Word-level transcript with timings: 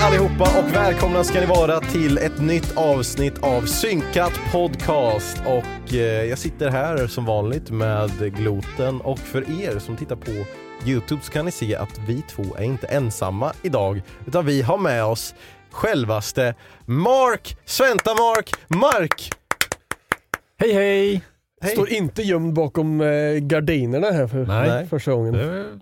Allihopa 0.00 0.58
och 0.58 0.74
välkomna 0.74 1.24
ska 1.24 1.40
ni 1.40 1.46
vara 1.46 1.80
till 1.80 2.18
ett 2.18 2.40
nytt 2.40 2.76
avsnitt 2.76 3.38
av 3.42 3.62
Synkat 3.62 4.32
Podcast. 4.52 5.42
Och 5.46 5.94
eh, 5.94 6.24
jag 6.24 6.38
sitter 6.38 6.68
här 6.70 7.06
som 7.06 7.24
vanligt 7.24 7.70
med 7.70 8.10
Gloten 8.36 9.00
och 9.00 9.18
för 9.18 9.62
er 9.62 9.78
som 9.78 9.96
tittar 9.96 10.16
på 10.16 10.30
Youtube 10.86 11.22
så 11.22 11.32
kan 11.32 11.44
ni 11.44 11.50
se 11.50 11.74
att 11.76 11.98
vi 12.08 12.22
två 12.22 12.42
är 12.58 12.62
inte 12.64 12.86
ensamma 12.86 13.52
idag 13.62 14.02
utan 14.26 14.46
vi 14.46 14.62
har 14.62 14.78
med 14.78 15.04
oss 15.04 15.34
självaste 15.70 16.54
Mark, 16.84 17.56
Sventa 17.64 18.14
Mark, 18.14 18.50
Mark! 18.68 19.30
Hej 20.58 20.72
hej! 20.72 21.22
Hej. 21.62 21.72
Står 21.72 21.88
inte 21.90 22.22
gömd 22.22 22.52
bakom 22.52 23.00
eh, 23.00 23.34
gardinerna 23.34 24.10
här 24.10 24.26
för 24.26 24.46
Nej. 24.46 24.86
första 24.86 25.12
gången. 25.12 25.32
Det- 25.32 25.80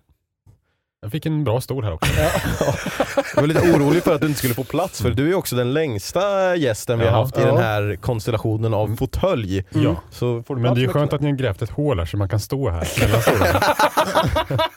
Jag 1.01 1.13
fick 1.13 1.27
en 1.27 1.45
bra 1.45 1.61
stol 1.61 1.85
här 1.85 1.93
också. 1.93 2.13
Jag 3.35 3.43
var 3.43 3.47
lite 3.47 3.61
orolig 3.61 4.03
för 4.03 4.15
att 4.15 4.21
du 4.21 4.27
inte 4.27 4.39
skulle 4.39 4.55
få 4.55 4.65
plats 4.65 5.03
för 5.03 5.11
du 5.11 5.31
är 5.31 5.35
också 5.35 5.57
den 5.57 5.73
längsta 5.73 6.57
gästen 6.57 6.99
vi 6.99 7.05
har 7.05 7.13
haft 7.13 7.39
i 7.39 7.41
den 7.41 7.57
här 7.57 7.97
konstellationen 8.01 8.75
av 8.75 8.97
fåtölj. 8.97 9.65
Ja. 9.71 9.97
Så 10.11 10.43
får 10.43 10.57
du 10.57 10.63
Men 10.63 10.75
det 10.75 10.81
är 10.81 10.83
ju 10.83 10.89
skönt 10.89 11.13
att 11.13 11.21
ni 11.21 11.31
har 11.31 11.37
grävt 11.37 11.63
ett 11.63 11.71
hål 11.71 11.99
här 11.99 12.07
så 12.07 12.17
man 12.17 12.29
kan 12.29 12.41
stå 12.41 12.71
här 12.71 12.89
mellan 13.01 13.23
stolarna. 13.23 13.61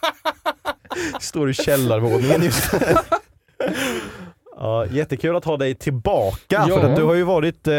Står 1.19 1.49
i 1.49 1.53
källarvåningen 1.53 2.43
just 2.43 2.73
nu. 2.73 2.79
ja, 4.57 4.85
jättekul 4.85 5.35
att 5.35 5.45
ha 5.45 5.57
dig 5.57 5.75
tillbaka 5.75 6.37
Ja. 6.49 6.65
för 6.79 6.89
att 6.89 6.95
du 6.95 7.03
har 7.03 7.13
ju 7.13 7.23
varit 7.23 7.67
eh, 7.67 7.73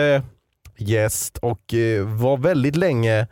gäst 0.79 1.39
och 1.39 1.75
eh, 1.75 2.05
var 2.07 2.37
väldigt 2.37 2.77
länge 2.77 3.27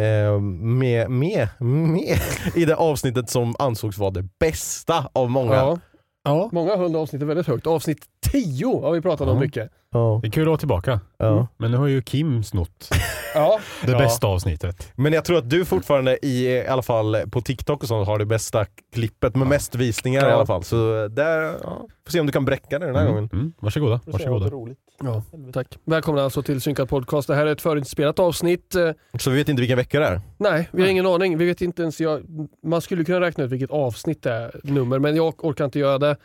med, 0.00 1.10
med, 1.10 1.48
med 1.60 2.18
i 2.54 2.64
det 2.64 2.76
avsnittet 2.76 3.30
som 3.30 3.54
ansågs 3.58 3.98
vara 3.98 4.10
det 4.10 4.22
bästa 4.40 5.08
av 5.12 5.30
många. 5.30 5.54
Ja. 5.54 5.78
Ja. 6.24 6.48
Många 6.52 6.76
höll 6.76 6.96
avsnittet 6.96 7.28
väldigt 7.28 7.46
högt. 7.46 7.66
Avsnitt 7.66 7.98
10 8.32 8.80
har 8.80 8.92
vi 8.92 9.00
pratat 9.00 9.28
om 9.28 9.34
Ja. 9.36 9.40
mycket. 9.40 9.70
Ja, 9.92 10.18
Det 10.22 10.28
är 10.28 10.32
kul 10.32 10.42
att 10.42 10.46
vara 10.48 10.58
tillbaka. 10.58 11.00
ja. 11.18 11.46
Men 11.56 11.70
nu 11.70 11.76
har 11.76 11.86
ju 11.86 12.02
Kim 12.02 12.42
snott 12.44 12.88
Ja. 13.34 13.58
det 13.84 13.92
Ja. 13.92 13.98
bästa 13.98 14.26
avsnittet. 14.26 14.92
Men 14.94 15.12
jag 15.12 15.24
tror 15.24 15.38
att 15.38 15.50
du 15.50 15.64
fortfarande 15.64 16.26
i, 16.26 16.46
i 16.46 16.66
alla 16.66 16.82
fall 16.82 17.16
på 17.30 17.40
TikTok 17.40 17.82
och 17.82 17.88
sånt 17.88 18.06
har 18.06 18.18
det 18.18 18.26
bästa 18.26 18.64
klippet 18.94 19.36
med 19.36 19.46
mest 19.46 19.74
visningar 19.74 20.22
Ja. 20.22 20.28
i 20.28 20.32
alla 20.32 20.46
fall. 20.46 20.64
Så 20.64 21.08
där, 21.08 21.42
ja, 21.42 21.86
får 22.06 22.10
se 22.12 22.20
om 22.20 22.26
du 22.26 22.32
kan 22.32 22.44
bräcka 22.44 22.78
det 22.78 22.86
den 22.86 22.94
här 22.94 23.02
Mm. 23.02 23.14
gången. 23.14 23.30
Mm. 23.32 23.52
Varsågoda. 23.60 24.00
Varsågoda. 24.06 24.48
roligt. 24.50 24.78
Ja, 25.02 25.22
tack. 25.52 25.78
Välkomna 25.84 26.22
alltså 26.22 26.42
till 26.42 26.60
Synkat 26.60 26.88
Podcast. 26.88 27.28
Det 27.28 27.34
här 27.34 27.46
är 27.46 27.52
ett 27.52 27.62
förinspelat 27.62 28.18
avsnitt. 28.18 28.74
Så 29.20 29.30
vi 29.30 29.36
vet 29.36 29.48
inte 29.48 29.60
vilken 29.60 29.76
vecka 29.78 30.00
det 30.00 30.06
är. 30.06 30.20
nej, 30.38 30.68
vi 30.72 30.82
har 30.82 30.88
ingen 30.88 31.06
aning. 31.06 31.38
Vi 31.38 31.44
vet 31.46 31.60
inte 31.62 31.82
ens. 31.82 32.00
Jag, 32.00 32.22
man 32.66 32.80
skulle 32.80 33.04
kunna 33.04 33.20
räkna 33.20 33.44
ut 33.44 33.50
vilket 33.50 33.70
avsnitt 33.70 34.22
det 34.22 34.32
är, 34.32 34.60
nummer, 34.62 34.98
men 34.98 35.16
jag 35.16 35.44
orkar 35.44 35.64
inte 35.64 35.78
göra 35.78 35.98
det. 35.98 36.16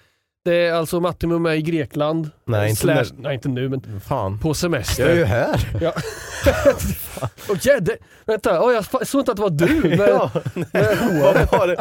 Det 0.45 0.55
är 0.65 0.73
alltså 0.73 0.99
Mattimum 0.99 1.45
är 1.45 1.53
i 1.53 1.61
Grekland. 1.61 2.29
Nej, 2.45 2.69
inte 2.69 2.81
Slash, 2.81 2.95
nu. 2.95 3.21
nej, 3.21 3.33
inte 3.33 3.49
nu, 3.49 3.69
men 3.69 4.01
Fan. 4.01 4.39
på 4.39 4.53
semester. 4.53 5.03
Jag 5.03 5.11
är 5.11 5.17
ju 5.17 5.23
här. 5.23 5.69
Ja. 5.81 5.93
Och 7.49 7.65
jädde, 7.65 7.97
vänta, 8.25 8.61
oh, 8.65 8.73
jag 8.73 9.07
såg 9.07 9.21
inte 9.21 9.31
att 9.31 9.37
det 9.37 9.41
var 9.43 9.49
du 9.49 9.89
med, 9.97 10.09
Ja, 10.09 10.31
vad 11.23 11.51
var 11.59 11.67
det? 11.67 11.75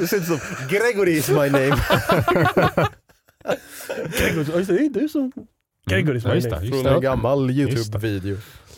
Det 0.00 0.06
ser 0.06 0.16
ut 0.16 0.24
som 0.24 0.38
Gregory 0.70 1.12
is 1.12 1.28
my 1.28 1.36
name. 1.36 1.76
Det 4.18 4.62
det 4.66 4.84
är 4.84 4.90
du 5.00 5.08
som... 5.08 5.32
Gregory 5.88 6.20
Ja, 6.24 6.34
just 6.34 6.50
det. 6.50 6.60
Just 6.62 6.82
Från 6.82 6.94
en 6.94 7.00
gammal. 7.00 7.50
YouTube-video. 7.50 8.36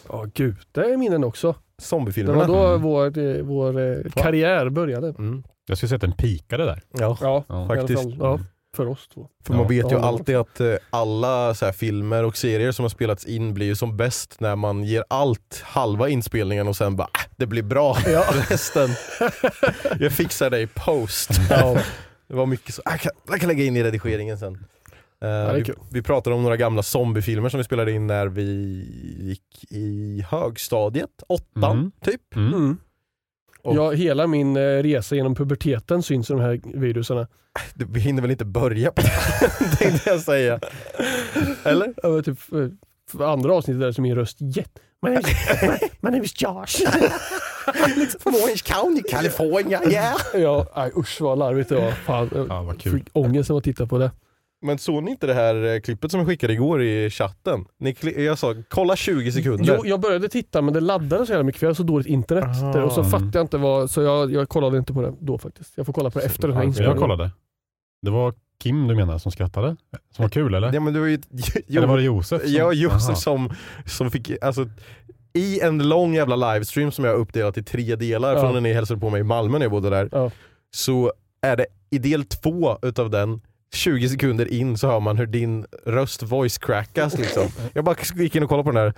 Ja 0.09 0.26
gud, 0.34 0.56
det 0.72 0.81
är 0.81 0.97
minnen 0.97 1.25
också. 1.25 1.54
Det 1.76 1.82
Zombiefilmerna. 1.84 2.38
var 2.38 2.47
då 2.47 2.66
Mm. 2.66 2.82
vår, 2.82 3.19
eh, 3.19 3.43
vår 3.43 3.81
eh, 3.81 4.10
karriär 4.15 4.69
började. 4.69 5.09
Mm. 5.09 5.43
Jag 5.66 5.76
skulle 5.78 5.88
säga 5.88 5.97
att 5.97 6.00
den 6.00 6.12
pikade 6.12 6.65
där. 6.65 6.82
Ja, 6.99 7.16
Ja, 7.20 7.44
Ja. 7.49 7.66
faktiskt. 7.69 8.03
fall, 8.03 8.16
ja, 8.20 8.38
för 8.76 8.88
oss 8.88 9.09
två. 9.15 9.28
För 9.47 9.54
man 9.54 9.62
Ja. 9.62 9.69
vet 9.69 9.93
ju 9.93 9.97
Ja. 9.97 10.03
alltid 10.03 10.37
att 10.37 10.60
eh, 10.60 10.75
alla 10.91 11.54
så 11.54 11.65
här, 11.65 11.72
filmer 11.72 12.25
och 12.25 12.37
serier 12.37 12.72
som 12.72 12.82
har 12.84 12.88
spelats 12.91 13.25
in 13.25 13.54
blir 13.54 13.66
ju 13.66 13.75
som 13.76 13.97
bäst 13.97 14.37
när 14.41 14.56
man 14.56 14.84
ger 14.84 15.04
allt 15.09 15.62
halva 15.65 16.09
inspelningen 16.09 16.69
och 16.69 16.76
sen 16.76 16.97
bara 16.97 17.09
äh, 17.15 17.31
det 17.37 17.47
blir 17.47 17.62
bra 17.62 17.97
resten. 18.50 18.91
jag 20.00 20.12
fixar 20.12 20.50
det 20.50 20.60
i 20.60 20.66
post. 20.66 21.31
Ja. 21.50 21.76
Det 22.28 22.37
var 22.37 22.47
mycket 22.47 22.75
så, 22.75 22.82
jag 22.84 23.00
kan, 23.00 23.12
jag 23.31 23.41
kan 23.41 23.49
lägga 23.49 23.65
in 23.65 23.76
i 23.76 23.82
redigeringen 23.82 24.38
sen. 24.38 24.65
Eh, 25.25 25.28
är 25.31 25.54
vi, 25.54 25.72
vi 25.91 26.03
pratade 26.03 26.36
om 26.36 26.42
några 26.42 26.56
gamla 26.56 26.82
zombiefilmer 26.82 27.48
som 27.48 27.58
vi 27.58 27.64
spelade 27.64 27.92
in 27.92 28.06
när 28.06 28.26
vi 28.26 28.44
gick 29.19 29.64
i 29.72 30.25
högstadiet, 30.31 31.10
åttan 31.28 31.78
Mm. 31.78 31.91
typ. 32.04 32.36
Mm. 32.36 32.54
Mm. 32.54 32.76
Och- 33.62 33.76
Ja, 33.76 33.91
hela 33.91 34.26
min 34.26 34.56
eh, 34.56 34.60
resa 34.60 35.14
genom 35.14 35.34
puberteten 35.34 36.03
syns 36.03 36.31
i 36.31 36.32
de 36.32 36.41
här 36.42 36.60
videorna. 36.64 37.26
Det- 37.75 37.84
Vi 37.91 38.00
hinner 38.00 38.22
väl 38.22 38.31
inte 38.31 38.44
börja 38.44 38.91
på 38.92 39.03
det, 39.03 39.48
tänkte 39.78 40.10
jag 40.10 40.20
säga. 40.20 40.60
Eller? 41.64 42.16
Vet, 42.16 42.25
typ, 42.25 42.52
eh, 42.52 42.66
för 43.10 43.32
andra 43.32 43.52
avsnittet 43.54 43.81
där 43.81 43.88
är 43.88 44.00
min 44.02 44.14
röst 44.14 44.37
jätte... 44.41 44.81
My 45.02 45.08
name 45.10 45.20
is, 45.20 45.37
my 46.00 46.10
name 46.10 46.25
is 46.25 46.42
Josh. 46.42 46.91
From 48.20 48.34
Orange 48.34 48.62
County, 48.64 49.02
California, 49.11 49.81
yeah! 49.90 50.17
ja, 50.34 50.67
nej, 50.76 50.93
usch 50.96 51.20
vad 51.20 51.38
larvigt 51.38 51.69
det 51.69 51.75
var. 51.75 51.90
Fan, 51.90 52.31
Ja, 52.49 52.62
vad 52.62 52.81
kul. 52.81 52.93
fick 52.99 53.08
ångest 53.12 53.50
av 53.50 53.56
att 53.56 53.64
titta 53.64 53.87
på 53.87 53.99
det. 53.99 54.11
Men 54.62 54.78
såg 54.78 55.02
ni 55.02 55.10
inte 55.10 55.26
det 55.26 55.34
här 55.34 55.74
eh, 55.74 55.80
klippet 55.80 56.10
som 56.10 56.20
jag 56.20 56.28
skickade 56.28 56.52
igår 56.52 56.82
i 56.82 57.10
chatten? 57.10 57.64
Ni, 57.78 57.96
jag 58.24 58.38
sa 58.38 58.54
kolla 58.68 58.96
20 58.96 59.32
sekunder. 59.32 59.64
Jo, 59.78 59.86
jag 59.86 60.00
började 60.00 60.28
titta 60.28 60.62
men 60.62 60.74
det 60.74 60.80
laddade 60.80 61.26
så 61.26 61.32
jävla 61.32 61.44
mycket 61.44 61.58
för 61.58 61.66
jag 61.66 61.70
har 61.70 61.74
så 61.74 61.82
dåligt 61.82 62.06
internet. 62.06 62.60
Där, 62.72 62.82
och 62.82 62.92
så 62.92 63.04
fattade 63.04 63.30
jag 63.38 63.44
inte 63.44 63.58
vad, 63.58 63.90
så 63.90 64.02
jag, 64.02 64.32
jag 64.32 64.48
kollade 64.48 64.78
inte 64.78 64.92
på 64.92 65.02
det 65.02 65.14
då 65.20 65.38
faktiskt. 65.38 65.72
Jag 65.76 65.86
får 65.86 65.92
kolla 65.92 66.10
på 66.10 66.18
det 66.18 66.24
efter 66.24 66.48
den 66.48 66.56
här 66.56 66.62
Jag 66.62 66.68
inspelningen. 66.68 66.98
kollade. 67.00 67.30
Det 68.02 68.10
var 68.10 68.34
Kim 68.62 68.88
du 68.88 68.94
menar 68.94 69.18
som 69.18 69.32
skrattade? 69.32 69.76
Som 70.16 70.22
var 70.22 70.28
kul 70.30 70.54
eller? 70.54 70.72
Ja, 70.72 70.80
men 70.80 70.94
det 70.94 71.00
var 71.00 71.06
ju, 71.06 71.18
Eller 71.68 71.86
var 71.86 71.96
det 71.96 72.02
Josef? 72.02 72.42
som- 72.42 72.50
Ja, 72.52 72.72
Josef 72.72 73.16
som, 73.18 73.50
som 73.86 74.10
fick, 74.10 74.30
alltså 74.42 74.66
i 75.32 75.60
en 75.60 75.88
lång 75.88 76.14
jävla 76.14 76.36
livestream 76.54 76.92
som 76.92 77.04
jag 77.04 77.12
har 77.12 77.18
uppdelat 77.18 77.58
i 77.58 77.62
tre 77.62 77.96
delar 77.96 78.34
Ja. 78.34 78.40
från 78.40 78.52
när 78.54 78.60
ni 78.60 78.72
hälsade 78.72 79.00
på 79.00 79.10
mig 79.10 79.20
i 79.20 79.24
Malmö 79.24 79.58
när 79.58 79.64
jag 79.64 79.70
bodde 79.72 79.90
där. 79.90 80.08
Ja. 80.12 80.30
Så 80.70 81.12
är 81.42 81.56
det 81.56 81.66
i 81.90 81.98
del 81.98 82.24
två 82.24 82.78
utav 82.82 83.10
den 83.10 83.40
20 83.75 84.08
sekunder 84.08 84.52
in 84.52 84.78
så 84.78 84.87
hör 84.87 85.00
man 85.00 85.19
hur 85.19 85.26
din 85.26 85.67
röst 85.87 86.22
voice 86.22 86.58
crackas 86.58 87.19
liksom. 87.19 87.46
Jag 87.72 87.84
bara 87.84 87.96
gick 88.17 88.37
in 88.37 88.43
och 88.43 88.49
kollade 88.49 88.64
på 88.64 88.70
den 88.70 88.82
här 88.82 88.94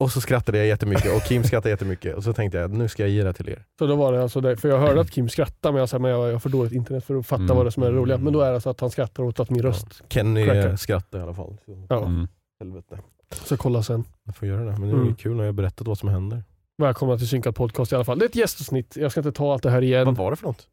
Och 0.00 0.10
så 0.12 0.20
skrattade 0.20 0.58
jag 0.58 0.66
jättemycket 0.66 1.16
och 1.16 1.22
Kim 1.22 1.44
skrattade 1.44 1.70
jättemycket 1.70 2.14
och 2.16 2.24
så 2.24 2.32
tänkte 2.32 2.58
jag 2.58 2.70
nu 2.70 2.88
ska 2.88 3.02
jag 3.02 3.10
ge 3.10 3.22
det 3.22 3.32
till 3.32 3.48
er. 3.48 3.64
Så 3.78 3.86
då 3.86 3.96
var 3.96 4.12
det 4.12 4.22
alltså 4.22 4.40
det, 4.40 4.56
för 4.56 4.68
jag 4.68 4.78
hörde 4.78 5.00
att 5.00 5.10
Kim 5.10 5.28
skrattade 5.28 5.72
men 5.72 5.80
jag 5.80 5.88
sa 5.88 5.98
men 5.98 6.10
jag, 6.10 6.32
har 6.32 6.38
för 6.38 6.48
dåligt 6.50 6.72
internet 6.72 7.04
för 7.04 7.14
att 7.18 7.26
fatta 7.26 7.42
Mm. 7.42 7.56
vad 7.56 7.66
det 7.66 7.68
är 7.68 7.70
som 7.70 7.82
är 7.82 7.86
det 7.90 7.96
roliga. 7.96 8.18
Men 8.18 8.32
då 8.32 8.40
är 8.40 8.48
det 8.48 8.54
alltså 8.54 8.70
att 8.70 8.80
han 8.80 8.90
skrattar 8.90 9.22
åt 9.22 9.40
att 9.40 9.50
min 9.50 9.62
röst, 9.62 10.02
Kenny 10.08 10.44
Cracker. 10.44 10.76
skrattade 10.76 11.20
i 11.22 11.24
alla 11.26 11.34
fall. 11.34 11.56
Så, 11.66 11.86
ja, 11.88 12.04
Mm. 12.06 12.28
helvete. 12.60 12.98
så 13.44 13.56
kolla 13.56 13.82
sen. 13.82 14.04
Jag 14.24 14.36
får 14.36 14.48
göra 14.48 14.64
det, 14.64 14.70
men 14.78 14.80
det 14.80 14.88
är 14.96 15.00
Mm. 15.00 15.14
kul 15.14 15.36
när 15.36 15.44
jag 15.44 15.48
har 15.48 15.52
berättat 15.52 15.86
vad 15.86 15.98
som 15.98 16.08
händer. 16.08 16.44
Välkomna 16.82 17.18
till 17.18 17.28
Synkad 17.28 17.54
Podcast 17.54 17.92
i 17.92 17.94
alla 17.94 18.04
fall. 18.04 18.18
Det 18.18 18.24
är 18.24 18.28
ett 18.28 18.36
gästavsnitt, 18.36 18.96
jag 18.96 19.10
ska 19.10 19.20
inte 19.20 19.32
ta 19.32 19.52
allt 19.52 19.62
det 19.62 19.70
här 19.70 19.82
igen. 19.82 20.04
Vad 20.06 20.16
var 20.16 20.30
det 20.30 20.36
för 20.36 20.46
något? 20.46 20.66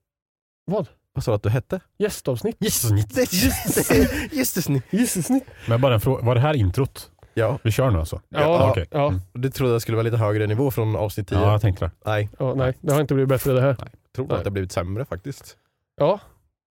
Vad? 0.65 0.87
Vad 1.13 1.23
sa 1.23 1.31
du 1.31 1.35
att 1.35 1.43
du 1.43 1.49
hette? 1.49 1.79
Gästavsnitt? 1.97 2.55
Gästsnitt. 2.59 3.17
Gästsnitt. 4.33 4.83
Gästavsnitt? 4.93 5.43
Men 5.67 5.81
bara 5.81 5.93
en 5.93 5.99
fråga, 5.99 6.25
var 6.25 6.35
det 6.35 6.41
här 6.41 6.53
introt? 6.53 7.11
Ja, 7.33 7.59
Vi 7.63 7.71
kör 7.71 7.91
nu 7.91 7.99
alltså? 7.99 8.21
Ja, 8.29 8.69
okej. 8.71 8.85
ja, 8.91 9.07
Mm. 9.07 9.21
det 9.33 9.49
trodde 9.49 9.71
jag 9.73 9.81
skulle 9.81 9.95
vara 9.97 10.03
lite 10.03 10.17
högre 10.17 10.47
nivå 10.47 10.71
från 10.71 10.95
avsnitt 10.95 11.27
10. 11.27 11.37
Ja, 11.37 11.51
jag 11.51 11.61
tänkte 11.61 11.85
det. 11.85 11.91
Nej, 12.05 12.29
ja, 12.39 12.53
nej 12.55 12.73
det 12.81 12.93
har 12.93 13.01
inte 13.01 13.13
blivit 13.13 13.29
bättre 13.29 13.53
det 13.53 13.61
här. 13.61 13.75
jag 13.79 13.89
tror 14.15 14.27
Nej. 14.27 14.37
att 14.37 14.43
det 14.43 14.49
har 14.49 14.51
blivit 14.51 14.71
sämre 14.71 15.05
faktiskt. 15.05 15.57
Ja, 15.97 16.19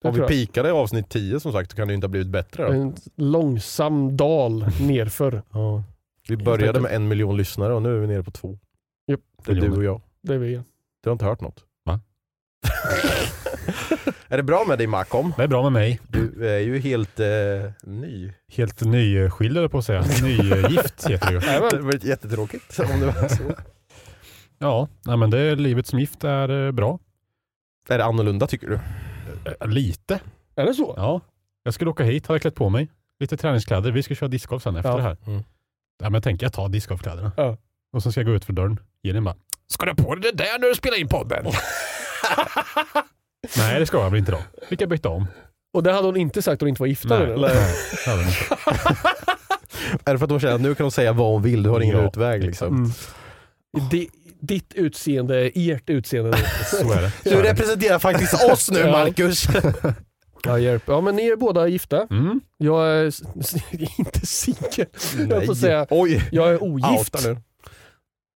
det 0.02 0.08
Om 0.08 0.14
vi 0.14 0.20
pikade 0.26 0.69
i 0.69 0.72
avsnitt 0.72 1.08
10 1.08 1.40
som 1.40 1.52
sagt, 1.52 1.70
så 1.70 1.76
kan 1.76 1.88
det 1.88 1.92
ju 1.92 1.94
inte 1.94 2.04
ha 2.06 2.10
blivit 2.10 2.28
bättre 2.28 2.66
då. 2.66 2.72
En 2.72 2.94
långsam 3.16 4.16
dal 4.16 4.66
nerför. 4.81 5.42
Ja. 5.52 5.82
Vi 6.28 6.36
började 6.36 6.81
med 6.81 6.92
en 6.92 7.08
miljon 7.08 7.36
lyssnare 7.36 7.75
och 7.75 7.82
nu 7.82 7.96
är 7.96 8.00
vi 8.00 8.06
nere 8.06 8.22
på 8.22 8.31
två. 8.31 8.58
Japp. 9.06 9.20
Det 9.46 9.52
är 9.52 9.56
du 9.56 9.70
och 9.72 9.84
jag. 9.84 10.00
Det 10.22 10.34
är 10.34 10.38
vi. 10.38 10.54
Du 11.02 11.10
har 11.10 11.12
inte 11.12 11.25
hört 11.25 11.40
något? 11.40 11.64
Är 14.28 14.37
det 14.37 14.43
bra 14.43 14.64
med 14.69 14.78
dig 14.78 14.87
Malcolm? 14.87 15.32
Det 15.37 15.43
är 15.43 15.46
bra 15.49 15.62
med 15.62 15.72
mig. 15.72 16.00
Du 16.08 16.49
är 16.55 16.58
ju 16.58 16.78
helt 16.78 17.20
eh, 17.20 17.26
ny. 17.82 18.32
Helt 18.52 18.81
nyskild 18.81 19.58
eller 19.58 19.69
på 19.69 19.78
att 19.78 19.84
säga. 19.84 20.05
Nygift 20.22 21.06
heter 21.08 21.26
det 21.26 21.32
ju. 21.32 21.38
Det 21.40 21.46
Jajamän. 21.46 21.84
var 21.87 22.06
jättetråkigt 22.06 22.78
om 22.94 23.00
det 23.00 23.06
var 23.06 23.28
så. 23.28 23.43
Ja, 24.58 24.88
nej, 25.05 25.16
men 25.16 25.31
det, 25.31 25.55
livet 25.55 25.87
som 25.87 25.99
gift 25.99 26.25
är 26.25 26.66
eh, 26.66 26.72
bra. 26.72 26.99
Är 27.88 27.99
det 27.99 28.05
annorlunda 28.05 28.46
tycker 28.46 28.67
du? 28.69 28.75
Eh, 29.60 29.69
Lite. 29.69 30.20
Är 30.56 30.64
det 30.67 30.75
så? 30.75 30.94
Ja. 30.96 31.20
Jag 31.62 31.75
skulle 31.75 31.90
åka 31.90 32.05
hit, 32.05 32.26
hade 32.26 32.40
klätt 32.40 32.55
på 32.55 32.69
mig. 32.69 32.90
Lite 33.20 33.37
träningskläder. 33.37 33.90
Vi 33.93 34.02
ska 34.02 34.14
köra 34.14 34.28
discgolf 34.28 34.62
sen 34.62 34.76
efter 34.76 34.90
Ja. 34.90 34.96
det 34.96 35.02
här. 35.02 35.17
Mm. 35.26 35.38
Ja, 35.99 36.05
men 36.10 36.14
jag 36.14 36.22
tänker 36.22 36.46
jag 36.46 36.52
tar 36.52 36.69
discgolfkläderna. 36.69 37.32
Ja. 37.37 37.56
Och 37.93 38.02
sen 38.02 38.12
ska 38.12 38.20
jag 38.20 38.28
gå 38.28 38.34
ut 38.34 38.44
för 38.44 38.52
dörren. 38.52 38.81
Elin 39.05 39.25
bara, 39.25 39.34
ska 39.67 39.84
du 39.87 39.90
ha 39.90 39.96
på 40.08 40.14
dig 40.14 40.32
det 40.32 40.44
där 40.44 40.58
när 40.58 40.69
du 40.69 40.75
spelar 40.75 41.00
in 41.00 41.08
podden? 41.08 41.46
Nej 43.56 43.81
det 43.81 43.87
ska 43.87 43.97
jag 43.99 44.11
väl 44.11 44.19
inte 44.19 44.32
då. 44.32 44.38
Jag 44.79 44.88
byta 44.88 45.09
om. 45.09 45.26
Och 45.75 45.82
det 45.82 45.93
hade 45.93 46.06
hon 46.06 46.17
inte 46.17 46.43
sagt 46.43 46.53
att 46.55 46.61
hon 46.61 46.69
inte 46.69 46.82
var 46.82 46.87
gift 46.87 47.05
Nej, 47.05 47.23
eller? 47.23 47.49
nej, 47.55 47.75
det 48.05 48.11
hade 48.11 48.23
jag 48.23 48.31
inte. 48.31 48.55
Är 50.05 50.12
det 50.12 50.19
för 50.19 50.25
att 50.25 50.31
hon 50.31 50.41
känner 50.41 50.55
att 50.55 50.61
nu 50.61 50.75
kan 50.75 50.85
hon 50.85 50.91
säga 50.91 51.12
vad 51.12 51.32
hon 51.32 51.43
vill, 51.43 51.62
du 51.62 51.71
har 51.71 51.81
ingen 51.81 51.97
Ja, 51.99 52.06
utväg 52.09 52.44
liksom? 52.44 52.69
Mm. 52.76 52.91
Di, 53.91 54.09
ditt 54.41 54.73
utseende 54.75 55.59
är 55.59 55.73
ert 55.75 55.91
utseende. 55.91 56.38
Så 56.71 56.93
är 56.93 57.03
det. 57.03 57.11
Så 57.11 57.17
Du 57.31 57.31
är 57.38 57.43
det. 57.43 57.50
representerar 57.50 57.99
faktiskt 57.99 58.44
oss 58.50 58.70
nu 58.70 58.79
Ja. 58.79 58.91
Marcus! 58.93 59.44
ja, 60.44 60.59
hjälp. 60.59 60.82
ja 60.87 61.00
men 61.00 61.17
ni 61.17 61.27
är 61.29 61.37
båda 61.37 61.69
gifta. 61.69 62.06
Mm. 62.11 62.41
Jag 62.59 62.87
är 62.88 63.06
s- 63.06 63.23
inte 63.99 64.27
singel. 64.27 64.87
Jag 65.31 65.47
får 65.47 65.55
säga, 65.55 65.87
Oj! 65.91 66.29
jag 66.32 66.49
är 66.49 66.62
ogift. 66.62 67.15
Outa 67.15 67.29
nu. 67.29 67.37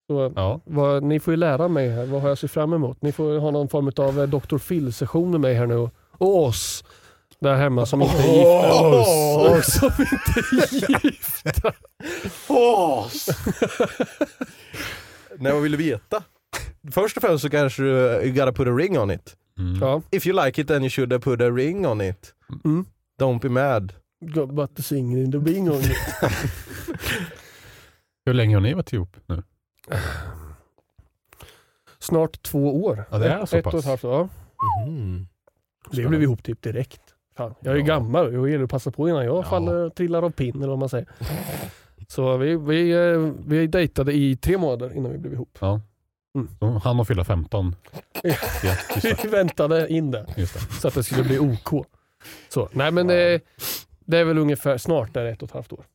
Så, 0.09 0.33
Ja. 0.35 0.61
vad, 0.65 1.03
ni 1.03 1.19
får 1.19 1.33
ju 1.33 1.37
lära 1.37 1.67
mig 1.67 1.89
här, 1.89 2.05
vad 2.05 2.21
har 2.21 2.29
jag 2.29 2.37
sett 2.37 2.51
fram 2.51 2.73
emot? 2.73 3.01
Ni 3.01 3.11
får 3.11 3.39
ha 3.39 3.51
någon 3.51 3.69
form 3.69 3.91
av 3.97 4.19
eh, 4.19 4.27
Dr. 4.27 4.57
Phil-session 4.57 5.31
med 5.31 5.39
mig 5.39 5.53
här 5.53 5.67
nu. 5.67 5.89
Och 6.17 6.43
oss 6.43 6.83
där 7.39 7.55
hemma 7.55 7.85
som 7.85 8.01
inte 8.01 8.15
är 8.17 8.33
gifta. 8.33 8.83
Åh! 8.83 9.57
Och 9.57 9.63
som 9.65 9.91
inte 9.99 10.39
är 10.93 11.05
gifta. 11.05 11.73
Nej, 15.37 15.53
vad 15.53 15.61
vill 15.61 15.71
du 15.71 15.77
veta? 15.77 16.23
Först 16.91 17.17
och 17.17 17.23
främst 17.23 17.41
så 17.43 17.49
kanske 17.49 17.81
du 17.83 17.89
you 18.23 18.31
gotta 18.31 18.51
put 18.51 18.67
a 18.67 18.71
ring 18.71 18.99
on 18.99 19.11
it. 19.11 19.35
Mm. 19.59 19.77
Ja. 19.81 20.01
If 20.11 20.27
you 20.27 20.45
like 20.45 20.61
it 20.61 20.67
then 20.67 20.81
you 20.83 20.89
should 20.89 21.23
put 21.23 21.41
a 21.41 21.49
ring 21.49 21.87
on 21.87 22.01
it. 22.01 22.33
Mm. 22.65 22.85
Don't 23.21 23.39
be 23.41 23.49
mad. 23.49 23.93
Got 24.25 24.55
but 24.55 24.75
the 24.75 24.83
singing 24.83 25.17
in 25.23 25.31
the 25.31 25.37
bingo. 25.39 25.73
Hur 28.25 28.33
länge 28.33 28.55
har 28.55 28.61
ni 28.61 28.73
varit 28.73 28.93
ihop 28.93 29.15
nu? 29.25 29.43
Snart 31.99 32.41
två 32.43 32.83
år. 32.85 33.05
Ja, 33.11 33.17
det 33.17 33.29
är 33.29 33.43
ett, 33.43 33.49
så 33.49 33.57
ett 33.57 33.65
och 33.65 33.71
pass. 33.71 33.81
ett 33.81 33.87
halvt 33.87 34.03
år. 34.03 34.11
Ja. 34.57 34.83
Mm. 34.87 35.27
Vi 35.91 36.07
blev 36.07 36.23
ihop 36.23 36.43
typ 36.43 36.61
direkt. 36.61 37.01
Fan, 37.37 37.55
jag 37.59 37.71
är 37.71 37.75
ju 37.75 37.81
Ja. 37.81 37.87
gammal 37.87 38.35
och 38.35 38.45
det 38.45 38.51
gäller 38.51 38.63
att 38.63 38.69
passa 38.69 38.91
på 38.91 39.09
innan 39.09 39.25
jag 39.25 39.37
Ja. 39.37 39.43
faller, 39.43 39.89
trillar 39.89 40.21
av 40.23 40.29
pinn 40.29 40.55
eller 40.57 40.67
vad 40.67 40.79
man 40.79 40.89
säger. 40.89 41.07
Så 42.07 42.37
vi, 42.37 42.55
vi, 42.55 42.91
eh, 42.91 43.31
vi 43.47 43.67
dejtade 43.67 44.13
i 44.13 44.35
tre 44.37 44.57
månader 44.57 44.93
innan 44.97 45.11
vi 45.11 45.17
blev 45.17 45.33
ihop. 45.33 45.57
Så 45.59 45.81
Han 46.83 46.99
och 46.99 47.07
fylla 47.07 47.23
15. 47.25 47.75
Ja. 48.23 48.33
Ja, 48.63 48.75
det. 49.01 49.23
Vi 49.23 49.29
väntade 49.29 49.87
in 49.93 50.11
det 50.11 50.25
det. 50.35 50.45
så 50.81 50.87
att 50.87 50.93
det 50.93 51.03
skulle 51.03 51.23
bli 51.23 51.39
OK. 51.39 51.85
Så, 52.49 52.69
nej 52.71 52.91
men 52.91 53.07
det, 53.07 53.41
det 54.05 54.17
är 54.17 54.23
väl 54.25 54.37
ungefär 54.37 54.77
snart 54.77 55.13
där 55.13 55.25
ett 55.25 55.41
och 55.43 55.47
ett 55.49 55.53
halvt 55.53 55.73
år. 55.73 55.85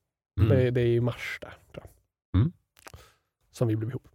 Mm. 0.40 0.48
Det, 0.56 0.70
det 0.70 0.80
är 0.80 0.86
i 0.86 1.00
mars 1.00 1.38
där. 1.40 1.52
Mm. 3.54 3.58
Som 3.58 3.68
vi 3.68 3.76
blev 3.76 3.90
ihop. 3.90 4.08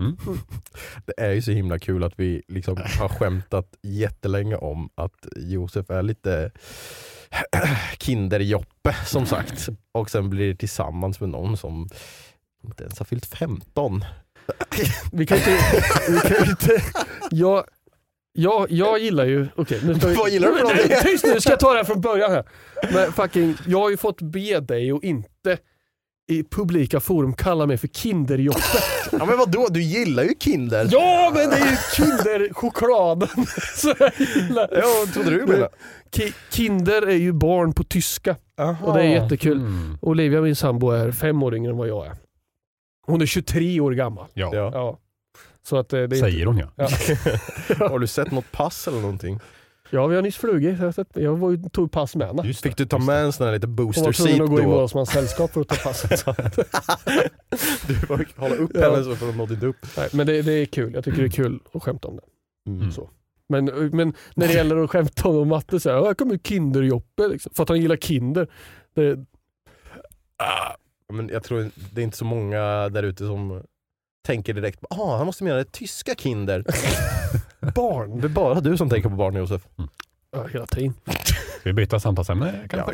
Det 1.06 1.14
är 1.18 1.32
ju 1.32 1.42
så 1.42 1.52
himla 1.52 1.80
kul 1.80 2.04
att 2.04 2.14
vi 2.16 2.44
liksom 2.48 2.78
har 3.00 3.10
skämtat 3.10 3.76
jättelänge 3.82 4.56
om 4.56 4.90
att 4.96 5.28
Josef 5.36 5.90
är 5.90 6.04
lite 6.04 6.52
kinderjoppe 8.00 8.96
som 9.06 9.26
sagt. 9.26 9.70
Och 9.92 10.10
sen 10.10 10.30
blir 10.30 10.48
det 10.48 10.56
tillsammans 10.56 11.20
med 11.20 11.30
någon 11.30 11.58
som 11.58 11.90
inte 12.64 12.84
ens 12.84 13.00
har 13.00 13.06
fyllt 13.06 13.26
15. 13.26 14.06
Vi 15.12 15.26
kan 15.26 15.38
inte... 15.38 15.58
Vi 16.10 16.20
kan 16.20 16.50
inte 16.50 16.82
jag, 17.32 17.66
jag, 18.34 18.72
jag 18.72 19.00
gillar 19.00 19.26
ju... 19.26 19.48
Okej, 19.56 19.80
nu 19.84 19.94
vi... 19.94 20.16
Vad 20.16 20.30
gillar 20.30 20.48
du 20.48 20.54
för 20.54 20.64
någonting? 20.64 20.98
Tyst 21.02 21.26
nu, 21.26 21.42
ska 21.42 21.50
jag 21.50 21.60
ta 21.60 21.72
det 21.72 21.78
här 21.78 21.84
från 21.84 22.02
början 22.02 22.32
här. 22.32 22.44
Men 22.94 23.14
fucking, 23.14 23.56
jag 23.68 23.80
har 23.80 23.90
ju 23.90 23.98
fått 23.98 24.22
be 24.22 24.60
dig 24.60 24.94
och 24.94 25.04
inte 25.04 25.30
i 26.30 26.44
publika 26.44 27.00
forum 27.00 27.34
kalla 27.34 27.66
mig 27.66 27.78
för 27.78 27.88
kinderjoppe. 27.88 28.60
Ja 29.12 29.26
men 29.26 29.38
vadå, 29.38 29.68
du 29.70 29.82
gillar 29.82 30.24
ju 30.24 30.34
Kinder. 30.40 30.90
Ja 30.92 31.32
men 31.36 31.50
det 31.50 31.56
är 31.56 31.72
ju 31.72 31.78
kinderchokladen. 31.96 33.30
Gillar. 34.18 34.70
Ja, 34.72 34.86
vad 35.06 35.14
trodde 35.14 35.30
du 35.30 35.46
menade? 35.46 35.70
Ki- 36.12 36.34
Kinder 36.52 37.02
är 37.08 37.16
ju 37.16 37.32
barn 37.34 37.74
på 37.74 37.84
tyska 37.84 38.36
och 38.84 38.94
det 38.94 39.00
är 39.04 39.22
jättekul. 39.22 39.58
Mm. 39.58 39.98
Olivia 40.02 40.42
min 40.42 40.56
sambo 40.56 40.90
är 40.92 41.12
fem 41.12 41.44
år 41.44 41.56
yngre 41.56 41.72
än 41.72 41.78
vad 41.78 41.88
jag 41.88 42.06
är. 42.06 42.16
Hon 43.08 43.22
är 43.22 43.26
23 43.26 43.80
år 43.80 43.92
gammal. 43.92 44.26
Ja. 44.34 44.50
Ja. 44.54 45.00
Så 45.70 45.78
att 45.78 45.94
eh, 45.94 46.02
det 46.02 46.16
är 46.16 46.20
säger 46.20 46.46
hon 46.46 46.58
ja. 46.58 46.68
Ja. 46.76 46.88
Har 47.90 48.00
du 48.00 48.08
sett 48.08 48.32
något 48.32 48.52
pass 48.52 48.88
eller 48.88 49.00
någonting? 49.02 49.40
Ja, 49.90 50.08
vi 50.08 50.16
har 50.16 50.22
nyss 50.22 50.38
flugit. 50.38 50.80
Jag, 51.14 51.36
var 51.36 51.52
ju, 51.52 51.58
tog 51.70 51.92
pass 51.92 52.16
med 52.16 52.28
henne. 52.28 52.54
Fick 52.54 52.78
du 52.78 52.86
ta 52.86 52.98
med 52.98 53.24
en 53.24 53.32
sån 53.34 53.46
här 53.46 53.54
lite 53.54 53.68
Hon 53.68 53.76
booster 53.76 54.04
var 54.04 54.14
tvungen 54.14 54.36
seat 54.38 54.44
att 54.44 54.50
gå 54.50 54.60
i 54.60 54.64
då? 54.64 54.70
Målsmans 54.70 55.10
sällskap 55.10 55.52
för 55.54 55.62
att 55.62 55.68
ta 55.68 55.76
passet. 55.76 56.26
Du 57.88 57.96
får 57.96 58.40
hålla 58.40 58.56
upp 58.56 58.72
Ja. 58.74 58.92
henne 58.92 59.04
så 59.04 59.16
får 59.16 59.28
de 59.28 59.38
nått 59.38 59.52
inte 59.52 59.66
upp. 59.66 59.86
Nej, 59.98 60.10
men 60.14 60.28
det, 60.28 60.42
det 60.42 60.52
är 60.54 60.66
kul. 60.66 60.94
Jag 60.94 61.04
tycker 61.04 61.18
det 61.20 61.28
är 61.28 61.30
kul 61.30 61.60
att 61.74 61.84
skämta 61.84 62.08
om 62.08 62.16
det. 62.16 62.72
Mm. 62.72 62.92
Så. 62.92 63.10
Men, 63.50 63.66
men 63.66 64.14
när 64.36 64.48
det 64.48 64.54
gäller 64.54 64.84
att 64.84 64.90
skämta 64.90 65.30
om 65.30 65.48
matte, 65.48 65.80
så 65.80 65.90
här, 65.90 66.06
här 66.06 66.14
kommer 66.14 66.38
Kinderjoppe. 66.38 67.28
Liksom, 67.28 67.52
för 67.56 67.64
att 67.64 67.70
han 67.70 67.82
gillar 67.82 67.96
Kinder. 67.98 68.48
Det, 68.96 69.18
Ja, 70.38 70.76
Men 71.14 71.30
jag 71.30 71.44
tror 71.44 71.70
det 71.92 72.02
är 72.02 72.04
inte 72.04 72.18
så 72.18 72.26
många 72.26 72.90
där 72.90 73.04
ute 73.04 73.26
som 73.28 73.64
tänker 74.26 74.54
direkt 74.54 74.80
ah, 74.90 75.18
han 75.18 75.26
måste 75.26 75.44
mena 75.44 75.56
det 75.56 75.72
tyska 75.72 76.16
Kinder. 76.16 76.64
barn, 77.60 78.20
det 78.22 78.28
är 78.28 78.30
bara 78.30 78.60
du 78.62 78.78
som 78.78 78.90
tänker 78.90 79.10
på 79.10 79.16
barn 79.16 79.36
Josef. 79.36 79.68
ja, 80.32 80.48
hela 80.48 80.66
tiden. 80.66 80.94
Ska 81.60 81.70
vi 81.70 81.74
byta 81.74 82.00
samtalsämne 82.00 82.68
kanske? 82.70 82.94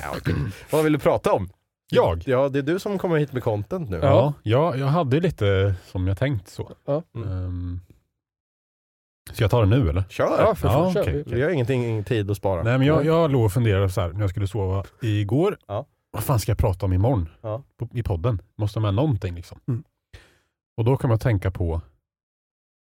Ja, 0.00 0.14
okej. 0.16 0.34
Vad 0.70 0.84
vill 0.84 0.92
du 0.92 0.98
prata 0.98 1.32
om? 1.32 1.48
Jag? 1.90 2.22
Ja, 2.26 2.48
det 2.48 2.58
är 2.58 2.62
du 2.62 2.78
som 2.78 2.98
kommer 2.98 3.16
hit 3.18 3.32
med 3.32 3.42
content 3.42 3.90
nu. 3.90 3.98
Ja, 4.02 4.32
ja, 4.42 4.76
jag 4.76 4.86
hade 4.86 5.20
lite 5.20 5.74
som 5.86 6.06
jag 6.06 6.18
tänkt 6.18 6.48
så. 6.48 6.72
Ja. 6.84 7.02
Mm. 7.14 7.28
Ehm, 7.32 7.80
ska 9.32 9.44
jag 9.44 9.50
ta 9.50 9.60
det 9.60 9.66
nu 9.66 9.90
eller? 9.90 10.04
Kör! 10.08 10.42
Ja, 10.44 10.54
för 10.54 10.68
Ja, 10.68 10.92
kör. 10.92 11.00
okej. 11.02 11.22
Vi 11.26 11.42
har 11.42 11.50
ingenting, 11.50 11.84
ingen 11.84 12.04
tid 12.04 12.30
att 12.30 12.36
spara. 12.36 12.62
Nej 12.62 12.78
men 12.78 12.86
jag, 12.86 13.04
jag 13.04 13.30
låg 13.30 13.44
och 13.44 13.52
funderade 13.52 13.90
så 13.90 14.00
här 14.00 14.12
när 14.12 14.20
jag 14.20 14.30
skulle 14.30 14.46
sova 14.48 14.84
igår. 15.02 15.58
Ja. 15.66 15.86
Vad 16.10 16.24
fan 16.24 16.38
ska 16.38 16.50
jag 16.50 16.58
prata 16.58 16.86
om 16.86 16.92
imorgon? 16.92 17.28
Ja. 17.40 17.62
På, 17.76 17.88
I 17.92 18.02
podden? 18.02 18.42
Måste 18.56 18.78
ha 18.78 18.82
med 18.82 18.94
någonting 18.94 19.34
liksom. 19.34 19.60
Mm. 19.68 19.84
Och 20.76 20.84
då 20.84 20.96
kan 20.96 21.10
man 21.10 21.18
tänka 21.18 21.50
på 21.50 21.80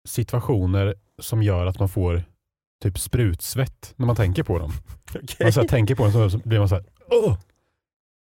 situationer 0.07 0.95
som 1.21 1.43
gör 1.43 1.65
att 1.65 1.79
man 1.79 1.89
får 1.89 2.23
typ 2.83 2.99
sprutsvett 2.99 3.93
när 3.95 4.05
man 4.05 4.15
tänker 4.15 4.43
på 4.43 4.59
dem. 4.59 4.71
Okej. 5.09 5.35
Man 5.39 5.53
så 5.53 5.61
här, 5.61 5.67
tänker 5.67 5.95
på 5.95 6.03
dem 6.07 6.29
så 6.31 6.37
blir 6.37 6.59
man 6.59 6.69
så 6.69 6.75
här, 6.75 6.83
Åh! 7.09 7.37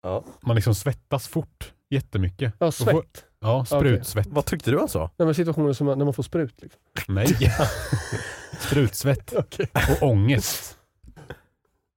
Ja. 0.04 0.24
Man 0.42 0.56
liksom 0.56 0.75
svettas 0.75 1.28
fort 1.28 1.74
jättemycket. 1.90 2.54
Ja, 2.60 2.66
Då 2.66 2.72
får- 2.72 2.86
svett. 2.86 3.25
Ja, 3.40 3.66
sprutsvett. 3.66 4.28
Vad 4.28 4.46
tyckte 4.46 4.72
du 4.72 4.80
han 4.80 4.90
sa? 4.90 5.12
Nej, 5.18 5.25
men 5.25 5.36
situationer 5.36 5.74
som 5.74 5.88
när 5.88 5.96
man 6.06 6.14
får 6.14 6.24
sprut. 6.24 6.62
Liksom. 6.62 6.80
Nej. 7.08 7.28
sprutsvett 8.60 9.32
och 9.34 9.58
ångest. 10.02 10.78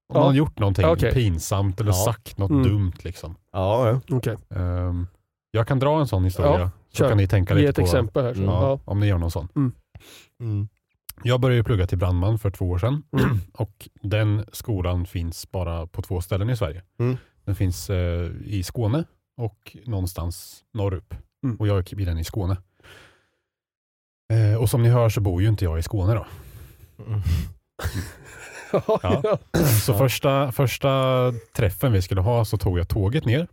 Om 0.08 0.14
Ja. 0.14 0.20
man 0.20 0.22
har 0.28 0.34
gjort 0.34 0.58
någonting 0.58 0.84
Okej. 0.86 1.12
pinsamt 1.12 1.80
eller 1.80 1.90
Ja. 1.92 2.04
sagt 2.04 2.38
något 2.38 2.50
Mm. 2.50 2.62
dumt. 2.62 2.92
Liksom. 3.02 3.34
Ja, 3.52 3.88
ja. 3.88 4.16
Okej. 4.16 4.36
Ehm, 4.50 5.06
jag 5.50 5.68
kan 5.68 5.78
dra 5.78 6.00
en 6.00 6.08
sån 6.08 6.24
historia. 6.24 6.58
Ja, 6.60 6.70
Så 6.90 6.96
Kör. 6.96 7.08
kan 7.08 7.16
ni 7.18 7.28
tänka 7.28 7.54
Ge 7.54 7.60
lite 7.60 7.70
ett 7.70 7.76
på 7.76 7.82
exempel 7.82 8.24
här. 8.24 8.34
Så. 8.34 8.40
Mm. 8.40 8.50
ja, 8.54 8.62
Ja. 8.70 8.80
om 8.84 9.00
ni 9.00 9.06
gör 9.06 9.18
någon 9.18 9.30
sån. 9.30 9.48
Mm. 9.56 10.68
Jag 11.22 11.40
började 11.40 11.64
plugga 11.64 11.86
till 11.86 11.98
brandman 11.98 12.38
för 12.38 12.50
två 12.50 12.70
år 12.70 12.78
sedan 12.78 13.02
Mm. 13.12 13.38
och 13.54 13.88
den 14.02 14.44
skolan 14.52 15.06
finns 15.06 15.50
bara 15.50 15.86
på 15.86 16.02
två 16.02 16.20
ställen 16.20 16.50
i 16.50 16.56
Sverige. 16.56 16.82
Mm. 16.98 17.16
Den 17.44 17.54
finns 17.54 17.90
eh, 17.90 18.30
i 18.44 18.62
Skåne 18.62 19.04
och 19.36 19.76
någonstans 19.86 20.64
norrup. 20.74 21.14
Mm. 21.44 21.56
Och 21.56 21.68
jag 21.68 21.78
gick 21.78 21.92
i 21.92 22.04
den 22.04 22.18
i 22.18 22.24
Skåne. 22.24 22.56
Eh, 24.32 24.60
och 24.60 24.70
som 24.70 24.82
ni 24.82 24.88
hör 24.88 25.08
så 25.08 25.20
bor 25.20 25.42
ju 25.42 25.48
inte 25.48 25.64
jag 25.64 25.78
i 25.78 25.82
Skåne 25.82 26.14
då. 26.14 26.26
Mm. 27.06 27.20
Ja. 29.02 29.38
Så 29.84 29.94
första, 29.94 30.52
första 30.52 31.32
träffen 31.56 31.92
vi 31.92 32.02
skulle 32.02 32.20
ha 32.20 32.44
så 32.44 32.56
tog 32.58 32.78
jag 32.78 32.88
tåget 32.88 33.24
ner 33.24 33.48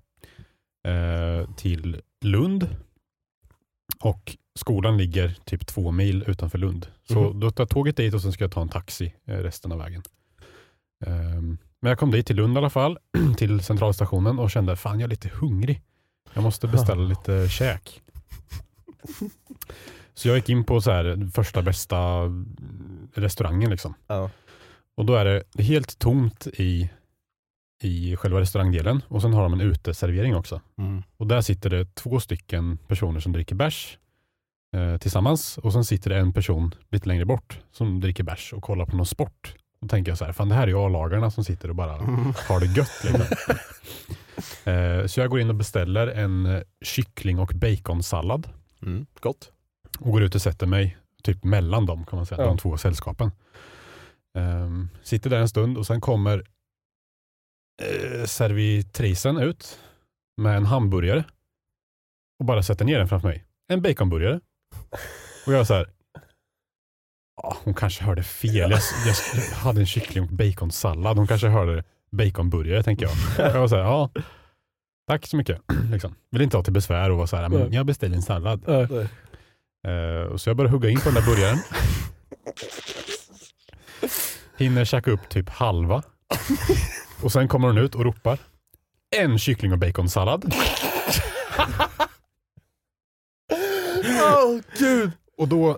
eh, 0.87 1.49
till 1.55 2.01
Lund. 2.25 2.75
Och 3.99 4.37
skolan 4.59 4.97
ligger 4.97 5.35
typ 5.45 5.65
två 5.67 5.91
mil 5.91 6.23
utanför 6.27 6.57
Lund. 6.57 6.87
Så 7.07 7.21
Mhm. 7.29 7.39
då 7.39 7.51
tar 7.51 7.63
jag 7.63 7.69
tåget 7.69 7.97
dit 7.97 8.13
och 8.13 8.21
sen 8.21 8.31
ska 8.31 8.43
jag 8.43 8.51
ta 8.51 8.61
en 8.61 8.69
taxi 8.69 9.13
eh, 9.25 9.37
resten 9.37 9.71
av 9.71 9.77
vägen. 9.77 10.03
Ehm, 11.05 11.57
men 11.81 11.89
jag 11.89 11.99
kom 11.99 12.11
dit 12.11 12.27
till 12.27 12.35
Lund 12.35 12.55
i 12.55 12.57
alla 12.57 12.69
fall, 12.69 12.97
till 13.37 13.59
centralstationen 13.59 14.39
och 14.39 14.51
kände 14.51 14.75
fan 14.75 14.99
jag 14.99 15.07
är 15.07 15.09
lite 15.09 15.29
hungrig. 15.29 15.81
Jag 16.33 16.43
måste 16.43 16.67
beställa 16.67 17.03
lite 17.03 17.49
käk. 17.49 18.01
Så 20.13 20.27
jag 20.27 20.35
gick 20.37 20.49
in 20.49 20.63
på 20.63 20.81
så 20.81 20.91
här, 20.91 21.31
första 21.33 21.61
bästa 21.61 21.97
restaurangen. 23.13 23.69
Liksom. 23.71 23.93
Ja. 24.07 24.29
Och 24.97 25.05
då 25.05 25.15
är 25.15 25.25
det 25.25 25.63
helt 25.63 25.99
tomt 25.99 26.47
i, 26.53 26.89
i 27.83 28.15
själva 28.15 28.39
restaurangdelen 28.39 29.01
och 29.07 29.21
sen 29.21 29.33
har 29.33 29.43
de 29.43 29.53
en 29.53 29.61
uteservering 29.61 30.35
också. 30.35 30.61
Mm. 30.77 31.03
Och 31.17 31.27
där 31.27 31.41
sitter 31.41 31.69
det 31.69 31.95
två 31.95 32.19
stycken 32.19 32.77
personer 32.87 33.19
som 33.19 33.31
dricker 33.31 33.55
bärs 33.55 33.97
eh, 34.75 34.97
tillsammans 34.97 35.57
och 35.57 35.73
sen 35.73 35.85
sitter 35.85 36.09
det 36.09 36.17
en 36.17 36.33
person 36.33 36.75
lite 36.91 37.07
längre 37.07 37.25
bort 37.25 37.59
som 37.71 37.99
dricker 38.01 38.23
bärs 38.23 38.53
och 38.53 38.63
kollar 38.63 38.85
på 38.85 38.95
någon 38.97 39.05
sport. 39.05 39.55
Då 39.81 39.87
tänker 39.87 40.11
jag 40.11 40.17
så 40.17 40.25
här, 40.25 40.31
fan 40.33 40.49
det 40.49 40.55
här 40.55 40.63
är 40.63 40.67
ju 40.67 40.77
A-lagarna 40.77 41.31
som 41.31 41.43
sitter 41.43 41.69
och 41.69 41.75
bara 41.75 41.91
har 42.47 42.59
det 42.59 42.65
gött. 42.65 43.03
Liksom. 43.03 43.37
eh, 44.73 45.05
så 45.05 45.19
jag 45.19 45.29
går 45.29 45.39
in 45.39 45.49
och 45.49 45.55
beställer 45.55 46.07
en 46.07 46.45
eh, 46.45 46.61
kyckling 46.85 47.39
och 47.39 47.51
baconsallad 47.55 48.49
Mm. 48.81 49.05
Gott. 49.19 49.51
och 49.99 50.11
går 50.11 50.23
ut 50.23 50.35
och 50.35 50.41
sätter 50.41 50.67
mig 50.67 50.97
typ 51.23 51.43
mellan 51.43 51.85
dem 51.85 52.05
kan 52.05 52.17
man 52.17 52.25
säga, 52.25 52.41
Ja. 52.41 52.47
de 52.47 52.57
två 52.57 52.77
sällskapen. 52.77 53.31
Ehm, 54.37 54.89
sitter 55.03 55.29
där 55.29 55.39
en 55.39 55.49
stund 55.49 55.77
och 55.77 55.87
sen 55.87 56.01
kommer 56.01 56.43
eh, 57.81 58.25
servitrisen 58.25 59.37
ut 59.37 59.79
med 60.37 60.57
en 60.57 60.65
hamburgare 60.65 61.23
och 62.39 62.45
bara 62.45 62.63
sätter 62.63 62.85
ner 62.85 62.97
den 62.99 63.07
framför 63.07 63.27
mig. 63.27 63.45
En 63.67 63.81
baconburgare. 63.81 64.39
Och 65.45 65.53
jag 65.53 65.67
så 65.67 65.73
här, 65.73 65.89
"Ja, 67.41 67.57
hon 67.63 67.73
kanske 67.73 68.03
hörde 68.03 68.23
fel. 68.23 68.71
Jag, 68.71 68.79
jag 69.35 69.55
hade 69.57 69.79
en 69.79 69.85
kyckling 69.85 70.23
och 70.23 70.29
baconsallad. 70.29 71.17
Hon 71.17 71.27
kanske 71.27 71.47
hörde 71.47 71.83
baconburgare 72.11 72.83
tänker 72.83 73.05
jag. 73.05 73.13
Jag 73.53 73.59
var 73.59 73.67
så 73.67 73.75
här, 73.75 73.83
ja, 73.83 74.09
tack 75.07 75.25
så 75.27 75.37
mycket. 75.37 75.61
liksom. 75.91 76.15
Vill 76.31 76.41
inte 76.41 76.57
ha 76.57 76.63
till 76.63 76.73
besvär 76.73 77.09
och 77.11 77.17
vara 77.17 77.27
så 77.27 77.35
här, 77.37 77.49
men 77.49 77.73
jag 77.73 77.85
beställer 77.85 78.15
en 78.15 78.21
sallad. 78.21 78.69
Eh, 79.87 80.21
och 80.31 80.41
så 80.41 80.49
jag 80.49 80.57
börjar 80.57 80.71
hugga 80.71 80.89
in 80.89 80.97
på 80.99 81.09
den 81.09 81.13
där 81.13 81.21
burgaren. 81.21 81.57
Hinner 84.57 84.85
käka 84.85 85.11
upp 85.11 85.29
typ 85.29 85.49
halva. 85.49 86.03
Och 87.23 87.31
sen 87.31 87.47
kommer 87.47 87.67
hon 87.67 87.77
ut 87.77 87.95
och 87.95 88.03
ropar. 88.05 88.37
En 89.15 89.39
kyckling 89.39 89.71
och 89.71 89.77
baconsallad. 89.79 90.53
Åh 94.25 94.59
gud. 94.79 95.11
Och 95.37 95.47
då 95.47 95.77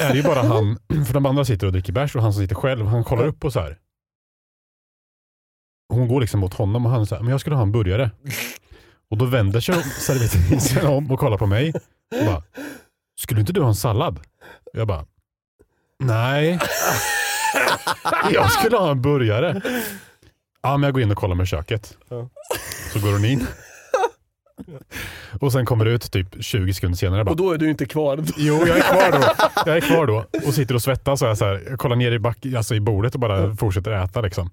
är 0.00 0.08
det 0.08 0.16
ju 0.16 0.22
bara 0.22 0.42
han, 0.42 0.78
för 1.06 1.14
de 1.14 1.26
andra 1.26 1.44
sitter 1.44 1.66
och 1.66 1.72
dricker 1.72 1.92
bärs 1.92 2.16
och 2.16 2.22
han 2.22 2.32
som 2.32 2.42
sitter 2.42 2.54
själv, 2.54 2.86
han 2.86 3.04
kollar 3.04 3.26
upp 3.26 3.44
och 3.44 3.52
så 3.52 3.60
här. 3.60 3.78
Hon 5.88 6.08
går 6.08 6.20
liksom 6.20 6.40
mot 6.40 6.54
honom 6.54 6.86
och 6.86 6.92
han 6.92 7.06
säger, 7.06 7.22
men 7.22 7.30
jag 7.30 7.40
skulle 7.40 7.56
ha 7.56 7.62
en 7.62 7.72
burgare. 7.72 8.10
Och 9.10 9.18
då 9.18 9.24
vänder 9.24 9.60
sig 9.60 9.82
servitrisen 9.82 10.86
om 10.86 11.10
och 11.10 11.18
kollar 11.18 11.38
på 11.38 11.46
mig 11.46 11.72
och 12.20 12.26
bara, 12.26 12.42
skulle 13.18 13.40
inte 13.40 13.52
du 13.52 13.60
ha 13.60 13.68
en 13.68 13.74
sallad? 13.74 14.20
Jag 14.72 14.86
bara, 14.86 15.06
nej. 15.98 16.60
Jag 18.32 18.52
skulle 18.52 18.76
ha 18.76 18.90
en 18.90 19.02
burgare. 19.02 19.60
Ja, 20.62 20.76
men 20.76 20.82
jag 20.82 20.94
går 20.94 21.02
in 21.02 21.10
och 21.10 21.16
kollar 21.16 21.34
med 21.34 21.48
köket. 21.48 21.98
Så 22.92 23.00
går 23.00 23.12
hon 23.12 23.24
in. 23.24 23.46
Och 25.40 25.52
sen 25.52 25.66
kommer 25.66 25.84
det 25.84 25.90
ut 25.90 26.12
typ 26.12 26.28
20 26.40 26.74
sekunder 26.74 26.96
senare. 26.96 27.24
Bara, 27.24 27.30
Och 27.30 27.36
då 27.36 27.52
är 27.52 27.58
du 27.58 27.70
inte 27.70 27.86
kvar. 27.86 28.20
Jo, 28.36 28.66
jag 28.66 28.78
är 28.78 28.82
kvar 28.82 29.20
då. 29.20 29.48
Jag 29.66 29.76
är 29.76 29.80
kvar 29.80 30.06
då 30.06 30.24
och 30.46 30.54
sitter 30.54 30.74
och 30.74 30.82
svettas. 30.82 31.22
Och 31.22 31.28
jag, 31.28 31.38
så 31.38 31.44
här, 31.44 31.62
jag 31.70 31.78
kollar 31.78 31.96
ner 31.96 32.12
i, 32.12 32.18
back, 32.18 32.38
alltså 32.56 32.74
i 32.74 32.80
bordet 32.80 33.14
och 33.14 33.20
bara 33.20 33.56
fortsätter 33.56 33.90
äta. 33.90 34.20
Liksom. 34.20 34.50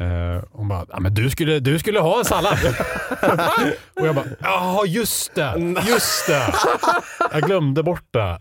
Eh, 0.00 0.42
hon 0.52 0.68
bara, 0.68 1.00
men 1.00 1.14
du 1.14 1.30
skulle, 1.30 1.60
du 1.60 1.78
skulle 1.78 2.00
ha 2.00 2.18
en 2.18 2.24
sallad. 2.24 2.58
och 4.00 4.06
jag 4.06 4.14
bara, 4.14 4.24
ja 4.40 4.84
just 4.86 5.34
det, 5.34 5.74
just 5.88 6.26
det. 6.26 6.54
Jag 7.32 7.42
glömde 7.42 7.82
bort 7.82 8.04
det. 8.10 8.38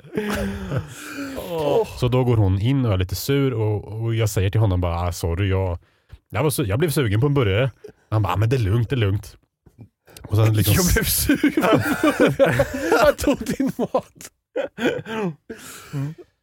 Så 1.97 2.07
då 2.07 2.23
går 2.23 2.37
hon 2.37 2.61
in 2.61 2.85
och 2.85 2.93
är 2.93 2.97
lite 2.97 3.15
sur 3.15 3.53
och, 3.53 4.01
och 4.01 4.15
jag 4.15 4.29
säger 4.29 4.49
till 4.49 4.61
honom 4.61 4.81
bara, 4.81 4.99
ah, 4.99 5.11
sorry, 5.11 5.49
jag, 5.49 5.77
jag, 6.29 6.43
var, 6.43 6.65
jag 6.65 6.79
blev 6.79 6.89
sugen 6.89 7.21
på 7.21 7.27
en 7.27 7.33
burgare. 7.33 7.71
Han 8.11 8.21
bara, 8.21 8.33
ah, 8.33 8.37
men 8.37 8.49
det 8.49 8.55
är 8.55 8.59
lugnt, 8.59 8.89
det 8.89 8.95
är 8.95 8.97
lugnt. 8.97 9.37
Och 10.29 10.35
sen 10.35 10.53
liksom, 10.53 10.75
Jag 10.75 10.93
blev 10.93 11.03
sugen. 11.03 11.63
Jag 12.91 13.17
tog 13.17 13.37
din 13.37 13.71
mat. 13.77 14.31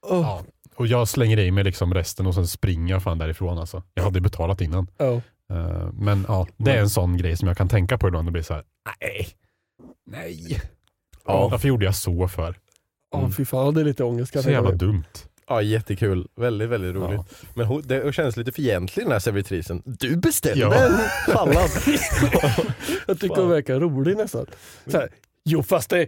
ja, 0.09 0.45
och 0.75 0.87
jag 0.87 1.09
slänger 1.09 1.39
i 1.39 1.51
mig 1.51 1.65
liksom 1.65 1.95
resten 1.95 2.27
och 2.27 2.35
sen 2.35 2.47
springer 2.47 2.95
jag 2.95 3.03
fan 3.03 3.19
därifrån. 3.19 3.59
Alltså. 3.59 3.83
Jag 3.95 4.03
hade 4.05 4.21
betalat 4.21 4.61
innan. 4.61 4.87
Ja. 4.99 5.21
Eh, 5.53 5.89
men 5.93 6.25
ja, 6.29 6.47
det 6.57 6.71
är 6.73 6.79
en 6.81 6.91
sån 6.91 7.17
grej 7.17 7.37
som 7.37 7.49
jag 7.49 7.57
kan 7.57 7.69
tänka 7.69 7.99
på 7.99 8.09
ibland 8.09 8.29
och 8.29 8.33
bli 8.33 8.43
så 8.43 8.55
här, 8.55 8.65
nej, 9.01 9.29
nej. 10.11 10.61
Ja. 11.27 11.49
Varför 11.49 11.69
gjorde 11.69 11.85
jag 11.85 11.95
så 11.95 12.29
för? 12.29 12.59
Ja, 13.11 13.31
fy 13.37 13.45
fan. 13.45 13.75
Det 13.75 13.81
är 13.81 13.85
lite 13.85 14.05
ångest. 14.05 14.43
Så 14.43 14.51
jävla 14.51 14.71
dumt. 14.73 15.05
Ja, 15.49 15.63
jättekul. 15.63 16.27
Väldigt, 16.37 16.69
väldigt 16.69 16.95
roligt. 16.95 17.21
Ja. 17.31 17.47
Men 17.55 17.67
hon, 17.67 17.83
det 17.87 18.15
känns 18.15 18.37
lite 18.37 18.53
fientlig 18.53 19.05
den 19.05 19.13
här 19.13 19.19
servitrisen. 19.19 19.83
Du 19.85 20.17
beställde 20.17 20.61
Ja. 20.65 20.75
en 20.75 20.99
sallad. 21.35 21.71
Jag 23.07 23.21
tycker 23.21 23.37
hon 23.37 23.49
verkar 23.51 23.81
rolig 23.81 24.17
nästan. 24.17 24.47
Så 24.87 24.99
här, 24.99 25.09
jo 25.45 25.63
fast 25.63 25.91
det, 25.91 26.07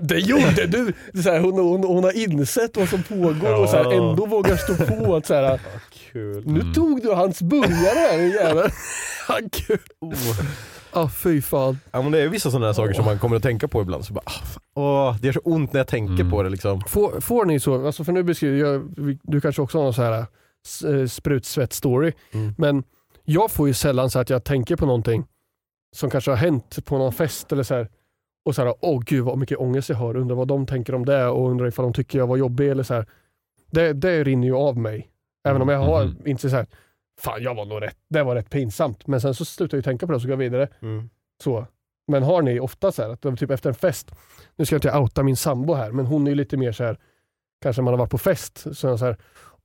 det 0.00 0.18
gjorde 0.18 0.66
du. 0.66 0.92
Så 1.22 1.30
här, 1.30 1.40
hon, 1.40 1.52
hon, 1.58 1.84
hon 1.84 2.04
har 2.04 2.16
insett 2.16 2.76
vad 2.76 2.88
som 2.88 3.02
pågår 3.02 3.54
och 3.62 3.68
så 3.68 3.76
här, 3.76 3.84
Ja. 3.84 3.92
ändå 4.10 4.26
vågar 4.26 4.56
stå 4.56 4.74
på 4.86 5.16
att 5.16 5.26
så 5.26 5.34
här, 5.34 5.60
Kul. 6.12 6.42
nu 6.46 6.60
Mm. 6.60 6.72
tog 6.74 7.02
du 7.02 7.10
hans 7.12 7.42
burgare 7.42 7.98
här 8.10 8.18
jävel. 8.18 8.70
Ja, 9.28 9.38
Gud. 9.40 9.80
Ja 10.94 11.08
fy 11.08 11.42
fan. 11.42 11.78
Ja, 11.90 12.02
men 12.02 12.12
det 12.12 12.18
är 12.18 12.28
vissa 12.28 12.50
sådana 12.50 12.66
där 12.66 12.72
saker 12.72 12.92
som 12.94 13.04
man 13.04 13.18
kommer 13.18 13.36
att 13.36 13.42
tänka 13.42 13.68
på 13.68 13.82
ibland. 13.82 14.04
Så 14.04 14.12
bara, 14.12 14.24
åh, 14.74 15.16
det 15.20 15.26
gör 15.26 15.32
så 15.32 15.40
ont 15.44 15.72
när 15.72 15.80
jag 15.80 15.86
tänker 15.88 16.14
Mm. 16.14 16.30
på 16.30 16.42
det. 16.42 16.48
Liksom. 16.50 16.80
Får, 16.80 17.20
får 17.20 17.44
ni 17.44 17.60
så, 17.60 17.86
alltså 17.86 18.04
för 18.04 18.12
nu 18.12 18.22
beskriver 18.22 18.58
jag, 18.58 18.94
du 19.22 19.40
kanske 19.40 19.62
också 19.62 19.78
har 19.78 19.84
någon 19.84 19.94
så 19.94 20.02
här 20.02 20.18
eh, 20.20 21.06
sprutsvett-story, 21.06 22.12
Mm. 22.32 22.54
men 22.58 22.84
jag 23.24 23.50
får 23.50 23.68
ju 23.68 23.74
sällan 23.74 24.10
så 24.10 24.18
att 24.18 24.30
jag 24.30 24.44
tänker 24.44 24.76
på 24.76 24.86
någonting 24.86 25.24
som 25.96 26.10
kanske 26.10 26.30
har 26.30 26.36
hänt 26.38 26.78
på 26.84 26.98
någon 26.98 27.12
fest 27.12 27.52
eller 27.52 27.62
så 27.62 27.74
här, 27.74 27.88
och 28.44 28.54
så 28.54 28.64
här, 28.64 28.74
åh 28.80 29.02
gud 29.06 29.24
vad 29.24 29.38
mycket 29.38 29.58
ångest 29.58 29.88
jag 29.88 29.96
har, 29.96 30.16
undrar 30.16 30.36
vad 30.36 30.48
de 30.48 30.66
tänker 30.66 30.94
om 30.94 31.04
det 31.06 31.26
och 31.26 31.50
undrar 31.50 31.66
ifall 31.68 31.82
de 31.82 31.92
tycker 31.92 32.18
jag 32.18 32.26
var 32.26 32.36
jobbig 32.36 32.68
eller 32.70 32.82
så 32.82 32.94
här. 32.94 33.06
Det, 33.70 33.92
det 33.92 34.24
rinner 34.24 34.46
ju 34.46 34.54
av 34.56 34.76
mig. 34.78 35.08
Även 35.48 35.62
om 35.62 35.68
jag 35.68 35.78
har 35.78 36.04
Mhm. 36.04 36.16
inte 36.26 36.50
så 36.50 36.56
här, 36.56 36.66
fan 37.20 37.42
jag 37.42 37.54
var 37.54 37.64
nog 37.64 37.82
rätt, 37.82 37.96
det 38.10 38.22
var 38.22 38.34
rätt 38.34 38.50
pinsamt. 38.50 39.06
Men 39.06 39.20
sen 39.20 39.34
så 39.34 39.44
slutar 39.44 39.76
jag 39.76 39.78
ju 39.78 39.82
tänka 39.82 40.06
på 40.06 40.12
det 40.12 40.16
och 40.16 40.22
så 40.22 40.28
går 40.28 40.32
jag 40.32 40.50
vidare. 40.50 40.68
Mm. 40.82 41.10
Så. 41.42 41.66
Men 42.08 42.22
har 42.22 42.42
ni 42.42 42.60
ofta 42.60 42.92
så 42.92 43.02
här 43.02 43.10
att 43.10 43.38
typ 43.38 43.50
efter 43.50 43.68
en 43.70 43.74
fest, 43.74 44.10
nu 44.56 44.66
ska 44.66 44.74
jag 44.74 44.78
inte 44.78 44.98
outa 44.98 45.22
min 45.22 45.36
sambo 45.36 45.74
här, 45.74 45.90
men 45.92 46.06
hon 46.06 46.26
är 46.26 46.30
ju 46.30 46.34
lite 46.34 46.56
mer 46.56 46.72
så 46.72 46.84
här, 46.84 46.98
kanske 47.62 47.82
man 47.82 47.92
har 47.92 47.98
varit 47.98 48.10
på 48.10 48.18
fest, 48.18 48.58
så 48.58 48.98
så 48.98 49.04
här, 49.04 49.16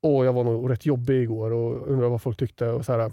åh 0.02 0.26
jag 0.26 0.34
var 0.34 0.44
nog 0.44 0.72
rätt 0.72 0.86
jobbig 0.86 1.22
igår 1.24 1.52
och 1.52 1.88
undrar 1.88 2.10
vad 2.10 2.22
folk 2.22 2.38
tyckte 2.38 2.68
och 2.70 2.86
så 2.86 2.92
här. 2.94 3.12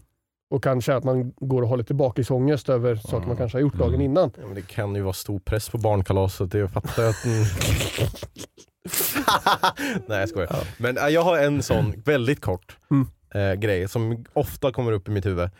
Och 0.51 0.63
kanske 0.63 0.95
att 0.95 1.05
man 1.05 1.33
går 1.37 1.63
och 1.63 1.69
har 1.69 1.77
lite 1.77 1.95
bakisångest 1.95 2.69
över 2.69 2.97
saker 2.97 3.27
man 3.27 3.37
kanske 3.37 3.57
har 3.59 3.63
gjort 3.63 3.75
dagen 3.79 3.89
Mm. 3.95 4.01
innan. 4.01 4.31
Ja, 4.41 4.47
men 4.47 4.55
det 4.55 4.67
kan 4.67 4.95
ju 4.95 5.03
vara 5.03 5.13
stor 5.13 5.39
press 5.39 5.69
på 5.69 5.79
barnkalaset, 5.79 6.51
det 6.51 6.69
fattar 6.69 7.03
jag. 7.03 7.11
Att, 7.11 7.25
mm. 7.25 7.45
Nej 10.07 10.21
jag 10.21 10.29
skojar. 10.29 10.57
Men 10.79 10.99
äh, 10.99 11.09
jag 11.09 11.23
har 11.23 11.39
en 11.39 11.63
sån 11.63 11.95
väldigt 12.05 12.41
kort 12.41 12.77
Mm. 12.91 13.09
Eh, 13.35 13.53
grej 13.55 13.89
som 13.89 14.25
ofta 14.33 14.73
kommer 14.73 14.93
upp 14.93 15.09
i 15.09 15.11
mitt 15.11 15.27
huvud. 15.27 15.51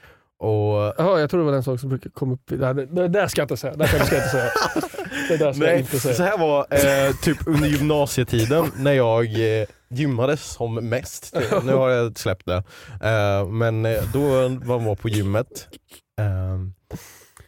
Och 0.41 0.95
Jaha, 0.99 1.21
jag 1.21 1.31
tror 1.31 1.41
det 1.41 1.47
var 1.47 1.53
den 1.53 1.63
sak 1.63 1.81
som 1.81 1.89
brukar 1.89 2.11
komma 2.11 2.35
upp. 2.35 2.53
i- 2.53 2.57
det, 2.57 2.87
det 2.87 3.09
där 3.09 3.27
ska 3.27 3.41
jag 3.41 3.45
inte 3.45 3.57
säga. 3.57 3.73
Det 3.77 3.79
där 3.79 3.87
ska 4.05 4.15
jag 4.15 4.25
inte 4.25 4.31
säga. 4.31 4.51
Det 5.29 5.37
där 5.37 5.53
ska 5.53 5.65
jag 5.65 5.71
Nej, 5.73 5.79
inte 5.81 6.01
så 6.01 6.13
säga. 6.15 6.29
här 6.29 6.39
var 6.39 6.67
eh, 6.71 7.13
typ 7.23 7.39
under 7.47 7.69
gymnasietiden 7.69 8.73
när 8.77 8.93
jag 8.93 9.25
eh, 9.61 9.67
gymmades 9.91 10.45
som 10.45 10.75
mest. 10.75 11.37
Nu 11.65 11.73
har 11.73 11.89
jag 11.91 12.19
släppt 12.19 12.47
det. 12.47 12.63
Eh, 13.03 13.49
men 13.49 13.87
eh, 13.87 14.03
då 14.13 14.29
var 14.49 14.81
man 14.81 14.97
på 14.97 15.09
gymmet. 15.09 15.69
Eh, 16.21 16.59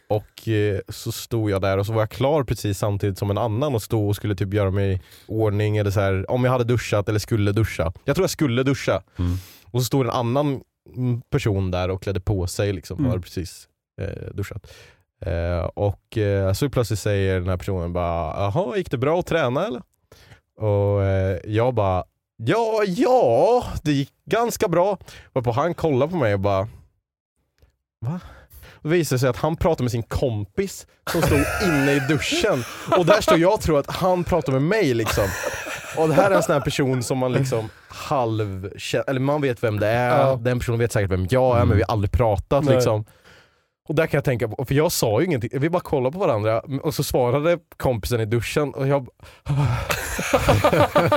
och 0.09 0.47
eh, 0.47 0.79
så 0.89 1.11
stod 1.11 1.49
jag 1.51 1.61
där 1.61 1.77
och 1.77 1.85
så 1.85 1.93
var 1.93 2.01
jag 2.01 2.09
klar 2.09 2.43
precis 2.43 2.77
samtidigt 2.77 3.17
som 3.17 3.29
en 3.31 3.37
annan 3.37 3.75
och 3.75 3.81
stod 3.83 4.09
och 4.09 4.15
skulle 4.15 4.35
typ 4.35 4.53
göra 4.53 4.71
mig 4.71 4.93
i 4.93 4.99
ordning 5.27 5.77
eller 5.77 5.91
så 5.91 5.99
här, 5.99 6.31
om 6.31 6.43
jag 6.43 6.51
hade 6.51 6.63
duschat 6.63 7.09
eller 7.09 7.19
skulle 7.19 7.51
duscha. 7.51 7.93
Jag 8.05 8.15
tror 8.15 8.23
jag 8.23 8.29
skulle 8.29 8.63
duscha. 8.63 9.01
Mm. 9.19 9.37
Och 9.71 9.81
så 9.81 9.85
stod 9.85 10.05
en 10.05 10.09
annan 10.11 10.61
person 11.29 11.71
där 11.71 11.89
och 11.89 12.03
klädde 12.03 12.19
på 12.19 12.47
sig 12.47 12.73
liksom, 12.73 12.97
Mm. 12.99 13.09
hade 13.09 13.21
precis 13.21 13.67
eh, 14.01 14.33
duschat. 14.33 14.73
Eh, 15.25 15.63
och 15.63 16.17
eh, 16.17 16.53
så 16.53 16.69
plötsligt 16.69 16.99
säger 16.99 17.39
den 17.39 17.49
här 17.49 17.57
personen 17.57 17.93
bara, 17.93 18.33
jaha 18.43 18.77
gick 18.77 18.91
det 18.91 18.97
bra 18.97 19.19
att 19.19 19.25
träna 19.27 19.67
eller? 19.67 19.81
Och 20.57 21.03
eh, 21.03 21.37
jag 21.45 21.73
bara, 21.73 22.03
ja, 22.37 22.83
ja, 22.87 23.63
det 23.83 23.91
gick 23.91 24.11
ganska 24.25 24.67
bra. 24.67 24.97
Varpå 25.33 25.51
han 25.51 25.73
kollar 25.73 26.07
på 26.07 26.15
mig 26.15 26.33
och 26.33 26.39
bara, 26.39 26.67
va? 28.05 28.19
Det 28.83 28.89
visade 28.89 29.19
sig 29.19 29.29
att 29.29 29.37
han 29.37 29.55
pratade 29.55 29.83
med 29.83 29.91
sin 29.91 30.03
kompis 30.03 30.87
som 31.11 31.21
stod 31.21 31.39
inne 31.63 31.91
i 31.91 31.99
duschen. 31.99 32.63
Och 32.97 33.05
där 33.05 33.21
står 33.21 33.37
jag 33.37 33.53
och 33.53 33.61
tror 33.61 33.79
att 33.79 33.89
han 33.89 34.23
pratar 34.23 34.53
med 34.53 34.61
mig 34.61 34.93
liksom. 34.93 35.23
Och 35.97 36.07
det 36.07 36.13
här 36.13 36.31
är 36.31 36.35
en 36.35 36.43
sån 36.43 36.53
här 36.53 36.61
person 36.61 37.03
som 37.03 37.17
man 37.17 37.33
liksom 37.33 37.69
halv 37.87 38.71
eller 39.07 39.19
man 39.19 39.41
vet 39.41 39.63
vem 39.63 39.79
det 39.79 39.87
är, 39.87 40.19
Ja. 40.19 40.35
den 40.41 40.59
personen 40.59 40.79
vet 40.79 40.91
säkert 40.91 41.11
vem 41.11 41.27
jag 41.29 41.59
är 41.59 41.65
men 41.65 41.77
vi 41.77 41.83
har 41.87 41.93
aldrig 41.93 42.11
pratat 42.11 42.63
Nej. 42.65 42.75
liksom. 42.75 43.05
Och 43.89 43.95
där 43.95 44.07
kan 44.07 44.17
jag 44.17 44.25
tänka 44.25 44.47
på, 44.47 44.65
för 44.65 44.75
jag 44.75 44.91
sa 44.91 45.19
ju 45.19 45.25
ingenting, 45.25 45.49
vi 45.53 45.69
bara 45.69 45.79
kollade 45.81 46.13
på 46.13 46.19
varandra 46.19 46.59
och 46.81 46.93
så 46.93 47.03
svarade 47.03 47.57
kompisen 47.77 48.19
i 48.21 48.25
duschen 48.25 48.73
och 48.73 48.87
jag 48.87 49.07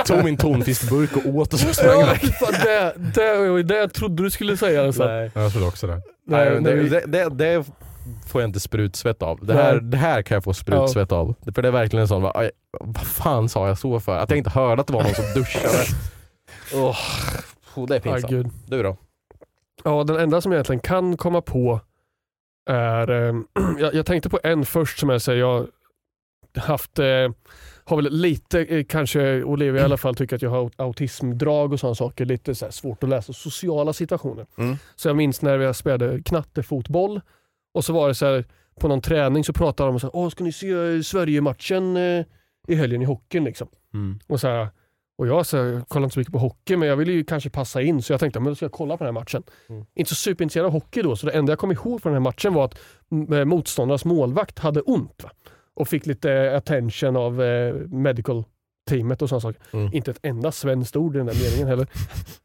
tog 0.05 0.23
min 0.23 0.37
tonfiskburk 0.37 1.15
och 1.17 1.25
åt 1.35 1.53
och 1.53 1.59
så 1.59 1.73
sprang 1.73 1.99
Ja, 1.99 2.01
iväg. 2.01 2.35
fan, 2.35 2.53
det, 2.63 2.93
det 2.97 3.63
det 3.63 3.77
jag 3.77 3.93
trodde 3.93 4.23
du 4.23 4.31
skulle 4.31 4.57
säga. 4.57 4.83
Alltså. 4.85 5.05
Nej. 5.05 5.31
Jag 5.35 5.51
trodde 5.51 5.67
också 5.67 5.87
det. 5.87 6.01
Nej, 6.27 6.49
nej, 6.49 6.61
det, 6.61 6.75
vi- 6.75 6.89
det, 6.89 7.03
det, 7.05 7.29
det 7.29 7.65
får 8.27 8.41
jag 8.41 8.49
inte 8.49 8.59
sprutsvett 8.59 9.21
av. 9.21 9.45
Det 9.45 9.53
här, 9.53 9.79
det 9.79 9.97
här 9.97 10.21
kan 10.21 10.35
jag 10.35 10.43
få 10.43 10.53
sprutsvett 10.53 11.11
av. 11.11 11.35
För 11.55 11.61
det 11.61 11.67
är 11.67 11.71
verkligen 11.71 12.01
en 12.01 12.07
sån, 12.07 12.21
va, 12.21 12.31
aj, 12.35 12.51
vad 12.79 13.07
fan 13.07 13.49
sa 13.49 13.67
jag 13.67 13.77
så 13.77 13.99
för? 13.99 14.17
Att 14.17 14.29
jag 14.29 14.37
inte 14.37 14.49
hörde 14.49 14.81
att 14.81 14.87
det 14.87 14.93
var 14.93 15.03
någon 15.03 15.13
som 15.15 15.25
duschade. 15.35 15.83
Åh, 16.73 16.97
oh, 17.75 17.87
det 17.87 17.95
är 17.95 17.99
pinsamt. 17.99 18.31
gud. 18.31 18.47
Du 18.67 18.83
då? 18.83 18.97
Ja, 19.83 20.03
den 20.03 20.15
enda 20.15 20.41
som 20.41 20.51
jag 20.51 20.57
egentligen 20.57 20.79
kan 20.79 21.17
komma 21.17 21.41
på 21.41 21.79
är, 22.69 23.11
eh, 23.11 23.35
jag, 23.79 23.93
jag 23.93 24.05
tänkte 24.05 24.29
på 24.29 24.39
en 24.43 24.65
först 24.65 24.99
som 24.99 25.09
jag 25.09 25.21
säger, 25.21 25.39
jag 25.39 25.67
haft, 26.57 26.99
eh, 26.99 27.05
har 27.85 27.95
väl 27.95 28.09
lite, 28.11 28.59
eh, 28.61 28.85
kanske 28.85 29.43
Olivia 29.43 29.81
i 29.81 29.85
alla 29.85 29.97
fall 29.97 30.15
tycker 30.15 30.35
att 30.35 30.41
jag 30.41 30.49
har 30.49 30.57
aut- 30.63 30.73
autismdrag 30.77 31.73
och 31.73 31.79
sådana 31.79 31.95
saker, 31.95 32.25
lite 32.25 32.55
så 32.55 32.65
här 32.65 32.71
svårt 32.71 33.03
att 33.03 33.09
läsa 33.09 33.33
sociala 33.33 33.93
situationer. 33.93 34.45
Mm. 34.57 34.75
Så 34.95 35.09
jag 35.09 35.15
minns 35.15 35.41
när 35.41 35.57
vi 35.57 35.73
spelade 35.73 36.21
knattefotboll 36.23 37.21
och 37.75 37.85
så 37.85 37.93
var 37.93 38.07
det 38.07 38.15
så 38.15 38.25
här, 38.25 38.45
på 38.79 38.87
någon 38.87 39.01
träning 39.01 39.43
så 39.43 39.53
pratade 39.53 39.87
de 39.87 39.93
om 39.93 39.99
så 39.99 40.07
här, 40.07 40.15
Åh, 40.15 40.29
ska 40.29 40.43
ni 40.43 40.51
se 40.51 41.03
Sverige-matchen 41.03 41.97
eh, 41.97 42.25
i 42.67 42.75
helgen 42.75 43.01
i 43.01 43.05
hockeyn 43.05 43.43
liksom. 43.43 43.67
Mm. 43.93 44.19
Och, 44.27 44.39
så 44.39 44.47
här, 44.47 44.67
och 45.17 45.27
jag, 45.27 45.45
så 45.45 45.57
här, 45.57 45.63
jag 45.63 45.87
kollar 45.87 46.03
inte 46.03 46.13
så 46.13 46.19
mycket 46.19 46.33
på 46.33 46.39
hockey 46.39 46.77
men 46.77 46.87
jag 46.87 46.95
ville 46.95 47.11
ju 47.11 47.23
kanske 47.23 47.49
passa 47.49 47.81
in 47.81 48.01
så 48.01 48.13
jag 48.13 48.19
tänkte 48.19 48.39
men 48.39 48.51
då 48.51 48.55
ska 48.55 48.65
jag 48.65 48.71
kolla 48.71 48.97
på 48.97 49.03
den 49.03 49.15
här 49.15 49.21
matchen. 49.21 49.43
Mm. 49.69 49.85
Inte 49.95 50.09
så 50.09 50.15
superintresserad 50.15 50.65
av 50.65 50.71
hockey 50.71 51.01
då 51.01 51.15
så 51.15 51.25
det 51.25 51.31
enda 51.31 51.51
jag 51.51 51.59
kom 51.59 51.71
ihåg 51.71 52.01
från 52.01 52.13
den 52.13 52.21
här 52.21 52.29
matchen 52.29 52.53
var 52.53 52.65
att 52.65 52.79
eh, 53.31 53.45
motståndarnas 53.45 54.05
målvakt 54.05 54.59
hade 54.59 54.81
ont. 54.81 55.23
Va? 55.23 55.31
Och 55.75 55.87
fick 55.87 56.05
lite 56.05 56.57
attention 56.57 57.15
av 57.15 57.41
eh, 57.41 57.73
medical 57.75 58.43
teamet 58.89 59.21
och 59.21 59.29
sådana 59.29 59.41
saker. 59.41 59.61
Mm. 59.71 59.93
Inte 59.93 60.11
ett 60.11 60.19
enda 60.21 60.51
svenskt 60.51 60.95
ord 60.95 61.15
i 61.15 61.17
den 61.17 61.27
där 61.27 61.35
meningen 61.43 61.67
heller. 61.67 61.87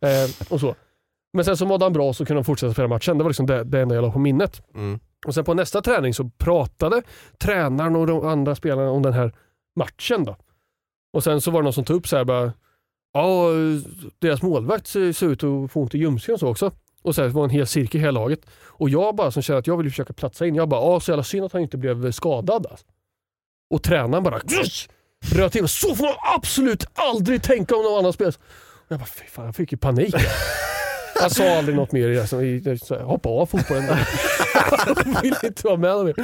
Eh, 0.03 0.53
och 0.53 0.61
så. 0.61 0.75
Men 1.33 1.45
sen 1.45 1.57
så 1.57 1.67
mådde 1.67 1.85
han 1.85 1.93
bra 1.93 2.13
så 2.13 2.27
kunde 2.27 2.39
de 2.39 2.45
fortsätta 2.45 2.73
spela 2.73 2.89
matchen. 2.89 3.19
Det 3.19 3.25
var 3.25 3.31
liksom 3.31 3.47
det, 3.47 3.65
det 3.65 3.81
enda 3.81 3.95
jag 3.95 4.03
la 4.03 4.13
på 4.13 4.19
minnet. 4.19 4.63
Mm. 4.75 5.01
Och 5.27 5.35
sen 5.35 5.45
på 5.45 5.55
nästa 5.55 5.83
träning 5.83 6.15
så 6.15 6.31
pratade 6.39 7.03
tränaren 7.39 7.97
och 7.97 8.07
de 8.07 8.27
andra 8.27 8.55
spelarna 8.55 8.91
om 8.91 9.03
den 9.03 9.12
här 9.12 9.33
matchen. 9.77 10.25
Då. 10.25 10.37
Och 11.12 11.25
sen 11.25 11.41
så 11.41 11.50
var 11.50 11.61
det 11.61 11.65
någon 11.65 11.73
som 11.73 11.85
tog 11.85 11.97
upp 11.97 12.09
så 12.09 12.17
här 12.17 12.25
bara, 12.25 12.53
ja 13.12 13.47
deras 14.19 14.43
målvakt 14.43 14.87
ser 14.87 15.25
ut 15.25 15.45
att 15.45 15.73
få 15.73 15.81
ont 15.81 15.95
i 15.95 15.99
ljumsken 15.99 16.39
så 16.39 16.49
också. 16.49 16.73
Och 17.03 17.15
så 17.15 17.21
här, 17.21 17.29
det 17.29 17.35
var 17.35 17.45
en 17.45 17.50
hel 17.50 17.67
cirkel 17.67 18.00
i 18.00 18.05
hela 18.05 18.21
laget. 18.21 18.47
Och 18.67 18.91
jag 18.91 19.15
bara 19.15 19.30
som 19.30 19.43
känner 19.43 19.59
att 19.59 19.67
jag 19.67 19.76
vill 19.76 19.91
försöka 19.91 20.13
platsa 20.13 20.47
in, 20.47 20.54
jag 20.54 20.69
bara, 20.69 20.80
ja 20.80 21.00
så 21.00 21.11
jävla 21.11 21.25
synd 21.25 21.45
att 21.45 21.52
han 21.52 21.63
inte 21.63 21.76
blev 21.76 22.13
skadad. 22.13 22.67
Alltså. 22.71 22.87
Och 23.71 23.83
tränaren 23.83 24.25
bara, 24.25 24.41
"Yes!" 24.52 24.89
röt 25.33 25.52
till. 25.52 25.69
Så 25.69 25.95
får 25.95 26.04
man 26.04 26.15
absolut 26.37 26.85
aldrig 26.95 27.43
tänka 27.43 27.76
om 27.76 27.83
någon 27.83 27.99
annan 27.99 28.13
spelare. 28.13 28.35
Och 28.63 28.87
jag 28.89 28.99
bara, 28.99 29.06
fy 29.06 29.25
fan 29.26 29.45
jag 29.47 29.56
fick 29.56 29.73
ju 29.73 29.78
panik. 29.78 30.15
Jag 31.23 31.33
sa 31.33 31.59
aldrig 31.59 31.76
något 31.76 31.93
mer. 31.93 32.09
Jag, 32.09 32.28
så, 32.28 32.43
jag, 32.43 32.80
så, 32.80 32.99
hoppa 32.99 33.28
av 33.28 33.47
fotbollen. 33.47 33.85
Vill 35.23 35.34
inte 35.45 35.67
vara 35.67 35.76
med 35.76 36.04
mer. 36.04 36.15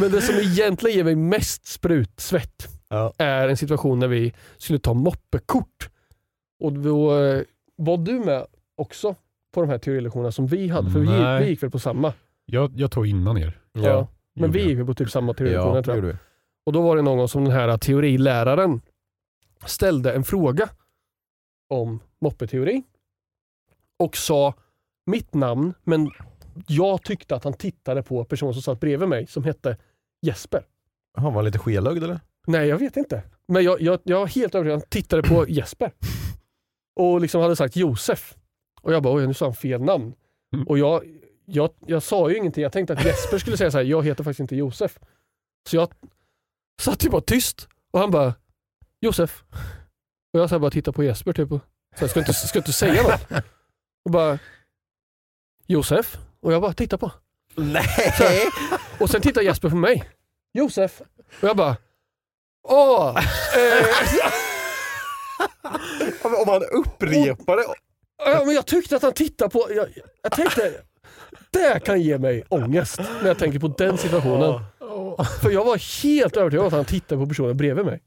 Men 0.00 0.10
det 0.10 0.22
som 0.22 0.34
egentligen 0.34 0.96
ger 0.96 1.04
mig 1.04 1.14
mest 1.14 1.66
sprutsvett 1.66 2.68
Ja. 2.88 3.12
är 3.18 3.48
en 3.48 3.56
situation 3.56 3.98
när 3.98 4.08
vi 4.08 4.32
skulle 4.58 4.78
ta 4.78 4.94
moppekort. 4.94 5.88
Och 6.60 6.72
då 6.72 7.18
eh, 7.20 7.42
var 7.76 7.96
du 7.98 8.12
med 8.12 8.46
också 8.76 9.14
på 9.54 9.60
de 9.60 9.70
här 9.70 9.78
teorilektionerna 9.78 10.32
som 10.32 10.46
vi 10.46 10.68
hade. 10.68 10.90
För 10.90 10.98
vi, 10.98 11.06
Nej. 11.06 11.42
vi 11.44 11.50
gick 11.50 11.62
väl 11.62 11.70
på 11.70 11.78
samma. 11.78 12.12
Jag, 12.44 12.72
jag 12.76 12.90
tog 12.90 13.06
innan 13.06 13.38
er. 13.38 13.60
Ja. 13.72 14.08
Men 14.34 14.44
gjorde 14.48 14.58
vi 14.58 14.68
gick 14.68 14.78
väl 14.78 14.86
på 14.86 14.94
typ 14.94 15.10
samma 15.10 15.34
teorilektioner 15.34 15.76
Ja, 15.76 15.82
tror 15.82 16.06
jag. 16.06 16.16
Och 16.66 16.72
då 16.72 16.82
var 16.82 16.96
det 16.96 17.02
någon 17.02 17.28
som 17.28 17.44
den 17.44 17.52
här 17.52 17.78
teoriläraren 17.78 18.80
ställde 19.66 20.12
en 20.12 20.24
fråga 20.24 20.68
om 21.68 22.00
moppeteori 22.20 22.82
och 23.98 24.16
sa 24.16 24.54
mitt 25.06 25.34
namn, 25.34 25.74
men 25.84 26.10
jag 26.66 27.02
tyckte 27.02 27.36
att 27.36 27.44
han 27.44 27.52
tittade 27.52 28.02
på 28.02 28.24
personen 28.24 28.54
som 28.54 28.62
satt 28.62 28.80
bredvid 28.80 29.08
mig 29.08 29.26
som 29.26 29.44
hette 29.44 29.76
Jesper. 30.22 30.66
Jaha, 31.16 31.24
var 31.24 31.32
han 31.32 31.44
lite 31.44 31.58
skelögd 31.58 32.04
eller? 32.04 32.20
Nej, 32.46 32.68
jag 32.68 32.78
vet 32.78 32.96
inte. 32.96 33.22
Men 33.48 33.64
jag, 33.64 33.80
jag, 33.80 34.00
jag 34.04 34.20
var 34.20 34.26
helt 34.26 34.54
övertygad. 34.54 34.78
Han 34.80 34.88
tittade 34.88 35.22
på 35.22 35.44
Jesper. 35.48 35.92
Och 37.00 37.20
liksom 37.20 37.40
hade 37.40 37.56
sagt 37.56 37.76
Josef. 37.76 38.34
Och 38.82 38.92
jag 38.92 39.02
bara, 39.02 39.14
oj 39.14 39.26
nu 39.26 39.34
sa 39.34 39.46
han 39.46 39.54
fel 39.54 39.82
namn. 39.82 40.14
Mm. 40.54 40.66
Och 40.66 40.78
jag, 40.78 41.04
jag, 41.44 41.70
jag 41.86 42.02
sa 42.02 42.30
ju 42.30 42.36
ingenting. 42.36 42.62
Jag 42.62 42.72
tänkte 42.72 42.92
att 42.92 43.04
Jesper 43.04 43.38
skulle 43.38 43.56
säga 43.56 43.70
så 43.70 43.78
här, 43.78 43.84
jag 43.84 44.04
heter 44.04 44.24
faktiskt 44.24 44.40
inte 44.40 44.56
Josef. 44.56 44.98
Så 45.68 45.76
jag 45.76 45.88
satt 46.82 47.04
ju 47.04 47.10
bara 47.10 47.22
tyst. 47.22 47.68
Och 47.92 48.00
han 48.00 48.10
bara, 48.10 48.34
Josef. 49.00 49.44
Och 50.32 50.40
jag 50.40 50.50
så 50.50 50.58
bara 50.58 50.70
tittade 50.70 50.94
på 50.94 51.04
Jesper 51.04 51.32
typ. 51.32 51.52
Och, 51.52 51.60
så 51.94 52.00
här, 52.00 52.08
ska, 52.08 52.20
inte, 52.20 52.32
ska 52.32 52.58
inte 52.58 52.72
säga 52.72 53.02
något. 53.02 53.44
Och 54.04 54.10
bara, 54.10 54.38
Josef. 55.66 56.18
Och 56.44 56.52
jag 56.52 56.62
bara 56.62 56.72
tittade 56.72 57.00
på. 57.00 57.12
Nej! 57.54 58.48
Och 59.00 59.10
sen 59.10 59.20
tittar 59.20 59.42
Jesper 59.42 59.70
på 59.70 59.76
mig. 59.76 60.04
Josef. 60.52 61.00
Och 61.42 61.48
jag 61.48 61.56
bara, 61.56 61.76
åh. 62.68 63.16
Eh, 63.56 63.86
Om 66.42 66.48
han 66.48 66.62
upprepar 66.62 67.56
det. 67.56 67.64
ja, 68.24 68.42
men 68.46 68.54
jag 68.54 68.66
tyckte 68.66 68.96
att 68.96 69.02
han 69.02 69.12
tittade 69.12 69.50
på, 69.50 69.66
jag, 69.70 69.88
jag 70.22 70.32
tänkte, 70.32 70.72
det 71.50 71.84
kan 71.84 72.00
ge 72.02 72.18
mig 72.18 72.44
ångest 72.48 73.00
när 73.20 73.26
jag 73.28 73.38
tänker 73.38 73.58
på 73.58 73.68
den 73.68 73.98
situationen. 73.98 74.60
För 75.42 75.50
jag 75.50 75.64
var 75.64 76.02
helt 76.02 76.36
övertygad 76.36 76.60
om 76.62 76.66
att 76.68 76.72
han 76.74 76.84
tittade 76.84 77.20
på 77.20 77.26
personen 77.28 77.56
bredvid 77.56 77.84
mig. 77.84 78.00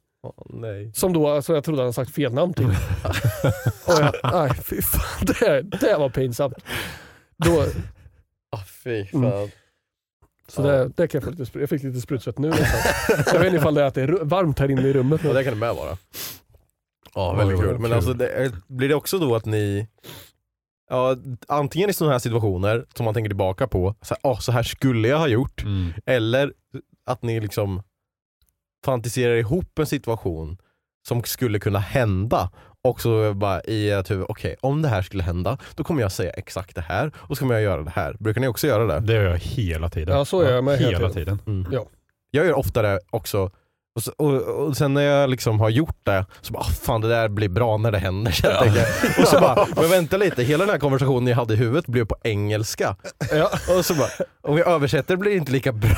Nej. 0.50 0.92
Som 0.94 1.14
då, 1.14 1.30
alltså 1.30 1.54
jag 1.54 1.64
trodde 1.64 1.84
han 1.84 1.94
sagt 1.94 2.16
fel 2.16 2.34
namn 2.34 2.54
till. 2.54 2.66
Och 3.86 3.94
jag, 3.94 4.14
nej 4.34 4.52
fy 4.64 4.82
fan, 4.82 5.26
det, 5.40 5.62
det 5.62 5.98
var 5.98 6.10
pinsamt. 6.10 6.54
Då, 7.46 7.66
Ah, 8.52 8.64
fy 8.84 9.06
fan. 9.06 9.24
Mm. 9.24 9.50
så 10.48 10.62
det, 10.62 10.92
det 10.98 11.08
kan 11.08 11.20
jag 11.22 11.24
få 11.24 11.30
lite, 11.40 11.44
spr- 11.44 11.60
jag 11.60 11.70
fick 11.70 11.84
lite 11.84 12.02
sprutsvett 12.02 12.38
nu 12.38 12.50
nästan. 12.50 13.16
Jag 13.34 13.40
vet 13.40 13.46
inte 13.46 13.58
ifall 13.58 13.74
det 13.74 13.82
är 13.82 13.86
att 13.86 13.94
det 13.96 14.02
är 14.02 14.08
varmt 14.26 14.60
här 14.60 14.72
inne 14.72 14.82
i 14.88 14.94
rummet. 14.94 15.22
Ja, 15.24 15.28
nu. 15.30 15.34
det 15.36 15.44
kan 15.44 15.54
det 15.54 15.60
med 15.60 15.76
vara. 15.76 15.98
Ja, 17.16 17.34
väldigt 17.34 17.60
kul. 17.60 17.72
Men 17.74 17.82
kul. 17.84 17.94
alltså, 17.94 18.14
det, 18.14 18.30
är- 18.30 18.52
blir 18.68 18.90
det 18.90 18.96
också 18.96 19.20
då 19.20 19.36
att 19.36 19.46
ni, 19.46 19.88
ja, 20.90 21.16
antingen 21.48 21.90
i 21.90 21.94
sådana 21.94 22.12
här 22.14 22.20
situationer 22.20 22.86
som 22.96 23.04
man 23.06 23.14
tänker 23.14 23.30
tillbaka 23.30 23.68
på, 23.68 23.96
så 24.02 24.14
här, 24.14 24.20
"Åh, 24.32 24.40
så 24.40 24.52
här 24.52 24.64
skulle 24.64 25.08
jag 25.08 25.18
ha 25.20 25.28
gjort, 25.28 25.64
Mm. 25.64 25.94
eller 26.06 26.54
att 27.06 27.22
ni 27.22 27.40
liksom 27.40 27.84
fantiserar 28.86 29.36
ihop 29.36 29.80
en 29.80 29.86
situation 29.86 30.58
som 31.08 31.24
skulle 31.24 31.60
kunna 31.60 31.80
hända 31.80 32.52
och 32.88 33.02
så 33.02 33.34
bara 33.34 33.62
i 33.62 33.90
ert 33.92 34.12
huvud, 34.12 34.26
okej 34.30 34.56
om 34.62 34.82
det 34.82 34.88
här 34.90 35.02
skulle 35.02 35.24
hända, 35.24 35.58
då 35.76 35.84
kommer 35.84 36.02
jag 36.02 36.12
säga 36.12 36.32
exakt 36.32 36.76
det 36.76 36.82
här 36.82 37.12
och 37.18 37.38
så 37.38 37.40
kommer 37.40 37.54
jag 37.54 37.64
göra 37.64 37.82
det 37.84 37.92
här. 37.96 38.16
Brukar 38.20 38.42
ni 38.42 38.48
också 38.48 38.68
göra 38.68 38.86
det? 38.86 39.00
Det 39.00 39.14
gör 39.14 39.24
jag 39.24 39.38
hela 39.38 39.90
tiden. 39.90 40.18
Ja, 40.18 40.26
så 40.26 40.44
gör 40.44 40.56
jag 40.56 40.64
med 40.64 40.78
hela 40.78 40.98
hela 40.98 41.10
tiden. 41.10 41.38
tiden. 41.38 41.60
Mm. 41.62 41.72
Ja. 41.74 41.86
Jag 42.32 42.46
gör 42.46 42.54
ofta 42.58 42.82
det 42.82 43.00
också. 43.10 43.52
Och, 43.96 44.04
så, 44.04 44.12
och, 44.18 44.42
och 44.42 44.78
sen 44.78 44.94
när 44.94 45.02
jag 45.02 45.30
liksom 45.30 45.60
har 45.60 45.70
gjort 45.70 45.98
det, 46.04 46.26
så 46.42 46.54
bara 46.54 46.60
"Ah, 46.60 46.64
fan 46.82 47.02
det 47.02 47.08
där 47.08 47.30
blir 47.30 47.50
bra 47.50 47.78
när 47.78 47.92
det 47.92 47.98
händer. 47.98 48.32
Så 48.32 48.48
jag 48.48 48.64
tänker. 48.64 48.86
Och 49.22 49.28
så 49.28 49.40
bara, 49.40 49.68
men 49.76 49.90
vänta 49.90 50.18
lite, 50.18 50.44
hela 50.44 50.64
den 50.66 50.72
här 50.72 50.80
konversationen 50.80 51.28
jag 51.28 51.36
hade 51.36 51.54
i 51.54 51.58
huvudet 51.58 51.88
blev 51.88 52.06
på 52.06 52.16
engelska. 52.24 52.96
Ja. 53.32 53.50
Och 53.78 53.86
så 53.86 53.94
bara, 53.94 54.10
om 54.42 54.58
jag 54.58 54.68
översätter 54.68 55.16
blir 55.16 55.32
det 55.32 55.38
inte 55.38 55.52
lika 55.52 55.72
bra. 55.72 55.98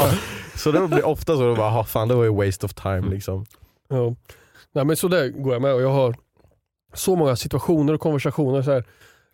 Så 0.54 0.72
det 0.72 0.88
blir 0.88 1.06
ofta 1.06 1.36
så, 1.36 1.50
att 1.52 1.58
bara, 1.58 1.70
"Ah, 1.80 1.84
fan 1.84 2.08
det 2.08 2.14
var 2.14 2.24
ju 2.24 2.34
waste 2.46 2.66
of 2.66 2.74
time 2.74 3.02
liksom. 3.10 3.46
Ja. 3.88 4.14
Nej, 4.74 4.84
men 4.84 4.96
så 4.96 5.08
där 5.08 5.28
går 5.28 5.52
jag 5.52 5.62
med 5.62 5.72
och 5.74 5.82
jag 5.82 5.90
har 5.90 6.14
så 6.96 7.16
många 7.16 7.36
situationer 7.36 7.92
och 7.92 8.00
konversationer. 8.00 8.62
Så 8.62 8.70
här. 8.72 8.84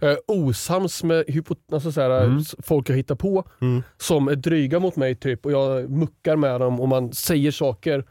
Är 0.01 0.19
osams 0.27 1.03
med 1.03 1.25
alltså 1.73 1.93
så 1.93 2.01
här, 2.01 2.25
Mm. 2.25 2.43
folk 2.63 2.91
jag 2.91 2.97
hittar 2.97 3.15
på 3.15 3.45
Mm. 3.61 3.83
som 3.97 4.29
är 4.29 4.35
dryga 4.35 4.79
mot 4.81 4.97
mig 4.97 5.15
typ 5.15 5.47
och 5.47 5.53
jag 5.53 5.91
muckar 5.91 6.37
med 6.37 6.61
dem 6.61 6.81
och 6.81 6.89
man 6.89 7.13
säger 7.13 7.51
saker. 7.51 8.05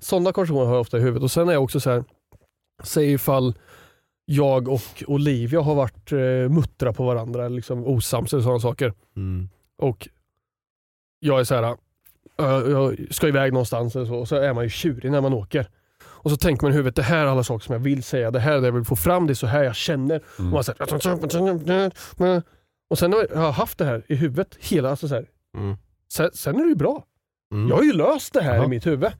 Sådana 0.00 0.32
konversationer 0.32 0.66
har 0.66 0.72
jag 0.74 0.80
ofta 0.80 0.98
i 0.98 1.00
huvudet. 1.00 1.22
Och 1.22 1.30
sen 1.30 1.48
är 1.48 1.52
jag 1.52 1.62
också 1.62 1.80
så 1.80 1.90
här, 1.90 2.04
säg 2.82 3.12
ifall 3.12 3.54
jag 4.24 4.68
och 4.68 5.04
Olivia 5.06 5.60
har 5.60 5.74
varit 5.74 6.12
eh, 6.12 6.18
muttra 6.54 6.92
på 6.92 7.04
varandra, 7.04 7.48
liksom 7.48 7.86
osams 7.86 8.32
eller 8.32 8.42
sådana 8.42 8.60
saker. 8.60 8.92
Mm. 9.16 9.48
Och 9.78 10.08
jag 11.20 11.40
är 11.40 11.44
så 11.44 11.54
här, 11.54 11.76
jag 12.70 12.96
ska 13.10 13.28
iväg 13.28 13.52
någonstans 13.52 13.96
eller 13.96 14.06
så, 14.06 14.14
och 14.14 14.28
så 14.28 14.36
är 14.36 14.52
man 14.54 14.64
ju 14.64 14.70
tjurig 14.70 15.10
när 15.12 15.20
man 15.20 15.32
åker. 15.34 15.68
Och 16.22 16.30
så 16.30 16.36
tänker 16.36 16.62
man 16.62 16.72
i 16.72 16.74
huvudet, 16.76 16.96
det 16.96 17.02
här 17.02 17.18
är 17.18 17.26
alla 17.26 17.44
saker 17.44 17.64
som 17.64 17.72
jag 17.72 17.80
vill 17.80 18.02
säga, 18.02 18.30
det 18.30 18.40
här 18.40 18.52
är 18.52 18.60
det 18.60 18.66
jag 18.66 18.72
vill 18.72 18.84
få 18.84 18.96
fram, 18.96 19.26
det 19.26 19.32
är 19.32 19.34
så 19.34 19.46
här 19.46 19.62
jag 19.64 19.76
känner. 19.76 20.20
Och, 20.36 20.42
man 20.44 20.64
säger, 20.64 22.42
och 22.90 22.98
sen 22.98 23.12
har 23.12 23.26
jag 23.34 23.52
haft 23.52 23.78
det 23.78 23.84
här 23.84 24.02
i 24.08 24.14
huvudet 24.14 24.56
hela, 24.60 24.90
alltså 24.90 25.08
så 25.08 25.14
här, 25.14 25.26
Mm. 25.56 25.76
sen, 26.12 26.30
sen 26.34 26.56
är 26.56 26.62
det 26.62 26.68
ju 26.68 26.74
bra. 26.74 27.04
Mm. 27.52 27.68
Jag 27.68 27.76
har 27.76 27.82
ju 27.82 27.92
löst 27.92 28.32
det 28.32 28.42
här 28.42 28.54
Jaha. 28.56 28.64
i 28.64 28.68
mitt 28.68 28.86
huvud. 28.86 29.10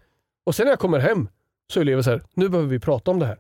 Och 0.47 0.55
sen 0.55 0.65
när 0.65 0.73
jag 0.73 0.79
kommer 0.79 0.99
hem 0.99 1.29
så 1.73 1.81
är 1.81 1.83
Olivia 1.83 2.03
så 2.03 2.11
här, 2.11 2.23
nu 2.35 2.49
behöver 2.49 2.69
vi 2.71 2.79
prata 2.79 3.11
om 3.11 3.19
det 3.19 3.27
här. 3.27 3.39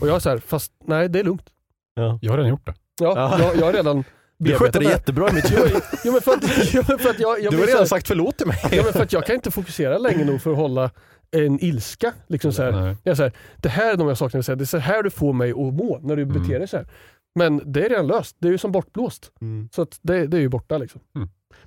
Och 0.00 0.08
jag 0.08 0.14
är 0.16 0.20
så 0.20 0.30
här, 0.30 0.38
fast 0.38 0.72
nej 0.84 1.08
det 1.08 1.18
är 1.20 1.24
lugnt. 1.24 1.50
Ja. 1.94 2.18
Jag 2.22 2.32
har 2.32 2.36
redan 2.36 2.50
gjort 2.50 2.66
det. 2.66 2.74
Ja, 3.00 3.12
Ja. 3.16 3.38
Jag, 3.44 3.56
jag 3.56 3.64
har 3.66 3.72
redan 3.72 4.04
Du 4.38 4.54
sköter 4.54 4.80
det 4.80 4.86
här. 4.86 4.92
jättebra 4.92 5.28
i 5.30 5.32
mitt 5.32 5.52
huvud. 5.58 5.82
jo, 6.04 6.12
men 6.12 6.20
för 6.20 6.32
att, 6.32 6.44
jo, 6.74 6.82
men 6.88 6.98
för 6.98 7.10
att 7.10 7.18
jag, 7.20 7.40
jag 7.42 7.52
Du 7.52 7.56
har 7.56 7.64
så 7.64 7.68
här- 7.70 7.74
redan 7.74 7.86
sagt 7.86 8.08
förlåt 8.08 8.36
till 8.38 8.46
mig. 8.46 8.58
Ja, 8.72 8.82
men 8.84 8.92
för 8.92 9.02
att 9.02 9.12
jag 9.12 9.26
kan 9.26 9.34
inte 9.34 9.50
fokusera 9.50 9.98
länge 9.98 10.24
nog 10.24 10.42
för 10.42 10.50
att 10.50 10.56
hålla 10.56 10.90
en 11.34 11.64
ilska. 11.64 12.12
Liksom 12.26 12.52
så 12.52 12.62
här. 12.62 12.96
Jag 13.02 13.16
så 13.16 13.22
här, 13.22 13.32
det 13.56 13.68
här 13.68 13.92
är 13.92 13.96
de 13.96 14.08
jag 14.08 14.18
saknar, 14.18 14.56
det 14.56 14.64
är 14.64 14.66
så 14.66 14.78
här 14.78 15.02
du 15.02 15.10
får 15.10 15.32
mig 15.32 15.50
att 15.50 15.56
må 15.56 15.98
när 16.02 16.16
du 16.16 16.22
Mm. 16.22 16.42
beter 16.42 16.58
dig 16.58 16.68
så 16.68 16.76
här. 16.76 16.86
Men 17.34 17.72
det 17.72 17.84
är 17.84 17.88
redan 17.88 18.06
löst, 18.06 18.36
det 18.38 18.48
är 18.48 18.52
ju 18.52 18.58
som 18.58 18.72
bortblåst. 18.72 19.32
Mm. 19.40 19.68
Så 19.72 19.82
att 19.82 19.98
det, 20.02 20.26
det 20.26 20.36
är 20.36 20.40
ju 20.40 20.48
borta 20.48 20.78
liksom. 20.78 21.00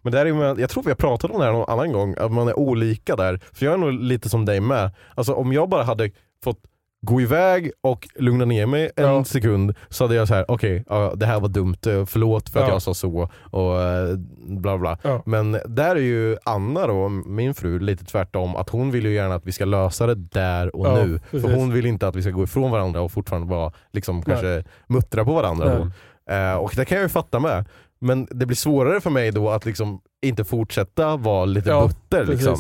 Men 0.02 0.12
där 0.14 0.26
är 0.26 0.34
man, 0.34 0.60
jag 0.60 0.70
tror 0.70 0.84
vi 0.84 0.90
har 0.90 0.96
pratat 0.96 1.32
om 1.32 1.40
det 1.40 1.46
här 1.46 1.52
någon 1.54 1.70
annan 1.70 1.92
gång, 1.92 2.16
att 2.18 2.32
man 2.32 2.48
är 2.48 2.60
olika 2.60 3.16
där. 3.16 3.40
För 3.54 3.66
jag 3.66 3.74
är 3.74 3.78
nog 3.78 3.94
lite 3.94 4.30
som 4.30 4.46
dig 4.46 4.60
med. 4.60 4.92
Alltså 5.16 5.34
om 5.34 5.54
jag 5.54 5.70
bara 5.70 5.84
hade 5.84 6.12
fått 6.44 6.60
gå 7.02 7.22
iväg 7.22 7.72
och 7.82 8.08
lugna 8.16 8.46
ner 8.46 8.66
mig 8.66 8.92
en 8.96 9.04
Ja. 9.06 9.24
sekund 9.24 9.76
så 9.90 10.04
hade 10.04 10.16
jag 10.16 10.28
så 10.28 10.34
här: 10.34 10.46
okej, 10.52 10.84
ja, 10.90 11.14
det 11.16 11.26
här 11.26 11.40
var 11.40 11.50
dumt, 11.50 11.76
eh, 11.88 12.06
förlåt 12.06 12.50
för 12.50 12.60
att 12.60 12.68
Ja. 12.68 12.74
jag 12.74 12.82
sa 12.82 12.94
så 12.94 13.30
och 13.52 13.82
eh, 13.82 14.16
bla 14.48 14.78
bla. 14.78 14.98
Men 15.26 15.52
där 15.66 15.96
är 15.96 16.00
ju 16.00 16.38
Anna 16.44 16.88
då, 16.88 17.10
min 17.10 17.54
fru, 17.54 17.80
lite 17.80 18.06
tvärtom. 18.06 18.56
Att 18.56 18.70
hon 18.70 18.92
vill 18.92 19.06
ju 19.06 19.14
gärna 19.14 19.36
att 19.36 19.46
vi 19.46 19.52
ska 19.52 19.66
lösa 19.66 20.08
det 20.08 20.16
där 20.16 20.76
och 20.76 20.94
nu. 20.94 21.20
precis. 21.32 21.48
För 21.50 21.56
hon 21.56 21.74
vill 21.74 21.86
inte 21.86 22.08
att 22.08 22.16
vi 22.16 22.22
ska 22.22 22.32
gå 22.32 22.44
ifrån 22.44 22.72
varandra 22.72 23.02
och 23.02 23.12
fortfarande 23.12 23.48
vara, 23.48 23.72
liksom, 23.92 24.22
kanske 24.22 24.64
muttra 24.88 25.26
på 25.26 25.34
varandra. 25.34 25.92
Eh, 26.30 26.54
och 26.56 26.72
det 26.76 26.86
kan 26.86 26.96
jag 26.98 27.04
ju 27.06 27.10
fatta 27.10 27.40
med. 27.40 27.66
Men 28.00 28.28
det 28.32 28.46
blir 28.46 28.56
svårare 28.58 29.02
för 29.02 29.10
mig 29.10 29.32
då 29.32 29.50
att 29.50 29.66
liksom 29.66 30.02
inte 30.26 30.44
fortsätta 30.44 31.18
vara 31.18 31.46
lite 31.46 31.70
butter. 31.88 32.26
Liksom. 32.26 32.56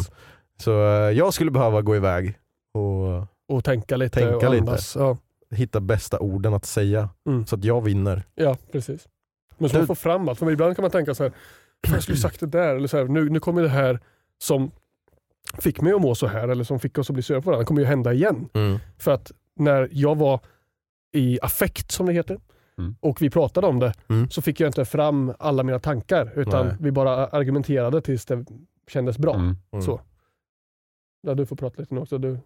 Så 0.63 0.71
eh, 0.71 1.11
jag 1.11 1.33
skulle 1.33 1.51
behöva 1.51 1.81
gå 1.81 1.95
iväg 1.95 2.33
och 2.73 3.27
Och 3.47 3.63
tänka 3.63 3.97
lite 3.97 4.19
Tänka 4.19 4.47
och 4.47 4.53
lite. 4.53 4.77
Ja, 4.95 5.17
hitta 5.51 5.79
bästa 5.79 6.19
orden 6.19 6.53
att 6.53 6.65
säga 6.65 7.09
Mm. 7.25 7.45
så 7.45 7.55
att 7.55 7.63
jag 7.63 7.81
vinner. 7.81 8.23
ja, 8.35 8.57
precis. 8.71 9.07
Men 9.57 9.69
så 9.69 9.73
Du- 9.75 9.79
man 9.79 9.87
får 9.87 9.95
fram 9.95 10.29
allt. 10.29 10.39
För 10.39 10.51
ibland 10.51 10.75
kan 10.75 10.83
man 10.83 10.91
tänka 10.91 11.15
så 11.15 11.23
här, 11.23 11.29
"Fan, 11.85 11.93
jag 11.93 12.03
skulle 12.03 12.17
sagt 12.17 12.39
det 12.39 12.45
där. 12.47 12.75
Eller 12.75 12.87
så 12.87 12.97
här, 12.97 13.05
nu, 13.05 13.29
nu 13.29 13.39
kommer 13.39 13.61
det 13.61 13.69
här 13.69 13.99
som 14.37 14.71
fick 15.59 15.81
mig 15.81 15.93
att 15.93 16.01
må 16.01 16.15
så 16.15 16.27
här 16.27 16.47
eller 16.47 16.63
som 16.63 16.79
fick 16.79 16.97
oss 16.97 17.09
att 17.09 17.13
bli 17.13 17.23
sura 17.23 17.41
på 17.41 17.45
varandra, 17.49 17.65
kommer 17.65 17.81
ju 17.81 17.87
hända 17.87 18.13
igen. 18.13 18.49
För 18.97 19.11
att 19.11 19.31
när 19.55 19.89
jag 19.91 20.15
var 20.17 20.39
i 21.13 21.39
affekt 21.41 21.91
som 21.91 22.05
det 22.05 22.13
heter 22.13 22.39
Mm. 22.77 22.95
och 22.99 23.21
vi 23.21 23.29
pratade 23.29 23.67
om 23.67 23.79
det 23.79 23.93
Mm. 24.09 24.29
så 24.29 24.41
fick 24.41 24.59
jag 24.59 24.69
inte 24.69 24.85
fram 24.85 25.33
alla 25.39 25.63
mina 25.63 25.79
tankar 25.79 26.31
utan 26.35 26.67
Nej. 26.67 26.75
vi 26.79 26.91
bara 26.91 27.27
argumenterade 27.27 28.01
tills 28.01 28.25
det 28.25 28.45
kändes 28.87 29.17
bra. 29.17 29.35
Mm. 29.35 29.55
Mm. 29.71 29.81
Så. 29.85 30.01
Ja, 31.21 31.33
du 31.33 31.45
får 31.45 31.55
prata 31.55 31.81
lite 31.81 31.93
nu 31.93 32.01
också. 32.01 32.17
Du 32.17 32.39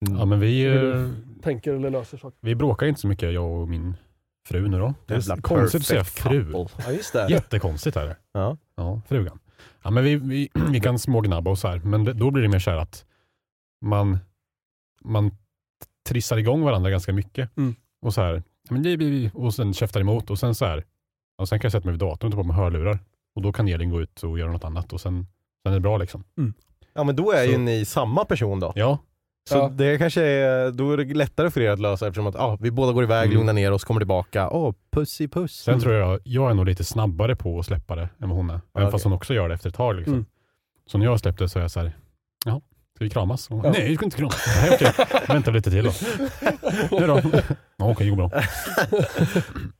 Ja, 0.00 0.24
men 0.24 0.40
vi, 0.40 0.62
hur 0.64 0.80
du 0.94 1.14
tänker 1.42 1.72
eller 1.74 1.90
löser 1.90 2.18
saker. 2.18 2.38
vi 2.40 2.54
bråkar 2.54 2.86
inte 2.86 3.00
så 3.00 3.06
mycket 3.08 3.32
jag 3.32 3.50
och 3.60 3.68
min 3.68 3.94
fru 4.48 4.68
nu 4.68 4.78
då. 4.78 4.94
Det 5.06 5.14
Jävla 5.14 5.34
är 5.34 5.40
konstigt 5.40 5.80
att 5.80 5.86
säga 5.86 6.04
fru. 6.04 6.44
couple. 6.52 6.82
Ja 6.86 6.92
just 6.92 7.12
det. 7.12 7.26
Jättekonstigt 7.30 7.96
är 7.96 8.06
det. 8.06 8.16
Ja. 8.32 8.56
Ja, 8.76 9.00
frugan. 9.08 9.38
Ja, 9.82 9.90
men 9.90 10.04
vi, 10.04 10.16
vi, 10.16 10.48
vi 10.72 10.80
kan 10.80 10.98
smågnabba 10.98 11.50
och 11.50 11.58
så 11.58 11.68
här, 11.68 11.78
men 11.78 12.04
det, 12.04 12.12
då 12.12 12.30
blir 12.30 12.42
det 12.42 12.48
mer 12.48 12.58
så 12.58 12.70
här 12.70 12.78
att 12.78 13.04
man, 13.84 14.18
man 15.04 15.30
trissar 16.08 16.36
igång 16.36 16.62
varandra 16.62 16.90
ganska 16.90 17.12
mycket. 17.12 17.56
Mm. 17.56 17.74
Och 18.02 18.14
så 18.14 18.20
här, 18.20 18.42
men 18.70 18.82
det, 18.82 18.96
blir- 18.96 19.30
och 19.36 19.54
sen 19.54 19.74
käftar 19.74 20.00
emot 20.00 20.30
och 20.30 20.38
sen 20.38 20.54
så 20.54 20.64
här, 20.64 20.84
och 21.38 21.48
sen 21.48 21.58
kan 21.60 21.66
jag 21.68 21.72
sätta 21.72 21.84
mig 21.84 21.92
vid 21.92 22.00
datorn 22.00 22.28
och 22.28 22.36
ta 22.36 22.42
på 22.42 22.46
mig 22.48 22.56
hörlurar. 22.56 22.98
Och 23.34 23.42
då 23.42 23.52
kan 23.52 23.68
Elin 23.68 23.90
gå 23.90 24.00
ut 24.00 24.22
och 24.22 24.38
göra 24.38 24.52
något 24.52 24.64
annat 24.64 24.92
och 24.92 25.00
sen, 25.00 25.26
sen 25.62 25.72
är 25.72 25.76
det 25.76 25.80
bra 25.80 25.96
liksom. 25.98 26.24
ja 26.94 27.04
men 27.04 27.16
då 27.16 27.32
är 27.32 27.44
ju 27.44 27.52
Så- 27.52 27.58
ni 27.58 27.84
samma 27.84 28.24
person 28.24 28.60
då. 28.60 28.72
Ja, 28.76 28.98
Så 29.50 29.56
Ja. 29.58 29.68
det 29.68 29.98
kanske 29.98 30.22
är, 30.22 30.70
då 30.70 30.92
är 30.92 30.96
det 30.96 31.14
lättare 31.14 31.50
för 31.50 31.60
er 31.60 31.70
att 31.70 31.78
lösa 31.80 32.06
eftersom 32.06 32.26
att 32.26 32.36
ah, 32.36 32.58
vi 32.60 32.70
båda 32.70 32.92
går 32.92 33.02
iväg, 33.04 33.24
Mm. 33.26 33.36
lugnar 33.36 33.52
ner 33.52 33.72
oss, 33.72 33.84
kommer 33.84 34.00
tillbaka. 34.00 34.48
Åh, 34.50 34.74
puss 34.92 35.20
i 35.20 35.28
puss. 35.28 35.52
sen 35.56 35.80
tror 35.80 35.94
jag, 35.94 36.20
jag 36.24 36.50
är 36.50 36.54
nog 36.54 36.66
lite 36.66 36.84
snabbare 36.84 37.36
på 37.36 37.58
att 37.58 37.66
släppa 37.66 37.96
det 37.96 38.02
än 38.22 38.28
vad 38.28 38.36
hon 38.38 38.50
är. 38.50 38.54
Även 38.54 38.60
okej. 38.72 38.90
fast 38.90 39.04
hon 39.04 39.12
också 39.12 39.34
gör 39.34 39.48
det 39.48 39.54
efter 39.54 39.68
ett 39.68 39.74
tag. 39.74 39.96
Liksom. 39.96 40.14
Mm. 40.14 40.26
Så 40.86 40.98
när 40.98 41.04
jag 41.06 41.20
släppte 41.20 41.48
så 41.48 41.58
är 41.58 41.62
jag 41.62 41.70
så 41.70 41.80
här, 41.80 41.92
ja, 42.44 42.60
ska 42.96 43.04
vi 43.04 43.10
kramas? 43.10 43.50
Och, 43.50 43.66
Ja. 43.66 43.70
Nej, 43.72 43.88
vi 43.88 43.96
ska 43.96 44.04
inte 44.04 44.16
kramas. 44.16 44.46
Nej, 44.62 44.70
okej. 44.74 45.06
Vänta 45.28 45.50
lite 45.50 45.70
till 45.70 45.84
då. 45.84 45.90
Nu 47.00 47.06
då? 47.06 47.20
Ja, 47.76 47.90
okej, 47.90 48.10
det 48.10 48.16
går 48.16 48.16
bra. 48.16 48.30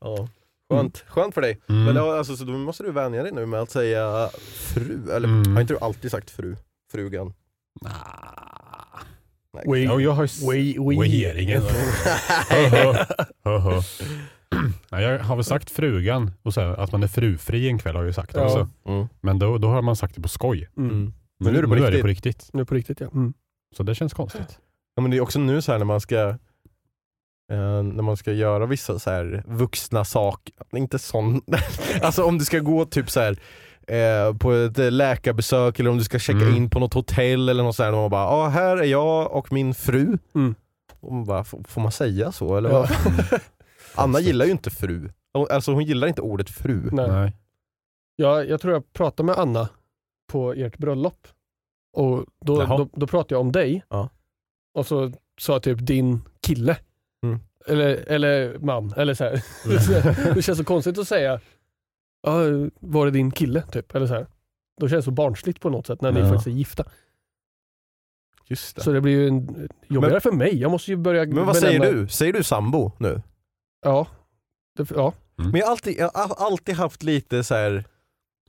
Ja. 0.01 0.29
Skönt. 0.73 1.05
Skönt 1.09 1.35
för 1.35 1.41
dig. 1.41 1.61
Mm. 1.69 1.85
Men 1.85 1.95
då, 1.95 2.11
alltså, 2.13 2.37
så 2.37 2.45
då 2.45 2.53
måste 2.53 2.83
du 2.83 2.93
vänja 2.93 3.23
dig 3.23 3.33
nu 3.33 3.47
med 3.47 3.61
att 3.61 3.71
säga 3.71 4.29
fru. 4.75 4.99
Eller 5.13 5.29
Mm. 5.29 5.55
har 5.55 5.61
inte 5.61 5.75
du 5.75 5.79
alltid 5.79 6.11
sagt 6.11 6.31
fru? 6.31 6.57
Frugan? 6.93 7.33
Nah. 7.83 7.91
Nej. 9.55 9.65
We, 9.67 9.79
Ja, 9.79 10.01
jag 10.01 10.13
har 10.13 10.51
we, 10.53 10.91
we. 10.91 11.03
regeringen. 11.05 11.63
Jag 14.91 15.19
har 15.19 15.37
väl 15.37 15.45
sagt 15.45 15.71
frugan 15.71 16.31
och 16.43 16.55
så 16.55 16.61
här, 16.61 16.69
att 16.69 16.93
man 16.93 17.03
är 17.03 17.09
frufri 17.09 17.69
en 17.69 17.79
kväll 17.79 17.95
har 17.95 18.03
jag 18.03 18.09
ju 18.09 18.13
sagt 18.13 18.33
Ja. 18.35 18.45
också. 18.45 18.69
Mm. 18.87 19.09
Men 19.21 19.39
då, 19.39 19.59
då 19.59 19.69
har 19.69 19.83
man 19.83 19.97
sagt 19.97 20.15
det 20.15 20.21
på 20.21 20.29
skoj. 20.29 20.69
Mm. 20.77 20.91
Mm. 20.91 21.13
Men 21.41 21.53
nu 21.53 21.59
är 21.59 21.63
det 21.63 21.69
på 21.69 21.75
nu 21.75 21.85
är 21.85 21.91
det 21.91 21.91
riktigt. 21.91 22.03
på 22.03 22.09
riktigt. 22.09 22.51
Nu 22.53 22.65
på 22.65 22.75
riktigt 22.75 23.01
ja. 23.01 23.07
Mm. 23.15 23.33
Så 23.77 23.83
det 23.83 23.95
känns 23.95 24.15
konstigt. 24.15 24.59
Ja, 24.95 25.03
men 25.03 25.11
det 25.11 25.17
är 25.17 25.21
också 25.21 25.39
nu 25.39 25.63
så 25.63 25.73
här 25.73 25.79
när 25.79 25.87
man 25.87 26.01
ska 26.01 26.19
eh, 27.53 27.83
när 27.83 28.03
man 28.03 28.17
ska 28.17 28.33
göra 28.33 28.67
vissa 28.67 28.99
så 28.99 29.11
här 29.11 29.43
vuxna 29.47 30.05
saker, 30.05 30.55
inte 30.73 30.99
sån, 30.99 31.41
alltså 32.03 32.25
om 32.25 32.39
du 32.39 32.45
ska 32.45 32.59
gå 32.59 32.85
typ 32.85 33.11
så 33.11 33.21
här 33.21 33.37
eh, 33.91 34.35
på 34.37 34.53
ett 34.53 34.79
eh, 34.79 34.91
läkarbesök 34.91 35.81
eller 35.81 35.91
om 35.91 35.99
du 35.99 36.05
ska 36.05 36.19
checka 36.19 36.39
Mm. 36.39 36.57
in 36.57 36.71
på 36.71 36.79
något 36.79 36.95
hotell 36.95 37.49
eller 37.49 37.63
något 37.63 37.77
sånt 37.77 37.95
och 37.95 38.01
man 38.01 38.11
bara, 38.11 38.25
ja 38.25 38.49
här 38.49 38.77
är 38.77 38.85
jag 38.85 39.33
och 39.33 39.53
min 39.53 39.75
fru. 39.75 40.19
Mm. 40.35 40.55
Och 41.01 41.13
man 41.13 41.25
bara, 41.25 41.45
får, 41.45 41.81
man 41.81 41.93
säga 41.93 42.33
så 42.33 42.57
eller? 42.57 42.71
Ja. 42.71 42.79
vad? 43.05 43.41
Anna 43.95 44.21
gillar 44.21 44.45
ju 44.45 44.51
inte 44.51 44.71
fru. 44.71 45.11
Alltså 45.51 45.73
hon 45.73 45.85
gillar 45.85 46.09
inte 46.09 46.23
ordet 46.23 46.51
fru. 46.51 46.89
Nej. 46.93 47.09
Nej. 47.09 47.37
Jag, 48.17 48.49
jag 48.49 48.61
tror 48.61 48.73
jag 48.75 48.93
pratade 48.93 49.27
med 49.27 49.39
Anna 49.39 49.69
på 50.33 50.53
ert 50.53 50.79
bröllop. 50.79 51.29
Och 51.97 52.25
då, 52.45 52.63
Jaha. 52.63 52.79
då, 52.79 52.89
då 52.93 53.07
pratade 53.07 53.35
jag 53.35 53.41
om 53.41 53.53
dig. 53.53 53.85
Ja. 53.89 54.09
Och 54.75 54.87
så 54.87 55.13
sa 55.41 55.53
jag 55.53 55.63
typ 55.63 55.87
din 55.87 56.21
kille. 56.47 56.77
Mm. 57.27 57.41
Eller, 57.67 58.05
eller 58.07 58.59
man. 58.59 58.93
Eller 58.97 59.15
så 59.15 59.25
här. 59.25 59.43
det 60.35 60.43
känns 60.43 60.59
så 60.59 60.65
konstigt 60.65 60.99
att 60.99 61.09
säga 61.09 61.41
ja, 62.23 62.33
var 62.81 63.05
det 63.05 63.11
din 63.13 63.31
kille? 63.31 63.63
Typ. 63.63 63.95
Eller 63.95 64.07
så 64.07 64.15
här. 64.15 64.27
Då 64.81 64.89
känns 64.89 65.05
det 65.05 65.09
så 65.09 65.11
barnsligt 65.11 65.61
på 65.61 65.71
något 65.71 65.87
sätt 65.87 66.01
när 66.01 66.13
ni 66.13 66.21
Ja. 66.21 66.27
faktiskt 66.29 66.47
är 66.47 66.51
gifta. 66.51 66.85
Just 68.47 68.77
det. 68.77 68.83
Så 68.83 68.93
det 68.93 69.01
blir 69.01 69.13
ju 69.13 69.29
en, 69.29 69.69
jobbigare 69.89 70.13
Men- 70.13 70.21
för 70.21 70.33
mig. 70.33 70.57
Jag 70.61 70.71
måste 70.71 70.91
ju 70.91 70.97
börja 70.97 71.27
Men 71.27 71.47
vad 71.47 71.57
säger 71.57 71.81
benämna- 71.81 72.01
du? 72.01 72.09
Säger 72.09 72.33
du 72.33 72.43
sambo 72.43 72.93
nu? 72.99 73.23
Ja. 73.83 74.07
Det, 74.77 74.91
ja. 74.91 75.13
Men 75.37 75.55
jag 75.55 75.67
har 75.67 75.71
alltid, 75.71 75.99
jag 75.99 76.11
har 76.15 76.47
alltid 76.47 76.75
haft 76.75 77.03
lite 77.03 77.45
så 77.45 77.55
här. 77.55 77.85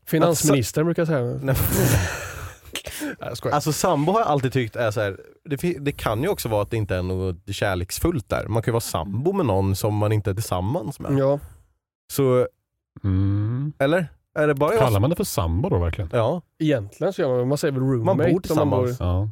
Finansministern 0.05 0.85
brukar 0.85 1.01
jag 1.01 1.07
säga. 1.07 1.21
Nej, 1.21 1.55
Nej. 3.19 3.53
Alltså 3.53 3.73
sambo 3.73 4.11
har 4.11 4.19
jag 4.19 4.27
alltid 4.27 4.53
tyckt 4.53 4.75
är 4.75 4.91
så 4.91 5.01
här, 5.01 5.19
det, 5.43 5.77
det 5.79 5.91
kan 5.91 6.21
ju 6.23 6.27
också 6.29 6.49
vara 6.49 6.61
att 6.61 6.71
det 6.71 6.77
inte 6.77 6.95
är 6.95 7.01
något 7.03 7.35
kärleksfullt 7.47 8.29
där. 8.29 8.47
Man 8.47 8.63
kan 8.63 8.71
ju 8.71 8.73
vara 8.73 8.81
sambo 8.81 9.33
med 9.33 9.45
någon 9.45 9.75
som 9.75 9.95
man 9.95 10.11
inte 10.11 10.29
är 10.29 10.33
tillsammans 10.33 10.99
med. 10.99 11.11
Ja. 11.17 11.39
Så, 12.13 12.47
Mm. 13.03 13.73
eller? 13.79 14.07
Är 14.35 14.47
det 14.47 14.55
bara 14.55 14.73
jag? 14.73 14.79
Kallar 14.81 14.99
man 14.99 15.09
det 15.09 15.15
för 15.15 15.23
sambo 15.23 15.69
då 15.69 15.79
verkligen? 15.79 16.09
Ja, 16.13 16.41
Egentligen 16.59 17.13
så 17.13 17.21
gör 17.21 17.37
man, 17.37 17.47
man 17.47 17.57
säger 17.57 17.71
väl 17.71 17.81
roommate. 17.83 18.05
Man 18.05 18.17
bor 18.17 18.25
om 18.25 18.31
man 18.33 18.41
tillsammans. 18.41 18.99
Ja. 18.99 19.29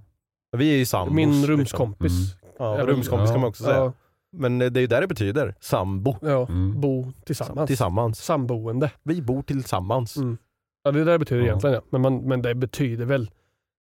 vi 0.57 0.73
är 0.73 0.77
ju 0.77 0.85
sambos. 0.85 1.15
Min 1.15 1.29
liksom. 1.31 1.47
rumskompis. 1.57 2.35
Ja, 2.59 2.73
Även- 2.75 2.87
rumskompis 2.87 3.31
kan 3.31 3.39
man 3.39 3.49
också 3.49 3.63
säga. 3.63 3.77
Ja, 3.77 3.93
Men 4.31 4.59
det 4.59 4.65
är 4.65 4.79
ju 4.81 4.87
där 4.87 5.01
det 5.01 5.07
betyder, 5.07 5.55
sambo. 5.59 6.15
ja. 6.21 6.47
Mm. 6.47 6.81
bo 6.81 7.11
tillsammans. 7.25 7.67
Tillsammans. 7.67 8.19
Samboende. 8.25 8.91
Vi 9.03 9.21
bor 9.21 9.41
tillsammans. 9.41 10.17
Mm. 10.17 10.37
Ja, 10.83 10.91
det 10.91 10.99
är 11.01 11.05
det 11.05 11.11
det 11.11 11.19
betyder 11.19 11.41
Ja. 11.41 11.47
egentligen 11.47 11.73
ja. 11.73 11.81
Men, 11.89 12.01
man, 12.01 12.17
men 12.17 12.41
det 12.41 12.55
betyder 12.55 13.05
väl 13.05 13.29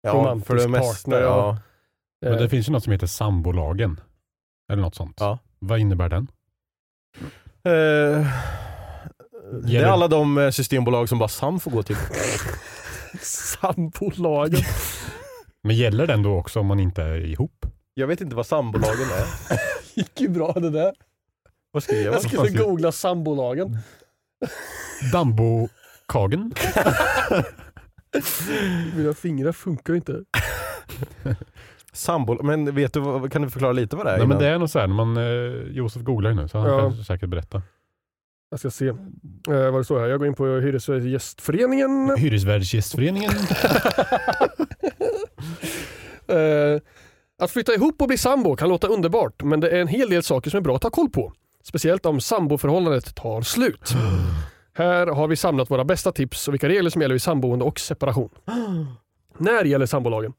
Ja, 0.02 0.14
Romantisk 0.14 0.48
för 0.48 0.56
det 0.56 0.68
mesta. 0.68 0.88
partner, 1.12 1.22
ja. 1.22 1.28
Ja. 1.48 1.58
Men 2.22 2.34
eh, 2.34 2.40
det 2.40 2.50
finns 2.50 2.68
ju 2.70 2.72
något 2.72 2.84
som 2.84 2.92
heter 2.94 3.08
sambolagen. 3.08 4.00
Eller 4.72 4.82
något 4.82 4.96
sånt. 4.96 5.18
Ja. 5.20 5.38
Vad 5.60 5.80
innebär 5.80 6.10
den? 6.10 6.28
Eh, 7.64 8.28
Det 9.62 9.78
är 9.78 9.86
alla 9.86 10.08
de 10.08 10.38
eh, 10.38 10.50
systembolag 10.50 11.10
som 11.10 11.20
bara 11.20 11.30
Sam 11.30 11.60
får 11.60 11.72
gå 11.72 11.84
till. 11.84 11.96
Sambolagen. 13.22 14.60
Men 15.64 15.76
gäller 15.76 16.08
den 16.08 16.24
då 16.24 16.38
också 16.38 16.60
om 16.60 16.66
man 16.66 16.80
inte 16.80 17.04
är 17.04 17.26
ihop? 17.26 17.66
Jag 17.94 18.08
vet 18.08 18.22
inte 18.22 18.36
vad 18.36 18.46
sambolagen 18.46 19.08
är. 19.18 19.26
gick 20.00 20.22
ju 20.22 20.28
bra 20.30 20.52
det 20.54 20.70
där. 20.70 20.94
Vad 21.72 21.84
skrev 21.84 22.02
jag? 22.02 22.14
Jag 22.14 22.22
skulle 22.22 22.50
googla 22.50 22.92
sambolagen. 22.92 23.78
Dambokagen? 25.12 26.54
Mina 28.96 29.14
fingrar 29.14 29.52
funkar 29.52 29.94
ju 29.94 29.98
inte. 29.98 30.20
Sambol 31.94 32.44
men 32.44 32.76
vet 32.76 32.94
du, 32.94 33.30
kan 33.30 33.42
du 33.42 33.50
förklara 33.50 33.72
lite 33.72 33.96
vad 33.96 34.06
det 34.06 34.12
är? 34.12 34.18
Nej, 34.18 34.28
men 34.28 34.40
det 34.40 34.48
är 34.48 34.60
nog 34.60 34.70
så 34.70 34.80
här, 34.80 34.88
när 34.88 34.96
man, 34.96 35.18
eh, 35.18 35.24
Josef 35.78 36.02
googlar 36.04 36.30
ju 36.30 36.36
nu 36.36 36.48
så 36.48 36.60
han 36.60 36.70
Ja. 36.70 36.80
kan 36.80 37.04
säkert 37.04 37.30
berätta. 37.30 37.62
Jag 38.54 38.60
ska 38.60 38.72
se 38.72 38.88
eh, 38.88 38.96
vad 39.48 39.74
det 39.74 39.84
står 39.84 40.00
här. 40.00 40.08
Jag 40.08 40.20
går 40.20 40.28
in 40.28 40.34
på 40.34 40.46
Hyresgästföreningen. 40.46 42.16
Hyresvärdsgästföreningen. 42.18 43.32
Eh, 46.28 46.82
att 47.40 47.52
flytta 47.52 47.74
ihop 47.74 48.02
och 48.02 48.08
bli 48.08 48.18
sambo 48.18 48.56
kan 48.56 48.70
låta 48.70 48.88
underbart, 48.88 49.44
men 49.44 49.60
det 49.60 49.70
är 49.70 49.82
en 49.82 49.88
hel 49.88 50.10
del 50.10 50.24
saker 50.24 50.50
som 50.50 50.58
är 50.58 50.62
bra 50.62 50.76
att 50.76 50.84
ha 50.84 50.90
koll 50.90 51.10
på. 51.10 51.34
Speciellt 51.64 52.06
om 52.06 52.22
samboförhållandet 52.22 53.16
tar 53.16 53.42
slut. 53.42 53.90
Här 54.74 55.08
har 55.08 55.28
vi 55.28 55.36
samlat 55.36 55.72
våra 55.72 55.86
bästa 55.86 56.12
tips 56.12 56.48
och 56.48 56.54
vilka 56.54 56.70
regler 56.70 56.90
som 56.90 57.02
gäller 57.02 57.14
vid 57.14 57.22
samboende 57.22 57.66
och 57.66 57.80
separation. 57.80 58.30
När 59.38 59.66
gäller 59.66 59.86
sambolagen? 59.86 60.34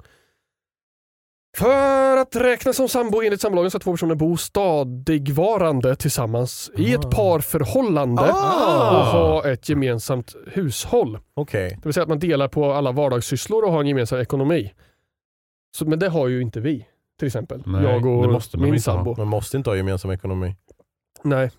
För 1.57 2.17
att 2.17 2.37
räknas 2.37 2.77
som 2.77 2.89
sambo 2.89 3.23
enligt 3.23 3.41
sambolagen 3.41 3.71
ska 3.71 3.79
två 3.79 3.93
personer 3.93 4.15
bo 4.15 4.37
stadigvarande 4.37 5.97
tillsammans 5.97 6.71
i 6.77 6.93
ett 6.95 7.11
parförhållande 7.11 8.23
Ah. 8.23 8.99
och 9.01 9.07
ha 9.07 9.51
ett 9.53 9.69
gemensamt 9.69 10.35
hushåll. 10.47 11.19
Okej. 11.35 11.71
Det 11.71 11.85
vill 11.89 11.95
säga 11.95 12.03
att 12.03 12.09
man 12.09 12.19
delar 12.19 12.49
på 12.49 12.73
alla 12.73 12.93
vardagssysslor 12.93 13.65
och 13.65 13.73
har 13.73 13.81
en 13.81 13.87
gemensam 13.87 14.19
ekonomi. 14.21 14.73
Så, 15.77 15.87
men 15.87 15.99
det 15.99 16.09
har 16.09 16.29
ju 16.29 16.43
inte 16.43 16.61
vi. 16.61 16.87
Till 17.19 17.27
exempel. 17.27 17.63
Nej, 17.67 17.83
jag 17.83 18.03
det 18.03 18.09
och 18.55 18.61
min 18.61 18.81
sambo. 18.81 19.15
Man 19.19 19.29
måste 19.29 19.57
inte 19.57 19.71
ha 19.71 19.77
gemensam 19.77 20.11
ekonomi. 20.11 20.55
Nej. 21.23 21.51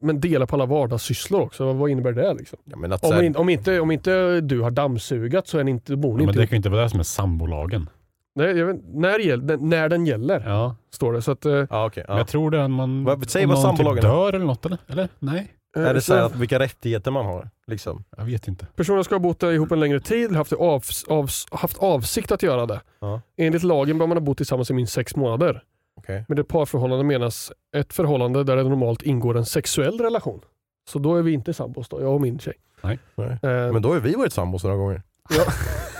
Men 0.00 0.20
dela 0.20 0.46
på 0.46 0.56
alla 0.56 0.66
vardagssysslor 0.66 1.40
också. 1.42 1.72
Vad 1.72 1.90
innebär 1.90 2.12
det? 2.12 2.34
Liksom? 2.34 2.58
Ja, 2.64 2.76
men 2.76 2.92
att 2.92 3.04
Om, 3.04 3.12
här, 3.12 3.22
in, 3.22 3.36
om, 3.36 3.48
inte, 3.48 3.80
om 3.80 3.90
inte 3.90 4.40
du 4.40 4.60
har 4.60 4.70
dammsugat 4.70 5.46
så 5.48 5.58
är 5.58 5.64
ni 5.64 5.70
inte, 5.70 5.96
bor 5.96 6.08
ni 6.08 6.12
Ja, 6.12 6.16
men 6.16 6.22
inte 6.22 6.32
det 6.32 6.42
ihop. 6.42 6.48
kan 6.50 6.54
ju 6.54 6.56
inte 6.56 6.68
vara 6.68 6.82
det 6.82 6.90
som 6.90 7.00
är 7.00 7.04
sambolagen. 7.04 7.88
Nej, 8.36 8.58
jag 8.58 8.66
vet, 8.66 8.76
när, 8.94 9.18
gäll, 9.18 9.42
när 9.60 9.88
den 9.88 10.06
gäller, 10.06 10.42
Ja. 10.46 10.76
står 10.90 11.12
det. 11.12 11.22
Så 11.22 11.32
att, 11.32 11.46
eh, 11.46 11.52
ja, 11.52 11.90
Men 11.96 12.04
ja. 12.08 12.18
Jag 12.18 12.28
tror 12.28 12.50
det 12.50 12.58
är 12.58 12.68
man, 12.68 13.04
Vad- 13.04 13.30
säg 13.30 13.44
om 13.44 13.50
vad 13.50 13.62
någon 13.78 13.94
typ 13.96 14.02
dör 14.02 14.32
eller 14.32 14.46
något 14.46 14.66
eller? 14.66 14.78
Eller? 14.88 15.08
Nej, 15.18 15.52
Är 15.76 15.94
det 15.94 16.00
så 16.00 16.14
här 16.14 16.20
så- 16.20 16.26
att 16.26 16.36
vilka 16.36 16.58
rättigheter 16.58 17.10
man 17.10 17.26
har? 17.26 17.50
Liksom? 17.66 18.04
jag 18.16 18.24
vet 18.24 18.48
inte. 18.48 18.66
Personerna 18.76 19.04
ska 19.04 19.14
ha 19.14 19.20
bott 19.20 19.40
där 19.40 19.52
ihop 19.52 19.72
en 19.72 19.80
längre 19.80 20.00
tid 20.00 20.32
haft, 20.32 20.52
av, 20.52 20.82
av, 21.08 21.28
haft 21.50 21.78
avsikt 21.78 22.32
att 22.32 22.42
göra 22.42 22.66
det. 22.66 22.80
Ja. 23.00 23.20
Enligt 23.36 23.62
lagen 23.62 23.98
bör 23.98 24.06
man 24.06 24.16
ha 24.16 24.24
bott 24.24 24.36
tillsammans 24.36 24.70
i 24.70 24.74
minst 24.74 24.92
sex 24.92 25.16
månader. 25.16 25.62
Okej. 25.98 26.24
Med 26.28 26.38
ett 26.38 26.48
parförhållande 26.48 27.04
menas 27.04 27.52
ett 27.76 27.92
förhållande 27.92 28.44
där 28.44 28.56
det 28.56 28.62
normalt 28.62 29.02
ingår 29.02 29.36
en 29.36 29.46
sexuell 29.46 29.98
relation. 30.00 30.40
Så 30.88 30.98
då 30.98 31.16
är 31.16 31.22
vi 31.22 31.32
inte 31.32 31.54
sambos 31.54 31.88
då, 31.88 32.00
jag 32.00 32.14
och 32.14 32.20
min 32.20 32.38
tjej. 32.38 32.54
Nej. 32.82 32.98
Eh, 33.16 33.28
Men 33.72 33.82
då 33.82 33.92
har 33.92 34.00
vi 34.00 34.12
varit 34.14 34.32
sambos 34.32 34.64
några 34.64 34.76
gånger. 34.76 35.02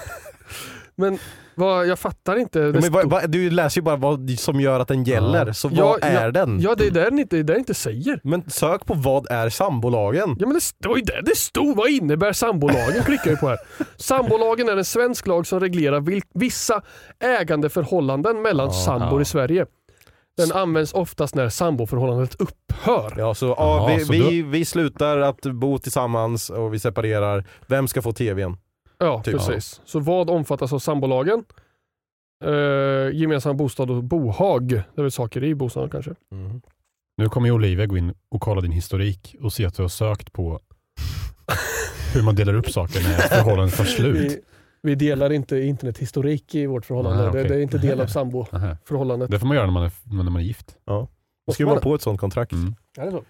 men 0.96 1.18
vad, 1.54 1.86
jag 1.86 1.98
fattar 1.98 2.36
inte. 2.36 2.58
Det 2.60 2.66
Ja, 2.66 2.80
men 2.80 2.92
vad, 2.92 3.10
vad, 3.10 3.30
du 3.30 3.50
läser 3.50 3.80
ju 3.80 3.82
bara 3.84 3.96
vad 3.96 4.30
som 4.30 4.60
gör 4.60 4.80
att 4.80 4.88
den 4.88 5.04
gäller, 5.04 5.46
Ja. 5.46 5.54
så 5.54 5.70
Ja, 5.72 5.84
vad 5.88 6.04
är 6.04 6.24
ja, 6.24 6.30
den? 6.30 6.60
Ja, 6.60 6.74
det 6.74 6.86
är 6.86 6.90
det 6.90 7.04
den 7.04 7.18
inte, 7.18 7.42
det 7.42 7.52
är 7.54 7.58
inte 7.58 7.74
säger. 7.74 8.20
Men 8.24 8.50
sök 8.50 8.86
på 8.86 8.94
vad 8.94 9.30
är 9.30 9.48
sambolagen? 9.48 10.36
Ja 10.38 10.46
men 10.46 10.54
det 10.54 10.60
står 10.60 10.96
ju 10.98 11.02
där 11.04 11.22
det 11.22 11.36
stod. 11.36 11.76
Vad 11.76 11.88
innebär 11.90 12.32
sambolagen? 12.32 13.02
Klickar 13.04 13.30
jag 13.30 13.40
på 13.40 13.48
här. 13.48 13.58
Sambolagen 13.96 14.68
är 14.68 14.76
en 14.76 14.84
svensk 14.84 15.26
lag 15.26 15.46
som 15.46 15.60
reglerar 15.60 16.00
vil- 16.00 16.22
vissa 16.34 16.82
ägandeförhållanden 17.40 18.42
mellan 18.42 18.72
sambor 18.72 19.22
i 19.22 19.24
Sverige. 19.24 19.66
Den 20.36 20.52
används 20.52 20.94
oftast 20.94 21.34
när 21.34 21.48
samboförhållandet 21.48 22.34
upphör. 22.40 23.14
Ja, 23.18 23.34
så, 23.34 23.46
ja, 23.46 23.86
vi, 23.98 24.04
så 24.04 24.12
vi, 24.12 24.42
vi 24.42 24.64
slutar 24.64 25.18
att 25.18 25.40
bo 25.40 25.78
tillsammans 25.78 26.50
och 26.50 26.74
vi 26.74 26.78
separerar. 26.78 27.44
Vem 27.66 27.88
ska 27.88 28.02
få 28.02 28.12
tvn? 28.12 28.56
Ja, 28.98 29.22
Typ. 29.22 29.34
precis. 29.34 29.80
Så 29.84 30.00
vad 30.00 30.30
omfattas 30.30 30.72
av 30.72 30.78
sambolagen? 30.78 31.44
Eh, 32.44 33.10
gemensam 33.12 33.56
bostad 33.56 33.90
och 33.90 34.04
bohag. 34.04 34.68
Det 34.68 34.84
är 34.96 35.02
väl 35.02 35.10
saker 35.10 35.44
i 35.44 35.54
bostaden 35.54 35.90
kanske. 35.90 36.14
Nu 37.16 37.28
kommer 37.28 37.48
ju 37.48 37.52
Olivia 37.52 37.86
gå 37.86 37.96
in 37.96 38.14
och 38.28 38.40
kolla 38.40 38.60
din 38.60 38.72
historik 38.72 39.36
och 39.40 39.52
se 39.52 39.64
att 39.66 39.74
du 39.76 39.82
har 39.82 39.88
sökt 39.88 40.32
på 40.32 40.60
hur 42.14 42.22
man 42.22 42.34
delar 42.34 42.54
upp 42.54 42.70
saker 42.70 43.02
när 43.02 43.14
förhållandet 43.18 43.76
tar 43.76 43.84
slut. 43.84 44.16
Vi, 44.32 44.40
vi 44.82 44.94
delar 44.94 45.32
inte 45.32 45.58
internethistorik 45.58 46.54
i 46.54 46.66
vårt 46.66 46.86
förhållande. 46.86 47.24
Ah, 47.24 47.28
okej. 47.28 47.42
det, 47.42 47.48
det 47.48 47.54
är 47.54 47.60
inte 47.60 47.78
del 47.78 48.00
av 48.00 48.06
samboförhållandet. 48.16 49.26
Aha. 49.26 49.34
Det 49.34 49.38
får 49.38 49.46
man 49.46 49.56
göra 49.56 49.66
när 49.66 49.72
man 49.72 49.82
är, 49.84 49.92
när 50.04 50.30
man 50.30 50.36
är 50.36 50.40
gift. 50.46 50.76
Ja. 50.84 51.08
Då 51.46 51.52
skriver 51.52 51.72
man 51.72 51.82
på 51.82 51.94
ett 51.94 52.02
sånt 52.02 52.20
kontrakt. 52.20 52.52
Mm. 52.52 52.74
Är 52.98 53.04
det 53.04 53.10
så? 53.10 53.22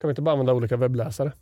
Kan 0.00 0.08
vi 0.08 0.12
inte 0.12 0.22
bara 0.22 0.32
använda 0.32 0.52
olika 0.52 0.76
webbläsare? 0.76 1.32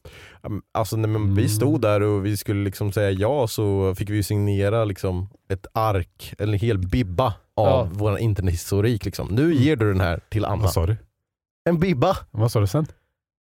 Alltså 0.72 0.96
när 0.96 1.08
man, 1.08 1.34
vi 1.34 1.42
Mm. 1.42 1.48
stod 1.48 1.80
där 1.80 2.00
och 2.02 2.26
vi 2.26 2.36
skulle 2.36 2.64
liksom 2.64 2.92
säga 2.92 3.10
ja 3.10 3.46
så 3.46 3.94
fick 3.94 4.10
vi 4.10 4.22
signera 4.22 4.84
liksom 4.84 5.28
ett 5.48 5.66
ark, 5.72 6.34
eller 6.38 6.52
en 6.52 6.58
hel 6.58 6.78
bibba 6.78 7.26
av 7.56 7.66
Ja. 7.66 7.88
vår 7.92 8.18
internethistorik. 8.18 9.04
Liksom. 9.04 9.28
Nu 9.28 9.54
ger 9.54 9.76
du 9.76 9.88
den 9.92 10.00
här 10.00 10.20
till 10.28 10.44
Anna. 10.44 10.62
Vad 10.62 10.72
sa 10.72 10.86
du? 10.86 10.96
En 11.68 11.80
bibba! 11.80 12.16
Vad 12.30 12.52
sa 12.52 12.60
du 12.60 12.66
sen? 12.66 12.86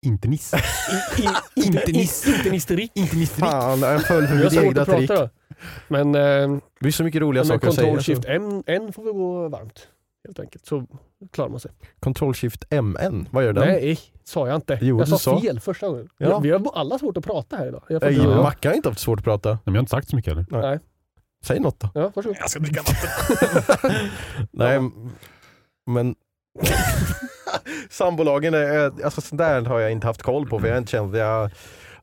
Inte 0.06 0.28
niss. 0.28 0.52
Inte 1.56 1.92
nis- 1.92 2.36
inte 2.36 2.50
historik. 2.50 2.90
Inte 2.94 3.16
niss. 3.16 3.30
Fan, 3.30 3.80
jag 3.80 4.02
föll 4.06 4.26
för 4.26 4.34
mitt 4.44 4.52
egna 4.62 4.84
trick. 4.84 5.10
Men, 5.88 6.14
eh, 6.14 6.58
Det 6.80 6.88
är 6.88 6.90
så 6.90 7.04
mycket 7.04 7.22
roliga 7.22 7.44
saker 7.44 7.68
att 7.68 7.74
säga. 7.74 7.86
Ctrl 7.92 7.98
så. 7.98 8.04
Shift 8.04 8.24
M, 8.28 8.62
N 8.66 8.92
får 8.92 9.02
vi 9.04 9.12
gå 9.12 9.48
varmt. 9.48 9.88
Helt 10.24 10.40
enkelt. 10.40 10.66
Så 10.66 10.86
klarar 11.32 11.50
man 11.50 11.60
sig. 11.60 11.70
Ctrl 12.00 12.32
Shift 12.32 12.64
MN, 12.70 13.28
vad 13.30 13.44
gör 13.44 13.52
den? 13.52 13.68
Nej, 13.68 13.98
sa 14.24 14.48
jag 14.48 14.56
inte. 14.56 14.78
Jo, 14.82 14.98
jag 14.98 15.08
sa 15.08 15.18
sa. 15.18 15.40
fel 15.40 15.60
första 15.60 15.88
gången. 15.88 16.08
Ja. 16.18 16.38
Vi 16.38 16.50
har 16.50 16.70
alla 16.74 16.98
svårt 16.98 17.16
att 17.16 17.24
prata 17.24 17.56
här 17.56 17.66
idag. 17.66 17.82
Jag 17.88 18.02
Nej, 18.02 18.26
Mackan 18.26 18.70
har 18.70 18.76
inte 18.76 18.88
haft 18.88 19.00
svårt 19.00 19.18
att 19.18 19.24
prata. 19.24 19.48
Nej, 19.48 19.58
men 19.64 19.74
jag 19.74 19.78
har 19.78 19.82
inte 19.82 19.90
sagt 19.90 20.08
så 20.08 20.16
mycket 20.16 20.32
eller? 20.32 20.46
Nej. 20.50 20.78
Säg 21.44 21.60
något 21.60 21.80
då. 21.80 21.88
Ja, 21.94 22.12
varsågod. 22.14 22.36
Jag 22.40 22.50
ska 22.50 22.60
dricka 22.60 22.82
vatten. 22.82 23.90
Nej, 24.50 24.76
m- 24.76 25.10
men 25.86 26.14
sambolagen, 27.90 28.54
är, 28.54 29.04
alltså 29.04 29.20
sånt 29.20 29.38
där 29.38 29.62
har 29.64 29.80
jag 29.80 29.92
inte 29.92 30.06
haft 30.06 30.22
koll 30.22 30.48
på 30.48 30.58
för 30.60 30.66
jag 30.66 30.74
har 30.74 30.78
inte 30.78 30.90
känt 30.92 31.12
att 31.14 31.18
jag 31.20 31.50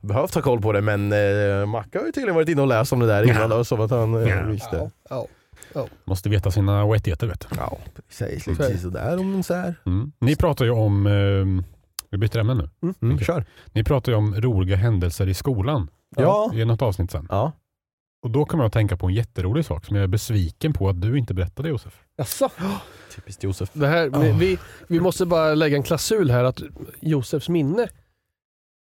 behövt 0.00 0.34
ha 0.34 0.42
koll 0.42 0.60
på 0.60 0.72
det 0.72 0.80
men 0.80 1.12
eh, 1.12 1.66
Macka 1.66 1.98
har 1.98 2.06
ju 2.06 2.12
tydligen 2.12 2.34
varit 2.34 2.48
inne 2.48 2.62
och 2.62 2.68
läst 2.68 2.92
om 2.92 3.00
det 3.00 3.06
där 3.06 3.22
innan 3.28 3.50
då, 3.50 3.64
som 3.64 3.80
att 3.80 3.90
han 3.90 4.14
eh, 4.14 4.28
Ja. 4.28 4.42
visste. 4.46 4.90
Ja. 5.10 5.26
Ja. 5.74 5.86
Måste 6.04 6.28
veta 6.28 6.50
sina 6.50 6.82
rättigheter 6.82 7.26
vet 7.26 7.40
du. 7.40 7.56
Ja, 7.56 7.78
det. 8.18 8.46
lite 8.46 8.78
sådär 8.78 9.18
om 9.18 9.42
så 9.42 9.54
här. 9.54 9.74
Mm. 9.86 10.12
Ni 10.18 10.36
pratar 10.36 10.64
ju 10.64 10.70
om, 10.70 11.06
eh, 11.06 11.64
vi 12.10 12.18
byter 12.18 12.38
ämne 12.38 12.54
nu. 12.54 12.68
Mm, 12.82 13.14
Okej. 13.14 13.26
Kör. 13.26 13.44
Ni 13.72 13.84
pratar 13.84 14.12
ju 14.12 14.18
om 14.18 14.34
roliga 14.34 14.76
händelser 14.76 15.28
i 15.28 15.34
skolan. 15.34 15.88
Ja. 16.16 16.50
I 16.54 16.64
något 16.64 16.82
avsnitt 16.82 17.10
sen. 17.10 17.26
Ja. 17.30 17.52
Och 18.22 18.30
då 18.30 18.44
kommer 18.44 18.64
jag 18.64 18.68
att 18.68 18.72
tänka 18.72 18.96
på 18.96 19.06
en 19.06 19.14
jätterolig 19.14 19.64
sak 19.64 19.84
som 19.84 19.96
jag 19.96 20.02
är 20.02 20.08
besviken 20.08 20.72
på 20.72 20.88
att 20.88 21.00
du 21.00 21.18
inte 21.18 21.34
berättade 21.34 21.68
Josef. 21.68 22.00
Jaså? 22.16 22.50
Typiskt 23.14 23.42
Josef. 23.42 23.70
Det 23.72 23.86
här, 23.86 24.08
vi, 24.22 24.32
vi, 24.32 24.58
vi 24.88 25.00
måste 25.00 25.26
bara 25.26 25.54
lägga 25.54 25.76
en 25.76 25.82
klausul 25.82 26.30
här 26.30 26.44
att 26.44 26.62
Josefs 27.00 27.48
minne 27.48 27.88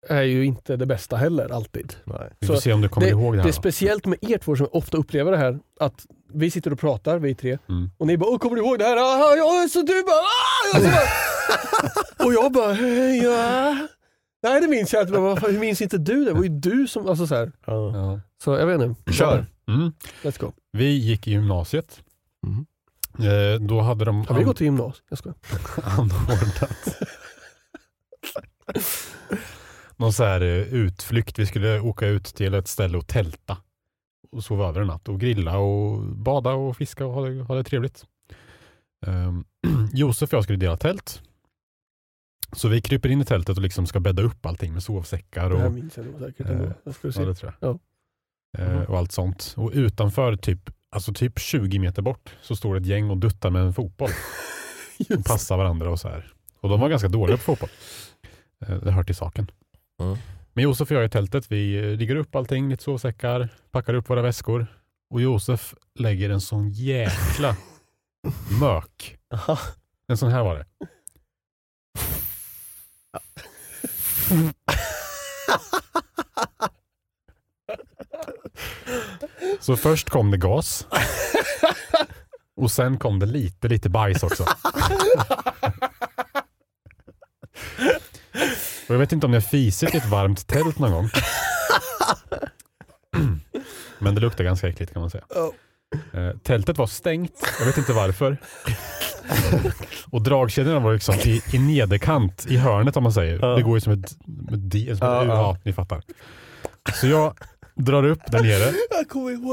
är 0.08 0.22
ju 0.22 0.44
inte 0.44 0.76
det 0.76 0.86
bästa 0.86 1.16
heller 1.16 1.52
alltid. 1.52 1.94
Nej. 2.04 2.30
Vi 2.40 2.46
får 2.46 2.54
Så 2.54 2.60
se 2.60 2.72
om 2.72 2.80
du 2.80 2.88
kommer 2.88 3.06
ihåg 3.08 3.32
det 3.34 3.36
här. 3.38 3.44
Det 3.44 3.48
är 3.50 3.52
då. 3.52 3.60
speciellt 3.60 4.06
med 4.06 4.18
er 4.22 4.38
två 4.38 4.56
som 4.56 4.68
ofta 4.72 4.96
upplever 4.96 5.30
det 5.32 5.38
här 5.38 5.58
att 5.80 6.06
vi 6.34 6.50
sitter 6.50 6.72
och 6.72 6.78
pratar, 6.78 7.18
vi 7.18 7.34
tre, 7.34 7.58
Mm. 7.68 7.90
och 7.98 8.06
ni 8.06 8.18
bara 8.18 8.30
Åh, 8.30 8.38
kommer 8.38 8.56
du 8.56 8.62
ihåg 8.62 8.78
det 8.78 8.84
här? 8.84 8.96
Ah, 8.96 9.36
ja, 9.36 9.68
så 9.70 9.82
du 9.82 10.02
bara, 10.02 10.14
ah! 10.14 10.76
och, 10.76 10.82
så 10.82 10.88
bara 10.90 12.26
och 12.26 12.32
jag 12.32 12.52
bara 12.52 12.72
"Eh, 12.72 13.24
ja. 13.24 13.76
Nej 14.42 14.60
det 14.60 14.68
minns 14.68 14.92
jag 14.92 15.02
inte, 15.02 15.18
hur 15.46 15.58
minns 15.58 15.82
inte 15.82 15.98
du 15.98 16.24
det? 16.24 16.30
Det 16.30 16.32
var 16.34 16.42
ju 16.42 16.48
du 16.48 16.86
som, 16.88 17.08
alltså 17.08 17.26
så 17.26 17.34
här. 17.34 17.52
Ja. 17.66 18.20
Så 18.44 18.50
jag 18.56 18.66
vet 18.66 18.80
inte. 18.80 19.12
Kör. 19.12 19.46
Mm. 19.68 19.92
Let's 20.22 20.40
go. 20.40 20.52
Vi 20.72 20.84
gick 20.90 21.26
i 21.26 21.30
gymnasiet. 21.30 22.00
Mhm. 22.46 22.66
Eh, 23.28 23.60
då 23.60 23.80
hade 23.80 24.04
de 24.04 24.24
Har 24.26 24.38
vi 24.38 24.44
gått 24.44 24.56
till 24.56 24.64
gymnasiet? 24.64 25.04
Jag 25.08 25.18
skojar. 25.18 25.36
anordnat 25.98 26.98
någon 29.98 30.12
så 30.12 30.24
här 30.24 30.40
eh, 30.40 30.74
utflykt. 30.74 31.38
Vi 31.38 31.46
skulle 31.46 31.80
åka 31.80 32.06
ut 32.06 32.24
till 32.24 32.54
ett 32.54 32.68
ställe 32.68 32.98
och 32.98 33.06
tälta 33.06 33.56
och 34.32 34.44
sova 34.44 34.68
över 34.68 34.80
en 34.80 34.86
natt 34.86 35.08
och 35.08 35.20
grilla 35.20 35.58
och 35.58 36.02
bada 36.02 36.52
och 36.52 36.76
fiska 36.76 37.06
och 37.06 37.12
ha 37.12 37.28
det, 37.28 37.42
ha 37.42 37.54
det 37.54 37.64
trevligt. 37.64 38.04
Um, 39.06 39.44
Josef 39.92 40.32
och 40.32 40.36
jag 40.36 40.44
skulle 40.44 40.58
dela 40.58 40.76
tält. 40.76 41.22
Så 42.52 42.68
vi 42.68 42.80
kryper 42.80 43.08
in 43.08 43.20
i 43.20 43.24
tältet 43.24 43.56
och 43.56 43.62
liksom 43.62 43.86
ska 43.86 44.00
bädda 44.00 44.22
upp 44.22 44.46
allting 44.46 44.72
med 44.72 44.82
sovsäckar 44.82 45.50
Det 45.50 45.58
här 45.58 45.66
och, 45.66 45.72
minns 45.72 45.96
jag 45.96 46.06
nog 46.06 46.20
säkert 46.20 46.46
Eh, 46.46 46.52
ändå. 46.52 46.72
Jag 46.84 46.94
ska 46.94 47.12
se. 47.12 47.20
ja, 47.20 47.28
det 47.28 47.34
tror 47.34 47.54
jag. 47.60 47.70
Ja. 47.70 47.78
Eh, 48.64 48.82
och 48.82 48.98
allt 48.98 49.12
sånt. 49.12 49.54
Och 49.56 49.70
utanför 49.74 50.36
typ, 50.36 50.70
alltså 50.90 51.12
typ 51.12 51.38
20 51.38 51.78
meter 51.78 52.02
bort 52.02 52.36
så 52.42 52.56
står 52.56 52.76
ett 52.76 52.86
gäng 52.86 53.10
och 53.10 53.16
duttar 53.16 53.50
med 53.50 53.62
en 53.62 53.74
fotboll. 53.74 54.10
och 55.18 55.24
passar 55.24 55.56
varandra 55.56 55.90
och 55.90 56.00
så 56.00 56.08
här. 56.08 56.32
Och 56.60 56.68
de 56.68 56.80
var 56.80 56.88
ganska 56.88 57.08
dåliga 57.08 57.36
på 57.36 57.42
fotboll. 57.42 57.70
Det 58.58 58.90
hör 58.90 59.04
till 59.04 59.14
saken. 59.14 59.50
Mm. 60.00 60.16
Men 60.52 60.64
Josef 60.64 60.90
och 60.90 60.96
jag 60.96 61.04
i 61.04 61.08
tältet, 61.08 61.52
vi 61.52 61.76
eh, 61.76 61.82
riggar 61.82 62.16
upp 62.16 62.34
allting, 62.34 62.68
lite 62.68 62.82
sovsäckar, 62.82 63.48
packar 63.70 63.94
upp 63.94 64.10
våra 64.10 64.22
väskor. 64.22 64.66
Och 65.10 65.20
Josef 65.20 65.74
lägger 65.98 66.30
en 66.30 66.40
sån 66.40 66.68
jäkla 66.70 67.56
mök. 68.60 69.16
En 70.08 70.18
sån 70.18 70.30
här 70.30 70.42
var 70.42 70.54
det. 70.54 70.66
Så 79.60 79.76
först 79.76 80.10
kom 80.10 80.30
det 80.30 80.36
gas. 80.36 80.86
Och 82.56 82.70
sen 82.70 82.98
kom 82.98 83.18
det 83.18 83.26
lite, 83.26 83.68
lite 83.68 83.88
bajs 83.88 84.22
också. 84.22 84.44
Och 88.88 88.94
jag 88.94 88.98
vet 88.98 89.12
inte 89.12 89.26
om 89.26 89.32
jag 89.32 89.44
fisit 89.44 89.94
i 89.94 89.96
ett 89.96 90.06
varmt 90.06 90.46
tält 90.46 90.78
någon 90.78 90.92
gång. 90.92 91.10
Men 93.98 94.14
det 94.14 94.20
luktar 94.20 94.44
ganska 94.44 94.68
äckligt 94.68 94.92
kan 94.92 95.00
man 95.00 95.10
säga. 95.10 95.24
Eh, 96.12 96.36
tältet 96.42 96.78
var 96.78 96.86
stängt, 96.86 97.32
jag 97.58 97.66
vet 97.66 97.78
inte 97.78 97.92
varför. 97.92 98.36
och 100.10 100.22
dragkedjorna 100.22 100.80
var 100.80 100.92
liksom 100.92 101.14
i, 101.14 101.42
i 101.52 101.58
nederkant, 101.58 102.46
i 102.48 102.56
hörnet 102.56 102.96
om 102.96 103.02
man 103.02 103.12
säger. 103.12 103.38
Ja. 103.42 103.46
Det 103.46 103.62
går 103.62 103.76
ju 103.76 103.80
som 103.80 103.92
ett, 103.92 104.10
ett, 104.52 104.70
di- 104.70 104.86
som 104.86 104.94
ett 104.94 105.00
Ja, 105.00 105.24
U, 105.24 105.26
ja. 105.28 105.58
ni 105.64 105.72
fattar. 105.72 106.02
Så 106.94 107.06
jag 107.06 107.34
drar 107.74 108.04
upp 108.04 108.20
där 108.26 108.42
nere, 108.42 108.72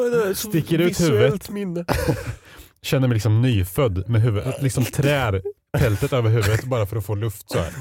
där. 0.09 0.33
Sticker 0.33 0.79
ut 0.79 1.01
huvudet. 1.01 1.49
minne. 1.49 1.85
känner 2.81 3.07
mig 3.07 3.15
liksom 3.15 3.41
nyfödd 3.41 4.09
med 4.09 4.21
huvudet, 4.21 4.61
liksom 4.61 4.85
trär 4.85 5.41
tältet 5.77 6.13
över 6.13 6.29
huvudet 6.29 6.63
bara 6.63 6.85
för 6.85 6.97
att 6.97 7.05
få 7.05 7.15
luft 7.15 7.49
så 7.51 7.57
här. 7.57 7.73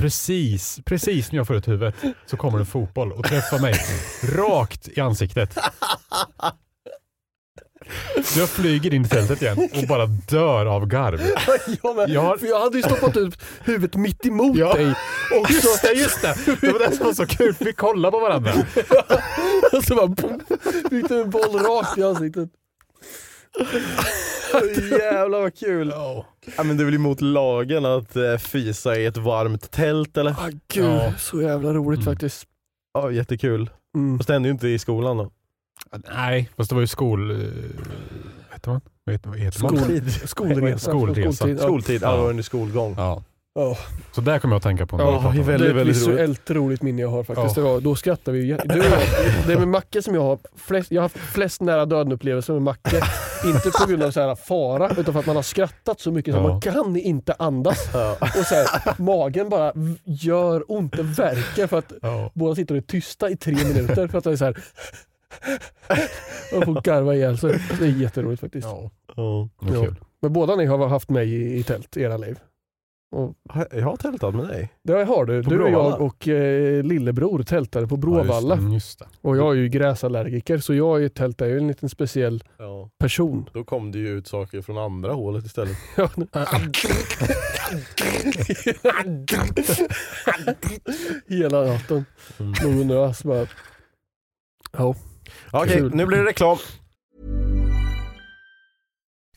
Precis, 0.00 0.80
precis 0.84 1.32
när 1.32 1.38
jag 1.38 1.46
får 1.46 1.56
ut 1.56 1.68
huvudet 1.68 1.94
så 2.26 2.36
kommer 2.36 2.58
en 2.58 2.66
fotboll 2.66 3.12
och 3.12 3.24
träffar 3.24 3.58
mig 3.58 3.74
rakt 4.22 4.88
i 4.88 5.00
ansiktet. 5.00 5.58
Så 8.24 8.38
jag 8.40 8.48
flyger 8.48 8.94
in 8.94 9.04
i 9.04 9.08
tältet 9.08 9.42
igen 9.42 9.68
och 9.82 9.88
bara 9.88 10.06
dör 10.06 10.66
av 10.66 10.86
garv. 10.86 11.20
Ja, 11.82 11.94
men, 11.96 12.12
Jag 12.12 12.20
har- 12.20 12.36
För 12.36 12.46
jag 12.46 12.60
hade 12.60 12.76
ju 12.76 12.82
stoppat 12.82 13.16
ut 13.16 13.38
huvudet 13.64 13.94
mitt 13.96 14.26
emot 14.26 14.56
Ja. 14.58 14.74
dig. 14.74 14.94
Och 15.40 15.50
Just 15.50 15.80
så, 15.80 15.86
det, 15.86 15.92
just 15.92 16.22
det! 16.22 16.36
Det 16.60 16.72
var 16.72 16.78
det 16.78 16.96
som 16.96 17.06
var 17.06 17.12
så 17.14 17.26
kul, 17.26 17.54
vi 17.58 17.72
kollade 17.72 18.12
på 18.12 18.18
varandra. 18.20 18.52
och 19.72 19.84
så 19.84 19.94
bara 19.94 20.16
fick 20.90 21.08
du 21.08 21.20
en 21.20 21.30
boll 21.30 21.58
rakt 21.58 21.98
i 21.98 22.02
ansiktet. 22.02 22.48
Jävlar 24.90 25.40
vad 25.40 25.54
kul. 25.58 25.88
Ja, 26.56 26.62
men 26.64 26.76
det 26.76 26.82
är 26.82 26.84
väl 26.84 26.94
emot 26.94 27.20
lagen 27.20 27.84
att 27.84 28.16
eh, 28.16 28.36
fisa 28.36 28.96
i 28.96 29.06
ett 29.06 29.16
varmt 29.16 29.70
tält 29.70 30.16
eller? 30.16 30.30
Ah, 30.30 30.50
gud, 30.68 30.84
Ja. 30.84 31.12
så 31.18 31.42
jävla 31.42 31.72
roligt 31.72 32.00
Mm. 32.00 32.12
faktiskt. 32.12 32.44
Ja, 32.94 33.10
jättekul. 33.10 33.70
Mm. 33.96 34.18
Fast 34.18 34.26
det 34.26 34.32
hände 34.32 34.48
ju 34.48 34.52
inte 34.52 34.68
i 34.68 34.78
skolan 34.78 35.16
då. 35.16 35.30
Nej, 36.12 36.50
fast 36.56 36.68
det 36.70 36.74
var 36.74 36.80
ju 36.80 36.86
skol... 36.86 37.30
eh, 37.30 37.36
Vad 37.36 38.52
heter 38.54 38.70
man? 38.70 38.80
Vad 39.04 39.14
heter, 39.14 39.28
man? 39.62 39.76
Skoltid. 39.76 40.12
Skolresa. 40.28 40.78
Skolresa. 40.78 41.32
Skoltid, 41.32 41.56
ja. 41.58 41.62
Skoltid, 41.62 42.02
ja. 42.02 42.06
Ja. 42.08 42.16
det 42.16 42.22
var 42.22 42.30
under 42.30 42.42
skolgång. 42.42 42.94
Ja. 42.98 43.22
Ja. 43.54 43.76
Så 44.12 44.20
där 44.20 44.38
kommer 44.38 44.54
jag 44.54 44.56
att 44.58 44.62
tänka 44.62 44.86
på 44.86 44.96
när 44.96 45.04
Ja, 45.04 45.10
vi 45.10 45.16
pratar 45.16 45.28
om 45.28 45.46
det 45.46 45.54
är 45.54 45.58
det. 45.58 45.72
väldigt, 45.72 45.74
det 45.74 45.80
är 45.80 45.82
ett 45.82 45.88
visuellt 45.96 46.50
roligt. 46.50 46.82
minne 46.82 47.02
jag 47.02 47.08
har 47.08 47.24
faktiskt. 47.24 47.56
Ja. 47.56 47.62
Det 47.62 47.68
var, 47.68 47.80
då 47.80 47.94
skrattar 47.94 48.32
vi. 48.32 48.40
Du, 48.40 48.46
jag- 48.48 48.60
det 49.46 49.52
är 49.52 49.58
med 49.58 49.68
Macke 49.68 50.02
som 50.02 50.14
jag 50.14 50.22
har 50.22 50.38
flest, 50.56 50.90
jag 50.92 51.00
har 51.02 51.04
haft 51.04 51.16
flest 51.16 51.60
nära 51.60 51.84
döden-upplevelser 51.86 52.52
med 52.52 52.62
Macke. 52.62 53.00
inte 53.44 53.70
på 53.80 53.86
grund 53.88 54.02
av 54.02 54.10
så 54.10 54.20
här 54.20 54.34
fara, 54.34 54.90
utan 54.98 55.12
för 55.14 55.20
att 55.20 55.26
man 55.26 55.36
har 55.36 55.42
skrattat 55.42 56.00
så 56.00 56.10
mycket 56.12 56.34
så 56.34 56.40
Ja. 56.40 56.48
man 56.48 56.60
kan 56.60 56.96
inte 56.96 57.34
andas. 57.38 57.90
Ja. 57.92 58.16
Och 58.20 58.46
så 58.46 58.54
här, 58.54 58.66
magen 59.02 59.48
bara 59.48 59.72
gör 60.04 60.64
ont, 60.72 60.96
det 60.96 61.02
verkar 61.02 61.66
för 61.66 61.78
att 61.78 61.92
Ja. 62.02 62.30
båda 62.34 62.54
sitter 62.54 62.74
och 62.74 62.78
är 62.78 62.82
tysta 62.86 63.30
i 63.30 63.36
tre 63.36 63.54
minuter. 63.54 64.08
För 64.08 64.18
att 64.18 64.24
det 64.24 64.30
är 64.32 64.36
så 64.36 64.44
här, 64.44 64.56
och 66.56 66.64
får 66.64 66.80
garva 66.82 67.14
ihjäl 67.14 67.38
sig. 67.38 67.60
Det 67.78 67.84
är 67.84 67.88
jätteroligt 67.88 68.40
faktiskt. 68.40 68.66
Ja, 68.68 68.90
Ja. 69.16 69.48
Ja. 69.72 69.86
Men 70.22 70.32
båda 70.32 70.56
ni 70.56 70.66
har 70.66 70.86
haft 70.88 71.10
mig 71.10 71.34
i, 71.34 71.58
i 71.58 71.62
tält 71.62 71.96
i 71.96 72.02
era 72.02 72.16
liv. 72.16 72.38
Och 73.12 73.34
Jag 73.70 73.82
har 73.84 73.96
tältat 73.96 74.34
med 74.34 74.48
dig. 74.48 74.70
det 74.82 75.04
har 75.04 75.24
du. 75.24 75.42
På 75.42 75.50
Du 75.50 75.62
och 75.62 75.70
jag 75.70 76.00
och 76.00 76.28
eh, 76.28 76.82
lillebror 76.82 77.42
tältade 77.42 77.86
på 77.86 77.94
Ja, 77.94 78.00
Bråvalla. 78.00 78.54
just, 78.54 78.60
mm, 78.60 78.72
just 78.72 78.98
det. 78.98 79.06
Och 79.20 79.36
jag 79.36 79.50
är 79.50 79.54
ju 79.60 79.68
gräsallergiker 79.68 80.58
så 80.58 80.74
jag 80.74 81.02
i 81.02 81.04
ett 81.04 81.14
tält 81.14 81.40
är 81.40 81.46
ju 81.46 81.58
en 81.58 81.68
liten 81.68 81.88
speciell 81.88 82.44
Ja. 82.58 82.90
person. 82.98 83.50
Då 83.52 83.64
kom 83.64 83.92
det 83.92 83.98
ju 83.98 84.08
ut 84.18 84.26
saker 84.26 84.62
från 84.62 84.78
andra 84.78 85.12
hålet 85.12 85.44
istället. 85.46 85.76
Ja, 85.96 86.08
Hela 91.28 91.62
natten. 91.64 92.04
Mm. 92.38 92.52
Någon 92.62 92.86
nös 92.88 93.24
bara. 93.24 93.46
Ja. 94.72 94.94
Okej, 95.52 95.90
nu 95.94 96.06
blir 96.06 96.18
det 96.18 96.24
reklam. 96.24 96.56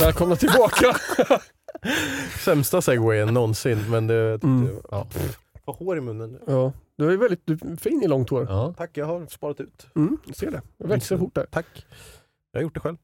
Välkomna 0.00 0.36
tillbaka. 0.36 0.96
Sämsta 2.44 2.82
segwayen 2.82 3.34
någonsin, 3.34 3.90
men 3.90 4.06
det... 4.06 4.44
Mm. 4.44 4.64
det 4.64 4.72
ja. 4.90 5.06
Får 5.64 5.72
hår 5.72 5.98
i 5.98 6.00
munnen. 6.00 6.32
nu. 6.32 6.40
Ja, 6.46 6.72
du 6.96 7.12
är 7.12 7.16
väldigt 7.16 7.42
du 7.44 7.52
är 7.52 7.76
fin 7.76 8.02
i 8.02 8.08
långt 8.08 8.30
hår. 8.30 8.46
Ja. 8.48 8.74
Tack, 8.76 8.90
jag 8.94 9.06
har 9.06 9.26
sparat 9.26 9.60
ut. 9.60 9.86
Mm, 9.96 10.18
jag 10.26 10.36
ser 10.36 10.50
det. 10.50 10.62
Det 10.78 10.86
växer 10.86 11.18
fort 11.18 11.34
där. 11.34 11.46
Tack. 11.50 11.66
Jag 12.52 12.60
har 12.60 12.62
gjort 12.62 12.74
det 12.74 12.80
själv. 12.80 12.96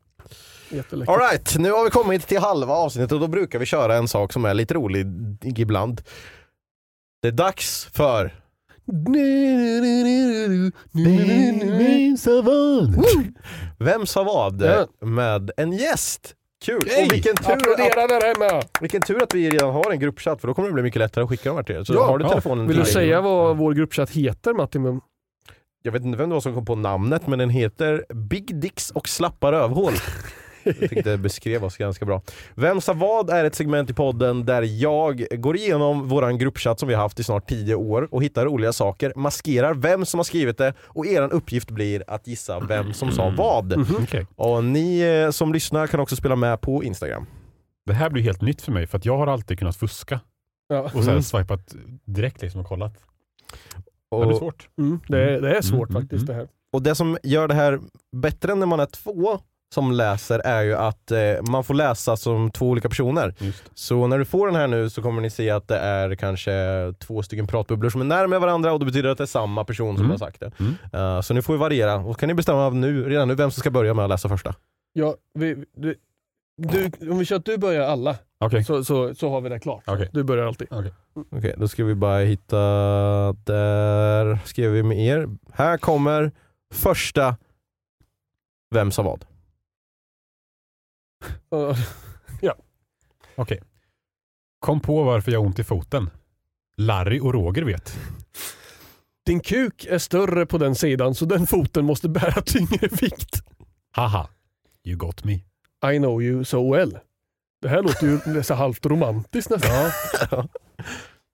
Jätteläckert. 0.70 1.14
Alright, 1.14 1.56
nu 1.58 1.70
har 1.70 1.84
vi 1.84 1.90
kommit 1.90 2.28
till 2.28 2.38
halva 2.38 2.74
avsnittet 2.74 3.12
och 3.12 3.20
då 3.20 3.26
brukar 3.26 3.58
vi 3.58 3.66
köra 3.66 3.96
en 3.96 4.08
sak 4.08 4.32
som 4.32 4.44
är 4.44 4.54
lite 4.54 4.74
rolig 4.74 5.06
ibland. 5.42 6.02
Det 7.22 7.28
är 7.28 7.32
dags 7.32 7.84
för... 7.92 8.45
Vem 13.78 14.06
sa 14.06 14.24
vad? 14.24 14.62
Ja. 14.62 14.86
Med 15.06 15.50
en 15.56 15.72
gäst. 15.72 16.34
Kul! 16.64 16.76
Och 16.76 17.12
vilken 17.12 17.36
tur, 17.36 17.52
Applådera 17.52 18.06
där 18.06 18.34
hemma! 18.34 18.62
vilken 18.80 19.02
tur 19.02 19.22
att 19.22 19.34
vi 19.34 19.50
redan 19.50 19.74
har 19.74 19.90
en 19.92 19.98
gruppchatt 20.00 20.40
för 20.40 20.48
då 20.48 20.54
kommer 20.54 20.68
det 20.68 20.74
bli 20.74 20.82
mycket 20.82 20.98
lättare 20.98 21.24
att 21.24 21.30
skicka 21.30 21.48
dem 21.48 21.56
här 21.56 21.62
till 21.62 21.76
er. 21.76 21.84
Så 21.84 21.94
Ja, 21.94 22.06
har 22.06 22.18
du 22.18 22.24
ja. 22.24 22.28
telefonen 22.28 22.66
Vill 22.68 22.76
du 22.76 22.84
säga 22.84 23.20
vad 23.20 23.56
vår 23.56 23.72
gruppchatt 23.74 24.10
heter 24.10 24.54
Martin? 24.54 25.00
Jag 25.82 25.92
vet 25.92 26.02
inte 26.04 26.18
vem 26.18 26.28
det 26.28 26.34
var 26.34 26.40
som 26.40 26.54
kom 26.54 26.64
på 26.64 26.74
namnet 26.74 27.26
men 27.26 27.38
den 27.38 27.50
heter 27.50 28.04
Big 28.14 28.60
Dicks 28.60 28.90
och 28.90 29.08
slappa 29.08 29.52
rövhål. 29.52 29.92
Jag 30.66 30.90
tyckte 30.90 31.10
det 31.10 31.18
beskrev 31.18 31.64
oss 31.64 31.76
ganska 31.76 32.04
bra. 32.04 32.22
Vem 32.54 32.80
sa 32.80 32.92
vad 32.92 33.30
är 33.30 33.44
ett 33.44 33.54
segment 33.54 33.90
i 33.90 33.94
podden 33.94 34.44
där 34.44 34.62
jag 34.62 35.26
går 35.30 35.56
igenom 35.56 36.08
våran 36.08 36.38
gruppchatt 36.38 36.80
som 36.80 36.88
vi 36.88 36.94
har 36.94 37.02
haft 37.02 37.20
i 37.20 37.24
snart 37.24 37.48
10 37.48 37.74
år 37.74 38.08
och 38.10 38.22
hittar 38.22 38.44
roliga 38.44 38.72
saker, 38.72 39.12
maskerar 39.16 39.74
vem 39.74 40.06
som 40.06 40.18
har 40.18 40.24
skrivit 40.24 40.58
det 40.58 40.74
och 40.80 41.06
eran 41.06 41.30
uppgift 41.30 41.70
blir 41.70 42.02
att 42.06 42.26
gissa 42.26 42.60
vem 42.60 42.92
som 42.92 43.10
sa 43.12 43.34
vad. 43.36 43.86
Okej. 44.02 44.26
Och 44.36 44.64
ni 44.64 45.00
eh, 45.00 45.30
som 45.30 45.52
lyssnar 45.52 45.86
kan 45.86 46.00
också 46.00 46.16
spela 46.16 46.36
med 46.36 46.60
på 46.60 46.84
Instagram. 46.84 47.26
Det 47.86 47.94
här 47.94 48.10
blir 48.10 48.22
helt 48.22 48.42
nytt 48.42 48.62
för 48.62 48.72
mig 48.72 48.86
för 48.86 48.98
att 48.98 49.04
jag 49.04 49.18
har 49.18 49.26
alltid 49.26 49.58
kunnat 49.58 49.76
fuska 49.76 50.20
Ja. 50.68 50.80
och 50.94 51.04
så 51.04 51.10
här 51.10 51.20
swipat 51.20 51.74
direkt 52.04 52.42
liksom 52.42 52.60
och 52.60 52.66
kollat. 52.66 52.92
Det 54.10 54.16
blir 54.16 54.32
Och, 54.32 54.38
svårt. 54.38 54.68
Mm, 54.78 55.00
det, 55.08 55.18
är, 55.30 55.40
det 55.40 55.56
är 55.56 55.62
svårt 55.62 55.90
Mm, 55.90 56.02
faktiskt 56.02 56.22
mm, 56.22 56.26
det 56.26 56.34
här. 56.34 56.48
och 56.72 56.82
det 56.82 56.94
som 56.94 57.18
gör 57.22 57.48
det 57.48 57.54
här 57.54 57.80
bättre 58.16 58.52
än 58.52 58.58
när 58.58 58.66
man 58.66 58.80
är 58.80 58.86
två 58.86 59.38
som 59.74 59.92
läser 59.92 60.38
är 60.38 60.62
ju 60.62 60.74
att 60.74 61.10
eh, 61.10 61.18
man 61.50 61.64
får 61.64 61.74
läsa 61.74 62.16
som 62.16 62.50
två 62.50 62.68
olika 62.68 62.88
personer. 62.88 63.34
Just. 63.38 63.70
Så 63.74 64.06
när 64.06 64.18
du 64.18 64.24
får 64.24 64.46
den 64.46 64.56
här 64.56 64.66
nu 64.68 64.90
så 64.90 65.02
kommer 65.02 65.22
ni 65.22 65.30
se 65.30 65.50
att 65.50 65.68
det 65.68 65.78
är 65.78 66.14
kanske 66.14 66.52
två 66.98 67.22
stycken 67.22 67.46
pratbubblor 67.46 67.90
som 67.90 68.00
är 68.00 68.04
närmare 68.04 68.38
varandra 68.40 68.72
och 68.72 68.78
det 68.80 68.86
betyder 68.86 69.08
att 69.08 69.18
det 69.18 69.24
är 69.24 69.26
samma 69.26 69.64
person 69.64 69.96
som 69.96 70.04
Mm. 70.04 70.10
har 70.10 70.18
sagt 70.18 70.40
det. 70.40 70.52
Mm. 70.60 70.74
Eh, 70.92 71.20
så 71.20 71.34
ni 71.34 71.42
får 71.42 71.54
ju 71.54 71.58
variera 71.58 71.94
och 71.96 72.18
kan 72.20 72.26
ni 72.28 72.34
bestämma 72.34 72.70
nu, 72.70 73.08
redan 73.08 73.28
nu 73.28 73.34
vem 73.34 73.50
som 73.50 73.60
ska 73.60 73.70
börja 73.70 73.94
med 73.94 74.04
att 74.04 74.08
läsa 74.10 74.28
första. 74.28 74.54
Ja, 74.92 75.14
vi, 75.34 75.64
du, 75.76 75.94
du, 76.56 77.10
om 77.10 77.18
vi 77.18 77.24
kör 77.24 77.36
att 77.36 77.44
du 77.44 77.58
börjar 77.58 77.82
alla, 77.88 78.16
Okej. 78.38 78.64
så, 78.64 78.84
så, 78.84 79.14
så 79.14 79.30
har 79.30 79.40
vi 79.40 79.48
det 79.48 79.58
klart. 79.60 79.82
Okej. 79.86 80.08
Du 80.12 80.22
börjar 80.24 80.46
alltid. 80.46 80.68
Okej, 81.30 81.54
då 81.56 81.68
ska 81.68 81.84
vi 81.84 81.94
bara 81.94 82.18
hitta, 82.18 82.56
där 83.32 84.38
skrev 84.44 84.70
vi 84.72 84.82
med 84.82 84.98
er. 84.98 85.28
Här 85.52 85.78
kommer 85.78 86.32
första 86.74 87.36
Vem 88.74 88.90
sa 88.92 89.02
vad? 89.02 89.24
Ja. 92.40 92.54
Okej. 93.34 93.62
Kom 94.60 94.80
på 94.80 95.02
varför 95.02 95.32
jag 95.32 95.40
har 95.40 95.46
ont 95.46 95.58
i 95.58 95.64
foten. 95.64 96.10
Larry 96.76 97.20
och 97.20 97.34
Roger 97.34 97.62
vet. 97.62 97.98
Din 99.26 99.40
kuk 99.40 99.86
är 99.90 99.98
större 99.98 100.46
på 100.46 100.58
den 100.58 100.74
sidan 100.74 101.14
så 101.14 101.24
den 101.24 101.46
foten 101.46 101.84
måste 101.84 102.08
bära 102.08 102.42
tyngre 102.42 102.88
vikt. 102.88 103.42
Haha. 103.92 104.28
You 104.84 104.96
got 104.96 105.24
me. 105.24 105.32
I 105.94 105.98
know 105.98 106.22
you 106.22 106.44
so 106.44 106.72
well. 106.72 106.98
Det 107.62 107.68
här 107.68 107.82
låter 107.82 108.06
ju 108.34 108.42
så 108.42 108.54
halvt 108.54 108.86
romantiskt 108.86 109.50
nästan. 109.50 109.90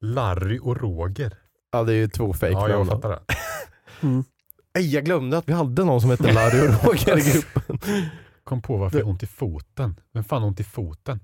Larry 0.00 0.58
och 0.62 0.80
Roger. 0.80 1.36
Ja 1.72 1.82
det 1.82 1.92
är 1.92 1.96
ju 1.96 2.08
två 2.08 2.32
fake 2.32 2.52
Ja, 2.52 2.68
jag 2.68 2.78
namn. 2.86 2.90
fattar 2.90 3.08
det. 3.10 3.20
Nej, 4.74 4.94
jag 4.94 5.04
glömde 5.04 5.38
att 5.38 5.48
vi 5.48 5.52
hade 5.52 5.84
någon 5.84 6.00
som 6.00 6.10
hette 6.10 6.32
Larry 6.32 6.60
och 6.68 6.84
Roger 6.84 7.18
i 7.18 7.32
gruppen. 7.32 7.78
Kom 8.44 8.62
på 8.62 8.76
varför 8.76 8.98
jag 8.98 9.04
har 9.04 9.10
ont 9.10 9.22
i 9.22 9.26
foten. 9.26 10.00
Vem 10.12 10.24
fan 10.24 10.42
har 10.42 10.48
ont 10.48 10.60
i 10.60 10.64
foten? 10.64 11.20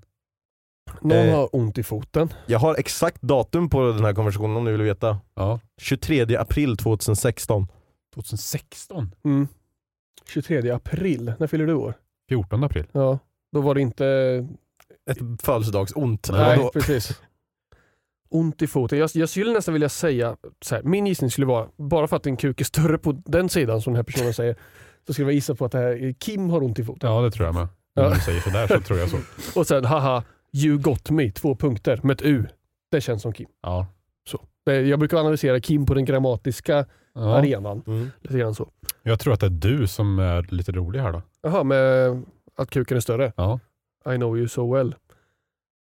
Någon 1.01 1.17
Eh. 1.17 1.35
har 1.35 1.55
ont 1.55 1.77
i 1.77 1.83
foten. 1.83 2.33
Jag 2.45 2.59
har 2.59 2.75
exakt 2.75 3.21
datum 3.21 3.69
på 3.69 3.81
den 3.91 4.05
här 4.05 4.13
konversationen 4.13 4.57
om 4.57 4.65
ni 4.65 4.71
vill 4.71 4.81
veta. 4.81 5.19
Ja. 5.35 5.59
23 5.81 6.35
april 6.37 6.77
2016. 6.77 7.67
2016? 8.13 9.15
Mm. 9.25 9.47
23 10.27 10.71
april. 10.71 11.33
När 11.39 11.47
fyller 11.47 11.65
du 11.67 11.73
år? 11.73 11.93
14 12.29 12.63
april. 12.63 12.85
Ja, 12.91 13.19
då 13.51 13.61
var 13.61 13.75
det 13.75 13.81
inte... 13.81 14.05
Ett 15.11 15.41
födelsedagsont. 15.41 16.29
Nej, 16.31 16.57
Vadå? 16.57 16.71
precis. 16.73 17.21
Ont 18.29 18.61
i 18.61 18.67
foten. 18.67 18.99
Jag, 18.99 19.09
jag 19.13 19.29
skulle 19.29 19.53
nästan 19.53 19.73
vilja 19.73 19.89
säga, 19.89 20.37
så 20.61 20.75
här, 20.75 20.83
min 20.83 21.07
gissning 21.07 21.31
skulle 21.31 21.47
vara, 21.47 21.67
bara 21.77 22.07
för 22.07 22.15
att 22.15 22.23
din 22.23 22.37
kuk 22.37 22.61
är 22.61 22.65
större 22.65 22.97
på 22.97 23.11
den 23.11 23.49
sidan 23.49 23.81
som 23.81 23.93
den 23.93 23.97
här 23.97 24.03
personen 24.03 24.33
säger, 24.33 24.55
så 25.09 25.13
skulle 25.13 25.27
jag 25.27 25.33
gissa 25.33 25.55
på 25.55 25.65
att 25.65 25.71
det 25.71 25.77
här, 25.77 26.03
är- 26.03 26.11
Kim 26.13 26.49
har 26.49 26.63
ont 26.63 26.79
i 26.79 26.83
foten. 26.83 27.11
Ja, 27.11 27.21
det 27.21 27.31
tror 27.31 27.45
jag 27.45 27.55
med. 27.55 27.67
Ja. 27.93 28.07
Om 28.07 28.13
du 28.13 28.19
säger 28.19 28.39
sådär 28.41 28.67
så 28.67 28.79
tror 28.79 28.99
jag 28.99 29.09
så. 29.09 29.17
Och 29.59 29.67
sen 29.67 29.85
haha, 29.85 30.23
you 30.53 30.77
got 30.77 31.09
me, 31.09 31.31
två 31.31 31.55
punkter 31.55 31.99
med 32.03 32.13
ett 32.13 32.21
U. 32.21 32.45
Det 32.91 33.01
känns 33.01 33.21
som 33.21 33.33
Kim. 33.33 33.47
Ja. 33.61 33.87
Så. 34.29 34.41
Jag 34.65 34.99
brukar 34.99 35.17
analysera 35.17 35.59
Kim 35.59 35.85
på 35.85 35.93
den 35.93 36.05
grammatiska 36.05 36.85
ja. 37.13 37.37
arenan. 37.37 37.83
Mm. 37.87 38.11
Lite 38.21 38.37
grann 38.39 38.55
så. 38.55 38.69
Jag 39.03 39.19
tror 39.19 39.33
att 39.33 39.39
det 39.39 39.45
är 39.45 39.49
du 39.49 39.87
som 39.87 40.19
är 40.19 40.47
lite 40.53 40.71
rolig 40.71 40.99
här 40.99 41.11
då. 41.13 41.21
Jaha, 41.41 41.63
med 41.63 42.21
att 42.57 42.69
kuken 42.69 42.97
är 42.97 43.01
större. 43.01 43.33
Ja. 43.35 43.59
I 44.13 44.15
know 44.15 44.37
you 44.37 44.47
so 44.47 44.73
well. 44.75 44.95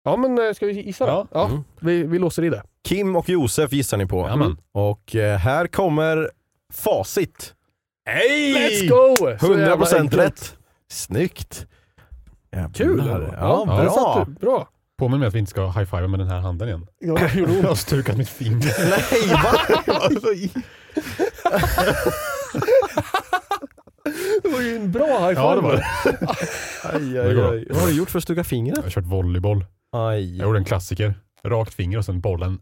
Ja 0.05 0.17
men 0.17 0.39
eh, 0.49 0.53
ska 0.53 0.67
vi 0.67 0.73
gissa 0.87 1.07
då? 1.07 1.13
Ja. 1.13 1.27
Ja, 1.33 1.47
Mm. 1.49 1.65
vi, 1.81 2.03
vi 2.03 2.19
låser 2.19 2.45
i 2.45 2.51
det. 2.51 2.63
Kim 2.85 3.17
och 3.17 3.29
Josef 3.29 3.73
gissar 3.73 3.97
ni 3.99 4.07
på. 4.07 4.17
Jajamän. 4.21 4.57
Och 4.73 5.17
eh, 5.17 5.39
här 5.39 5.67
kommer 5.67 6.31
facit. 6.73 7.55
Hej! 8.07 8.55
Let's 8.55 8.89
go! 8.89 9.17
Så 9.41 9.59
jävla 9.59 9.87
100% 9.87 10.01
enkelt. 10.01 10.15
rätt. 10.23 10.57
Snyggt. 10.91 11.67
Jävlar. 12.53 12.71
Kul! 12.75 12.99
Ja, 13.41 13.65
där 13.67 13.85
bra. 13.85 13.91
satt 13.91 14.27
du. 14.27 14.33
Bra. 14.33 14.69
Påminn 14.99 15.21
mig 15.21 15.27
att 15.29 15.35
vi 15.35 15.39
inte 15.39 15.51
ska 15.51 15.67
high-fiva 15.71 16.09
med 16.09 16.21
den 16.21 16.29
här 16.29 16.41
handen 16.41 16.69
igen. 16.69 16.87
Ja, 16.99 17.15
det 17.15 17.35
gjorde 17.35 17.53
Jag 17.53 17.59
ont. 17.59 17.69
har 17.69 17.75
stukat 17.75 18.17
mitt 18.17 18.29
finger. 18.29 18.59
Nej, 18.91 19.29
va? 19.29 20.63
Det 24.43 24.49
var 24.49 24.61
ju 24.61 24.77
en 24.77 24.93
bra 24.93 25.07
high 25.07 25.29
five. 25.29 25.41
Ja, 25.41 25.55
det 25.55 25.61
var 25.61 25.77
det. 25.77 25.85
aj, 26.83 27.19
aj, 27.19 27.41
aj. 27.41 27.67
Vad 27.71 27.81
har 27.81 27.87
du 27.89 27.93
gjort 27.97 28.11
för 28.11 28.19
att 28.19 28.23
stuka 28.25 28.45
fingret? 28.45 28.77
Jag 28.77 28.83
har 28.83 28.91
kört 28.91 29.05
volleyboll. 29.07 29.65
Aj. 29.93 30.37
Jag 30.37 30.47
gjorde 30.47 30.59
en 30.59 30.65
klassiker. 30.65 31.15
Rakt 31.45 31.75
finger 31.75 31.99
och 31.99 32.05
sen 32.05 32.21
bollen. 32.21 32.59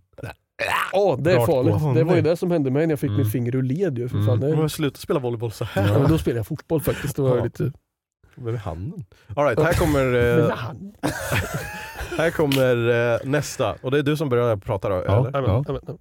Ja, 0.93 1.17
det 1.21 1.33
är 1.33 1.37
Rakt 1.37 1.47
på. 1.47 1.53
farligt. 1.53 1.95
Det 1.95 2.05
var 2.05 2.17
ju 2.17 2.23
det 2.23 2.37
som 2.37 2.51
hände 2.51 2.71
mig 2.71 2.87
när 2.87 2.93
jag 2.93 3.01
fick 3.01 3.09
Mm. 3.11 3.23
mitt 3.23 3.33
finger 3.33 3.57
ur 3.57 3.63
led 3.63 3.99
ju. 3.99 4.09
För 4.09 4.17
Mm. 4.17 4.27
fan. 4.27 4.39
Men 4.39 4.51
Det, 4.51 4.57
jag 4.57 4.71
sluta 4.71 4.99
spela 4.99 5.21
volleyboll 5.21 5.53
så 5.53 5.65
här. 5.65 5.89
ja, 5.93 5.99
men 5.99 6.11
då 6.11 6.19
spelade 6.19 6.39
jag 6.39 6.47
fotboll 6.47 6.81
faktiskt. 6.81 7.17
Det 7.17 7.23
var 7.23 7.37
Ja. 7.37 7.45
lite... 7.45 7.73
Med 8.35 8.59
handen. 8.61 9.05
All 9.37 9.45
right, 9.45 9.61
här 9.61 9.73
kommer, 9.73 10.15
eh, 10.15 10.57
här 12.19 12.31
kommer 12.31 12.89
eh, 13.15 13.19
nästa. 13.25 13.73
Och 13.83 13.91
det 13.91 13.99
är 13.99 14.03
du 14.03 14.17
som 14.17 14.29
börjar 14.29 14.57
prata 14.57 14.89
då, 14.89 14.95
Ja. 14.95 15.01
eller? 15.29 15.39
Amen, 15.39 15.51
amen, 15.51 15.81
amen. 15.87 15.99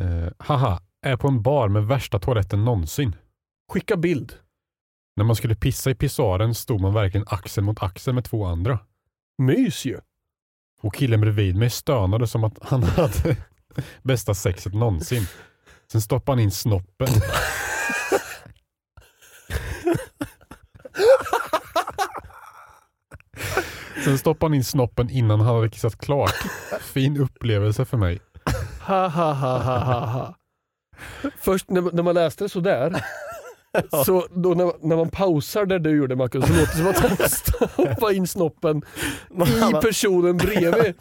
Eh, 0.00 0.32
haha, 0.38 0.80
är 1.06 1.16
på 1.16 1.28
en 1.28 1.42
bar 1.42 1.68
med 1.68 1.84
värsta 1.86 2.18
toaletten 2.18 2.64
någonsin. 2.64 3.16
Skicka 3.72 3.96
bild. 3.96 4.32
När 5.16 5.24
man 5.24 5.36
skulle 5.36 5.54
pissa 5.54 5.90
i 5.90 5.94
pissoaren 5.94 6.54
stod 6.54 6.80
man 6.80 6.94
verkligen 6.94 7.26
axel 7.30 7.64
mot 7.64 7.82
axel 7.82 8.14
med 8.14 8.24
två 8.24 8.44
andra. 8.44 8.78
Mys 9.42 9.84
ju. 9.84 9.98
Och 10.80 10.94
killen 10.94 11.20
bredvid 11.20 11.56
mig 11.56 11.70
stönade 11.70 12.26
som 12.26 12.44
att 12.44 12.58
han 12.62 12.82
hade 12.82 13.36
bästa 14.02 14.34
sexet 14.34 14.74
någonsin. 14.74 15.26
Sen 15.92 16.00
stoppade 16.00 16.32
han 16.32 16.44
in 16.44 16.50
snoppen. 16.50 17.08
Sen 24.04 24.18
stoppade 24.18 24.50
han 24.50 24.54
in 24.54 24.64
snoppen 24.64 25.10
innan 25.10 25.40
han 25.40 25.56
hade 25.56 25.68
kissat 25.68 25.98
klart. 25.98 26.34
Fin 26.80 27.16
upplevelse 27.16 27.84
för 27.84 27.96
mig. 27.96 28.20
Ha 28.80 29.08
ha 29.08 29.32
ha 29.32 29.58
ha 29.58 30.06
ha. 30.06 30.34
Först 31.40 31.70
när, 31.70 31.92
när 31.92 32.02
man 32.02 32.14
läste 32.14 32.44
det 32.44 32.48
sådär, 32.48 33.04
så 34.04 34.26
då 34.34 34.54
när, 34.54 34.86
när 34.86 34.96
man 34.96 35.08
pausar 35.10 35.66
där 35.66 35.78
du 35.78 35.96
gjorde 35.96 36.16
Marcus, 36.16 36.46
så 36.46 36.52
låter 36.52 36.72
det 36.72 36.76
som 36.78 36.86
att 36.88 36.98
han 36.98 37.28
stoppade 37.28 38.14
in 38.14 38.26
snoppen 38.26 38.82
i 39.70 39.72
personen 39.82 40.36
bredvid 40.36 40.94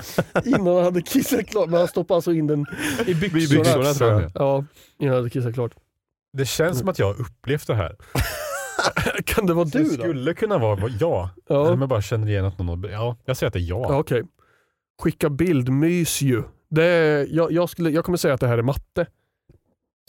innan 0.45 0.76
han 0.76 0.84
hade 0.84 1.01
kissat 1.01 1.47
klart. 1.47 1.70
Men 1.70 1.80
han 1.80 1.88
stoppade 1.88 2.15
alltså 2.15 2.34
in 2.34 2.47
den 2.47 2.65
i 3.07 3.13
byxorna. 3.15 3.63
byxorna, 3.63 3.93
tror 3.93 4.11
jag. 4.22 4.32
Ja, 4.36 4.65
innan 4.99 5.13
han 5.13 5.17
hade 5.24 5.30
kissat 5.30 5.53
klart. 5.53 5.72
Det 6.34 6.45
känns 6.45 6.80
som 6.80 6.89
att 6.89 6.99
jag 6.99 7.05
har 7.05 7.22
upplevt 7.22 7.67
det 7.67 7.76
här. 7.76 7.95
Kan 9.26 9.45
det 9.45 9.53
vara 9.53 9.65
Det 9.65 9.80
du 9.80 9.84
då? 9.84 10.03
skulle 10.03 10.34
kunna 10.34 10.57
vara 10.57 10.89
ja. 10.99 11.30
Ja. 11.49 11.70
Jag 11.70 11.89
bara 11.89 12.01
känner 12.01 12.28
igen 12.28 12.45
att 12.45 12.59
någon. 12.59 12.84
Ja, 12.91 13.17
jag 13.26 13.38
säger 13.38 13.47
att 13.47 13.53
det 13.53 13.59
är 13.59 13.70
ja. 13.70 13.86
Ja, 13.89 13.97
okej. 13.99 14.24
Skicka 15.01 15.30
bild, 15.30 15.70
mys 15.70 16.22
ju. 16.22 16.43
Det 16.70 16.84
är, 16.86 17.28
jag, 17.30 17.51
jag, 17.51 17.70
skulle, 17.70 17.89
jag 17.89 18.05
kommer 18.05 18.17
säga 18.17 18.34
att 18.34 18.39
det 18.41 18.47
här 18.47 18.57
är 18.57 18.61
matte. 18.61 19.05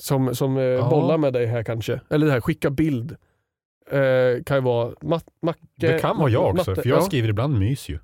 Som, 0.01 0.35
som 0.35 0.57
eh, 0.57 0.63
Ja. 0.63 0.91
bollar 0.91 1.19
med 1.19 1.33
dig 1.33 1.47
här 1.47 1.63
kanske. 1.63 2.01
Eller 2.11 2.27
det 2.27 2.33
här, 2.33 2.41
skicka 2.41 2.71
bild. 2.71 3.17
Eh, 3.91 4.43
kan 4.47 4.57
ju 4.57 4.61
vara 4.61 4.95
mat, 5.03 5.25
Macke. 5.43 5.61
Det 5.77 5.99
kan 6.01 6.19
vara 6.19 6.31
jag 6.31 6.43
också, 6.55 6.71
matte. 6.71 6.83
för 6.83 6.89
jag 6.89 6.99
ja. 6.99 7.03
skriver 7.03 7.29
ibland 7.29 7.59
mys 7.59 7.89
ju. 7.89 7.99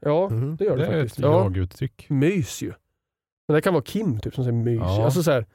Ja, 0.00 0.28
Mhm. 0.28 0.56
det 0.56 0.64
gör 0.64 0.76
Det 0.76 0.82
det, 0.82 0.88
är 0.88 1.00
faktiskt. 1.00 1.18
ett 1.18 1.22
Ja, 1.24 1.42
jag-uttryck. 1.44 2.06
mys 2.10 2.62
ju. 2.62 2.72
Men 3.48 3.54
det 3.54 3.60
kan 3.60 3.74
vara 3.74 3.84
Kim 3.84 4.20
typ 4.20 4.34
som 4.34 4.44
säger 4.44 4.56
mys. 4.58 4.80
Ja. 4.80 5.04
Alltså 5.04 5.22
så 5.22 5.30
här, 5.30 5.46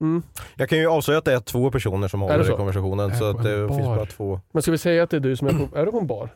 mm. 0.00 0.22
Jag 0.56 0.68
kan 0.68 0.78
ju 0.78 0.86
avslöja 0.86 1.18
att 1.18 1.24
det 1.24 1.32
är 1.34 1.40
två 1.40 1.70
personer 1.70 2.08
som 2.08 2.22
Är 2.22 2.26
håller 2.26 2.44
det 2.44 2.52
i 2.52 2.56
konversationen. 2.56 3.10
Är 3.10 3.14
Så 3.14 3.24
att 3.30 3.42
det 3.42 3.54
en 3.54 3.68
finns 3.68 3.80
bar. 3.80 3.96
bara 3.96 4.06
två. 4.06 4.40
Men 4.52 4.62
ska 4.62 4.70
vi 4.70 4.78
säga 4.78 5.02
att 5.02 5.10
det 5.10 5.16
är 5.16 5.20
du 5.20 5.36
som 5.36 5.46
är 5.48 5.66
på, 5.66 5.76
är 5.78 5.86
du 5.86 5.92
på 5.92 5.98
en 5.98 6.06
bar? 6.06 6.28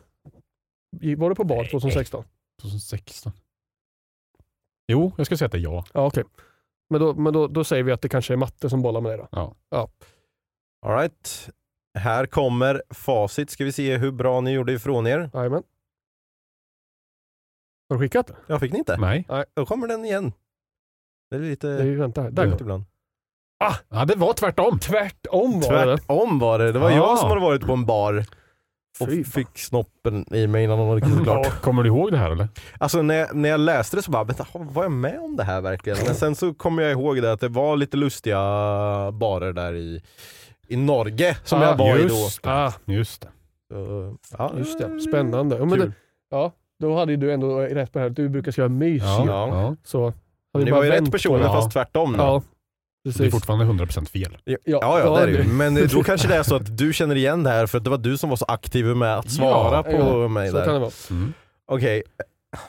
Var 1.17 1.29
du 1.29 1.35
på 1.35 1.43
bar 1.43 1.63
2016? 1.63 2.23
2016. 2.61 3.31
Jo, 4.87 5.11
jag 5.17 5.25
ska 5.25 5.37
säga 5.37 5.45
att 5.45 5.51
det 5.51 5.57
är 5.57 5.61
ja. 5.61 5.85
Ja 5.93 6.05
okej. 6.07 6.23
Men, 6.89 7.01
då, 7.01 7.13
men 7.13 7.33
då, 7.33 7.47
då 7.47 7.63
säger 7.63 7.83
vi 7.83 7.91
att 7.91 8.01
det 8.01 8.09
kanske 8.09 8.33
är 8.33 8.37
matte 8.37 8.69
som 8.69 8.81
bollar 8.81 9.01
med 9.01 9.11
dig 9.19 9.27
då. 9.31 9.47
All 10.85 10.95
right. 10.97 11.49
Här 11.97 12.25
kommer 12.25 12.83
facit. 12.89 13.49
Ska 13.49 13.63
vi 13.65 13.71
se 13.71 13.97
hur 13.97 14.11
bra 14.11 14.41
ni 14.41 14.51
gjorde 14.51 14.73
ifrån 14.73 15.07
er. 15.07 15.29
Jajamän. 15.33 15.63
Har 17.89 17.97
du 17.97 17.99
skickat 18.05 18.27
det? 18.27 18.35
Jag 18.47 18.59
fick 18.59 18.71
ni 18.71 18.77
inte? 18.79 18.97
Nej. 18.97 19.25
Då 19.53 19.65
kommer 19.65 19.87
den 19.87 20.05
igen. 20.05 20.33
Det 21.29 21.35
är 21.35 21.39
lite 21.39 21.67
Det 21.67 21.81
är 21.81 21.85
ju, 21.85 21.95
vänta. 21.99 22.29
Där 22.29 22.45
det. 22.45 22.57
ibland. 22.61 22.83
Ja, 23.89 24.05
det 24.05 24.15
var 24.15 24.33
tvärtom. 24.33 24.79
Tvärtom 24.79 25.51
var 25.61 25.85
det. 25.85 25.97
Tvärtom 25.97 26.39
var 26.39 26.59
det. 26.59 26.71
Det 26.71 26.79
var 26.79 26.91
Ah. 26.91 26.95
jag 26.95 27.19
som 27.19 27.29
hade 27.29 27.41
varit 27.41 27.61
på 27.61 27.73
en 27.73 27.85
bar 27.85 28.25
och 28.99 29.07
Fy 29.07 29.23
fan. 29.23 29.31
fick 29.31 29.57
snoppen 29.59 30.33
i 30.33 30.47
mig 30.47 30.63
innan 30.63 30.79
hon 30.79 30.89
hade 30.89 31.01
kissat 31.01 31.23
klart. 31.23 31.61
Kommer 31.61 31.83
du 31.83 31.89
ihåg 31.89 32.11
det 32.11 32.17
här 32.17 32.31
eller? 32.31 32.47
Alltså 32.77 33.01
när 33.01 33.15
jag, 33.15 33.35
när 33.35 33.49
jag 33.49 33.59
läste 33.59 33.95
det 33.95 34.01
så 34.01 34.11
bara, 34.11 34.23
vänta, 34.23 34.45
var 34.53 34.83
jag 34.83 34.91
med 34.91 35.19
om 35.19 35.35
det 35.35 35.43
här 35.43 35.61
verkligen? 35.61 35.99
Men 36.05 36.15
sen 36.15 36.35
så 36.35 36.53
kom 36.53 36.77
jag 36.79 36.91
ihåg 36.91 37.21
det 37.21 37.31
att 37.31 37.39
det 37.39 37.47
var 37.49 37.77
lite 37.77 37.97
lustiga 37.97 38.37
barer 39.11 39.53
där 39.53 39.73
i, 39.73 40.01
i 40.67 40.75
Norge 40.77 41.37
som 41.43 41.59
Ah, 41.59 41.63
jag 41.65 41.77
var 41.77 41.97
i 41.97 42.01
då. 42.01 42.07
Just 42.15 42.43
det. 42.43 42.49
Ah, 42.53 42.73
Just 42.85 43.21
det. 43.21 43.27
Så, 43.71 44.15
ja, 44.37 44.53
just 44.57 44.79
det. 44.79 44.99
Spännande. 44.99 45.55
Ja, 45.57 45.65
men 45.65 45.79
Kul. 45.79 45.89
det, 45.89 45.95
ja, 46.31 46.51
då 46.79 46.95
hade 46.97 47.11
ju 47.11 47.17
du 47.17 47.33
ändå 47.33 47.59
rätt 47.59 47.91
på 47.93 47.99
det 47.99 48.03
här 48.03 48.09
att 48.09 48.15
du 48.15 48.29
brukar 48.29 48.51
skriva 48.51 48.69
mys. 48.69 49.03
Ja. 49.03 49.23
ju. 49.23 49.29
ja. 49.31 49.47
Ja. 49.47 49.75
Så, 49.83 50.05
hade 50.05 50.15
Men 50.53 50.59
vi 50.59 50.65
det 50.65 50.71
bara 50.71 50.77
var 50.77 50.83
ju 50.83 50.89
vänt 50.91 51.01
rätt 51.01 51.05
på 51.05 51.11
personer 51.11 51.39
det. 51.39 51.45
fast 51.45 51.71
tvärtom. 51.71 52.13
Då. 52.17 52.23
Ja. 52.23 52.41
Precis. 53.05 53.17
Det 53.21 53.25
är 53.27 53.31
fortfarande 53.31 53.65
100% 53.85 54.05
fel. 54.09 54.37
Ja, 54.43 54.57
ja, 54.65 54.99
ja, 54.99 55.15
det 55.15 55.21
är 55.21 55.27
det 55.27 55.33
ju. 55.33 55.43
Men 55.43 55.87
då 55.87 56.03
kanske 56.03 56.27
det 56.27 56.35
är 56.35 56.43
så 56.43 56.55
att 56.55 56.77
du 56.77 56.93
känner 56.93 57.15
igen 57.15 57.43
det 57.43 57.49
här 57.49 57.67
för 57.67 57.77
att 57.77 57.83
det 57.83 57.89
var 57.89 57.97
du 57.97 58.17
som 58.17 58.29
var 58.29 58.37
så 58.37 58.45
aktiv 58.45 58.85
med 58.85 59.17
att 59.17 59.31
svara 59.31 59.75
Ja, 59.75 59.83
på 59.83 59.91
ja, 60.23 60.27
mig 60.27 60.49
Så 60.49 60.57
där. 60.57 60.65
kan 60.65 60.73
det 60.73 60.79
vara. 60.79 60.91
Mm. 61.11 61.33
Okej, 61.67 62.03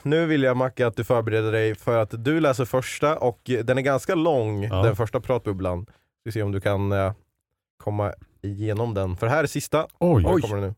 nu 0.03 0.25
vill 0.25 0.43
jag 0.43 0.57
Macke 0.57 0.87
att 0.87 0.95
du 0.95 1.03
förbereder 1.03 1.51
dig 1.51 1.75
för 1.75 1.97
att 1.97 2.23
du 2.25 2.39
läser 2.39 2.65
första 2.65 3.17
och 3.17 3.39
den 3.63 3.77
är 3.77 3.81
ganska 3.81 4.15
lång, 4.15 4.63
Ja. 4.63 4.83
den 4.83 4.95
första 4.95 5.19
pratbubblan. 5.19 5.85
Vi 6.23 6.31
ser 6.31 6.43
om 6.43 6.51
du 6.51 6.61
kan 6.61 6.91
eh, 6.91 7.13
komma 7.83 8.13
igenom 8.43 8.93
den. 8.93 9.17
För 9.17 9.27
här 9.27 9.43
är 9.43 9.47
sista. 9.47 9.87
Oj. 9.99 10.23
Här 10.23 10.39
kommer 10.39 10.55
det 10.55 10.61
nu. 10.67 10.73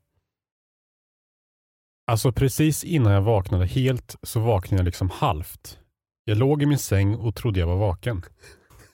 Alltså 2.07 2.31
precis 2.31 2.83
innan 2.83 3.13
jag 3.13 3.21
vaknade 3.21 3.65
helt 3.65 4.15
så 4.23 4.39
vaknade 4.39 4.79
jag 4.79 4.85
liksom 4.85 5.09
halvt. 5.09 5.79
Jag 6.23 6.37
låg 6.37 6.63
i 6.63 6.65
min 6.65 6.77
säng 6.77 7.15
och 7.15 7.35
trodde 7.35 7.59
jag 7.59 7.67
var 7.67 7.75
vaken. 7.77 8.21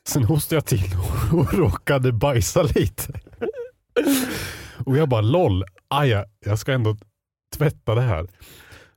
Sen 0.07 0.23
hostade 0.23 0.55
jag 0.55 0.65
till 0.65 0.95
och 1.33 1.53
råkade 1.53 2.11
bajsa 2.11 2.63
lite. 2.63 3.19
Och 4.85 4.97
jag 4.97 5.09
bara 5.09 5.21
LOL, 5.21 5.63
aja, 5.87 6.25
jag 6.39 6.59
ska 6.59 6.71
ändå 6.71 6.97
tvätta 7.57 7.95
det 7.95 8.01
här. 8.01 8.27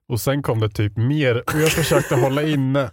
Och 0.09 0.21
sen 0.21 0.43
kom 0.43 0.61
det 0.61 0.71
typ 0.71 0.97
mer 0.97 1.37
och 1.37 1.61
jag 1.61 1.73
försökte 1.73 2.15
hålla 2.15 2.43
inne. 2.43 2.91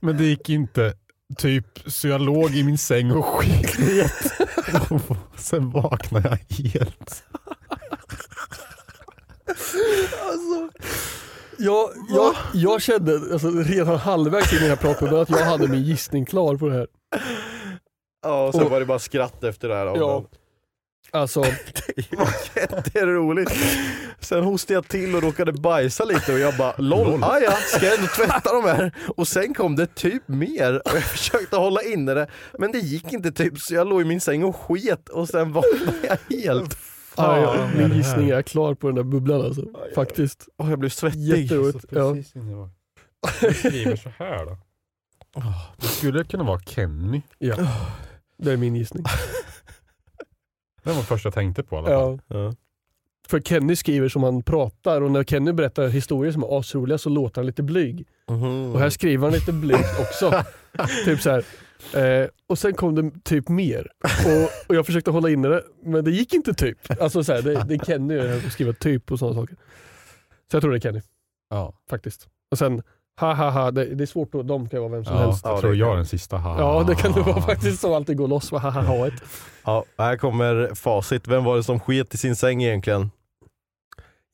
Men 0.00 0.16
det 0.16 0.24
gick 0.24 0.48
inte. 0.48 0.94
Typ 1.36 1.66
så 1.86 2.08
jag 2.08 2.20
låg 2.20 2.50
i 2.50 2.64
min 2.64 2.78
säng 2.78 3.10
och 3.10 3.24
sket. 3.24 4.32
Sen 5.36 5.70
vaknade 5.70 6.28
jag 6.28 6.56
helt. 6.56 7.24
Alltså, 10.22 10.70
jag, 11.58 11.90
jag, 12.08 12.34
jag 12.54 12.82
kände 12.82 13.12
alltså, 13.32 13.50
redan 13.50 13.96
halvvägs 13.96 14.52
in 14.52 14.58
i 14.58 14.60
den 14.60 14.68
här 14.70 14.76
pratbubblan 14.76 15.20
att 15.20 15.30
jag 15.30 15.44
hade 15.44 15.68
min 15.68 15.82
gissning 15.82 16.24
klar 16.26 16.56
på 16.56 16.68
det 16.68 16.74
här. 16.74 16.86
Ja, 18.22 18.46
och 18.46 18.54
sen 18.54 18.62
Och- 18.64 18.70
var 18.70 18.80
det 18.80 18.86
bara 18.86 18.98
skratt 18.98 19.44
efter 19.44 19.68
det 19.68 19.74
här. 19.74 19.86
Ja. 19.86 20.24
Alltså, 21.10 21.40
Det 22.10 22.16
var 22.16 22.28
jätteroligt. 22.56 23.52
Sen 24.20 24.44
hostade 24.44 24.74
jag 24.74 24.88
till 24.88 25.16
och 25.16 25.22
råkade 25.22 25.52
bajsa 25.52 26.04
lite 26.04 26.32
och 26.32 26.38
jag 26.38 26.56
bara 26.56 26.74
LOL, 26.78 27.24
ah, 27.24 27.38
ja, 27.38 27.52
ska 27.52 27.86
jag 27.86 27.94
ändå 27.98 28.06
tvätta 28.08 28.52
de 28.52 28.64
här? 28.64 28.92
Och 29.16 29.28
sen 29.28 29.54
kom 29.54 29.76
det 29.76 29.94
typ 29.94 30.22
mer 30.28 30.74
och 30.74 30.94
jag 30.96 31.02
försökte 31.10 31.56
hålla 31.56 31.82
inne 31.82 32.14
det 32.14 32.26
men 32.58 32.72
det 32.72 32.78
gick 32.78 33.12
inte 33.12 33.32
typ 33.32 33.58
så 33.58 33.74
jag 33.74 33.86
låg 33.88 34.00
i 34.02 34.04
min 34.04 34.20
säng 34.20 34.44
och 34.44 34.56
sket 34.56 35.08
och 35.08 35.28
sen 35.28 35.52
vaknade 35.52 36.18
jag 36.28 36.36
helt. 36.36 36.78
ja, 37.18 37.38
ja, 37.40 37.52
det 37.52 37.88
min 37.88 37.96
gissning 37.96 38.30
är 38.30 38.42
klar 38.42 38.74
på 38.74 38.86
den 38.86 38.96
där 38.96 39.02
bubblan 39.02 39.40
alltså. 39.40 39.62
Faktiskt. 39.94 40.48
Och 40.56 40.70
jag 40.70 40.78
blev 40.78 40.90
svettig. 40.90 41.20
Jätteroligt. 41.20 41.84
Ja. 41.90 42.16
Jag 43.42 43.56
skriver 43.56 43.96
så 43.96 44.10
här 44.18 44.46
då. 44.46 44.56
Det 45.76 45.86
skulle 45.86 46.24
kunna 46.24 46.44
vara 46.44 46.60
Kenny. 46.60 47.22
Ja. 47.38 47.56
Det 48.38 48.52
är 48.52 48.56
min 48.56 48.76
gissning. 48.76 49.04
Det 50.82 50.92
var 50.92 51.02
första 51.02 51.26
jag 51.26 51.34
tänkte 51.34 51.62
på 51.62 51.76
i 51.76 51.78
alla 51.78 51.88
fall. 51.88 52.20
Ja. 52.26 52.36
Ja. 52.38 52.54
För 53.28 53.40
Kenny 53.40 53.76
skriver 53.76 54.08
som 54.08 54.22
han 54.22 54.42
pratar 54.42 55.00
och 55.00 55.10
när 55.10 55.24
Kenny 55.24 55.52
berättar 55.52 55.88
historier 55.88 56.32
som 56.32 56.42
är 56.42 56.58
asroliga 56.58 56.98
så 56.98 57.08
låter 57.08 57.40
han 57.40 57.46
lite 57.46 57.62
blyg. 57.62 58.06
Mhm. 58.30 58.72
Och 58.72 58.80
här 58.80 58.90
skriver 58.90 59.24
han 59.24 59.32
lite 59.32 59.52
blygt 59.52 60.00
också. 60.00 60.44
typ 61.04 61.20
så 61.20 61.30
här. 61.30 61.44
Eh, 61.94 62.28
och 62.46 62.58
sen 62.58 62.74
kom 62.74 62.94
det 62.94 63.10
typ 63.24 63.48
mer. 63.48 63.86
Och, 64.26 64.50
och 64.68 64.74
jag 64.74 64.86
försökte 64.86 65.10
hålla 65.10 65.30
inne 65.30 65.48
det, 65.48 65.62
men 65.84 66.04
det 66.04 66.10
gick 66.10 66.34
inte 66.34 66.54
typ. 66.54 67.00
Alltså 67.02 67.24
så 67.24 67.32
här, 67.32 67.42
det, 67.42 67.64
det 67.68 67.74
är 67.74 67.78
Kenny 67.84 68.18
att 68.18 68.52
skriva 68.52 68.72
typ 68.72 69.12
och 69.12 69.18
sådana 69.18 69.40
saker. 69.40 69.56
Så 70.50 70.56
jag 70.56 70.62
tror 70.62 70.70
det 70.72 70.78
är 70.78 70.80
Kenny, 70.80 71.00
Ja. 71.50 71.74
faktiskt. 71.90 72.26
Och 72.50 72.58
sen, 72.58 72.82
ha 73.20 73.34
ha 73.34 73.50
ha, 73.50 73.70
det, 73.70 73.84
det 73.84 74.04
är 74.04 74.06
svårt 74.06 74.34
att, 74.34 74.48
de 74.48 74.68
kan 74.68 74.80
vara 74.80 74.92
vem 74.92 75.04
som 75.04 75.14
Ja, 75.16 75.22
helst. 75.22 75.40
Ja, 75.44 75.50
jag 75.50 75.60
tror 75.60 75.76
jag 75.76 75.92
är 75.92 75.96
den 75.96 76.06
sista. 76.06 76.36
Ha. 76.36 76.58
Ja, 76.60 76.84
det 76.88 76.94
kan 76.94 77.12
det 77.12 77.20
vara 77.20 77.42
faktiskt 77.42 77.80
som 77.80 77.92
alltid 77.92 78.16
går 78.16 78.28
loss. 78.28 78.50
Ha 78.50 78.58
ha 78.58 78.70
ha 78.70 79.06
ett. 79.06 79.22
Ja, 79.64 79.84
här 79.98 80.16
kommer 80.16 80.74
facit. 80.74 81.28
Vem 81.28 81.44
var 81.44 81.56
det 81.56 81.62
som 81.64 81.80
sket 81.80 82.14
i 82.14 82.18
sin 82.18 82.36
säng 82.36 82.62
egentligen? 82.62 83.10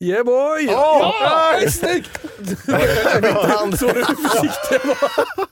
Yeah 0.03 0.25
boy! 0.25 0.65
Ja! 0.65 1.13
Ja, 1.63 1.69
snyggt! 1.69 2.19
Han- 2.67 3.77
Så 3.77 3.85
du 3.87 3.93
hur 3.93 4.29
försiktig 4.29 4.79
jag 4.83 4.85
var. 4.87 5.45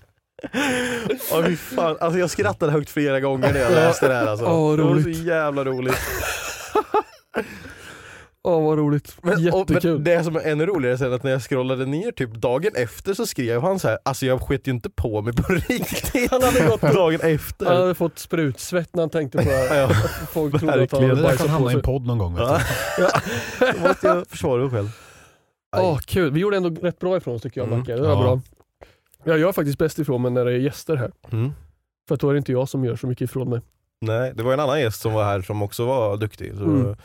Fy 1.46 1.56
fan. 1.56 1.98
Alltså, 2.00 2.20
jag 2.20 2.30
skrattade 2.30 2.72
högt 2.72 2.90
flera 2.90 3.20
gånger 3.20 3.54
när 3.54 3.60
jag 3.60 3.72
läste 3.72 4.08
det 4.08 4.14
här. 4.14 4.28
Alltså. 4.28 4.46
Vad 4.46 4.80
det 4.80 4.84
var 4.84 5.00
så 5.02 5.10
jävla 5.10 5.64
roligt. 5.64 5.96
Åh 8.46 8.64
vad 8.66 8.78
roligt. 8.78 9.16
Men, 9.22 9.34
och, 9.34 9.40
Jättekul. 9.40 9.94
men 9.94 10.04
det 10.04 10.24
som 10.24 10.36
är 10.36 10.40
ännu 10.42 10.66
roligare 10.66 10.98
sen 10.98 11.14
att 11.14 11.24
när 11.24 11.32
jag 11.32 11.42
scrollade 11.44 11.86
ner 11.86 12.12
typ 12.12 12.34
dagen 12.34 12.72
efter 12.76 13.14
så 13.14 13.26
skrev 13.26 13.62
han 13.62 13.80
så 13.80 13.88
här, 13.88 13.98
alltså 14.06 14.26
jag 14.26 14.42
sket 14.42 14.68
ju 14.68 14.72
inte 14.72 14.90
på 14.90 15.22
mig 15.22 15.34
på 15.34 15.54
riktigt. 15.54 16.32
Han 16.32 16.44
hade 16.44 16.60
gått 16.68 16.82
dagen 16.82 17.20
efter. 17.22 17.66
Han 17.66 17.78
hade 17.78 17.96
fått 17.96 18.20
sprutsvett 18.20 18.90
när 18.96 19.02
han 19.02 19.10
tänkte 19.10 19.38
på 19.38 19.44
det 19.44 19.50
här. 19.56 19.78
Ja. 19.80 19.86
Att 19.86 20.30
Folk 20.34 20.60
trodde 20.60 20.84
att 20.84 20.92
han 20.92 21.02
hade 21.04 21.16
Det 21.16 21.22
där 21.22 21.38
kan 21.38 21.38
bajsat 21.38 21.48
hamna 21.50 21.66
på 21.66 21.72
i 21.72 21.74
en 21.74 21.78
sig. 21.80 21.84
podd 21.84 22.06
någon 22.08 22.18
gång. 22.18 22.36
Ja. 22.38 22.60
Då 23.60 23.88
måste 23.88 24.08
jag 24.08 24.28
försvara 24.28 24.62
mig 24.62 24.70
själv. 24.72 24.90
Åh, 25.78 25.98
kul. 26.00 26.32
Vi 26.32 26.40
gjorde 26.40 26.58
ändå 26.58 26.70
rätt 26.70 27.00
bra 27.00 27.18
ifrån 27.18 27.36
oss 27.36 27.42
tycker 27.42 27.62
jag 27.62 27.68
Mm. 27.68 27.80
Macke. 27.80 27.96
Det 27.96 28.02
var 28.02 28.10
Ja. 28.10 28.22
bra. 28.22 28.42
Jag 29.24 29.40
gör 29.40 29.52
faktiskt 29.52 29.78
bäst 29.78 30.00
ifrån 30.00 30.22
mig 30.22 30.32
när 30.32 30.46
det 30.46 30.52
är 30.52 30.58
gäster 30.58 30.96
här. 30.96 31.12
Mm. 31.32 31.52
För 32.08 32.18
då 32.18 32.30
är 32.30 32.34
det 32.34 32.38
inte 32.38 32.52
jag 32.52 32.70
som 32.70 32.86
gör 32.86 32.96
så 32.96 33.08
mycket 33.08 33.30
ifrån 33.30 33.50
mig. 33.50 33.62
Nej, 34.02 34.32
det 34.36 34.44
var 34.44 34.54
en 34.54 34.60
annan 34.60 34.80
gäst 34.82 35.02
som 35.02 35.14
var 35.14 35.24
här 35.24 35.42
som 35.42 35.62
också 35.62 35.86
var 35.86 36.18
duktig. 36.18 36.54
Så 36.58 36.64
Mm. 36.64 36.96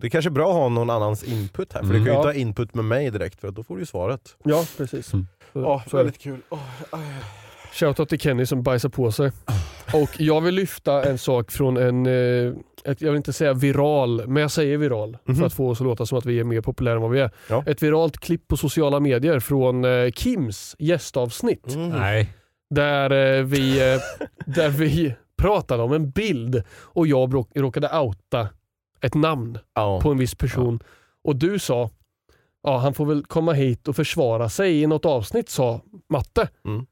Det 0.00 0.06
är 0.06 0.10
kanske 0.10 0.30
bra 0.30 0.48
att 0.48 0.54
ha 0.54 0.68
någon 0.68 0.90
annans 0.90 1.24
input 1.24 1.72
här, 1.72 1.80
för 1.80 1.88
Mm. 1.90 1.98
du 2.00 2.04
kan 2.04 2.06
ju 2.06 2.12
Ja. 2.12 2.18
inte 2.18 2.28
ha 2.28 2.34
input 2.34 2.74
med 2.74 2.84
mig 2.84 3.10
direkt 3.10 3.40
för 3.40 3.50
då 3.50 3.62
får 3.62 3.74
du 3.74 3.82
ju 3.82 3.86
svaret. 3.86 4.36
Ja, 4.44 4.64
precis. 4.76 5.12
Mm. 5.12 5.26
Så, 5.52 5.60
Ja, 5.60 5.82
så 5.90 5.96
är 5.96 5.98
det. 6.00 6.04
väldigt 6.04 6.22
kul. 6.22 6.40
Aj. 6.90 7.00
Shoutout 7.78 8.08
till 8.08 8.18
Kenny 8.20 8.46
som 8.46 8.62
bajsar 8.62 8.88
på 8.88 9.12
sig. 9.12 9.32
Och 9.94 10.20
jag 10.20 10.40
vill 10.40 10.54
lyfta 10.54 11.02
en 11.04 11.18
sak 11.18 11.50
från 11.50 11.76
en, 11.76 12.06
eh, 12.06 12.52
ett, 12.84 13.00
jag 13.00 13.08
vill 13.10 13.16
inte 13.16 13.32
säga 13.32 13.52
viral, 13.54 14.26
men 14.28 14.40
jag 14.40 14.50
säger 14.50 14.76
viral 14.78 15.18
Mhm. 15.24 15.36
för 15.36 15.46
att 15.46 15.52
få 15.54 15.68
oss 15.70 15.80
att 15.80 15.84
låta 15.86 16.06
som 16.06 16.18
att 16.18 16.26
vi 16.26 16.40
är 16.40 16.44
mer 16.44 16.60
populära 16.60 16.94
än 16.94 17.00
vad 17.02 17.10
vi 17.10 17.20
är. 17.20 17.30
Ja. 17.48 17.64
Ett 17.66 17.82
viralt 17.82 18.18
klipp 18.18 18.48
på 18.48 18.56
sociala 18.56 19.00
medier 19.00 19.40
från 19.40 19.84
eh, 19.84 20.10
Kims 20.10 20.76
gästavsnitt. 20.78 21.74
Mm. 21.74 21.88
Nej. 21.88 22.32
Där, 22.74 23.10
eh, 23.38 23.44
vi, 23.44 23.78
där 24.46 24.68
vi 24.68 25.14
pratade 25.38 25.82
om 25.82 25.92
en 25.92 26.10
bild 26.10 26.62
och 26.70 27.06
jag 27.06 27.34
råkade 27.54 27.98
outa 27.98 28.48
ett 29.00 29.14
namn 29.14 29.58
Ja. 29.74 30.00
på 30.00 30.10
en 30.10 30.18
viss 30.18 30.34
person. 30.34 30.80
Och 31.24 31.36
du 31.36 31.58
sa, 31.58 31.90
ja 32.62 32.78
han 32.78 32.94
får 32.94 33.06
väl 33.06 33.24
komma 33.24 33.52
hit 33.52 33.88
och 33.88 33.96
försvara 33.96 34.48
sig 34.48 34.82
i 34.82 34.86
något 34.86 35.04
avsnitt 35.04 35.48
sa 35.48 35.80
Matte. 36.08 36.48
Mm. 36.66 36.86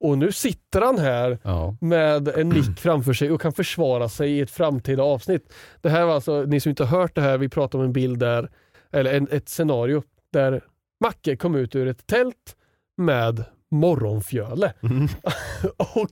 Och 0.00 0.18
nu 0.18 0.32
sitter 0.32 0.80
han 0.80 0.98
här 0.98 1.38
Ja. 1.42 1.76
med 1.80 2.28
en 2.28 2.48
mick 2.48 2.78
framför 2.80 3.12
sig 3.12 3.30
och 3.30 3.40
kan 3.40 3.52
försvara 3.52 4.08
sig 4.08 4.30
i 4.30 4.40
ett 4.40 4.50
framtida 4.50 5.02
avsnitt. 5.02 5.52
Det 5.80 5.90
här 5.90 6.04
var 6.04 6.14
alltså, 6.14 6.42
ni 6.42 6.60
som 6.60 6.70
inte 6.70 6.84
har 6.84 6.98
hört 7.00 7.14
det 7.14 7.20
här, 7.20 7.38
vi 7.38 7.48
pratar 7.48 7.78
om 7.78 7.84
en 7.84 7.92
bild 7.92 8.18
där, 8.18 8.50
eller 8.92 9.14
en, 9.14 9.28
ett 9.30 9.48
scenario 9.48 10.02
där 10.32 10.60
Macke 11.04 11.36
kom 11.36 11.54
ut 11.54 11.74
ur 11.76 11.88
ett 11.88 12.06
tält 12.06 12.56
med 12.96 13.44
morgonfjöle. 13.70 14.72
Mm. 14.82 15.08
och 15.76 16.10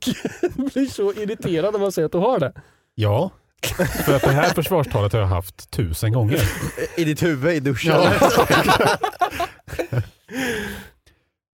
blir 0.72 0.86
så 0.86 1.12
irriterad 1.12 1.72
när 1.72 1.80
man 1.80 1.93
säger 1.93 2.07
att 2.07 2.12
du 2.12 2.18
har 2.18 2.39
det. 2.41 2.53
ja. 2.95 3.30
För 4.07 4.16
att 4.16 4.22
det 4.22 4.30
här 4.30 4.51
försvarstalet 4.55 5.12
har 5.12 5.20
jag 5.20 5.26
haft 5.26 5.70
tusen 5.70 6.12
gånger. 6.12 6.41
I 6.97 7.05
ditt 7.05 7.22
huvud 7.22 7.55
i 7.55 7.61
duschen. 7.61 7.95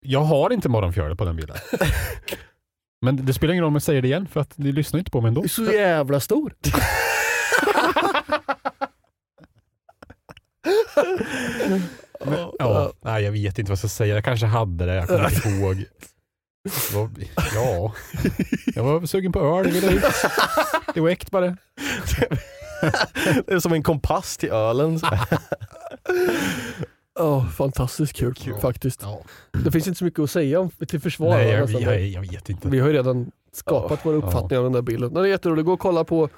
Jag 0.00 0.20
har 0.20 0.52
inte 0.52 0.68
morgonfjärde 0.68 1.16
på 1.16 1.24
den 1.24 1.36
bilden. 1.36 1.56
Men 3.02 3.26
det 3.26 3.34
spelar 3.34 3.52
ingen 3.54 3.62
roll 3.62 3.68
om 3.68 3.74
jag 3.74 3.82
säger 3.82 4.02
det 4.02 4.08
igen 4.08 4.28
för 4.28 4.40
att 4.40 4.58
ni 4.58 4.72
lyssnar 4.72 4.98
inte 4.98 5.10
på 5.10 5.20
mig 5.20 5.28
ändå. 5.28 5.40
Du 5.40 5.44
är 5.44 5.48
så 5.48 5.64
jävla 5.64 6.20
stor. 6.20 6.54
Ja, 12.58 12.92
nej, 13.00 13.24
jag 13.24 13.32
vet 13.32 13.58
inte 13.58 13.70
vad 13.70 13.72
jag 13.72 13.78
ska 13.78 13.88
säga. 13.88 14.14
Jag 14.14 14.24
kanske 14.24 14.46
hade 14.46 14.86
det, 14.86 14.94
jag 14.94 15.08
kommer 15.08 15.34
inte 15.34 15.48
ihåg. 15.48 15.84
Var, 16.92 17.10
ja, 17.54 17.92
jag 18.74 18.82
var 18.84 19.06
sugen 19.06 19.32
på 19.32 19.40
öl. 19.40 19.72
Det 19.72 19.86
ut. 19.92 20.02
Det 20.94 21.00
var 21.00 21.10
äkt 21.10 21.30
bara. 21.30 21.56
Det 23.46 23.52
är 23.52 23.60
som 23.60 23.72
en 23.72 23.82
kompass 23.82 24.36
till 24.36 24.48
ölen. 24.50 25.00
Ja, 27.20 27.44
fantastiskt 27.44 28.16
kul, 28.16 28.34
faktiskt. 28.60 29.02
Ja. 29.02 29.20
Det 29.64 29.70
finns 29.70 29.86
inte 29.88 29.98
så 29.98 30.04
mycket 30.04 30.20
att 30.20 30.30
säga 30.30 30.60
om, 30.60 30.70
till 30.70 31.00
försvar. 31.00 31.28
Nej, 31.28 31.48
jag, 31.50 31.70
jag, 31.70 32.00
jag 32.06 32.20
vet 32.20 32.48
inte. 32.48 32.68
Vi 32.68 32.78
har 32.78 32.88
ju 32.88 32.92
redan 32.94 33.30
skapat 33.52 34.06
våra 34.06 34.16
uppfattningar 34.16 34.58
om 34.58 34.64
den 34.64 34.72
där 34.72 34.82
bilden. 34.82 35.14
Den 35.14 35.24
är 35.24 35.28
jätterolig. 35.28 35.64
Gå 35.64 35.72
och 35.72 35.80
kolla 35.80 36.04
på 36.04 36.28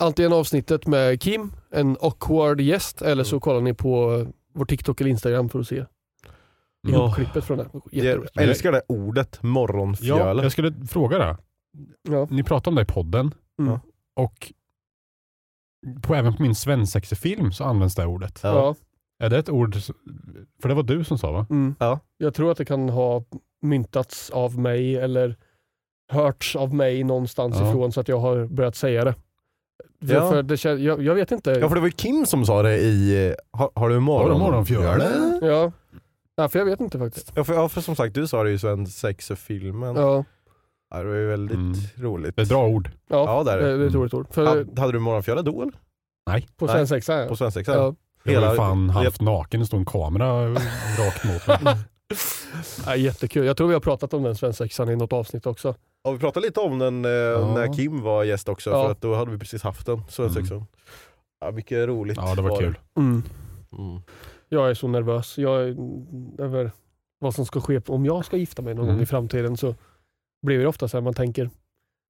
antingen 0.00 0.32
avsnittet 0.32 0.86
med 0.86 1.22
Kim, 1.22 1.52
en 1.70 1.96
awkward 2.00 2.60
gäst, 2.60 3.02
eller 3.02 3.24
så 3.24 3.40
kollar 3.40 3.60
ni 3.60 3.74
på 3.74 4.26
vår 4.54 4.64
TikTok 4.64 5.00
eller 5.00 5.10
Instagram 5.10 5.48
för 5.48 5.60
att 5.60 5.66
se 5.68 5.84
Mm. 6.88 7.00
ihopklippet 7.00 7.44
från 7.44 7.58
det. 7.58 7.66
Jätteroligt. 7.92 8.32
Jag 8.34 8.44
älskar 8.44 8.72
det 8.72 8.82
ordet 8.88 9.38
Ja, 9.42 9.48
morgonfjöle. 9.48 10.42
jag 10.42 10.52
skulle 10.52 10.74
fråga 10.88 11.18
det. 11.18 11.36
Ja. 12.08 12.26
Ni 12.30 12.42
pratade 12.42 12.68
om 12.70 12.74
det 12.76 12.82
i 12.82 12.84
podden 12.84 13.34
Mm. 13.58 13.78
och 14.16 14.52
på, 16.02 16.14
även 16.14 16.36
på 16.36 16.42
min 16.42 16.54
svensexefilm 16.54 17.52
så 17.52 17.64
används 17.64 17.94
det 17.94 18.06
ordet. 18.06 18.40
Ja. 18.42 18.74
Är 19.18 19.30
det 19.30 19.38
ett 19.38 19.48
ord, 19.48 19.74
för 20.62 20.68
det 20.68 20.74
var 20.74 20.82
du 20.82 21.04
som 21.04 21.18
sa 21.18 21.32
va? 21.32 21.46
Mm. 21.50 21.74
Ja. 21.78 22.00
Jag 22.18 22.34
tror 22.34 22.50
att 22.50 22.58
det 22.58 22.64
kan 22.64 22.88
ha 22.88 23.24
myntats 23.62 24.30
av 24.30 24.58
mig 24.58 24.96
eller 24.96 25.36
hörts 26.12 26.56
av 26.56 26.74
mig 26.74 27.04
någonstans 27.04 27.56
Ja. 27.58 27.68
ifrån 27.70 27.92
så 27.92 28.00
att 28.00 28.08
jag 28.08 28.18
har 28.18 28.46
börjat 28.46 28.76
säga 28.76 29.04
det. 29.04 29.14
Ja. 30.00 30.30
för 30.30 30.42
det 30.42 30.64
jag, 30.64 31.02
jag 31.02 31.14
vet 31.14 31.32
inte. 31.32 31.50
Ja 31.50 31.68
för 31.68 31.74
det 31.74 31.80
var 31.80 31.88
ju 31.88 31.92
Kim 31.92 32.26
som 32.26 32.46
sa 32.46 32.62
det 32.62 32.78
i 32.78 33.34
Har, 33.50 33.70
har 33.74 33.88
du 33.88 34.00
morgon? 34.00 34.28
Har 34.30 34.34
du 34.34 34.38
morgonfjärde? 34.44 35.38
Ja. 35.46 35.72
ja, 36.36 36.48
för 36.48 36.58
jag 36.58 36.66
vet 36.66 36.80
inte 36.80 36.98
faktiskt. 36.98 37.32
Ja 37.34 37.44
för, 37.44 37.54
ja 37.54 37.68
för 37.68 37.80
som 37.80 37.96
sagt 37.96 38.14
du 38.14 38.26
sa 38.26 38.42
det 38.42 38.48
ju 38.50 38.54
i 38.56 38.58
Sven 38.58 38.86
filmen 39.36 39.96
Ja, 39.96 40.24
ja, 40.90 40.98
Det 40.98 41.04
var 41.08 41.14
ju 41.14 41.26
väldigt 41.26 41.56
Mm. 41.56 41.74
roligt. 41.96 42.36
Det 42.36 42.42
är 42.42 42.44
ett 42.44 42.48
bra 42.48 42.66
ord. 42.68 42.90
ja, 43.08 43.24
Ja, 43.26 43.44
det 43.44 43.52
är 43.52 43.58
det. 43.58 43.76
det 43.76 43.84
är 43.84 43.88
ett 43.88 43.94
roligt 43.94 44.14
ord. 44.14 44.26
För, 44.34 44.46
Hade, 44.46 44.80
hade 44.80 44.92
du 44.92 44.98
morgonfjälla 44.98 45.42
då 45.42 45.62
eller? 45.62 45.72
på 46.56 46.66
Nej. 46.66 46.74
svensexa 46.74 47.20
ja. 47.22 47.28
På 47.28 47.36
svensexa? 47.36 47.72
ja. 47.74 47.94
Jag 48.22 48.32
var 48.34 48.40
Hela- 48.40 48.52
ju 48.52 48.56
fan 48.56 48.90
halvt 48.90 49.20
naken, 49.20 49.60
det 49.60 49.66
stod 49.66 49.78
en 49.80 49.86
kamera 49.86 50.48
rakt 50.98 51.24
mot 51.24 51.62
mig. 51.64 51.76
Ja, 52.86 52.96
jättekul. 52.96 53.46
Jag 53.46 53.56
tror 53.56 53.68
vi 53.68 53.74
har 53.74 53.80
pratat 53.80 54.14
om 54.14 54.22
den 54.22 54.36
svensexan 54.36 54.90
i 54.90 54.96
något 54.96 55.12
avsnitt 55.12 55.46
också. 55.46 55.74
Ja, 56.04 56.10
vi 56.10 56.18
pratade 56.18 56.46
lite 56.46 56.60
om 56.60 56.78
den 56.78 57.04
eh, 57.04 57.54
när 57.54 57.76
Kim 57.76 58.02
var 58.02 58.24
gäst 58.24 58.48
också, 58.48 58.70
Ja. 58.70 58.84
för 58.84 58.90
att 58.92 59.00
då 59.00 59.14
hade 59.14 59.30
vi 59.30 59.38
precis 59.38 59.62
haft 59.62 59.86
den. 59.86 60.02
Svensexan. 60.08 60.64
Ja, 61.40 61.50
mycket 61.50 61.88
roligt 61.88 62.16
Ja, 62.16 62.34
det 62.34 62.42
var 62.42 62.60
kul. 62.60 62.78
Mm. 62.96 63.22
Mm. 63.78 64.00
Jag 64.48 64.70
är 64.70 64.74
så 64.74 64.88
nervös. 64.88 65.38
Jag 65.38 65.62
är, 65.62 65.76
över 66.38 66.72
vad 67.18 67.34
som 67.34 67.46
ska 67.46 67.60
ske 67.60 67.80
om 67.86 68.04
jag 68.04 68.24
ska 68.24 68.36
gifta 68.36 68.62
mig 68.62 68.74
någon 68.74 68.84
Mm. 68.84 68.94
gång 68.96 69.02
i 69.02 69.06
framtiden 69.06 69.56
så 69.56 69.74
blir 70.46 70.58
det 70.58 70.66
ofta 70.66 70.88
så 70.88 70.96
här 70.96 71.02
man 71.02 71.14
tänker 71.14 71.50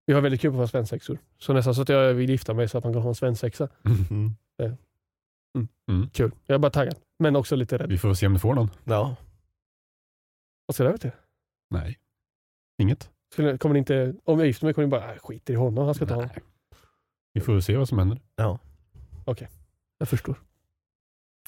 vi 0.07 0.15
har 0.15 0.21
väldigt 0.21 0.41
kul 0.41 0.51
på 0.51 0.57
våra 0.57 0.67
svensexor. 0.69 1.19
Så 1.39 1.53
nästan 1.53 1.75
så 1.75 1.83
att 1.83 1.89
jag 1.89 2.15
vill 2.15 2.31
gifta 2.31 2.55
mig 2.55 2.69
så 2.69 2.79
att 2.79 2.85
man 2.85 2.93
kan 2.93 3.03
ha 3.03 3.09
en 3.09 3.15
svensexa. 3.15 3.69
Mm. 4.11 4.35
Mm. 5.89 6.09
Kul. 6.11 6.31
Jag 6.47 6.55
är 6.55 6.59
bara 6.59 6.71
taggad. 6.73 6.95
Men 7.19 7.37
också 7.37 7.57
lite 7.57 7.79
rädd. 7.79 7.89
Vi 7.89 7.99
får 7.99 8.15
se 8.15 8.27
om 8.27 8.33
du 8.33 8.39
får 8.39 8.55
någon. 8.55 8.71
Ja. 8.85 9.17
Vad 10.67 10.75
ska 10.75 10.85
det 10.85 10.89
över 10.89 10.99
till? 10.99 11.11
Nej. 11.71 11.99
Inget. 12.83 13.11
Skulle, 13.33 13.59
kommer 13.59 13.73
ni 13.73 13.79
inte, 13.79 14.15
om 14.25 14.39
jag 14.39 14.47
gifter 14.47 14.65
mig 14.67 14.75
kommer 14.75 14.87
ni 14.87 14.91
bara, 14.91 15.15
"Äh, 15.15 15.19
skiter 15.19 15.53
i 15.53 15.57
honom, 15.57 15.85
han 15.85 15.95
ska 15.95 16.07
ta 16.07 16.15
honom. 16.15 16.31
Nej. 16.35 16.43
Vi 17.33 17.41
får 17.41 17.61
se 17.61 17.77
vad 17.77 17.89
som 17.89 17.99
händer. 17.99 18.21
Jag 19.99 20.09
förstår. 20.09 20.35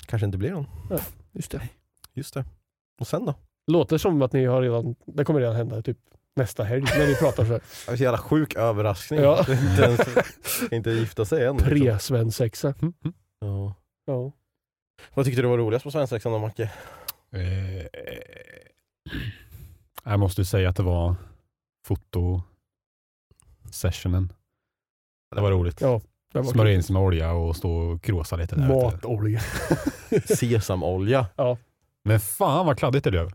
Kanske 0.07 0.27
inte 0.27 0.39
blir 0.39 0.51
någon. 0.51 0.67
Just 1.33 1.51
det. 1.51 1.69
Just 2.13 2.35
det. 2.35 2.45
Och 3.01 3.07
sen 3.07 3.25
då? 3.25 3.35
Låter 3.67 3.99
som 3.99 4.23
att 4.23 4.33
ni 4.33 4.45
har 4.45 4.63
redan, 4.63 4.95
det 5.07 5.25
kommer 5.25 5.41
redan 5.41 5.57
hända 5.57 5.83
typ 5.83 5.99
nästa 6.37 6.65
helg 6.65 6.83
när 6.83 7.07
vi 7.07 7.15
pratar 7.17 7.45
så 7.45 7.53
här. 7.53 7.61
Det 7.87 7.93
är 7.93 7.97
så 7.97 8.03
jävla 8.03 8.19
sjuk 8.19 8.55
överraskning. 8.55 9.21
Ja. 9.21 9.39
inte, 9.49 9.83
ens, 9.83 10.01
inte 10.73 10.91
gifta 10.91 11.25
sig 11.25 11.47
än. 11.47 11.57
liksom. 11.57 11.71
Pre-svensexa. 11.79 12.75
Mm. 12.83 12.95
Mm. 13.05 13.15
Ja. 13.41 13.75
Ja. 14.11 14.33
Vad 15.15 15.25
tyckte 15.25 15.43
du 15.43 15.49
var 15.49 15.59
roligast 15.59 15.85
på 15.85 15.91
svensexan 15.91 16.33
då 16.33 16.39
Macke? 16.39 16.63
Eh, 17.33 17.87
jag 20.05 20.21
måste 20.21 20.41
ju 20.41 20.45
säga 20.45 20.69
att 20.69 20.77
det 20.77 20.83
var 20.83 21.15
fotosessionen. 21.87 24.33
Det 25.35 25.41
var 25.41 25.51
roligt. 25.51 25.81
Ja, 25.81 26.01
det 26.33 26.41
var 26.41 26.53
Smörja 26.53 26.75
in 26.75 26.83
sig 26.83 26.93
med 26.93 27.03
olja 27.03 27.33
och 27.33 27.57
stå 27.57 27.73
och 27.73 28.03
kråsa 28.03 28.37
lite. 28.37 28.57
Där. 28.57 28.69
Matolja. 28.69 29.41
Sesamolja. 30.39 31.27
Men 32.05 32.21
fan 32.21 32.67
vad 32.67 32.79
kladdigt 32.79 33.05
det 33.05 33.11
blev. 33.11 33.31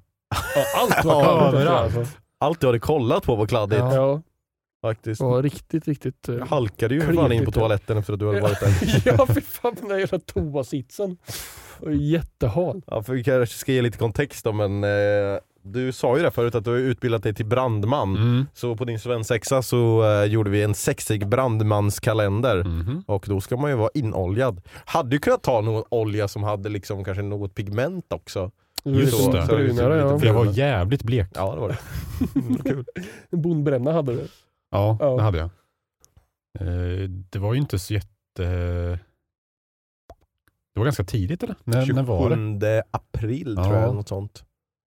Ja, 0.55 0.63
allt 0.82 1.05
var 1.05 1.23
Ja, 1.23 1.23
kladdigt. 1.23 1.61
överallt. 1.61 2.17
Allt 2.38 2.59
du 2.61 2.67
hade 2.67 2.80
kollat 2.80 3.23
på 3.23 3.36
var 3.36 3.45
kladdigt 3.47 3.80
Ja. 3.80 4.21
Ja, 4.86 4.94
faktiskt. 4.94 5.22
var 5.22 5.44
riktigt, 5.44 5.88
riktigt... 5.88 6.30
eh, 6.30 6.36
Jag 6.36 6.46
halkade 6.46 6.96
ju 6.96 7.02
fan 7.02 7.32
in 7.32 7.46
på 7.46 7.52
ja. 7.56 7.60
toaletten 7.60 7.98
efter 7.98 8.14
att 8.14 8.20
du 8.20 8.28
hade 8.28 8.42
varit 8.42 8.60
där. 8.60 9.02
ja, 9.18 9.28
fy 9.36 9.42
fan 9.42 9.76
på 9.76 9.82
den 9.82 9.90
där 9.90 9.98
jävla 9.98 10.20
toasitsen. 10.20 11.18
Och 11.80 11.96
Jättehal. 11.96 12.82
Ja, 12.88 13.04
för 13.04 13.14
vi 13.14 13.24
kanske 13.24 13.56
ska 13.58 13.72
ge 13.72 13.82
lite 13.82 13.98
kontext 13.98 14.46
då, 14.46 14.54
men 14.54 14.84
eh, 14.84 14.90
du 15.68 15.92
sa 15.92 16.18
ju 16.18 16.24
det 16.24 16.32
förut 16.32 16.56
att 16.56 16.64
du 16.64 16.70
har 16.70 16.78
utbildat 16.78 17.24
dig 17.24 17.34
till 17.34 17.46
brandman. 17.46 18.16
Mm. 18.16 18.46
Så 18.54 18.76
på 18.76 18.86
din 18.86 19.00
svensexa 19.00 19.62
så 19.62 20.04
eh, 20.04 20.24
gjorde 20.26 20.50
vi 20.50 20.64
en 20.64 20.74
sexig 20.74 21.28
brandmanskalender. 21.28 22.64
Mhm. 22.64 23.04
Och 23.08 23.26
då 23.28 23.42
ska 23.42 23.58
man 23.58 23.70
ju 23.72 23.76
vara 23.78 23.90
inoljad. 23.94 24.62
Hade 24.86 25.16
ju 25.16 25.20
kunnat 25.20 25.44
ta 25.44 25.62
någon 25.62 25.84
olja 25.90 26.28
som 26.28 26.44
hade 26.44 26.70
liksom 26.70 27.04
kanske 27.04 27.22
något 27.24 27.56
pigment 27.56 28.14
också. 28.14 28.52
Just 28.84 29.18
Så- 29.24 29.32
det. 29.32 29.42
så 29.42 29.56
Brunare, 29.56 29.68
lite 29.96 30.08
ja. 30.14 30.20
För 30.20 30.26
jag 30.28 30.34
var 30.34 30.46
jävligt 30.46 31.04
blek. 31.04 31.28
Ja 31.36 31.54
det 31.56 31.60
var 31.62 31.70
det. 31.70 31.78
Mm, 32.40 32.58
kul. 32.58 32.86
Bondbränna 33.32 33.92
hade 33.92 34.14
du. 34.14 34.28
Ja, 34.72 34.97
Ja. 34.99 35.16
det 35.16 35.22
hade 35.22 35.38
jag. 35.38 35.49
Eh, 36.59 37.09
det 37.09 37.39
var 37.39 37.53
ju 37.53 37.59
inte 37.59 37.80
så 37.80 37.93
jätte... 37.93 38.09
Det 40.74 40.80
var 40.80 40.84
ganska 40.86 41.03
tidigt 41.03 41.43
eller? 41.43 41.55
När, 41.63 41.93
när 41.93 42.03
var 42.03 42.30
det? 42.30 42.36
27 42.36 42.82
april 42.91 43.53
Ja. 43.57 43.63
tror 43.63 43.76
jag, 43.78 43.95
något 43.95 44.07
sånt. 44.07 44.43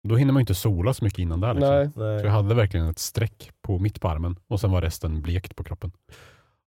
Då 0.08 0.16
hinner 0.16 0.32
man 0.32 0.40
ju 0.40 0.42
inte 0.42 0.54
sola 0.54 0.94
så 0.94 1.04
mycket 1.04 1.18
innan 1.18 1.40
där. 1.40 1.54
Liksom. 1.54 1.70
Nej. 1.74 1.90
Så 1.94 2.00
Nej. 2.00 2.24
jag 2.24 2.30
hade 2.30 2.54
verkligen 2.54 2.86
ett 2.86 2.98
streck 2.98 3.50
på 3.62 3.78
mitt 3.78 4.00
på 4.00 4.08
armen 4.08 4.36
och 4.48 4.60
sen 4.60 4.70
var 4.70 4.82
resten 4.82 5.22
blekt 5.22 5.56
på 5.56 5.64
kroppen. 5.64 5.92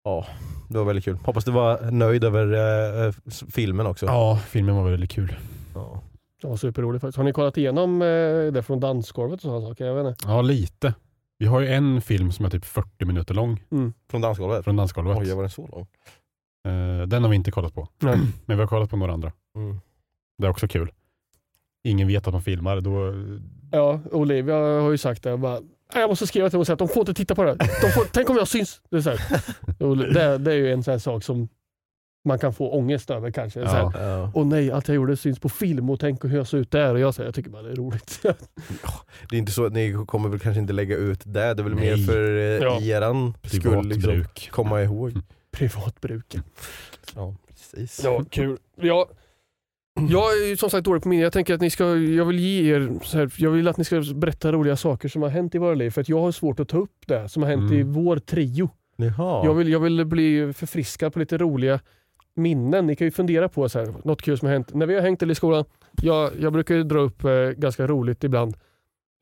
Ja, 0.04 0.26
det 0.70 0.78
var 0.78 0.86
väldigt 0.86 1.06
kul. 1.06 1.18
Hoppas 1.24 1.46
du 1.46 1.52
var 1.52 1.92
nöjd 1.92 2.24
över 2.24 2.54
eh, 2.54 3.06
eh, 3.06 3.14
filmen 3.52 3.88
också. 3.88 4.06
Ja, 4.06 4.40
filmen 4.48 4.76
var 4.76 4.90
väldigt 4.92 5.12
kul. 5.12 5.36
Ja. 5.76 6.02
Det 6.42 6.48
var 6.48 6.58
superroligt 6.58 7.02
faktiskt. 7.02 7.18
Har 7.18 7.24
ni 7.24 7.34
kollat 7.34 7.58
igenom 7.58 8.02
eh, 8.02 8.08
det 8.54 8.64
från 8.66 8.80
dansgolvet 8.80 9.36
och 9.36 9.42
sådana 9.42 9.68
saker? 9.68 9.86
Jag 9.86 9.96
vet 10.04 10.08
inte. 10.08 10.28
Ja, 10.28 10.42
lite. 10.42 10.94
Vi 11.42 11.48
har 11.48 11.60
ju 11.62 11.68
en 11.68 12.02
film 12.02 12.32
som 12.32 12.46
är 12.46 12.50
typ 12.50 12.66
40 12.66 13.06
minuter 13.06 13.34
lång 13.34 13.64
Från 14.12 14.22
dansgolvet? 14.22 14.64
från 14.64 14.76
dansgolvet. 14.76 15.18
Oj, 15.18 15.34
var 15.34 15.42
den 15.44 15.50
så 15.50 15.68
lång? 15.68 15.88
Eh, 16.68 17.08
den 17.08 17.24
har 17.24 17.30
vi 17.30 17.36
inte 17.36 17.52
kollat 17.52 17.74
på. 17.74 17.88
Nej. 18.00 18.18
Men 18.46 18.58
vi 18.58 18.62
har 18.64 18.68
kollat 18.68 18.90
på 18.90 18.98
några 18.98 19.14
andra. 19.14 19.32
Mm. 19.56 19.80
Det 20.38 20.46
är 20.46 20.50
också 20.52 20.68
kul. 20.68 20.92
Ingen 21.84 22.08
vet 22.08 22.28
att 22.28 22.34
man 22.34 22.42
filmar. 22.42 22.82
Då... 22.82 23.14
Ja, 23.72 24.00
Olivia 24.12 24.56
har 24.56 24.92
ju 24.92 24.98
sagt 24.98 25.24
det. 25.24 25.30
Jag, 25.30 25.40
bara, 25.40 25.60
"Nej, 25.60 26.02
jag 26.02 26.10
måste 26.10 26.28
skriva 26.28 26.50
till 26.50 26.56
dem 26.56 26.60
och 26.60 26.66
säga 26.68 26.74
att 26.74 26.80
de 26.80 26.88
får 26.88 27.00
inte 27.02 27.14
titta 27.14 27.36
på 27.36 27.44
det. 27.44 27.50
här. 27.50 27.58
De 27.82 27.92
får, 27.92 28.04
tänk 28.14 28.30
om 28.30 28.36
jag 28.36 28.48
syns. 28.48 28.82
Det 28.90 28.98
är, 28.98 29.02
så 29.02 29.96
det, 30.14 30.38
det 30.38 30.52
är 30.52 30.56
ju 30.56 30.72
en 30.72 30.84
sån 30.84 30.92
här 30.92 31.00
sak 31.00 31.24
som 31.24 31.48
man 32.26 32.40
kan 32.40 32.54
få 32.54 32.70
ångest 32.72 33.10
över 33.10 33.32
kanske. 33.32 33.60
Så 33.66 33.72
här, 33.72 33.82
Ja. 33.82 33.92
Ja. 34.02 34.32
Åh 34.34 34.46
nej, 34.48 34.72
allt 34.72 34.88
jag 34.88 34.96
gjorde 34.96 35.18
syns 35.18 35.40
på 35.40 35.50
film 35.50 35.90
och 35.90 36.00
tänk 36.00 36.24
hur 36.24 36.36
jag 36.38 36.48
ser 36.48 36.58
ut 36.58 36.72
där. 36.72 36.94
Och 36.94 37.00
jag 37.00 37.14
säger, 37.16 37.28
jag 37.28 37.36
tycker 37.36 37.50
bara 37.50 37.62
det 37.62 37.72
är 37.72 37.76
roligt. 37.76 38.20
Det 39.30 39.36
är 39.36 39.40
inte 39.40 39.52
så 39.52 39.66
att 39.66 39.74
ni 39.74 39.96
kommer 40.08 40.30
väl 40.30 40.40
kanske 40.40 40.60
inte 40.62 40.74
lägga 40.74 40.96
ut 40.98 41.22
det, 41.26 41.32
det 41.54 41.62
är 41.62 41.64
väl 41.64 41.76
mer 41.76 41.96
Nej. 41.96 42.06
för 42.06 42.38
eh, 42.38 42.42
Ja. 42.44 42.82
eran 42.82 43.34
skull 43.44 43.88
liksom. 43.88 44.12
bruk. 44.14 44.50
Komma 44.52 44.82
ihåg. 44.84 45.12
Privatbruk. 45.52 46.36
Ja, 47.16 47.36
precis. 47.48 48.02
Ja, 48.04 48.24
kul. 48.30 48.58
Ja, 48.82 49.10
jag 50.10 50.24
är 50.38 50.48
ju 50.50 50.58
som 50.58 50.70
sagt 50.70 50.86
dålig 50.86 51.04
på 51.04 51.10
minne. 51.10 51.24
Jag 51.24 51.34
tänker 51.34 51.54
att 51.54 51.62
ni 51.62 51.70
ska, 51.70 51.96
jag 51.98 52.26
vill 52.26 52.40
ge 52.40 52.76
er, 52.76 52.90
så 53.04 53.18
här, 53.18 53.32
jag 53.38 53.50
vill 53.52 53.68
att 53.68 53.78
ni 53.78 53.84
ska 53.84 54.04
berätta 54.16 54.52
roliga 54.52 54.76
saker 54.76 55.10
som 55.10 55.22
har 55.22 55.30
hänt 55.30 55.56
i 55.56 55.58
våra 55.58 55.74
liv. 55.76 55.90
För 55.90 56.02
att 56.02 56.10
jag 56.10 56.20
har 56.22 56.32
svårt 56.32 56.60
att 56.60 56.68
ta 56.70 56.78
upp 56.78 57.08
det 57.08 57.30
som 57.30 57.44
har 57.44 57.50
hänt 57.50 57.72
i 57.72 57.76
Mm. 57.82 57.94
vår 57.94 58.18
trio. 58.18 58.70
Jaha. 58.96 59.46
Jag, 59.46 59.54
vill, 59.54 59.68
jag 59.70 59.80
vill 59.80 60.06
bli 60.06 60.54
förfriskad 60.54 61.14
på 61.14 61.20
lite 61.20 61.38
roliga 61.38 61.80
minnen. 62.36 62.88
Ni 62.88 62.96
kan 62.96 63.08
ju 63.08 63.12
fundera 63.12 63.50
på 63.50 63.70
så 63.70 63.80
här, 63.80 63.94
något 64.04 64.22
kul 64.22 64.38
som 64.38 64.46
har 64.46 64.54
hänt. 64.54 64.74
När 64.74 64.86
vi 64.86 64.96
har 64.96 65.02
hängt 65.02 65.24
i 65.24 65.36
skolan, 65.36 65.66
jag, 66.02 66.32
jag 66.40 66.54
brukar 66.54 66.76
ju 66.76 66.84
dra 66.84 67.00
upp 67.00 67.24
eh, 67.24 67.32
ganska 67.50 67.88
roligt 67.88 68.24
ibland. 68.24 68.54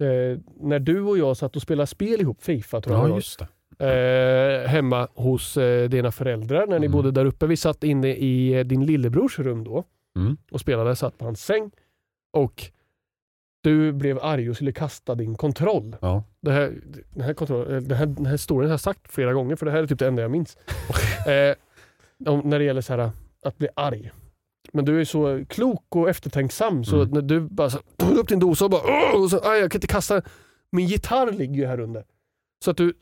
Eh, 0.04 0.40
när 0.60 0.80
du 0.80 1.02
och 1.02 1.18
jag 1.18 1.38
satt 1.38 1.56
och 1.56 1.62
spelade 1.62 1.88
spel 1.88 2.22
ihop, 2.22 2.44
Fifa 2.44 2.82
tror 2.82 2.96
jag 2.98 3.10
Ja, 3.10 3.16
just 3.16 3.42
eh, 3.80 4.70
hemma 4.70 5.08
hos 5.14 5.58
eh, 5.58 5.90
dina 5.90 6.12
föräldrar 6.12 6.68
när 6.68 6.80
ni 6.80 6.86
Mm. 6.86 6.92
bodde 6.92 7.12
där 7.12 7.26
uppe. 7.26 7.48
Vi 7.48 7.58
satt 7.58 7.84
inne 7.84 8.08
i 8.08 8.54
eh, 8.54 8.64
din 8.66 8.86
lillebrors 8.86 9.40
rum 9.40 9.64
då 9.64 9.84
Mm. 10.18 10.38
och 10.52 10.60
spelade, 10.60 10.96
satt 10.96 11.18
på 11.18 11.26
hans 11.26 11.46
säng 11.46 11.72
och 12.34 12.64
du 13.64 13.92
blev 13.94 14.20
arg 14.22 14.50
och 14.50 14.56
skulle 14.56 14.72
kasta 14.72 15.16
din 15.16 15.36
kontroll. 15.36 15.96
Ja. 16.02 16.24
Det 16.42 16.52
här, 16.52 16.74
den, 17.14 17.24
här 17.24 17.34
kontroll 17.34 17.74
eh, 17.74 17.78
den, 17.82 17.98
här, 17.98 18.06
den 18.06 18.26
här 18.26 18.38
storyn 18.38 18.68
har 18.70 18.74
jag 18.74 18.80
sagt 18.80 19.12
flera 19.14 19.34
gånger 19.34 19.56
för 19.56 19.66
det 19.66 19.72
här 19.72 19.84
är 19.84 19.88
typ 19.88 20.00
det 20.00 20.08
enda 20.08 20.22
jag 20.22 20.32
minns. 20.32 20.58
eh, 21.28 21.56
om, 22.28 22.40
när 22.46 22.60
det 22.60 22.66
gäller 22.66 22.82
så 22.82 22.94
här, 22.96 23.12
att 23.44 23.58
bli 23.58 23.68
arg. 23.76 24.12
Men 24.74 24.86
du 24.86 25.02
är 25.02 25.06
så 25.06 25.46
klok 25.50 25.96
och 25.96 26.10
eftertänksam 26.10 26.84
så 26.86 26.96
Mm. 26.96 27.10
när 27.10 27.22
du 27.22 27.40
bara 27.42 27.70
tar 27.70 28.18
upp 28.18 28.28
din 28.28 28.40
dosa 28.40 28.66
och 28.66 28.72
bara 28.72 29.14
och 29.14 29.30
så, 29.30 29.40
aj, 29.44 29.60
jag 29.60 29.72
kan 29.72 29.78
inte 29.78 29.88
kasta. 29.88 30.22
Min 30.72 30.88
gitarr 30.88 31.32
ligger 31.32 31.56
ju 31.56 31.66
här 31.66 31.80
under. 31.80 32.04
Så 32.66 32.72
att 32.72 32.78
du 32.78 32.94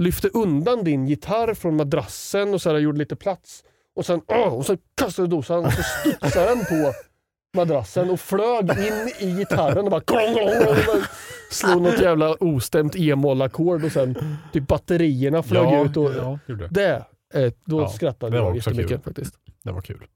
lyfte 0.00 0.28
undan 0.28 0.84
din 0.84 1.06
gitarr 1.06 1.54
från 1.54 1.76
madrassen 1.76 2.54
och 2.54 2.62
så 2.62 2.70
här, 2.70 2.78
gjorde 2.78 2.98
lite 2.98 3.16
plats. 3.16 3.64
Och 3.96 4.06
sen, 4.06 4.20
åh, 4.26 4.54
och 4.54 4.66
sen 4.66 4.78
kastade 4.96 5.28
du 5.28 5.36
dosan 5.36 5.64
och 5.64 5.72
så 5.72 5.82
studsade 5.82 6.46
den 6.48 6.58
på 6.64 6.92
madrassen 7.56 8.10
och 8.10 8.20
flög 8.20 8.70
in 8.70 9.10
i 9.28 9.36
gitarren 9.38 9.84
och 9.84 9.90
bara, 9.90 10.00
klong, 10.00 10.34
klong, 10.34 10.48
och 10.48 10.76
bara 10.86 11.06
slog 11.50 11.82
något 11.82 12.00
jävla 12.00 12.36
ostämt 12.40 12.96
e-moll-ackord 12.96 13.84
och 13.84 13.92
sen 13.92 14.36
typ 14.52 14.66
batterierna 14.68 15.42
flög 15.42 15.64
ja, 15.64 15.84
ut. 15.84 15.96
Och, 15.96 16.12
ja, 16.14 16.38
det, 16.70 17.04
eh, 17.34 17.52
då 17.64 17.80
Ja, 17.80 17.88
skrattade 17.88 18.36
jag 18.36 18.56
jättemycket 18.56 18.88
kul. 18.88 18.98
faktiskt. 19.00 19.34
Det 19.64 19.72
var 19.72 19.80
kul. 19.80 20.06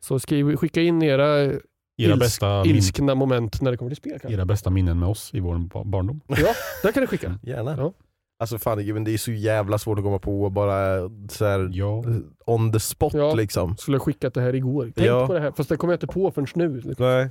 Så 0.00 0.18
skriv, 0.18 0.56
skicka 0.56 0.80
in 0.82 1.02
era 1.02 1.38
Era, 1.38 1.52
ilsk, 1.98 2.18
bästa, 2.20 2.62
min, 2.64 2.76
ilskna 2.76 3.14
moment 3.14 3.60
när 3.60 3.70
det 3.70 3.76
kommer 3.76 3.90
till 3.90 3.96
spel. 3.96 4.12
Kanske. 4.20 4.32
era 4.34 4.44
bästa 4.44 4.70
minnen 4.70 4.98
med 4.98 5.08
oss 5.08 5.34
i 5.34 5.40
vår 5.40 5.58
ba- 5.58 5.84
barndom. 5.84 6.20
Ja, 6.26 6.54
där 6.82 6.92
kan 6.92 7.00
du 7.00 7.06
skicka. 7.06 7.38
Gärna. 7.42 7.76
Ja. 7.76 7.92
Alltså 8.38 8.58
fan 8.58 8.86
men 8.94 9.04
det 9.04 9.10
är 9.14 9.18
så 9.18 9.32
jävla 9.32 9.78
svårt 9.78 9.98
att 9.98 10.04
komma 10.04 10.18
på 10.18 10.50
bara 10.50 11.08
så 11.30 11.44
här, 11.44 11.68
Ja. 11.72 12.04
on 12.46 12.72
the 12.72 12.80
spot 12.80 13.14
Ja. 13.14 13.34
liksom. 13.34 13.76
Skulle 13.76 13.96
ha 13.96 14.04
skickat 14.04 14.34
det 14.34 14.40
här 14.40 14.54
igår. 14.54 14.92
Tänk 14.96 15.08
Ja. 15.08 15.26
på 15.26 15.32
det 15.34 15.40
här, 15.40 15.52
fast 15.56 15.68
det 15.68 15.76
kommer 15.76 15.92
jag 15.92 15.96
inte 15.96 16.06
på 16.06 16.30
förrän 16.30 16.46
nu. 16.54 16.74
liksom. 16.80 16.94
Nej. 16.98 17.30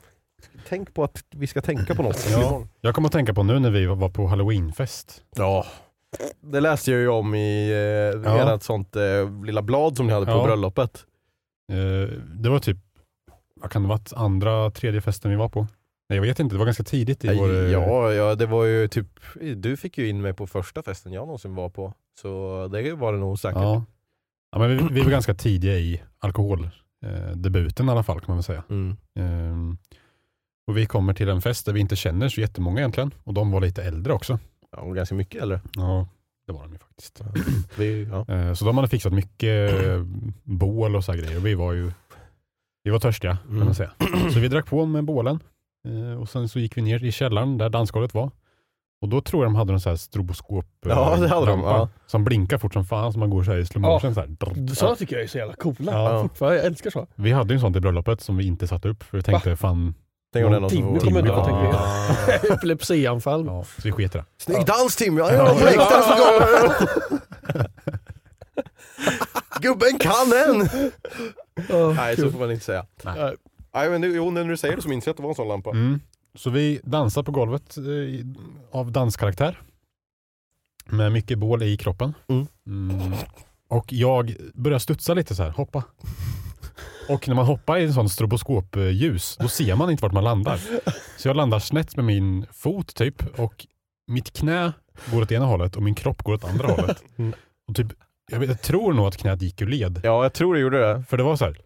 Tänk 0.70 0.93
på 0.93 1.03
att 1.03 1.24
vi 1.36 1.47
ska 1.47 1.62
tänka 1.62 1.95
på 1.95 2.03
något. 2.03 2.28
Ja. 2.32 2.64
Jag 2.82 2.95
kommer 2.95 3.07
att 3.07 3.12
tänka 3.14 3.34
på 3.34 3.43
nu 3.43 3.60
när 3.60 3.72
vi 3.72 3.86
var 3.86 4.10
på 4.10 4.28
halloweenfest. 4.28 5.24
Ja. 5.36 5.66
Det 6.41 6.60
läste 6.60 6.91
jag 6.91 6.99
ju 6.99 7.07
om 7.07 7.36
i 7.36 7.70
eh, 7.72 8.22
Ja. 8.32 8.55
ert 8.55 8.64
sånt 8.64 8.95
eh, 8.95 9.43
lilla 9.45 9.62
blad 9.62 9.97
som 9.97 10.07
ni 10.07 10.14
hade 10.14 10.26
på 10.26 10.32
Ja. 10.32 10.43
bröllopet. 10.43 11.05
Eh, 11.72 12.14
det 12.36 12.49
var 12.49 12.60
typ, 12.60 12.78
vad 13.62 13.72
kan 13.72 13.82
det 13.84 13.89
varit, 13.89 14.14
andra, 14.14 14.72
tredje 14.72 15.01
festen 15.01 15.32
vi 15.32 15.38
var 15.38 15.49
på? 15.49 15.62
Nej 16.10 16.18
jag 16.18 16.22
vet 16.22 16.39
inte, 16.39 16.55
det 16.55 16.60
var 16.60 16.66
ganska 16.66 16.84
tidigt 16.84 17.26
i 17.26 17.38
vår... 17.38 17.49
eh, 17.49 17.72
Ja, 17.72 18.14
ja, 18.14 18.36
det 18.36 18.45
var 18.45 18.66
ju 18.66 18.88
typ, 18.88 19.07
du 19.55 19.78
fick 19.78 19.97
ju 19.97 20.07
in 20.10 20.22
mig 20.22 20.34
på 20.34 20.47
första 20.47 20.84
festen 20.84 21.12
jag 21.14 21.22
någonsin 21.22 21.55
var 21.55 21.70
på. 21.70 21.93
Så 22.22 22.68
det 22.72 22.93
var 22.93 23.14
det 23.14 23.20
nog 23.20 23.39
säkert. 23.39 23.62
Ja. 23.62 23.84
ja 24.51 24.60
men 24.60 24.70
vi, 24.70 24.93
vi 24.93 25.01
var 25.01 25.12
ganska 25.12 25.34
tidiga 25.34 25.74
i 25.78 26.01
alkoholdebuten 26.20 27.86
eh, 27.86 27.91
i 27.91 27.91
alla 27.91 28.03
fall 28.03 28.20
kan 28.20 28.26
man 28.28 28.38
väl 28.38 28.43
säga. 28.43 28.64
Mm. 28.70 28.97
Ehm, 29.20 29.78
och 30.68 30.78
vi 30.78 30.86
kommer 30.86 31.14
till 31.14 31.30
en 31.30 31.41
fest 31.41 31.66
där 31.66 31.74
vi 31.74 31.80
inte 31.80 31.95
känner 31.95 32.30
så 32.30 32.41
jättemånga 32.41 32.80
egentligen. 32.80 33.12
Och 33.24 33.34
de 33.34 33.51
var 33.51 33.62
lite 33.62 33.84
äldre 33.84 34.14
också. 34.14 34.39
Ja, 34.78 34.86
ganska 34.86 35.16
mycket 35.16 35.42
eller? 35.42 35.60
Ja, 35.76 36.08
det 36.48 36.54
var 36.54 36.62
de 36.62 36.72
ju 36.74 36.78
faktiskt. 36.80 37.22
Vi, 37.78 38.08
ja. 38.12 38.26
Eh, 38.36 38.54
så 38.54 38.66
de 38.66 38.78
hade 38.78 38.88
fixat 38.90 39.14
mycket 39.14 39.84
eh, 39.86 40.04
bål 40.44 40.96
och 40.96 41.04
så 41.06 41.12
här 41.12 41.20
grejer. 41.20 41.40
Vi 41.40 41.54
var 41.56 41.74
ju 41.74 41.92
vi 42.84 42.92
var 42.92 43.00
törstiga 43.00 43.38
kan 43.38 43.52
Mm. 43.56 43.66
man 43.66 43.76
säga. 43.76 43.92
Så 44.34 44.40
vi 44.40 44.48
drack 44.48 44.66
på 44.66 44.86
med 44.86 45.04
bålen. 45.04 45.40
Eh, 45.88 46.22
och 46.22 46.30
sen 46.30 46.50
så 46.50 46.60
gick 46.60 46.78
vi 46.78 46.82
ner 46.82 47.04
i 47.04 47.12
källaren 47.12 47.58
där 47.58 47.70
dansgolvet 47.70 48.14
var. 48.14 48.32
Och 49.02 49.10
då 49.10 49.22
tror 49.22 49.44
jag 49.44 49.52
de 49.52 49.56
hade 49.56 49.74
en 49.74 49.80
sån 49.80 49.90
här 49.90 49.98
stroboskop 49.98 50.66
Ja, 50.86 51.18
det 51.20 51.28
hade 51.28 51.46
de, 51.46 51.60
ja. 51.60 51.90
Som 52.08 52.24
blinkar 52.24 52.58
fort 52.58 52.74
som 52.74 52.86
fan 52.86 53.14
så 53.14 53.20
man 53.20 53.30
går 53.30 53.44
så 53.44 53.52
här 53.52 53.58
i 53.60 53.66
slow 53.66 53.82
motion. 53.82 54.14
Så 54.14 54.20
här. 54.22 54.76
Sådana 54.76 54.96
tycker 54.96 55.16
jag 55.16 55.24
är 55.24 55.28
så 55.28 55.38
jävla 55.38 55.54
coola. 55.54 55.92
Ja. 55.92 56.22
Fortfarande, 56.22 56.58
jag 56.58 56.66
älskar 56.66 56.90
så. 56.90 57.08
Vi 57.16 57.32
hade 57.32 57.50
ju 57.54 57.56
en 57.56 57.62
sån 57.62 57.74
till 57.74 57.82
bröllopet 57.82 58.22
som 58.22 58.38
vi 58.38 58.48
inte 58.48 58.68
satte 58.68 58.90
upp 58.90 59.04
för 59.04 59.18
vi 59.18 59.24
tänkte 59.24 59.56
fan, 59.56 59.94
Tänk 60.34 60.46
om 60.46 60.52
det 60.52 60.58
är 60.58 60.62
någon 60.62 60.70
som 60.70 60.78
Timmy 60.80 61.00
kommer 61.00 61.22
Timmy 61.22 61.36
dö 61.36 61.46
tänker 61.46 61.64
jag. 61.64 62.52
Epilepsianfall. 62.58 63.46
ja, 63.46 63.64
så 63.64 63.82
vi 63.84 63.92
sket 63.92 64.16
i 64.16 64.18
det. 64.18 64.26
Snygg 64.38 64.66
dans 64.66 64.96
Tim! 64.96 65.18
Ja, 65.18 65.34
ja, 65.34 65.56
breakdance 65.60 66.10
på 66.10 66.16
golvet! 66.24 66.90
Gubben 69.62 69.98
kan 70.00 70.34
en! 70.34 70.62
Oh, 71.70 71.96
Nej, 71.96 72.16
så 72.16 72.32
får 72.32 72.40
man 72.40 72.52
inte 72.52 72.66
säga. 72.66 72.86
Nej. 73.04 73.36
Nej, 73.74 73.90
men 73.90 74.02
nu, 74.02 74.16
jo, 74.16 74.32
när 74.32 74.44
du 74.44 74.58
säger 74.58 74.76
det 74.76 74.82
så 74.82 74.90
minns 74.90 75.06
jag 75.06 75.12
att 75.12 75.18
det 75.18 75.24
var 75.24 75.30
en 75.30 75.36
sån 75.36 75.48
lampa. 75.48 75.70
Mm. 75.70 76.00
Så 76.36 76.50
vi 76.50 76.80
dansar 76.84 77.24
på 77.24 77.32
golvet 77.32 77.78
eh, 77.78 77.84
av 78.80 78.92
danskaraktär. 78.92 79.62
Med 80.86 81.12
mycket 81.12 81.40
bål 81.40 81.64
i 81.64 81.78
kroppen. 81.78 82.14
Mm. 82.28 82.48
Mm. 82.68 83.14
Och 83.68 83.94
jag 83.94 84.36
börjar 84.54 84.80
studsa 84.80 85.14
lite 85.14 85.36
så 85.36 85.44
här, 85.44 85.50
hoppa. 85.50 85.84
Och 87.10 87.28
när 87.28 87.36
man 87.36 87.45
hoppar 87.45 87.78
i 87.78 87.84
en 87.84 87.93
sån 87.93 88.10
stroboskopljus, 88.10 89.38
då 89.39 89.47
ser 89.47 89.76
man 89.76 89.91
inte 89.91 90.01
vart 90.03 90.12
man 90.14 90.24
landar. 90.24 90.60
Så 91.18 91.28
jag 91.28 91.36
landar 91.36 91.60
snett 91.60 91.95
med 91.95 92.05
min 92.05 92.45
fot 92.51 92.95
typ 92.95 93.39
och 93.39 93.68
mitt 94.07 94.34
knä 94.34 94.74
går 95.12 95.22
åt 95.22 95.32
ena 95.32 95.45
hållet 95.45 95.76
och 95.76 95.84
min 95.84 95.95
kropp 95.95 96.24
går 96.24 96.34
åt 96.34 96.43
andra 96.43 96.68
hållet. 96.76 97.03
Mm. 97.18 97.34
Och 97.68 97.76
typ, 97.76 97.88
jag, 98.32 98.39
vet, 98.39 98.49
jag 98.49 98.62
tror 98.62 98.93
nog 98.93 99.07
att 99.07 99.18
knät 99.18 99.41
gick 99.41 99.62
ur 99.62 99.68
led. 99.68 100.01
Ja, 100.03 100.24
jag 100.24 100.34
tror 100.34 100.53
det 100.53 100.60
gjorde 100.60 100.80
det. 100.80 101.03
För 101.10 101.18
det 101.18 101.24
var 101.24 101.36
så 101.36 101.45
här. 101.45 101.57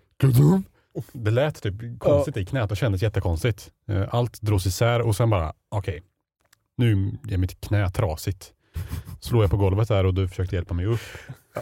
Det 1.13 1.31
lät 1.31 1.61
typ 1.63 1.99
konstigt 1.99 2.37
i 2.37 2.45
knät 2.45 2.71
och 2.71 2.77
kändes 2.77 3.01
jättekonstigt. 3.01 3.71
Eh, 3.89 4.03
Allt 4.11 4.41
drogs 4.41 4.65
isär 4.65 5.01
och 5.01 5.15
sen 5.15 5.29
bara, 5.29 5.53
okej, 5.69 6.03
nu 6.77 7.17
är 7.29 7.37
mitt 7.37 7.61
knä 7.61 7.89
trasigt. 7.89 8.53
Slår 9.19 9.43
jag 9.43 9.51
på 9.51 9.57
golvet 9.57 9.87
där 9.87 10.05
och 10.05 10.13
du 10.13 10.27
försökte 10.27 10.55
hjälpa 10.55 10.73
mig 10.73 10.85
upp. 10.85 10.99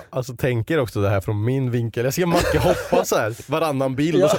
Alltså 0.10 0.36
tänker 0.36 0.80
också 0.80 1.02
det 1.02 1.10
här 1.10 1.22
från 1.22 1.44
min 1.44 1.72
vinkel. 1.72 2.06
Jag 2.06 2.14
ser 2.14 2.26
Macke 2.26 2.60
hoppa 2.60 3.06
så 3.06 3.16
här 3.16 3.52
varannan 3.52 3.96
bild. 3.96 4.24
Och 4.24 4.30
så... 4.30 4.38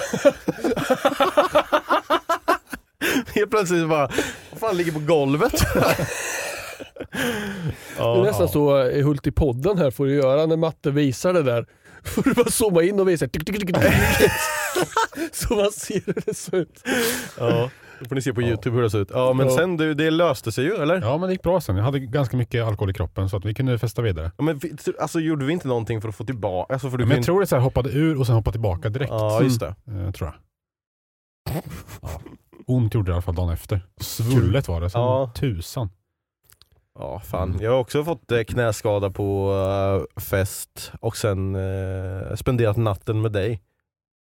Helt 3.34 3.50
plötsligt 3.50 3.88
bara, 3.88 4.10
vad 4.50 4.60
fan 4.60 4.76
ligger 4.76 4.92
på 4.92 4.98
golvet? 4.98 5.62
Det 7.96 8.02
är 8.02 8.22
nästan 8.22 8.48
så 8.48 8.90
i 8.90 9.02
Hult 9.02 9.26
i 9.26 9.32
podden 9.32 9.78
här 9.78 9.90
får 9.90 10.06
du 10.06 10.14
göra 10.14 10.46
när 10.46 10.56
Matte 10.56 10.90
visar 10.90 11.32
det 11.32 11.42
där. 11.42 11.66
Får 12.04 12.22
du 12.22 12.34
bara 12.34 12.50
zooma 12.50 12.82
in 12.82 13.00
och 13.00 13.08
visa. 13.08 13.28
Så 15.32 15.54
man 15.54 15.72
ser 15.72 16.02
hur 16.06 16.22
det 16.26 16.34
ser 16.34 16.56
ut. 16.56 16.82
Ja, 17.38 17.70
då 18.02 18.08
får 18.08 18.14
ni 18.14 18.22
se 18.22 18.32
på 18.34 18.42
youtube 18.42 18.76
hur 18.76 18.82
det 18.82 18.90
ser 18.90 18.98
ut. 18.98 19.10
Ja 19.12 19.32
men 19.32 19.50
sen 19.50 19.76
du, 19.76 19.94
det 19.94 20.10
löste 20.10 20.52
sig 20.52 20.64
ju 20.64 20.74
eller? 20.74 21.00
Ja 21.00 21.18
men 21.18 21.28
det 21.28 21.32
gick 21.32 21.42
bra 21.42 21.60
sen. 21.60 21.76
Jag 21.76 21.84
hade 21.84 21.98
ganska 21.98 22.36
mycket 22.36 22.64
alkohol 22.64 22.90
i 22.90 22.94
kroppen 22.94 23.28
så 23.28 23.36
att 23.36 23.44
vi 23.44 23.54
kunde 23.54 23.78
festa 23.78 24.02
vidare. 24.02 24.30
Ja, 24.36 24.44
men 24.44 24.58
vi- 24.58 24.74
alltså 25.00 25.20
gjorde 25.20 25.44
vi 25.44 25.52
inte 25.52 25.68
någonting 25.68 26.00
för 26.00 26.08
att 26.08 26.14
få 26.16 26.24
tillbaka? 26.24 26.72
Alltså, 26.72 26.90
för 26.90 26.98
du 26.98 27.06
Men 27.06 27.16
jag 27.16 27.24
tror 27.24 27.40
det 27.40 27.46
så 27.46 27.56
här 27.56 27.62
hoppade 27.62 27.90
ur 27.90 28.18
och 28.20 28.26
sen 28.26 28.34
hoppade 28.34 28.52
tillbaka 28.54 28.88
direkt. 28.88 29.10
Ja 29.10 29.42
just 29.42 29.60
det. 29.60 29.74
Eh, 29.88 30.10
tror 30.10 30.28
jag. 30.30 30.34
Ja. 32.02 32.20
Ont 32.66 32.94
gjorde 32.94 33.06
det 33.10 33.12
i 33.12 33.14
alla 33.14 33.22
fall 33.22 33.34
dagen 33.34 33.50
efter. 33.52 33.80
Svullet 34.00 34.68
var 34.68 34.80
det 34.80 34.90
som 34.90 35.00
Ja. 35.00 35.30
tusan. 35.34 35.88
Ja 36.98 37.20
fan, 37.20 37.48
Mm. 37.50 37.62
jag 37.62 37.70
har 37.70 37.78
också 37.78 38.04
fått 38.04 38.32
eh, 38.32 38.42
knäskada 38.42 39.10
på 39.10 39.52
eh, 40.16 40.20
fest 40.22 40.92
och 41.00 41.16
sen 41.16 41.54
eh, 41.54 42.34
spenderat 42.34 42.76
natten 42.76 43.20
med 43.22 43.32
dig. 43.32 43.56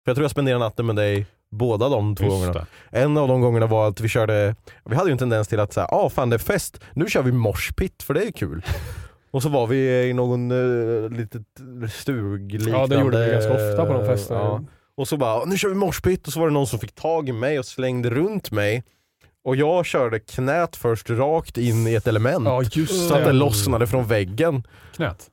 För 0.04 0.12
jag 0.12 0.16
tror 0.16 0.24
jag 0.24 0.32
spenderade 0.32 0.64
natten 0.66 0.86
med 0.86 0.96
dig 0.96 1.26
båda 1.52 1.90
de 1.90 2.16
två 2.16 2.24
Just 2.24 2.36
gångerna. 2.36 2.54
det. 2.54 3.00
En 3.00 3.18
av 3.18 3.28
de 3.28 3.42
gångerna 3.42 3.68
var 3.68 3.88
att 3.88 4.02
vi 4.02 4.10
körde, 4.10 4.56
vi 4.86 4.96
hade 4.96 5.10
ju 5.10 5.12
en 5.12 5.18
tendens 5.18 5.48
till 5.48 5.60
att 5.60 5.74
säga, 5.74 5.86
ah, 5.86 6.10
fan 6.10 6.30
det 6.30 6.36
är 6.36 6.38
fest, 6.38 6.80
nu 6.94 7.08
kör 7.08 7.22
vi 7.22 7.32
morspit 7.32 8.04
för 8.04 8.14
det 8.14 8.28
är 8.28 8.32
kul. 8.32 8.66
och 9.32 9.44
så 9.44 9.50
var 9.50 9.68
vi 9.68 10.10
i 10.10 10.14
någon 10.14 10.52
uh, 10.52 11.10
litet 11.10 11.42
stugliknande... 11.94 12.80
Ja 12.80 12.88
det 12.88 13.00
gjorde 13.04 13.26
vi 13.26 13.32
ganska 13.32 13.54
ofta 13.54 13.86
på 13.86 13.94
de 13.94 14.06
festerna. 14.06 14.40
Ja. 14.40 14.62
Och 14.98 15.08
så 15.08 15.18
bara, 15.18 15.46
nu 15.46 15.58
kör 15.58 15.70
vi 15.70 15.76
morspit 15.76 16.28
och 16.28 16.34
så 16.34 16.40
var 16.40 16.48
det 16.48 16.54
någon 16.54 16.68
som 16.68 16.80
fick 16.80 16.96
tag 16.96 17.30
i 17.30 17.32
mig 17.32 17.60
och 17.60 17.66
slängde 17.66 18.10
runt 18.10 18.52
mig. 18.52 18.84
Och 19.44 19.56
jag 19.56 19.86
körde 19.86 20.20
knät 20.20 20.76
först 20.76 21.10
rakt 21.10 21.58
in 21.58 21.88
i 21.88 21.96
ett 21.96 22.08
element. 22.08 22.46
Ja 22.46 22.64
just 22.72 23.08
Så 23.08 23.16
att 23.16 23.26
det 23.26 23.34
lossnade 23.34 23.88
från 23.88 24.08
väggen. 24.08 24.64
Knät. 24.96 25.28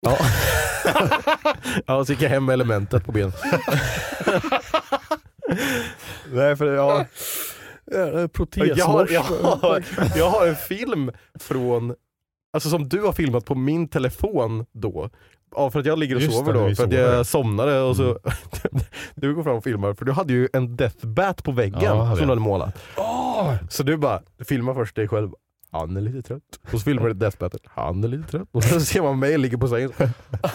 Ja. 0.00 0.18
ja, 1.86 2.04
så 2.04 2.12
gick 2.12 2.22
jag 2.22 2.28
hem 2.28 2.44
med 2.44 2.52
elementet 2.52 3.04
på 3.04 3.12
benen. 3.12 3.32
Nej 6.32 6.56
för 6.56 6.74
ja, 6.74 7.04
Ja, 7.84 8.28
Protesmors. 8.28 8.78
jag, 8.78 8.86
har, 8.86 9.08
jag, 9.10 9.22
har, 9.62 9.82
jag 10.16 10.30
har 10.30 10.46
en 10.46 10.56
film 10.56 11.10
från, 11.40 11.94
alltså 12.52 12.68
som 12.70 12.88
du 12.88 13.00
har 13.02 13.12
filmat 13.12 13.44
på 13.44 13.54
min 13.54 13.88
telefon 13.88 14.66
då. 14.72 15.10
Ja, 15.56 15.70
för 15.70 15.80
att 15.80 15.86
jag 15.86 15.98
ligger 15.98 16.16
och 16.16 16.22
Just 16.22 16.34
sover 16.36 16.52
det, 16.52 16.58
då, 16.58 16.64
för 16.64 16.70
att 16.72 16.76
sover. 16.78 16.98
Mm. 17.02 17.14
jag 17.16 17.26
somnade 17.26 17.80
och 17.80 17.96
så 17.96 18.18
Du 19.14 19.34
går 19.34 19.42
fram 19.42 19.56
och 19.56 19.64
filmar, 19.64 19.94
för 19.94 20.04
du 20.04 20.12
hade 20.12 20.32
ju 20.32 20.48
en 20.52 20.76
death 20.76 21.06
bat 21.06 21.44
på 21.44 21.52
väggen 21.52 21.80
Ja, 21.82 21.90
som 21.90 22.08
jag. 22.08 22.18
du 22.18 22.24
hade 22.26 22.40
målat. 22.40 22.78
Åh! 22.96 23.54
Så 23.70 23.82
du 23.82 23.96
bara, 23.96 24.22
filma 24.48 24.74
först 24.74 24.96
dig 24.96 25.08
själv. 25.08 25.30
Han 25.70 25.96
är 25.96 26.00
lite 26.00 26.22
trött. 26.22 26.42
Och 26.64 26.70
så 26.70 26.78
filmar 26.78 27.06
du 27.08 27.14
death 27.14 27.38
batet. 27.38 27.62
Han 27.66 28.04
är 28.04 28.08
lite 28.08 28.30
trött. 28.30 28.48
Och 28.52 28.64
så 28.64 28.80
ser 28.80 29.02
man 29.02 29.18
mig 29.18 29.38
ligga 29.38 29.58
på 29.58 29.68
sängen. 29.68 29.92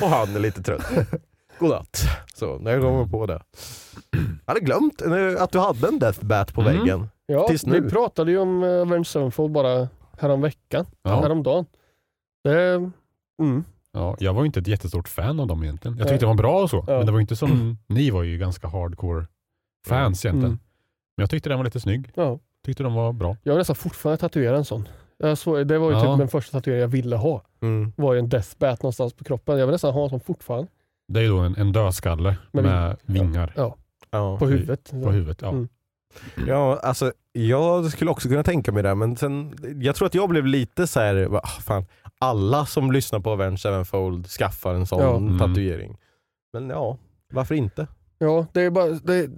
Och 0.02 0.10
han 0.10 0.36
är 0.36 0.39
lite 0.39 0.64
trött. 0.64 0.91
Godnatt. 1.60 2.03
Så, 2.36 2.58
när 2.60 2.72
jag 2.72 2.82
kommer 2.82 3.05
på 3.05 3.26
det. 3.26 3.39
Jag 4.12 4.20
hade 4.53 4.60
glömt 4.60 5.01
eh, 5.01 5.43
att 5.43 5.51
du 5.51 5.60
hade 5.60 5.88
en 5.88 5.99
death 5.99 6.26
bat 6.26 6.53
på 6.53 6.62
Mm. 6.62 6.74
väggen. 6.78 7.10
Ja, 7.26 7.47
Tills 7.47 7.66
nu. 7.66 7.82
vi 7.82 7.89
pratade 7.89 8.32
ju 8.32 8.38
om 8.38 8.64
uh, 8.64 8.82
Avenged 8.82 9.08
Sevenfold 9.08 9.51
bara 9.53 9.88
häromveckan. 10.20 10.86
Ja. 11.03 11.22
Häromdagen. 11.22 11.66
Det, 12.43 12.74
mm. 13.41 13.64
Ja, 13.91 14.16
jag 14.20 14.34
var 14.34 14.41
ju 14.41 14.45
inte 14.45 14.60
ett 14.60 14.68
jättestort 14.68 15.08
fan 15.08 15.39
av 15.39 15.47
dem 15.47 15.64
egentligen. 15.64 15.97
Jag 15.97 16.05
Nej. 16.05 16.14
tyckte 16.14 16.26
de 16.26 16.28
var 16.38 16.43
bra 16.43 16.62
och 16.64 16.70
så, 16.70 16.84
Ja. 16.88 16.97
men 16.97 17.05
det 17.05 17.12
var 17.12 17.20
ju 17.20 17.22
inte 17.22 17.36
som, 17.36 17.78
ni 17.88 18.10
var 18.10 18.24
ju 18.24 18.38
ganska 18.38 18.68
hardcore 18.68 19.26
fans 19.88 20.26
egentligen. 20.26 20.45
Mm. 20.51 20.60
Men 21.18 21.24
jag 21.24 21.30
tyckte 21.30 21.49
den 21.49 21.58
var 21.58 21.66
lite 21.66 21.80
snygg. 21.80 22.12
Ja. 22.16 22.39
Tyckte 22.66 22.84
de 22.84 22.93
var 22.93 23.14
bra. 23.14 23.38
Jag 23.43 23.53
har 23.53 23.58
nästan 23.58 23.76
fortfarande 23.76 24.18
tatuerat 24.20 24.58
en 24.58 24.66
sån. 24.66 24.88
Det 25.66 25.78
var 25.78 25.91
ju 25.91 25.97
Ja. 25.97 26.01
typ 26.12 26.18
den 26.20 26.28
första 26.28 26.51
tatueringen 26.58 26.82
jag 26.82 26.88
ville 26.88 27.16
ha. 27.16 27.41
Mm. 27.62 27.93
var 27.95 28.14
ju 28.14 28.20
en 28.20 28.30
death 28.30 28.49
bat 28.58 28.84
någonstans 28.84 29.14
på 29.14 29.24
kroppen. 29.24 29.60
Jag 29.60 29.66
vill 29.66 29.72
nästan 29.74 29.93
ha 29.93 30.03
en 30.03 30.10
sån 30.10 30.20
fortfarande. 30.20 30.68
Det 31.08 31.20
är 31.20 31.24
ju 31.24 31.30
då 31.30 31.38
en, 31.39 31.55
en 31.55 31.72
dödskalle 31.72 32.38
Med 32.51 32.64
med 32.64 32.97
vingar 33.05 33.53
Ja, 33.55 33.76
Ja. 34.12 34.38
på 34.39 34.47
huvudet. 34.47 34.91
på 34.91 35.12
huvudet. 35.12 35.38
Ja. 35.41 35.49
Mm. 35.49 35.68
ja, 36.47 36.80
alltså 36.84 37.14
jag 37.32 37.91
skulle 37.91 38.12
också 38.12 38.30
kunna 38.30 38.43
tänka 38.43 38.72
mig 38.72 38.84
det, 38.84 38.95
men 38.95 39.16
sen, 39.18 39.55
jag 39.82 39.95
tror 39.95 40.05
att 40.05 40.14
jag 40.14 40.30
blev 40.30 40.45
lite 40.45 40.88
så 40.88 40.99
här, 40.99 41.26
va, 41.26 41.41
ah, 41.43 41.47
fan, 41.62 41.86
alla 42.20 42.66
som 42.66 42.91
lyssnar 42.91 43.20
på 43.20 43.30
Avenged 43.32 43.60
Sevenfold 43.60 44.28
skaffar 44.28 44.74
en 44.74 44.86
sån 44.88 44.99
Ja. 45.01 45.18
Mm. 45.18 45.39
tatuering. 45.39 45.97
Men 46.53 46.70
ja, 46.70 46.97
varför 47.34 47.55
inte? 47.55 47.88
Ja, 48.20 48.45
det 48.53 48.62
är 48.62 48.70
bara... 48.70 48.89
Det, 48.89 49.30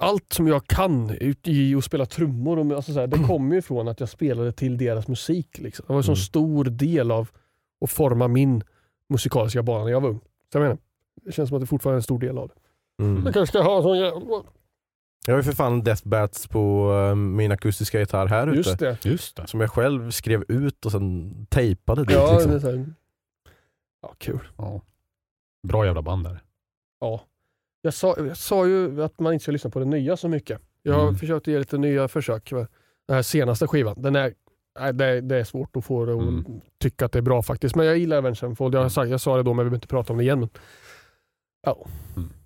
allt 0.00 0.32
som 0.32 0.46
jag 0.48 0.66
kan 0.66 1.10
i 1.44 1.74
att 1.74 1.84
spela 1.84 2.06
trummor, 2.06 2.58
och, 2.58 2.76
alltså 2.76 2.92
så 2.92 3.00
här, 3.00 3.06
det 3.06 3.18
kommer 3.26 3.54
ju 3.54 3.62
från 3.62 3.88
att 3.88 4.00
jag 4.00 4.08
spelade 4.08 4.52
till 4.52 4.78
deras 4.78 5.08
musik. 5.08 5.58
Liksom. 5.58 5.84
Det 5.86 5.92
var 5.92 5.98
en 6.00 6.04
så 6.04 6.10
Mm. 6.12 6.16
stor 6.16 6.64
del 6.64 7.10
av 7.10 7.28
att 7.84 7.90
forma 7.90 8.28
min 8.28 8.62
musikaliska 9.08 9.62
bana 9.62 9.84
när 9.84 9.90
jag 9.90 10.00
var 10.00 10.08
ung. 10.08 10.20
Så 10.52 10.58
jag 10.58 10.62
menar, 10.62 10.78
det 11.24 11.32
känns 11.32 11.48
som 11.48 11.56
att 11.56 11.60
det 11.62 11.66
fortfarande 11.66 11.94
är 11.94 11.98
en 11.98 12.02
stor 12.02 12.18
del 12.18 12.38
av 12.38 12.48
det. 12.48 12.54
Mm. 13.04 13.24
Jag 13.24 13.34
kanske 13.34 13.52
ska 13.58 13.62
ha 13.62 13.76
en 13.76 13.82
sån 13.82 13.98
jävla... 13.98 14.42
Jag 15.26 15.34
har 15.34 15.38
ju 15.38 15.42
för 15.42 15.52
fan 15.52 15.82
Death 15.84 16.08
Bats 16.08 16.46
på 16.48 16.92
eh, 17.10 17.14
min 17.14 17.52
akustiska 17.52 18.00
gitarr 18.00 18.26
här 18.26 18.46
ute. 18.46 18.56
Just 18.56 18.78
det. 18.78 19.04
Just 19.04 19.36
det. 19.36 19.46
Som 19.46 19.60
jag 19.60 19.70
själv 19.70 20.10
skrev 20.10 20.44
ut 20.48 20.86
och 20.86 20.92
sen 20.92 21.32
tejpade 21.50 22.04
dit. 22.04 22.16
Ja, 22.16 22.32
liksom. 22.32 22.50
det 22.50 22.56
är 22.56 22.60
så 22.60 22.70
här. 22.70 22.86
ja, 24.02 24.14
kul. 24.18 24.48
Ja. 24.58 24.80
Bra 25.68 25.86
jävla 25.86 26.02
band 26.02 26.24
där. 26.24 26.42
Ja. 27.00 27.20
Jag 27.82 27.94
sa, 27.94 28.14
jag 28.18 28.36
sa 28.36 28.66
ju 28.66 29.02
att 29.02 29.20
man 29.20 29.32
inte 29.32 29.42
ska 29.42 29.52
lyssna 29.52 29.70
på 29.70 29.78
det 29.78 29.84
nya 29.84 30.16
så 30.16 30.28
mycket. 30.28 30.60
Jag 30.82 30.94
har 30.94 31.02
Mm. 31.02 31.16
försökt 31.16 31.46
ge 31.46 31.58
lite 31.58 31.78
nya 31.78 32.08
försök. 32.08 32.52
med 32.52 32.66
Den 33.06 33.14
här 33.14 33.22
senaste 33.22 33.66
skivan, 33.66 34.02
den 34.02 34.16
är, 34.16 34.34
nej, 34.80 34.92
det, 34.94 35.04
är- 35.04 35.20
det 35.20 35.36
är 35.36 35.44
svårt 35.44 35.76
att 35.76 35.84
få 35.84 36.04
det 36.04 36.12
att 36.12 36.20
Mm. 36.22 36.44
tycka 36.78 37.04
att 37.04 37.12
det 37.12 37.18
är 37.18 37.22
bra 37.22 37.42
faktiskt. 37.42 37.76
Men 37.76 37.86
jag 37.86 37.98
gillar 37.98 38.16
Avenged 38.16 38.38
Sevenfold. 38.38 38.74
Jag, 38.74 38.82
har 38.82 38.88
sagt- 38.88 39.10
jag 39.10 39.20
sa 39.20 39.36
det 39.36 39.42
då 39.42 39.54
men 39.54 39.64
vi 39.64 39.70
behöver 39.70 39.76
inte 39.76 39.86
prata 39.88 40.12
om 40.12 40.16
det 40.16 40.22
igen. 40.24 40.40
Men 40.40 40.48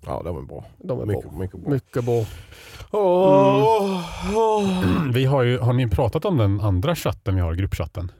Ja, 0.05 0.21
det 0.23 0.31
var 0.31 0.41
bra. 0.41 0.65
de 0.77 1.01
är 1.01 1.05
Mycket, 1.05 1.23
bra. 1.29 1.39
mycket 1.39 1.59
bra. 1.59 1.71
Mycket 1.73 2.05
bra. 2.05 2.25
Åh. 2.91 4.01
Vi 5.13 5.25
har, 5.25 5.43
ju, 5.43 5.57
har 5.57 5.73
ni 5.73 5.87
pratat 5.89 6.25
om 6.25 6.37
den 6.37 6.61
andra 6.61 6.95
chatten 6.95 7.35
vi 7.35 7.41
har, 7.41 7.53
gruppchatten? 7.55 8.11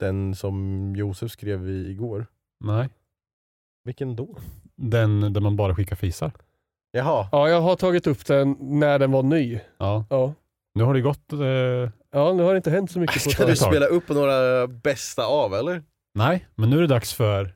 Den 0.00 0.34
som 0.34 0.92
Josef 0.96 1.30
skrev 1.30 1.68
i 1.68 1.90
igår. 1.90 2.26
Nej. 2.64 2.88
Vilken 3.84 4.16
då? 4.16 4.36
Den 4.76 5.32
där 5.32 5.40
man 5.40 5.56
bara 5.56 5.74
skickar 5.74 5.96
fisar? 5.96 6.32
Jaha. 6.90 7.28
Ja, 7.32 7.48
jag 7.48 7.60
har 7.60 7.76
tagit 7.76 8.06
upp 8.06 8.26
den 8.26 8.56
när 8.60 8.98
den 8.98 9.12
var 9.12 9.22
ny. 9.22 9.60
Ja. 9.78 10.04
Ja, 10.10 10.32
Nu 10.74 10.84
har 10.84 10.94
det 10.94 11.00
gått... 11.00 11.32
Eh, 11.32 11.90
ja 12.16 12.32
nu 12.32 12.42
har 12.42 12.52
det 12.52 12.56
inte 12.56 12.70
hänt 12.70 12.90
så 12.90 12.98
mycket 12.98 13.22
på 13.24 13.28
ett 13.28 13.34
Ska 13.34 13.42
tag. 13.44 13.52
du 13.52 13.56
spela 13.56 13.86
upp 13.86 14.08
några 14.08 14.66
bästa 14.66 15.26
av 15.26 15.54
eller? 15.54 15.82
nej, 16.14 16.46
men 16.54 16.70
nu 16.70 16.76
är 16.76 16.80
det 16.80 16.86
dags 16.86 17.14
för 17.14 17.54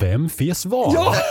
Vem 0.00 0.28
fes 0.28 0.66
vad? 0.66 0.94
Ja! 0.94 1.14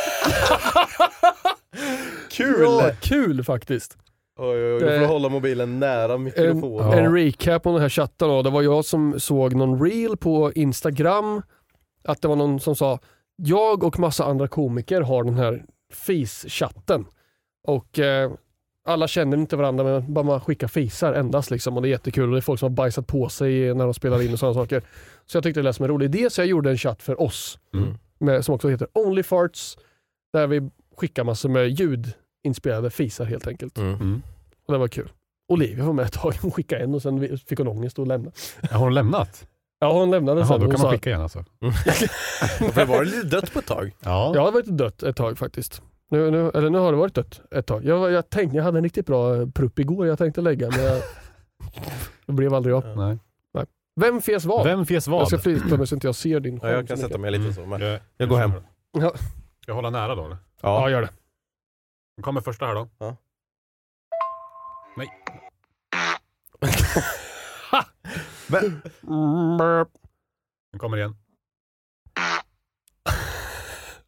Kul! 2.32 2.62
Ja, 2.62 2.92
kul 3.02 3.44
faktiskt. 3.44 3.98
Oj, 4.40 4.48
oj, 4.48 4.74
oj, 4.74 4.80
du 4.80 4.86
Det- 4.86 5.00
får 5.00 5.06
hålla 5.08 5.30
mobilen 5.30 5.80
nära 5.80 6.14
En, 6.14 6.24
mikrofonen. 6.24 6.88
Ja. 6.92 6.94
en 6.98 7.14
recap 7.16 7.66
om 7.66 7.74
den 7.74 7.82
här 7.82 7.90
chatten 7.90 8.28
då. 8.28 8.42
Det 8.42 8.50
var 8.50 8.62
jag 8.62 8.86
som 8.86 9.20
såg 9.20 9.56
någon 9.56 9.84
reel 9.86 10.18
på 10.18 10.52
Instagram. 10.54 11.42
Att 12.04 12.22
det 12.22 12.28
var 12.28 12.36
någon 12.36 12.60
som 12.60 12.76
sa, 12.76 13.00
jag 13.36 13.84
och 13.84 14.00
massa 14.00 14.26
andra 14.26 14.48
komiker 14.48 15.02
har 15.02 15.24
den 15.24 15.38
här 15.38 15.64
FIS-chatten. 15.94 17.06
Och 17.68 18.00
eh, 18.00 18.32
alla 18.86 19.08
känner 19.08 19.38
inte 19.38 19.56
varandra 19.56 19.84
men 19.84 20.14
bara 20.14 20.26
man 20.26 20.42
skickar 20.42 20.68
fisar 20.68 21.14
endast 21.14 21.52
liksom. 21.52 21.76
Och 21.76 21.82
det 21.82 21.88
är 21.88 21.90
jättekul. 21.90 22.24
Och 22.24 22.32
det 22.32 22.40
är 22.40 22.42
folk 22.42 22.60
som 22.60 22.66
har 22.66 22.76
bajsat 22.76 23.08
på 23.08 23.30
sig 23.30 23.74
när 23.74 23.84
de 23.86 23.94
spelar 23.94 24.22
in 24.22 24.34
och 24.34 24.40
sådana 24.40 24.54
saker. 24.54 24.82
Så 25.26 25.38
jag 25.38 25.44
tyckte 25.44 25.60
det 25.60 25.64
lät 25.64 25.76
som 25.76 25.84
en 25.84 25.92
rolig 25.92 26.06
idé 26.06 26.30
så 26.30 26.42
jag 26.42 26.48
gjorde 26.48 26.70
en 26.70 26.78
chatt 26.78 27.04
för 27.04 27.22
oss. 27.22 27.60
Mm. 27.74 27.94
Med, 28.20 28.46
som 28.46 28.56
också 28.56 28.70
heter 28.70 28.88
Only 28.94 29.24
Farts. 29.24 29.78
Där 30.34 30.48
vi 30.48 30.70
skickar 30.98 31.24
massor 31.24 31.50
med 31.50 31.70
ljudinspelade 31.70 32.90
fisar 32.90 33.26
helt 33.26 33.48
enkelt. 33.48 33.78
Mm. 33.78 33.94
Mm. 33.94 34.22
Och 34.68 34.74
det 34.74 34.80
var 34.80 34.88
kul. 34.88 35.12
Olivia 35.48 35.86
var 35.86 35.94
med 35.94 36.06
ett 36.06 36.14
tag. 36.14 36.34
Hon 36.42 36.52
skickade 36.52 36.84
en 36.84 36.94
och 36.96 37.02
sen 37.02 37.38
fick 37.38 37.58
hon 37.58 37.68
ångest 37.68 38.00
och 38.00 38.08
lämnade. 38.08 38.36
Har 38.72 38.80
hon 38.80 38.94
lämnat? 38.94 39.48
Ja, 39.80 39.94
hon 39.94 40.12
lämnade 40.12 40.40
Jaha, 40.40 40.48
sen. 40.48 40.60
då 40.60 40.66
Hon 40.66 40.76
kan 40.76 40.82
man 40.82 40.92
skicka 40.92 41.10
igen 41.10 41.22
alltså. 41.22 41.40
För 42.74 42.86
var 42.86 43.00
det 43.00 43.12
lite 43.12 43.28
dött 43.28 43.54
på 43.54 43.60
ett 43.60 43.66
tag? 43.66 43.96
Ja. 44.00 44.32
Ja, 44.36 44.46
det 44.46 44.52
var 44.52 44.60
lite 44.60 44.72
dött 44.72 45.04
ett 45.04 45.16
tag 45.16 45.38
faktiskt. 45.38 45.82
Nu, 46.14 46.32
nu, 46.32 46.50
eller 46.54 46.70
nu 46.70 46.78
har 46.78 46.92
det 46.92 46.98
varit 46.98 47.14
dött 47.16 47.42
ett 47.52 47.66
tag. 47.68 47.86
Jag, 47.86 48.12
jag 48.12 48.30
tänkte, 48.30 48.58
jag 48.58 48.64
hade 48.64 48.78
en 48.78 48.84
riktigt 48.84 49.06
bra 49.06 49.46
prupp 49.54 49.80
igår 49.80 50.08
jag 50.08 50.18
tänkte 50.18 50.42
lägga 50.42 50.70
men 50.70 50.84
jag, 50.84 51.02
det 52.26 52.34
blev 52.34 52.54
aldrig 52.54 52.76
jag. 52.76 52.98
Nej. 52.98 53.18
Vem 53.96 54.22
fes 54.22 54.46
vad? 54.46 54.66
Vem 54.66 54.86
fes 54.86 55.08
vad? 55.08 55.22
Jag 55.22 55.28
ska 55.28 55.38
flytta 55.38 55.78
mig 55.78 55.88
så 55.88 55.96
inte 55.96 56.08
jag 56.08 56.16
ser 56.16 56.40
din 56.40 56.60
Ja, 56.62 56.68
jag 56.68 56.76
skärm 56.76 56.88
kan 56.88 56.98
sätta 56.98 57.18
mig 57.18 57.32
lite 57.32 57.54
så. 57.54 57.66
Men... 57.66 57.82
Jag, 57.82 58.00
Jag 58.18 58.30
går 58.30 58.38
hem. 58.38 58.52
Ja. 58.92 59.14
Jag 59.68 59.76
hålla 59.76 59.90
nära 59.90 60.16
då 60.16 60.26
eller? 60.26 60.38
Ja, 60.62 60.82
Ja. 60.82 60.90
gör 60.90 61.02
det. 61.02 61.10
Nu 62.18 62.24
kommer 62.24 62.42
första 62.42 62.66
här 62.66 62.76
då. 62.76 62.90
Ja. 62.98 63.16
Nej. 64.98 65.08
Nu 70.74 70.80
kommer 70.80 70.98
igen. 70.98 71.16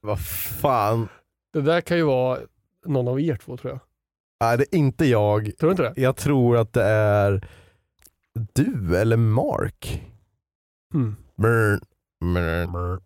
vad 0.01 0.19
fan. 0.61 1.07
Det 1.55 1.61
där 1.61 1.81
kan 1.81 1.97
ju 1.97 2.03
vara 2.03 2.39
någon 2.85 3.07
av 3.07 3.21
er 3.21 3.35
två 3.35 3.57
tror 3.57 3.71
jag. 3.73 3.79
Nej, 4.41 4.57
det 4.57 4.75
är 4.75 4.77
inte 4.77 5.05
jag. 5.05 5.57
Tror 5.57 5.69
du 5.69 5.71
inte 5.71 5.83
det? 5.83 6.01
Jag 6.01 6.15
tror 6.15 6.57
att 6.57 6.73
det 6.73 6.83
är 6.83 7.47
du 8.53 8.97
eller 8.97 9.17
Mark. 9.17 10.03
Hmm. 10.93 11.15
Brr, 11.37 11.79
brr. 12.33 12.99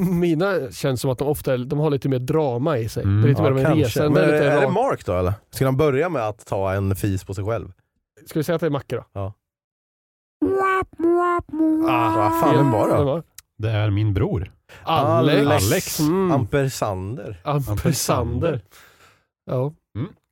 Mina 0.12 0.70
känns 0.70 1.00
som 1.00 1.10
att 1.10 1.18
de 1.18 1.28
ofta 1.28 1.52
är, 1.54 1.58
de 1.58 1.78
har 1.78 1.90
lite 1.90 2.08
mer 2.08 2.18
drama 2.18 2.78
i 2.78 2.88
sig. 2.88 3.02
Mm. 3.02 3.22
Det 3.22 3.26
är 3.26 3.28
lite 3.28 3.42
Ja, 3.42 3.50
mer 3.50 3.64
av 3.66 3.72
en 3.72 3.78
resa. 3.78 4.02
Men 4.02 4.12
Det 4.12 4.20
är 4.20 4.32
lite 4.32 4.50
är 4.50 4.60
det 4.60 4.68
Mark 4.68 5.06
då 5.06 5.12
eller? 5.12 5.32
Ska 5.50 5.64
han 5.64 5.76
börja 5.76 6.08
med 6.08 6.28
att 6.28 6.46
ta 6.46 6.72
en 6.72 6.96
fis 6.96 7.24
på 7.24 7.34
sig 7.34 7.44
själv? 7.44 7.72
Ska 8.26 8.38
vi 8.38 8.44
säga 8.44 8.54
att 8.56 8.60
det 8.60 8.66
är 8.66 8.70
Macke 8.70 8.96
då? 8.96 9.04
Ja. 9.12 9.32
Ah, 11.88 12.16
vad 12.16 12.40
fan? 12.40 12.56
Vem 12.56 12.70
var? 12.70 12.88
Det 12.88 13.22
är 13.64 13.90
min 13.90 14.14
bror. 14.14 14.52
Alex. 14.82 15.46
Alex. 15.46 16.00
Mm. 16.00 16.32
Ampersander. 16.32 17.40
Ampersander. 17.44 18.60
Ja. 19.46 19.72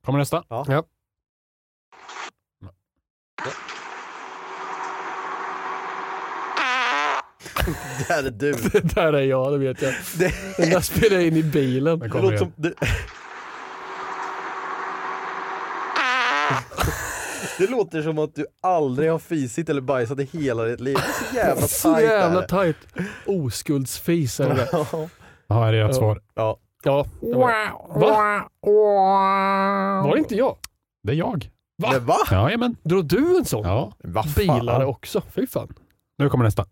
Kommer 0.05 0.19
nästa. 0.19 0.45
ja. 0.49 0.85
Det 7.99 8.15
här 8.15 8.25
är 8.25 8.31
du. 8.31 8.53
Det 8.73 8.95
där 8.95 9.13
är 9.13 9.23
jag, 9.23 9.53
det 9.53 9.59
vet 9.59 9.83
jag. 9.83 9.95
Det, 10.19 10.35
Den 10.57 10.71
där 10.71 10.81
spelar 10.81 11.17
jag 11.17 11.27
in 11.27 11.37
i 11.37 11.43
bilen. 11.43 11.99
Det 11.99 12.09
låter 12.09 12.37
som... 12.37 12.53
Det, 17.59 17.71
låter 17.71 18.03
som 18.03 18.19
att 18.19 18.35
du 18.35 18.47
aldrig 18.63 19.11
har 19.11 19.19
fisit 19.19 19.69
eller 19.69 19.81
bajsat 19.81 20.19
i 20.21 20.25
hela 20.39 20.65
ditt 20.65 20.81
liv. 20.81 20.97
Det 20.97 21.01
är 21.01 21.05
så 21.31 21.37
jävla 21.37 21.63
Så 21.67 21.93
tajt. 21.93 22.09
jävla 22.11 22.39
är 22.39 22.43
det. 22.43 22.49
tajt. 22.49 22.77
Oskuldsfis 23.27 24.41
är 24.41 24.49
det 24.49 24.55
där. 24.55 24.69
Ja. 24.73 25.09
Ja, 25.47 25.69
är 25.69 25.73
det 25.73 25.79
ert 25.79 25.89
Ja. 25.91 25.95
svar? 25.95 26.21
Ja. 26.35 26.59
Ja. 26.83 27.07
det 27.21 27.35
var- 27.35 28.01
Va? 28.01 28.49
Var 30.05 30.13
det 30.15 30.19
inte 30.19 30.35
jag? 30.35 30.57
Det 31.03 31.13
är 31.13 31.17
jag. 31.17 31.51
Va? 31.83 31.91
Men 31.93 32.07
va? 32.07 32.17
Jajamän. 32.31 32.77
Drog 32.83 33.05
du 33.05 33.39
en 33.39 33.45
sån? 33.45 33.65
Ja. 33.65 33.93
Va 34.05 34.23
fan? 34.23 34.59
Bilare 34.61 34.87
också. 34.87 35.23
Fy 35.35 35.47
fan. 35.47 35.75
Nu 36.19 36.29
kommer 36.31 36.45
nästa. 36.45 36.67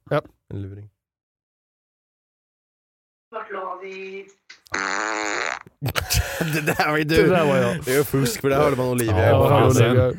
En 0.54 0.62
luring. 0.62 0.88
det 6.54 6.60
där 6.60 6.88
var 6.90 6.96
ju 6.96 7.04
du. 7.04 7.22
Det 7.22 7.28
där 7.28 7.46
var 7.46 7.56
jag. 7.56 7.84
Det 7.84 7.94
är 7.96 8.04
fusk 8.04 8.40
för 8.40 8.48
det 8.48 8.56
hörde 8.56 8.76
man 8.76 8.86
Olivia. 8.88 9.28
Ja, 9.28 9.48
fasen. 9.48 9.86
Olivia 9.90 10.12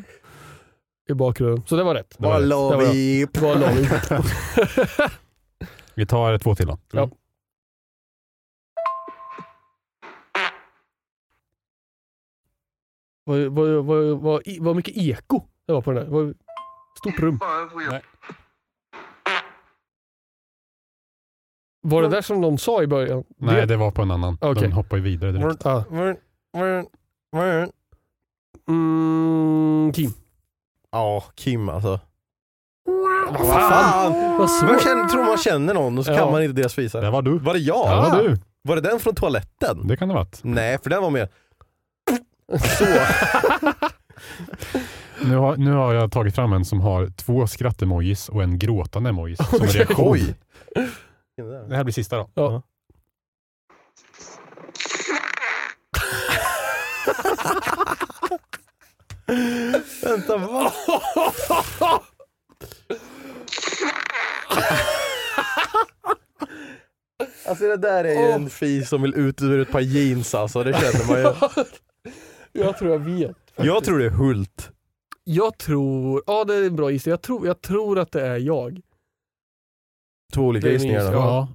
i 1.08 1.14
bakgrunden. 1.14 1.66
Så 1.66 1.76
det 1.76 1.82
var 1.84 1.94
rätt. 1.94 2.14
Det 2.18 2.26
var 2.26 2.40
rätt. 2.40 2.48
Vi? 5.94 6.06
Tar 6.06 6.38
två 6.38 6.54
till 6.54 6.66
då. 6.66 6.78
Ja. 6.92 7.10
Vad, 13.24 13.40
vad, 13.40 13.84
vad, 13.84 14.20
vad, 14.20 14.42
vad 14.60 14.76
mycket 14.76 14.96
eko 14.96 15.42
det 15.66 15.72
var 15.72 15.82
på 15.82 15.92
den 15.92 16.04
där. 16.04 16.10
Vad, 16.10 16.34
stort 16.98 17.18
rum. 17.18 17.40
Nej. 17.90 18.02
Var 21.80 22.02
det 22.02 22.08
där 22.08 22.22
som 22.22 22.40
någon 22.40 22.58
sa 22.58 22.82
i 22.82 22.86
början? 22.86 23.24
Nej, 23.36 23.66
det 23.66 23.76
var 23.76 23.90
på 23.90 24.02
en 24.02 24.10
annan. 24.10 24.38
Okej. 24.40 24.62
Den 24.62 24.72
hoppar 24.72 24.96
ju 24.96 25.02
vidare 25.02 25.32
direkt. 25.32 25.66
Ah. 25.66 25.84
Mm, 28.68 29.92
Kim. 29.92 30.10
Ja, 30.94 31.24
Kim 31.34 31.68
alltså. 31.68 32.00
Vad 33.28 33.38
Vad 33.40 33.48
fan? 33.48 34.12
Man 34.38 34.48
känner, 34.80 35.08
tror 35.08 35.24
man 35.24 35.38
känner 35.38 35.74
någon 35.74 35.98
och 35.98 36.04
så 36.04 36.12
Ja. 36.12 36.18
kan 36.18 36.32
man 36.32 36.42
inte 36.42 36.60
deras 36.60 36.74
fisar. 36.74 37.02
Det 37.02 37.10
var 37.10 37.22
du. 37.22 37.38
Var 37.38 37.52
det 37.54 37.58
jag? 37.60 37.88
Det 37.90 37.96
var 38.16 38.22
du. 38.22 38.38
Var 38.62 38.76
det 38.76 38.82
den 38.82 39.00
från 39.00 39.14
toaletten? 39.14 39.86
Det 39.88 39.96
kan 39.96 40.08
det 40.08 40.14
ha 40.14 40.20
varit. 40.20 40.40
Nej, 40.42 40.78
för 40.82 40.90
den 40.90 41.02
var 41.02 41.10
mer... 41.10 41.28
Nu 45.22 45.36
har, 45.36 45.56
nu 45.56 45.72
har 45.72 45.94
jag 45.94 46.12
tagit 46.12 46.34
fram 46.34 46.52
en 46.52 46.64
som 46.64 46.80
har 46.80 47.06
två 47.06 47.46
skrattemojis 47.46 48.28
och 48.28 48.42
en 48.42 48.58
gråtande 48.58 49.10
emojis 49.10 49.38
som 49.38 49.46
Okej. 49.62 49.78
reaktion. 49.78 50.12
Oj! 50.12 50.34
Det 51.68 51.76
här 51.76 51.84
blir 51.84 51.92
sista 51.94 52.16
då. 52.16 52.30
Ja. 52.34 52.62
Vänta, 60.02 60.36
va? 60.36 60.72
Alltså 67.48 67.64
det 67.64 67.76
där 67.76 68.04
är 68.04 68.26
ju 68.26 68.30
en 68.32 68.50
fis 68.50 68.88
som 68.88 69.02
vill 69.02 69.14
ut 69.14 69.42
ur 69.42 69.60
ett 69.60 69.70
par 69.70 69.80
jeans 69.80 70.34
alltså, 70.34 70.62
det 70.62 70.72
känner 70.72 71.08
man 71.08 71.18
ju. 71.20 71.64
Jag 72.62 72.78
tror 72.78 72.90
jag 72.90 72.98
vet. 72.98 73.36
Jag 73.56 73.84
tror 73.84 73.98
det 73.98 74.04
är 74.06 74.10
Hult. 74.10 74.70
Jag 75.24 75.58
tror, 75.58 76.22
ja 76.26 76.44
det 76.44 76.54
är 76.54 76.66
en 76.66 76.76
bra 76.76 76.90
gissning. 76.90 77.10
Jag 77.10 77.22
tror, 77.22 77.46
jag 77.46 77.60
tror 77.62 77.98
att 77.98 78.12
det 78.12 78.26
är 78.26 78.36
jag. 78.38 78.80
Två 80.34 80.42
olika 80.42 80.66
Det 80.68 80.74
är 80.74 80.78
min 80.78 80.88
gissningar 80.92 81.00
då. 81.00 81.06
gissning. 81.06 81.22
Ja. 81.22 81.48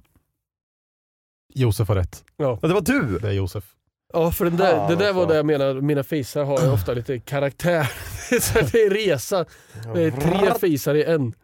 Josef 1.54 1.88
har 1.88 1.94
rätt. 1.94 2.24
Ja, 2.36 2.58
det 2.62 2.68
var 2.74 2.80
du! 2.80 3.18
Det 3.18 3.28
är 3.28 3.32
Josef. 3.32 3.74
Ja, 4.12 4.32
för 4.32 4.44
den 4.44 4.56
där, 4.56 4.76
Fan, 4.76 4.90
det 4.90 4.96
där 4.96 5.12
var 5.12 5.22
alltså. 5.22 5.26
det 5.32 5.36
jag 5.36 5.46
menar, 5.46 5.74
mina 5.74 6.02
fisar 6.04 6.44
har 6.44 6.60
ju 6.60 6.68
ofta 6.72 6.92
lite 6.94 7.18
karaktär. 7.18 7.90
Så 8.40 8.58
det 8.72 8.82
är 8.82 8.90
resa. 8.90 9.44
Det 9.94 10.02
är 10.02 10.10
tre 10.10 10.54
fisar 10.60 10.94
i 10.94 11.04
en. 11.04 11.34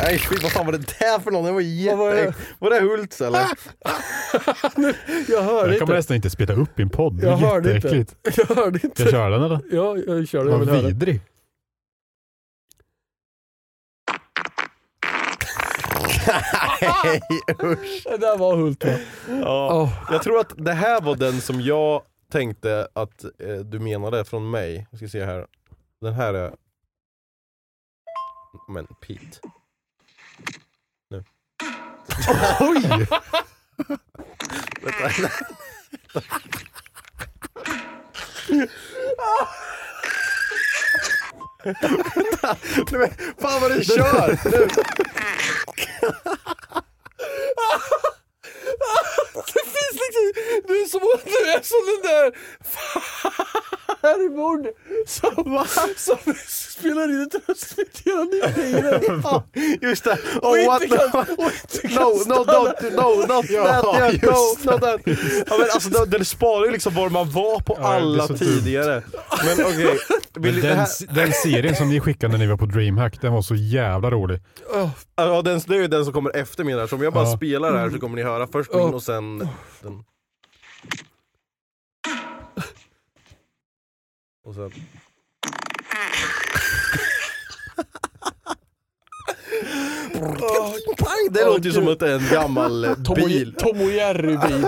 Nej 0.00 0.18
fy 0.18 0.36
vad 0.42 0.52
fan 0.52 0.66
var 0.66 0.72
det 0.72 0.78
där 0.98 1.18
för 1.20 1.30
någon? 1.30 1.44
Det 1.44 1.52
var 1.52 1.96
Vad 1.96 1.98
var 1.98 2.14
det? 2.14 2.20
jätte... 2.20 2.34
Var 2.58 2.70
det 2.70 2.80
Hults 2.80 3.20
eller? 3.20 3.40
Jag 5.30 5.42
hörde 5.42 5.70
Jag 5.72 5.80
kommer 5.80 5.80
inte. 5.80 5.94
nästan 5.94 6.16
inte 6.16 6.30
spela 6.30 6.54
upp 6.54 6.78
i 6.78 6.82
en 6.82 6.90
podd. 6.90 7.20
Det 7.20 7.26
Jag 7.26 7.42
är 7.42 7.46
hörde 7.46 7.76
inte. 7.76 7.88
jätteäckligt. 7.88 8.16
Jag 8.48 8.56
hörde 8.56 8.78
Ska 8.78 8.86
jag 8.88 8.90
inte. 8.90 9.10
köra 9.10 9.28
den 9.28 9.42
eller? 9.42 9.60
Ja, 9.70 9.96
jag. 9.96 10.26
Jag 10.32 10.42
vill 10.44 10.50
Vad 10.50 10.68
höra. 10.68 10.80
vidrig. 10.82 11.20
Nej 16.80 17.20
usch. 17.62 18.02
Det 18.04 18.16
där 18.16 18.36
var 18.36 18.56
Hult 18.56 18.84
va? 18.84 18.98
Ja. 19.28 19.74
Åh. 19.74 20.04
Jag 20.10 20.22
tror 20.22 20.40
att 20.40 20.52
det 20.56 20.72
här 20.72 21.00
var 21.00 21.16
den 21.16 21.40
som 21.40 21.60
jag 21.60 22.02
tänkte 22.32 22.88
att 22.92 23.24
eh, 23.24 23.56
du 23.56 23.78
menade 23.78 24.24
från 24.24 24.50
mig. 24.50 24.86
Jag 24.90 24.98
ska 24.98 25.08
se 25.08 25.24
här. 25.24 25.46
Den 26.00 26.14
här 26.14 26.34
är... 26.34 26.54
Men 28.68 28.86
Pete. 28.86 29.40
Nu. 31.10 31.24
Oj! 32.60 33.06
Vänta. 34.82 35.30
Vänta. 41.64 42.56
Nej, 42.90 43.00
men 43.00 43.10
Fan 43.40 43.60
vad 43.60 43.70
du 43.70 43.84
kör! 43.84 44.38
Nu. 44.50 44.68
Det 49.54 49.64
finns 49.64 50.00
liksom, 50.04 50.32
du 50.66 50.82
är 50.82 50.86
som, 50.86 51.00
du 51.24 51.50
är 51.50 51.62
som 51.62 51.82
den 51.86 52.02
där 52.12 52.32
farmor 54.04 54.66
som, 55.06 55.64
som 55.96 56.34
spelar 56.48 57.04
in 57.10 57.22
ett 57.22 57.48
röstmeddelande 57.48 58.36
i 58.36 58.52
bilen. 58.62 59.20
Ja, 59.24 59.44
Just 59.82 60.04
det. 60.04 60.18
Och 60.42 60.48
Oh, 60.50 60.66
what 60.66 60.82
inte 60.82 60.96
kan- 60.96 61.20
och 61.38 61.50
inte 61.62 61.88
kan 61.88 62.02
no, 62.02 62.08
no, 62.26 62.44
don't, 62.44 62.90
no, 62.96 63.34
not 63.34 63.44
Ja, 63.50 63.82
that, 63.82 64.12
yeah, 64.14 64.34
no, 64.64 64.70
not 64.72 64.80
that. 64.80 65.00
Ja, 65.46 65.58
men 65.58 65.68
alltså, 65.74 65.88
den- 65.90 66.10
den 66.10 66.24
sparar 66.24 66.64
ju 66.66 66.72
liksom 66.72 66.94
var 66.94 67.10
man 67.10 67.30
var 67.30 67.60
på 67.60 67.76
Ja, 67.80 67.94
alla 67.94 68.28
tidigare. 68.28 69.02
Men 69.44 69.66
okej, 69.66 69.98
Men 70.34 70.60
den, 70.60 70.86
den 71.14 71.32
serien 71.32 71.76
som 71.76 71.88
ni 71.88 72.00
skickade 72.00 72.32
när 72.32 72.38
ni 72.38 72.46
var 72.46 72.56
på 72.56 72.66
DreamHack, 72.66 73.20
den 73.20 73.32
var 73.32 73.42
så 73.42 73.54
jävla 73.54 74.10
rolig. 74.10 74.40
Åh, 74.74 74.88
ja, 75.16 75.42
den, 75.42 75.60
det 75.66 75.74
är 75.74 75.78
ju 75.80 75.86
den 75.88 76.04
som 76.04 76.12
kommer 76.12 76.36
efter 76.36 76.64
min 76.64 76.78
här, 76.78 76.86
så 76.86 76.96
om 76.96 77.02
jag 77.02 77.12
bara 77.12 77.24
Ja. 77.28 77.36
spelar 77.36 77.76
här 77.76 77.90
så 77.90 77.98
kommer 77.98 78.16
ni 78.16 78.22
höra 78.22 78.46
först 78.46 78.74
min 78.74 78.94
och 78.94 79.02
sen 79.02 79.38
den. 79.82 80.04
Och 84.44 84.54
sen... 84.54 84.70
Pang, 90.98 91.28
det 91.30 91.44
låter 91.44 91.64
ju 91.64 91.72
som 91.72 91.88
att 91.88 91.98
det 91.98 92.10
är 92.12 92.14
en 92.18 92.28
gammal 92.32 92.84
eh, 92.84 92.94
Tom, 92.94 93.14
bil. 93.14 93.52
och, 93.56 93.62
Tom 93.62 93.80
och 93.80 93.90
Jerry-bil. 93.92 94.62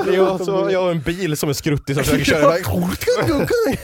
Så 0.47 0.69
jag 0.73 0.83
har 0.83 0.91
en 0.91 1.01
bil 1.01 1.37
som 1.37 1.49
är 1.49 1.53
skruttig 1.53 1.95
som 1.97 2.05
försöker 2.05 2.25
köra 2.25 2.59
iväg. 2.59 2.65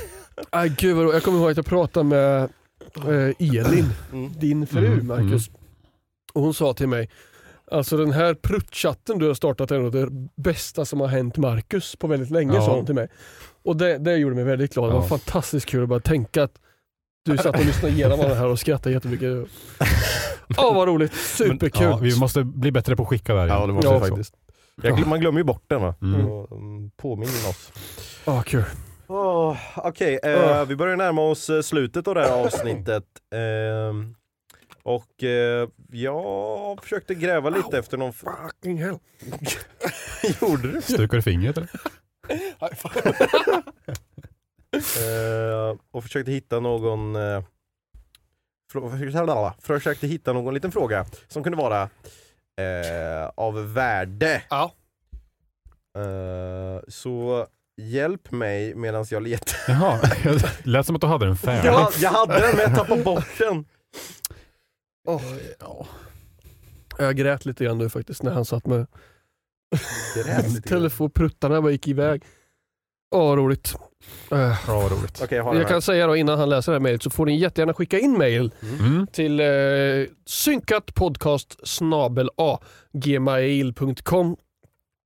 Aj, 0.51 0.69
gud 0.79 0.97
vad, 0.97 1.15
jag 1.15 1.23
kommer 1.23 1.39
ihåg 1.39 1.51
att 1.51 1.57
jag 1.57 1.67
pratade 1.67 2.05
med 2.05 2.43
eh, 2.97 3.49
Elin, 3.59 3.91
Mm. 4.13 4.33
din 4.39 4.67
fru 4.67 4.87
Mm, 4.87 5.07
Marcus. 5.07 5.51
Och 6.33 6.43
hon 6.43 6.55
sa 6.55 6.75
till 6.75 6.89
mig, 6.89 7.11
alltså 7.73 7.97
den 7.97 8.13
här 8.13 8.35
pruttchatten 8.35 9.19
du 9.19 9.27
har 9.27 9.35
startat 9.35 9.71
är 9.71 9.79
nog 9.79 9.93
det 9.93 10.09
bästa 10.43 10.85
som 10.85 11.01
har 11.01 11.09
hänt 11.09 11.37
Marcus 11.37 11.97
på 11.97 12.07
väldigt 12.07 12.31
länge, 12.31 12.55
Ja. 12.55 12.63
sa 12.67 12.75
hon 12.75 12.87
till 12.87 12.95
mig. 12.95 13.09
Och 13.65 13.77
det, 13.77 13.99
det 13.99 14.17
gjorde 14.17 14.35
mig 14.35 14.45
väldigt 14.45 14.75
glad. 14.75 14.89
Det 14.91 14.95
var 14.95 15.03
Ja. 15.03 15.07
fantastiskt 15.09 15.67
kul 15.67 15.83
att 15.83 15.89
bara 15.89 16.01
tänka 16.01 16.43
att 16.43 16.53
du 17.25 17.37
satt 17.39 17.59
och 17.59 17.65
lyssnade 17.65 17.95
igenom 17.95 18.19
det 18.19 18.35
här 18.35 18.47
och 18.49 18.59
skrattade 18.59 18.95
jättemycket. 18.95 19.29
Åh 20.59 20.75
vad 20.75 20.89
roligt, 20.89 21.13
superkul. 21.15 21.83
Ja, 21.83 21.97
vi 21.97 22.19
måste 22.19 22.45
bli 22.45 22.73
bättre 22.73 22.97
på 22.97 23.03
att 23.03 23.09
skicka 23.09 23.35
där. 23.35 23.47
Ja 23.47 23.67
det 23.67 23.73
måste 23.73 23.89
Ja, 23.91 23.99
vi 23.99 24.01
så. 24.01 24.07
faktiskt. 24.07 24.35
Jag, 24.83 24.99
glöm- 24.99 25.09
man 25.09 25.21
glömmer 25.21 25.41
ju 25.41 25.45
bort 25.45 25.65
den 25.67 25.83
va? 25.83 25.95
Mm. 26.03 26.21
Mm, 26.21 26.91
Påminner 26.97 27.49
oss. 27.49 27.73
Ah, 28.25 28.43
kul. 28.43 28.65
Oh, 29.07 29.57
Okej, 29.77 30.19
eh, 30.23 30.31
Ja. 30.31 30.65
vi 30.65 30.77
börjar 30.77 30.97
närma 30.97 31.23
oss 31.23 31.51
eh, 31.51 31.61
slutet 31.61 32.09
av 32.09 32.15
det 32.15 32.21
här 32.21 32.45
avsnittet. 32.45 33.05
Ehm, 33.35 34.15
och 34.83 35.23
eh, 35.25 35.69
jag 35.93 36.83
försökte 36.83 37.15
gräva 37.15 37.51
lite 37.51 37.79
efter 37.79 37.97
någon... 37.97 38.13
Fucking 38.13 38.83
hell. 38.83 38.99
Gjorde 40.41 40.73
du? 40.73 40.83
Stukar 40.83 41.17
du 41.17 41.23
fingret 41.23 41.57
eller? 41.57 41.71
Eh, 44.73 45.77
och 45.91 46.03
försökte 46.03 46.33
hitta 46.33 46.61
någon... 46.61 47.17
Eh, 47.17 47.43
försökte 49.61 50.07
hitta 50.07 50.33
någon 50.33 50.55
liten 50.55 50.73
fråga 50.73 51.07
som 51.29 51.43
kunde 51.43 51.59
vara 51.59 51.83
eh, 52.57 53.31
av 53.35 53.73
värde. 53.73 54.43
Ja. 54.51 54.73
Eh, 55.97 56.81
så 56.89 57.47
hjälp 57.77 58.31
mig 58.31 58.75
medan 58.75 59.07
jag 59.11 59.23
letar. 59.23 59.57
Jaha, 59.69 60.01
det 60.23 60.67
lät 60.67 60.87
som 60.87 60.95
att 60.95 61.01
du 61.01 61.07
hade 61.07 61.27
den 61.27 61.37
färdig. 61.37 61.69
Jag, 61.69 61.93
jag 61.99 62.11
hade 62.11 62.41
den 62.41 62.57
men 62.57 62.61
jag 62.61 62.75
tappade 62.75 63.03
bort 63.03 63.39
den. 63.39 63.65
Jag 66.99 67.17
grät 67.17 67.45
lite 67.45 67.65
grann 67.65 67.79
nu 67.79 67.89
faktiskt 67.89 68.23
när 68.23 68.33
han 68.33 68.45
satt 68.45 68.67
med 68.67 68.87
telefonpruttarna 70.67 71.63
bara 71.63 71.73
gick 71.73 71.89
iväg. 71.89 72.23
Åh 73.15 73.37
roligt. 73.37 73.75
Äh. 74.31 74.39
Ja, 74.67 74.89
roligt. 74.91 75.21
Okej, 75.23 75.37
jag 75.37 75.45
har 75.45 75.51
den 75.53 75.61
Jag 75.61 75.69
här. 75.69 75.75
kan 75.75 75.83
säga 75.83 76.07
då 76.07 76.17
innan 76.17 76.39
han 76.39 76.49
läser 76.49 76.73
det 76.73 76.79
här 76.79 76.83
mejlet 76.83 77.03
så 77.03 77.11
får 77.11 77.27
ni 77.27 77.39
jättegärna 77.39 77.75
skicka 77.75 77.99
in 77.99 78.19
mejl 78.19 78.53
Mm. 78.81 79.07
till 79.07 79.41
eh, 79.41 79.47
synkatpodcast 80.27 81.57
gmail.com 82.93 84.37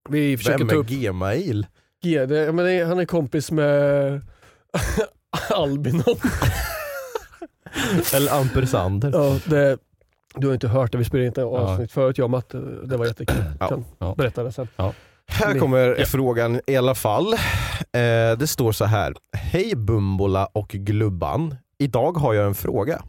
Vi 0.09 0.36
försöker 0.36 0.59
Vem 0.59 0.68
ta 0.68 0.74
är 0.74 0.78
upp 0.78 0.86
Gmail? 0.88 1.66
G, 2.03 2.26
det, 2.26 2.53
men 2.53 2.64
det, 2.64 2.84
han 2.84 2.99
är 2.99 3.05
kompis 3.05 3.51
med 3.51 4.20
Albinon. 5.51 6.05
Eller 8.14 8.32
ampersander? 8.40 9.11
ja, 9.12 9.38
det, 9.47 9.78
du 10.37 10.47
har 10.47 10.55
inte 10.55 10.68
hört 10.68 10.93
det, 10.93 10.99
vi 10.99 11.05
spelade 11.05 11.26
inte 11.26 11.41
Ja. 11.41 11.47
avsnitt 11.47 11.93
förut 11.93 12.18
jag 12.18 12.24
och 12.24 12.30
Matte. 12.30 12.59
Det 12.84 12.97
var 12.97 13.07
jättekul. 13.07 13.37
Ja. 13.61 13.68
Kan 13.68 13.84
Ja. 13.99 14.14
berätta 14.18 14.43
det 14.43 14.53
sen. 14.53 14.68
Här 15.28 15.55
Ni- 15.55 15.61
kommer 15.61 15.97
Ja. 15.99 16.05
frågan 16.07 16.61
i 16.66 16.76
alla 16.76 16.95
fall. 16.95 17.32
Eh, 17.32 18.39
det 18.39 18.47
står 18.47 18.72
så 18.72 18.84
här. 18.84 19.14
Hej 19.37 19.76
Bumbola 19.76 20.47
och 20.53 20.68
Glubban. 20.68 21.55
Idag 21.78 22.12
har 22.16 22.34
jag 22.34 22.47
en 22.47 22.55
fråga. 22.55 23.03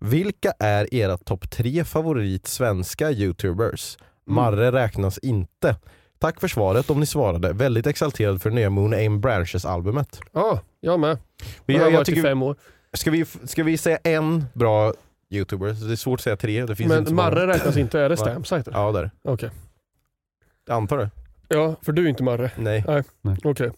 Vilka 0.00 0.52
är 0.58 0.94
era 0.94 1.16
topp 1.16 1.50
tre 1.50 1.84
favorit 1.84 2.46
svenska 2.46 3.10
youtubers? 3.10 3.96
Mm. 4.28 4.34
Marre 4.34 4.72
räknas 4.72 5.18
inte. 5.18 5.76
Tack 6.20 6.40
för 6.40 6.48
svaret 6.48 6.90
om 6.90 7.00
ni 7.00 7.06
svarade. 7.06 7.52
Väldigt 7.52 7.86
exalterad 7.86 8.42
för 8.42 8.50
nya 8.50 8.70
Moon 8.70 8.92
Aim 8.94 9.20
Branches 9.20 9.64
albumet. 9.64 10.20
Ja, 10.32 10.60
jag 10.80 11.00
med. 11.00 11.18
Vi, 11.66 11.74
Jag 11.74 11.80
har 11.80 11.86
jag, 11.86 11.92
jag 11.92 11.98
varit 11.98 12.08
i 12.08 12.22
fem 12.22 12.42
år. 12.42 12.56
ska, 12.92 13.10
vi, 13.10 13.24
ska 13.44 13.64
vi 13.64 13.78
säga 13.78 13.98
en 14.04 14.44
bra 14.54 14.92
youtuber? 15.30 15.66
Det 15.86 15.92
är 15.92 15.96
svårt 15.96 16.20
att 16.20 16.24
säga 16.24 16.36
tre. 16.36 16.66
Det 16.66 16.76
finns 16.76 16.92
inte 16.92 16.96
Men 16.96 17.06
så 17.06 17.14
många. 17.14 17.30
Marre 17.30 17.46
räknas 17.46 17.76
inte, 17.76 18.00
är 18.00 18.08
det 18.08 18.16
Va? 18.16 18.24
Stamsite? 18.24 18.70
Ja, 18.74 18.92
där. 18.92 19.10
Okej. 19.22 19.50
Jag 20.66 20.76
antar 20.76 20.98
det. 20.98 21.10
Ja, 21.48 21.76
för 21.82 21.92
du 21.92 22.04
är 22.04 22.08
inte 22.08 22.22
Marre. 22.22 22.50
Nej. 22.56 22.84
Okej. 23.44 23.70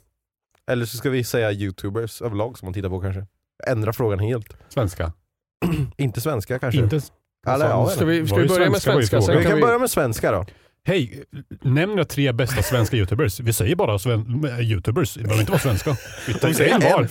Eller 0.67 0.87
så 0.87 0.97
ska 0.97 1.11
vi 1.11 1.25
säga 1.25 1.53
youtubers 1.53 2.23
överlag 2.23 2.59
som 2.59 2.67
man 2.67 2.75
tittar 2.75 2.89
på 2.89 3.01
kanske. 3.01 3.27
Ändra 3.67 3.93
frågan 3.93 4.19
helt. 4.19 4.57
Svenska. 4.69 5.13
Inte 5.97 6.21
svenska 6.21 6.59
kanske. 6.59 6.81
Inte... 6.81 7.01
Eller, 7.47 7.67
ja, 7.67 7.87
Ska 7.87 8.05
vi, 8.05 8.27
ska 8.27 8.35
Var 8.37 8.43
vi 8.43 8.49
det 8.49 8.55
börja 8.55 8.71
med 8.71 8.83
svenska 8.83 8.93
var 8.93 9.01
ju 9.01 9.07
svenska? 9.07 9.21
Sen 9.21 9.27
frågan. 9.27 9.39
vi 9.39 9.45
kan 9.45 9.51
kan 9.51 9.57
vi... 9.57 9.63
börja 9.63 9.79
med 9.79 9.91
svenska 9.91 10.33
då. 10.33 10.47
Hej, 10.85 11.25
nämn 11.63 11.99
era 11.99 12.05
tre 12.05 12.33
bästa 12.33 12.63
svenska 12.63 12.97
youtubers. 12.97 13.41
Vi 13.41 13.53
säger 13.53 13.77
bara 13.77 13.99
sven- 13.99 14.45
youtubers, 14.61 15.15
det 15.15 15.23
behöver 15.23 15.41
inte 15.41 15.53
vara 15.53 15.61
svenska. 15.61 15.97
Vi 16.27 16.35
tar 16.35 16.53
säger 16.53 16.75
en 16.75 16.81
var. 16.81 17.09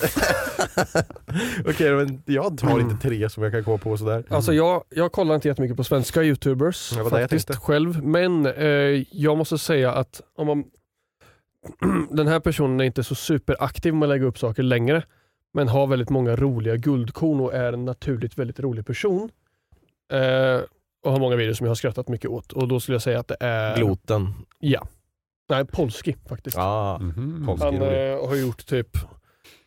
Okej, 1.70 1.92
men 1.96 2.22
jag 2.26 2.44
har 2.44 2.80
inte 2.80 3.08
tre 3.08 3.30
som 3.30 3.44
jag 3.44 3.52
kan 3.52 3.64
komma 3.64 3.78
på 3.78 3.98
sådär. 3.98 4.24
Alltså 4.30 4.54
jag, 4.54 4.84
jag 4.90 5.12
kollar 5.12 5.36
inte 5.36 5.48
jättemycket 5.48 5.78
på 5.78 5.84
svenska 5.84 6.24
youtubers 6.24 6.94
faktiskt 7.10 7.56
själv. 7.56 8.04
Men 8.04 8.46
eh, 8.46 9.04
jag 9.12 9.38
måste 9.38 9.58
säga 9.58 9.92
att 9.94 10.22
om 10.36 10.48
man, 10.48 10.64
den 12.12 12.28
här 12.28 12.40
personen 12.40 12.80
är 12.80 12.86
inte 12.86 13.04
så 13.04 13.16
superaktiv 13.16 13.94
med 13.94 14.04
att 14.04 14.10
lägga 14.10 14.26
upp 14.26 14.38
saker 14.40 14.64
längre. 14.64 15.04
Men 15.54 15.68
har 15.68 15.88
väldigt 15.88 16.10
många 16.10 16.36
roliga 16.36 16.76
guldkorn 16.76 17.40
och 17.40 17.54
är 17.54 17.74
en 17.74 17.86
naturligt 17.86 18.38
väldigt 18.38 18.60
rolig 18.60 18.86
person. 18.86 19.30
Eh, 20.14 20.62
och 21.06 21.12
har 21.12 21.20
många 21.20 21.36
videos 21.36 21.58
som 21.58 21.66
jag 21.66 21.70
har 21.70 21.76
skrattat 21.76 22.08
mycket 22.08 22.30
åt. 22.30 22.52
Och 22.54 22.68
då 22.68 22.80
skulle 22.80 22.96
jag 22.96 23.02
säga 23.02 23.20
att 23.20 23.28
det 23.28 23.38
är... 23.40 23.78
Gloten. 23.78 24.34
Ja. 24.60 24.88
Nej, 25.50 25.66
Polski 25.66 26.16
faktiskt. 26.30 26.58
Ah, 26.58 26.98
Mhm. 27.00 27.44
Polski. 27.46 27.66
Han 27.66 27.76
eh, 27.76 28.28
har 28.28 28.36
gjort 28.36 28.66
typ 28.66 28.88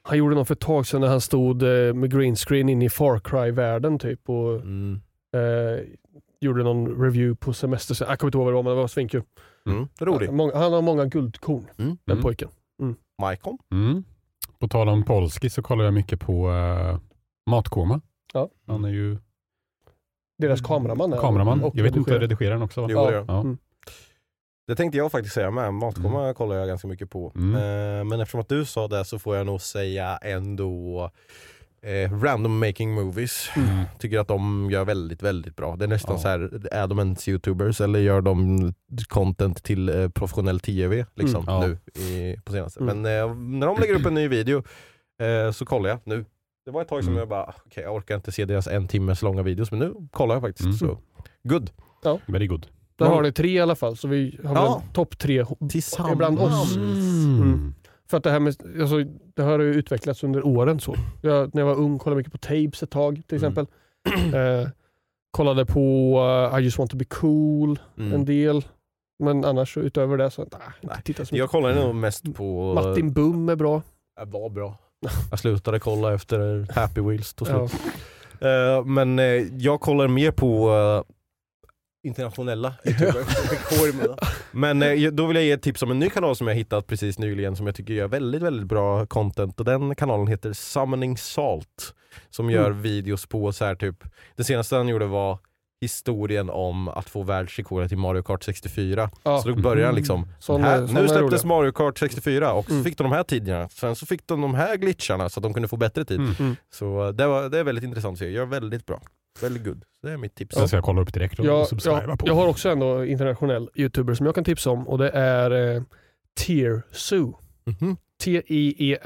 han 0.05 0.19
gjorde 0.19 0.35
något 0.35 0.47
för 0.49 0.55
ett 0.55 0.61
tag 0.61 0.87
sedan 0.87 1.01
när 1.01 1.09
han 1.09 1.21
stod 1.21 1.63
eh, 1.63 1.95
med 1.95 2.11
green 2.13 2.37
screen 2.37 2.69
in 2.69 2.83
i 2.83 2.91
Far 2.91 3.19
Cry-världen 3.19 3.99
typ 3.99 4.29
och 4.29 4.55
mm. 4.57 5.01
eh, 5.37 5.85
gjorde 6.41 6.63
någon 6.63 7.03
review 7.03 7.37
på 7.41 7.53
semester. 7.53 7.97
Jag 8.09 8.19
kommer 8.19 8.29
inte 8.29 8.39
ihåg 8.39 8.45
vad 8.45 8.53
det 8.53 8.57
var 8.57 8.63
men 8.63 8.71
det 8.71 8.77
var 8.81 8.89
svinkul. 8.89 9.23
Mm. 9.67 9.89
Rolig. 10.01 10.33
Många- 10.33 10.57
Han 10.57 10.73
har 10.73 10.83
många 10.83 11.05
guldkorn 11.05 11.67
Mm. 11.79 11.97
den 12.05 12.13
Mm. 12.13 12.23
pojken. 12.23 12.49
Maikon. 13.23 13.59
Mm. 13.73 14.05
På 14.59 14.69
tal 14.69 14.89
om 14.89 15.05
polski 15.05 15.51
så 15.51 15.63
kollar 15.63 15.85
jag 15.85 15.95
mycket 15.95 16.21
på 16.21 16.49
uh, 16.51 16.99
Matkoma. 17.51 18.01
Ja. 18.33 18.49
Han 18.67 18.85
är 18.85 18.89
ju 18.89 19.19
Deras 20.47 20.61
kameraman. 20.61 21.13
är- 21.13 21.17
kameraman. 21.19 21.63
och 21.65 21.77
Jag 21.77 21.83
vet 21.83 21.97
inte, 21.97 22.11
redigerar. 22.11 22.21
redigerar 22.29 22.53
han 22.53 22.63
också? 22.63 22.81
Va? 22.81 22.87
Jo, 22.91 22.99
Ja. 23.11 23.25
Ja. 23.29 23.41
Mm. 23.41 23.59
Det 24.67 24.77
tänkte 24.77 24.99
jag 24.99 25.13
faktiskt 25.13 25.35
säga 25.35 25.51
med. 25.51 25.75
Matkomma 25.75 26.35
kollar 26.35 26.57
jag 26.57 26.69
ganska 26.69 26.89
mycket 26.89 27.11
på. 27.11 27.33
Mm. 27.37 27.55
Eh, 27.55 28.05
men 28.05 28.21
eftersom 28.21 28.41
att 28.41 28.49
du 28.49 28.65
sa 28.65 28.89
det 28.89 29.05
så 29.05 29.19
får 29.19 29.37
jag 29.37 29.47
nog 29.47 29.61
säga 29.61 30.17
ändå 30.17 31.11
eh, 31.83 32.13
Random 32.23 32.59
Making 32.59 32.93
Movies. 32.95 33.51
Mm. 33.57 33.85
Tycker 33.99 34.19
att 34.19 34.29
de 34.29 34.69
gör 34.71 34.85
väldigt, 34.85 35.23
väldigt 35.23 35.57
bra. 35.57 35.77
Det 35.77 35.85
är 35.85 35.89
nästan 35.89 36.15
Ja. 36.17 36.23
så 36.23 36.29
här, 36.29 36.69
är 36.73 36.87
de 36.87 36.99
ens 36.99 37.29
youtubers 37.29 37.81
eller 37.81 37.99
gör 37.99 38.21
de 38.21 38.75
content 39.09 39.63
till 39.65 39.89
eh, 39.89 40.09
professionell 40.09 40.61
tv 40.61 41.07
liksom 41.15 41.43
Mm. 41.49 41.55
Ja. 41.55 41.67
nu 41.67 42.03
i, 42.03 42.37
på 42.45 42.53
senaste. 42.53 42.81
Mm. 42.81 43.03
Men 43.03 43.19
eh, 43.29 43.35
när 43.35 43.67
de 43.67 43.79
lägger 43.81 43.95
upp 43.95 44.07
en 44.07 44.15
ny 44.15 44.29
video 44.29 44.63
eh, 45.21 45.53
så 45.53 45.65
kollar 45.67 45.89
jag 45.91 45.99
nu. 46.05 46.25
Det 46.65 46.71
var 46.71 46.83
ett 46.83 46.89
tag 46.89 47.05
som 47.05 47.13
Mm. 47.13 47.19
jag 47.19 47.29
bara, 47.29 47.55
okej 47.67 47.83
jag 47.85 47.95
orkar 47.95 48.15
inte 48.15 48.33
se 48.33 48.45
deras 48.45 48.67
en 48.67 48.89
timmes 48.89 49.23
långa 49.23 49.43
videos 49.43 49.71
men 49.71 49.81
nu 49.81 49.95
kollar 50.11 50.35
jag 50.35 50.43
faktiskt. 50.43 50.65
Mm. 50.67 50.77
Så 50.79 50.99
good. 51.43 51.71
Very 52.27 52.47
good. 52.47 52.67
Där 52.97 53.07
har 53.07 53.23
ni 53.23 53.33
tre 53.33 53.49
i 53.51 53.61
alla 53.61 53.75
fall, 53.75 53.97
så 53.97 54.09
vi 54.09 54.39
har 54.45 54.55
Ja. 54.55 54.83
topp 54.93 55.19
tre 55.19 55.45
Tillsammans. 55.71 56.19
bland 56.19 56.39
oss. 56.39 56.77
Mm. 56.77 57.75
För 58.11 58.17
att 58.17 58.25
det 58.25 58.31
här 58.31 58.41
med, 58.41 58.57
alltså, 58.81 58.97
det 59.35 59.43
har 59.43 59.59
ju 59.59 59.75
utvecklats 59.75 60.25
under 60.25 60.47
åren 60.47 60.81
så. 60.81 60.95
Jag, 61.23 61.55
när 61.55 61.63
jag 61.63 61.67
var 61.67 61.75
ung 61.75 61.99
kollade 61.99 62.17
mycket 62.17 62.33
på 62.33 62.39
tapes 62.39 62.83
ett 62.83 62.91
tag 62.91 63.23
till 63.27 63.39
Mm. 63.45 63.51
exempel. 63.53 63.67
Eh, 64.35 64.69
kollade 65.31 65.67
på 65.67 65.81
uh, 66.53 66.59
I 66.61 66.63
just 66.65 66.79
want 66.79 66.91
to 66.91 66.97
be 66.97 67.05
cool 67.05 67.79
Mm. 67.99 68.13
en 68.13 68.25
del. 68.25 68.65
Men 69.19 69.45
annars 69.45 69.77
utöver 69.77 70.17
det 70.17 70.31
så, 70.31 70.43
nah, 70.43 70.61
Nej. 70.81 70.97
inte 71.07 71.27
så 71.27 71.35
Jag 71.37 71.43
mycket. 71.43 71.51
kollar 71.51 71.75
nog 71.75 71.95
mest 71.95 72.35
på... 72.35 72.75
Martin 72.75 73.13
Bum 73.13 73.49
är 73.49 73.57
bra. 73.57 73.83
Det 74.17 74.25
var 74.25 74.51
bra. 74.51 74.79
Jag 75.31 75.39
slutade 75.39 75.79
kolla 75.81 76.15
efter 76.15 76.67
Happy 76.75 77.01
Wheels 77.01 77.35
tog 77.35 77.49
Ja. 77.49 77.69
slut. 77.69 77.83
Eh, 78.41 78.85
men 78.85 79.19
eh, 79.19 79.25
jag 79.59 79.81
kollar 79.81 80.09
mer 80.09 80.31
på 80.31 80.71
eh, 80.71 81.13
internationella 82.09 82.75
youtubers. 82.85 83.27
men 84.53 84.79
då 85.17 85.27
vill 85.27 85.37
jag 85.37 85.45
ge 85.45 85.53
ett 85.53 85.63
tips 85.63 85.83
om 85.83 85.91
en 85.91 85.99
ny 85.99 86.11
kanal 86.11 86.37
som 86.37 86.47
jag 86.49 86.55
hittat 86.55 86.87
precis 86.87 87.19
nyligen 87.19 87.57
som 87.57 87.67
jag 87.67 87.75
tycker 87.77 87.95
gör 87.95 88.09
väldigt, 88.09 88.43
väldigt 88.43 88.67
bra 88.69 89.07
content 89.07 89.59
och 89.61 89.65
den 89.67 89.95
kanalen 89.95 90.27
heter 90.27 90.53
Summoning 90.53 91.17
Salt. 91.19 91.95
Som 92.31 92.51
gör 92.51 92.67
Mm. 92.67 92.83
videos 92.83 93.27
på 93.27 93.53
så 93.53 93.65
här 93.65 93.75
typ, 93.75 93.97
det 94.37 94.45
senaste 94.45 94.77
han 94.77 94.89
gjorde 94.89 95.07
var 95.07 95.39
historien 95.83 96.51
om 96.51 96.89
att 96.89 97.09
få 97.09 97.23
världsrekordet 97.23 97.93
i 97.93 97.97
Mario 97.97 98.23
Kart 98.23 98.43
64. 98.45 99.11
Ja. 99.23 99.43
Så 99.43 99.49
då 99.49 99.55
börjar 99.55 99.87
han 99.87 99.95
liksom, 99.95 100.27
Såna- 100.41 100.65
här, 100.67 100.81
nu 100.81 100.87
släpptes 100.89 101.13
roliga. 101.17 101.47
Mario 101.47 101.73
Kart 101.73 101.99
64 101.99 102.53
och 102.53 102.65
så 102.67 102.73
Mm. 102.73 102.85
fick 102.85 102.99
de 102.99 103.03
de 103.03 103.13
här 103.13 103.23
tiderna. 103.25 103.69
Sen 103.69 103.97
så 103.97 104.07
fick 104.07 104.27
de 104.27 104.41
de 104.41 104.55
här 104.55 104.77
glitcharna 104.77 105.29
så 105.29 105.41
att 105.41 105.43
de 105.43 105.55
kunde 105.55 105.69
få 105.69 105.77
bättre 105.77 106.05
tid. 106.05 106.21
Mm. 106.21 106.33
Mm. 106.39 106.57
Så 106.73 107.07
eh, 107.07 107.13
det, 107.13 107.27
var, 107.27 107.49
det 107.49 107.59
är 107.59 107.65
väldigt 107.65 107.85
intressant 107.85 108.13
att 108.13 108.19
se. 108.19 108.31
Gör 108.31 108.47
väldigt 108.47 108.87
bra. 108.87 109.01
Väldigt 109.41 109.65
good. 109.65 109.85
Så 110.01 110.07
det 110.07 110.13
är 110.13 110.17
mitt 110.17 110.35
tips. 110.35 110.57
Så 110.57 110.69
ska 110.69 110.77
jag 110.77 110.85
kolla 110.85 111.03
upp 111.03 111.13
direkt 111.15 111.39
och 111.39 111.45
Jag, 111.45 111.67
subscriba 111.69 112.03
jag, 112.07 112.19
på. 112.19 112.27
jag 112.29 112.35
har 112.35 112.47
också 112.47 112.69
ändå 112.69 113.05
internationell 113.05 113.71
youtuber 113.75 114.15
som 114.15 114.27
jag 114.27 114.35
kan 114.35 114.45
tipsa 114.45 114.71
om 114.71 114.89
och 114.89 114.99
det 114.99 115.11
är 115.11 115.75
eh, 115.77 115.83
Tearsu. 116.47 117.27
Mhm. 117.67 117.97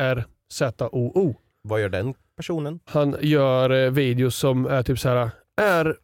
T-I-E-R-Z-O-O. 0.07 1.35
Vad 1.62 1.81
gör 1.81 1.89
den 1.89 2.14
personen? 2.37 2.81
Han 2.85 3.16
gör 3.20 3.70
eh, 3.70 3.91
videos 3.91 4.37
som 4.37 4.66
är 4.66 4.83
typ 4.83 4.99
så 4.99 5.09
här 5.09 5.31
är 5.61 5.97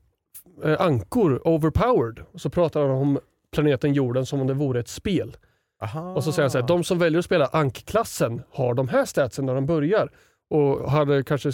eh, 0.64 0.80
ankor 0.80 1.48
overpowered? 1.48 2.20
Och 2.32 2.40
så 2.40 2.50
pratar 2.50 2.80
han 2.80 2.90
om 2.90 3.18
planeten 3.52 3.92
jorden 3.94 4.26
som 4.26 4.40
om 4.40 4.46
det 4.46 4.54
vore 4.54 4.80
ett 4.80 4.88
spel. 4.88 5.36
Aha. 5.82 6.14
Och 6.14 6.24
så 6.24 6.32
säger 6.32 6.44
han 6.44 6.50
så 6.50 6.58
här, 6.60 6.66
de 6.68 6.84
som 6.84 6.98
väljer 6.98 7.18
att 7.18 7.24
spela 7.24 7.46
ankklassen 7.46 8.42
har 8.50 8.74
de 8.74 8.88
här 8.88 9.04
statsen 9.04 9.46
när 9.46 9.54
de 9.54 9.66
börjar. 9.66 10.08
Och 10.50 10.90
hade 10.90 11.22
kanske 11.22 11.50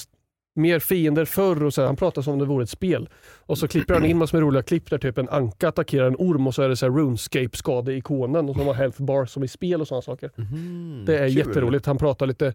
mer 0.55 0.79
fiender 0.79 1.25
förr 1.25 1.65
och 1.65 1.75
så 1.75 1.81
här, 1.81 1.87
han 1.87 1.97
pratar 1.97 2.23
som 2.23 2.33
om 2.33 2.39
det 2.39 2.45
vore 2.45 2.63
ett 2.63 2.71
spel. 2.71 3.09
Och 3.39 3.59
så 3.59 3.69
klipper 3.69 3.95
han 3.95 4.05
in 4.05 4.19
massor 4.19 4.37
med 4.39 4.43
roliga 4.43 4.63
klipp 4.63 4.91
där 4.91 4.99
typ 4.99 5.19
en 5.19 5.29
anka 5.29 5.69
attackerar 5.69 6.07
en 6.07 6.17
orm 6.19 6.47
och 6.47 6.55
så 6.55 6.63
är 6.63 6.69
det 6.69 6.77
så 6.77 6.87
här 6.87 6.93
RuneScape-skadeikonen 6.93 8.49
och 8.51 8.57
så 8.57 8.63
har 8.63 8.75
health 8.75 9.03
bar 9.03 9.25
som 9.27 9.45
i 9.45 9.49
spel 9.49 9.81
och 9.81 9.89
sådana 9.89 10.03
saker. 10.03 10.31
Mhm, 10.37 11.03
Det 11.07 11.19
är 11.19 11.29
kul. 11.29 11.37
jätteroligt. 11.37 11.87
Han 11.87 11.99
pratar 11.99 12.27
lite 12.27 12.47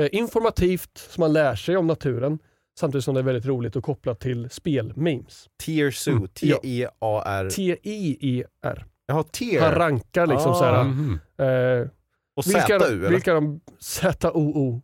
eh, 0.00 0.08
informativt 0.12 0.98
så 0.98 1.20
man 1.20 1.32
lär 1.32 1.54
sig 1.54 1.76
om 1.76 1.86
naturen. 1.86 2.38
Samtidigt 2.78 3.04
som 3.04 3.14
det 3.14 3.20
är 3.20 3.24
väldigt 3.24 3.46
roligt 3.46 3.76
och 3.76 3.84
kopplat 3.84 4.20
till 4.20 4.50
spel-memes. 4.50 5.48
Tearsu. 5.64 6.10
Mm. 6.10 6.28
T-E-A-R. 6.28 7.50
T-I-E-R. 7.50 8.86
Jaha, 9.06 9.16
Han 9.16 9.24
tear. 9.24 9.72
rankar 9.74 10.26
liksom 10.26 10.52
Ah. 10.52 10.54
så 10.54 10.64
här. 10.64 10.84
Mhm. 10.84 11.18
Eh, 11.38 11.88
Och 12.36 12.46
vilka, 12.46 12.78
Z-U 12.78 13.08
vilka 13.10 13.34
de... 13.34 13.60
Z-O-O. 13.80 14.82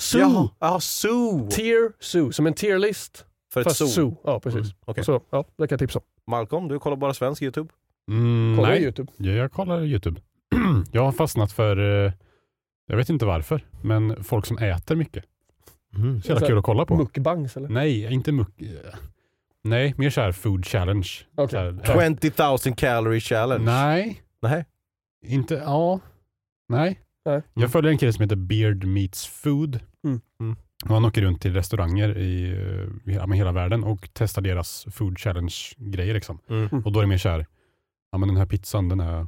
Zoo. 0.00 0.18
Jaha, 0.20 0.48
ah, 0.58 0.80
Zoo. 0.80 1.48
Tier 1.50 1.92
Zoo. 2.00 2.32
Som 2.32 2.46
en 2.46 2.54
tierlist. 2.54 3.26
För 3.52 3.60
ett 3.60 3.64
Fast 3.66 3.76
zoo. 3.78 3.86
zoo. 3.88 4.16
Ja, 4.24 4.40
precis. 4.40 4.60
Mm, 4.60 4.72
okej. 4.84 5.04
Så, 5.04 5.20
ja, 5.30 5.44
det 5.58 5.68
kan 5.68 5.74
jag 5.74 5.78
tipsa 5.78 5.98
om. 5.98 6.04
Malcolm, 6.26 6.68
du 6.68 6.78
kollar 6.78 6.96
bara 6.96 7.14
svensk 7.14 7.42
youtube? 7.42 7.68
Mm, 8.10 8.56
Kolla 8.56 8.68
nej, 8.68 8.82
Youtube. 8.82 9.12
Ja, 9.16 9.30
jag 9.32 9.52
kollar 9.52 9.82
YouTube. 9.84 10.20
jag 10.92 11.02
har 11.02 11.12
fastnat 11.12 11.52
för, 11.52 12.04
eh, 12.06 12.12
jag 12.86 12.96
vet 12.96 13.08
inte 13.08 13.24
varför, 13.26 13.66
men 13.82 14.24
folk 14.24 14.46
som 14.46 14.58
äter 14.58 14.96
mycket. 14.96 15.24
Mm. 15.94 16.22
Så 16.22 16.28
jävla 16.28 16.34
Alltså, 16.34 16.46
kul 16.46 16.58
att 16.58 16.64
kolla 16.64 16.86
på. 16.86 16.96
Mukbangs 16.96 17.56
eller? 17.56 17.68
Nej, 17.68 18.12
inte 18.12 18.32
muck. 18.32 18.60
eh, 18.62 18.68
Nej, 19.64 19.94
mer 19.98 20.10
såhär 20.10 20.32
food 20.32 20.66
challenge. 20.66 21.08
Okej. 21.34 21.48
Så 21.50 21.56
här, 22.00 22.58
20 22.60 22.68
000 22.70 22.76
calorie 22.76 23.20
challenge. 23.20 23.64
Nej, 23.64 24.22
Nej. 24.42 24.64
inte, 25.26 25.54
ja. 25.54 26.00
Nej. 26.68 27.00
Nej. 27.24 27.42
Jag 27.54 27.72
följer 27.72 27.92
en 27.92 27.98
kille 27.98 28.12
som 28.12 28.22
heter 28.22 28.36
Beard 28.36 28.84
Meets 28.84 29.26
Food. 29.26 29.80
Mm. 30.04 30.20
Mm. 30.40 30.56
Och 30.84 30.94
han 30.94 31.04
åker 31.04 31.22
runt 31.22 31.42
till 31.42 31.52
restauranger 31.54 32.18
i 32.18 32.52
eh, 32.52 33.12
ja, 33.14 33.26
hela 33.26 33.52
världen 33.52 33.84
och 33.84 34.08
testar 34.12 34.42
deras 34.42 34.86
food 34.92 35.18
challenge-grejer. 35.18 36.14
Liksom. 36.14 36.38
Mm. 36.50 36.68
Och 36.84 36.92
då 36.92 37.00
är 37.00 37.02
det 37.02 37.08
mer 37.08 37.18
så 37.18 37.28
här, 37.28 37.46
ja 38.12 38.18
men 38.18 38.28
den 38.28 38.36
här 38.36 38.46
pizzan 38.46 38.88
den 38.88 39.00
är 39.00 39.26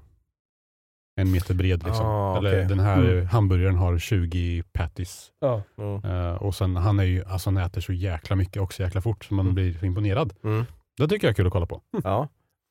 en 1.16 1.30
meter 1.30 1.54
bred. 1.54 1.82
Liksom. 1.84 2.06
Ah, 2.06 2.38
Eller 2.38 2.50
okej. 2.50 2.64
den 2.64 2.80
här 2.80 2.98
Mm. 3.04 3.26
hamburgaren 3.26 3.76
har 3.76 3.98
20 3.98 4.62
patties. 4.72 5.30
Ja. 5.40 5.62
Mm. 5.78 6.04
Eh, 6.04 6.34
och 6.34 6.54
sen 6.54 6.76
han 6.76 6.98
är 7.00 7.04
ju, 7.04 7.24
alltså 7.24 7.50
han 7.50 7.56
äter 7.56 7.80
så 7.80 7.92
jäkla 7.92 8.36
mycket 8.36 8.62
och 8.62 8.72
så 8.72 8.82
jäkla 8.82 9.00
fort 9.00 9.24
så 9.24 9.34
man 9.34 9.44
Mm. 9.46 9.54
blir 9.54 9.78
så 9.78 9.86
imponerad. 9.86 10.32
Mm. 10.44 10.64
Det 10.98 11.08
tycker 11.08 11.26
jag 11.26 11.30
är 11.32 11.34
kul 11.34 11.46
att 11.46 11.52
kolla 11.52 11.66
på. 11.66 11.80
Ja. 11.90 12.00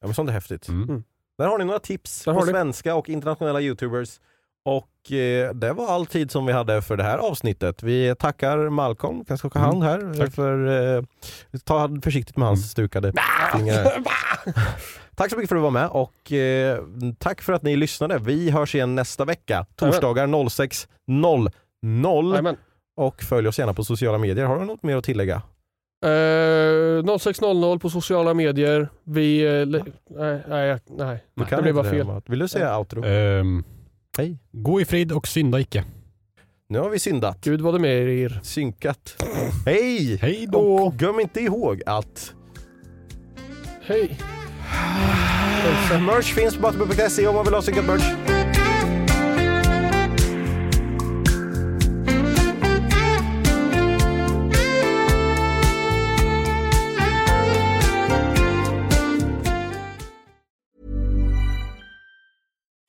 ja, 0.01 0.07
men 0.07 0.13
sånt 0.13 0.29
är 0.29 0.33
häftigt. 0.33 0.67
Mm. 0.67 0.89
Mm. 0.89 1.03
Där 1.37 1.47
har 1.47 1.57
ni 1.57 1.65
några 1.65 1.79
tips 1.79 2.23
Där 2.23 2.33
på 2.33 2.41
svenska 2.41 2.95
och 2.95 3.09
internationella 3.09 3.61
youtubers. 3.61 4.19
Och 4.65 5.11
eh, 5.11 5.53
det 5.53 5.73
var 5.73 5.87
all 5.87 6.05
tid 6.05 6.31
som 6.31 6.45
vi 6.45 6.53
hade 6.53 6.81
för 6.81 6.97
det 6.97 7.03
här 7.03 7.17
avsnittet. 7.17 7.83
Vi 7.83 8.15
tackar 8.19 8.69
Malcolm, 8.69 9.25
kan 9.25 9.37
skaka 9.37 9.59
hand 9.59 9.83
här. 9.83 10.13
Tack. 10.17 10.33
För, 10.33 10.67
eh, 10.97 11.03
ta 11.63 11.89
försiktigt 12.03 12.37
med 12.37 12.47
hans 12.47 12.59
Mm. 12.59 12.67
stukade 12.67 13.13
fingrar. 13.57 13.85
tack 15.15 15.29
så 15.29 15.37
mycket 15.37 15.49
för 15.49 15.55
att 15.55 15.59
du 15.59 15.63
var 15.63 15.71
med 15.71 15.89
och 15.89 16.31
eh, 16.31 16.79
tack 17.17 17.41
för 17.41 17.53
att 17.53 17.63
ni 17.63 17.75
lyssnade. 17.75 18.17
Vi 18.17 18.49
hörs 18.49 18.75
igen 18.75 18.95
nästa 18.95 19.25
vecka, 19.25 19.65
torsdagar 19.75 20.27
06.00. 20.27 21.51
Jajamän. 22.31 22.55
Och 22.95 23.23
följ 23.23 23.47
oss 23.47 23.59
gärna 23.59 23.73
på 23.73 23.83
sociala 23.83 24.17
medier. 24.17 24.45
Har 24.45 24.59
du 24.59 24.65
något 24.65 24.83
mer 24.83 24.97
att 24.97 25.03
tillägga? 25.03 25.41
Eh, 26.05 27.17
0600 27.19 27.79
på 27.79 27.89
sociala 27.89 28.33
medier. 28.33 28.89
Vi... 29.03 29.45
Eh, 29.61 29.67
nej, 30.17 30.43
nej, 30.47 30.79
nej. 30.97 31.23
Du 31.35 31.45
det 31.55 31.61
blev 31.61 31.75
bara 31.75 31.89
fel. 31.89 32.05
Matt. 32.07 32.23
Vill 32.29 32.39
du 32.39 32.47
säga 32.47 32.77
outro? 32.79 33.05
Ehm, 33.05 33.63
Hej. 34.17 34.37
gå 34.51 34.81
i 34.81 34.85
frid 34.85 35.11
och 35.11 35.27
synda 35.27 35.59
icke. 35.59 35.83
Nu 36.69 36.79
har 36.79 36.89
vi 36.89 36.99
syndat. 36.99 37.37
Gud 37.41 37.61
vad 37.61 37.73
det 37.73 37.79
med 37.79 38.09
er. 38.09 38.39
Synkat. 38.43 39.23
Hej! 39.65 40.17
Hej 40.17 40.47
då! 40.51 40.59
Och 40.59 40.93
glöm 40.93 41.19
inte 41.19 41.39
ihåg 41.39 41.81
att 41.85 42.33
Hej 43.81 44.19
merch 46.05 46.33
finns 46.33 46.55
på 46.55 46.61
butterbull.se 46.61 47.27
om 47.27 47.35
man 47.35 47.45
vill 47.45 47.53
ha 47.53 47.61
synkat 47.61 47.85
merch. 47.85 48.32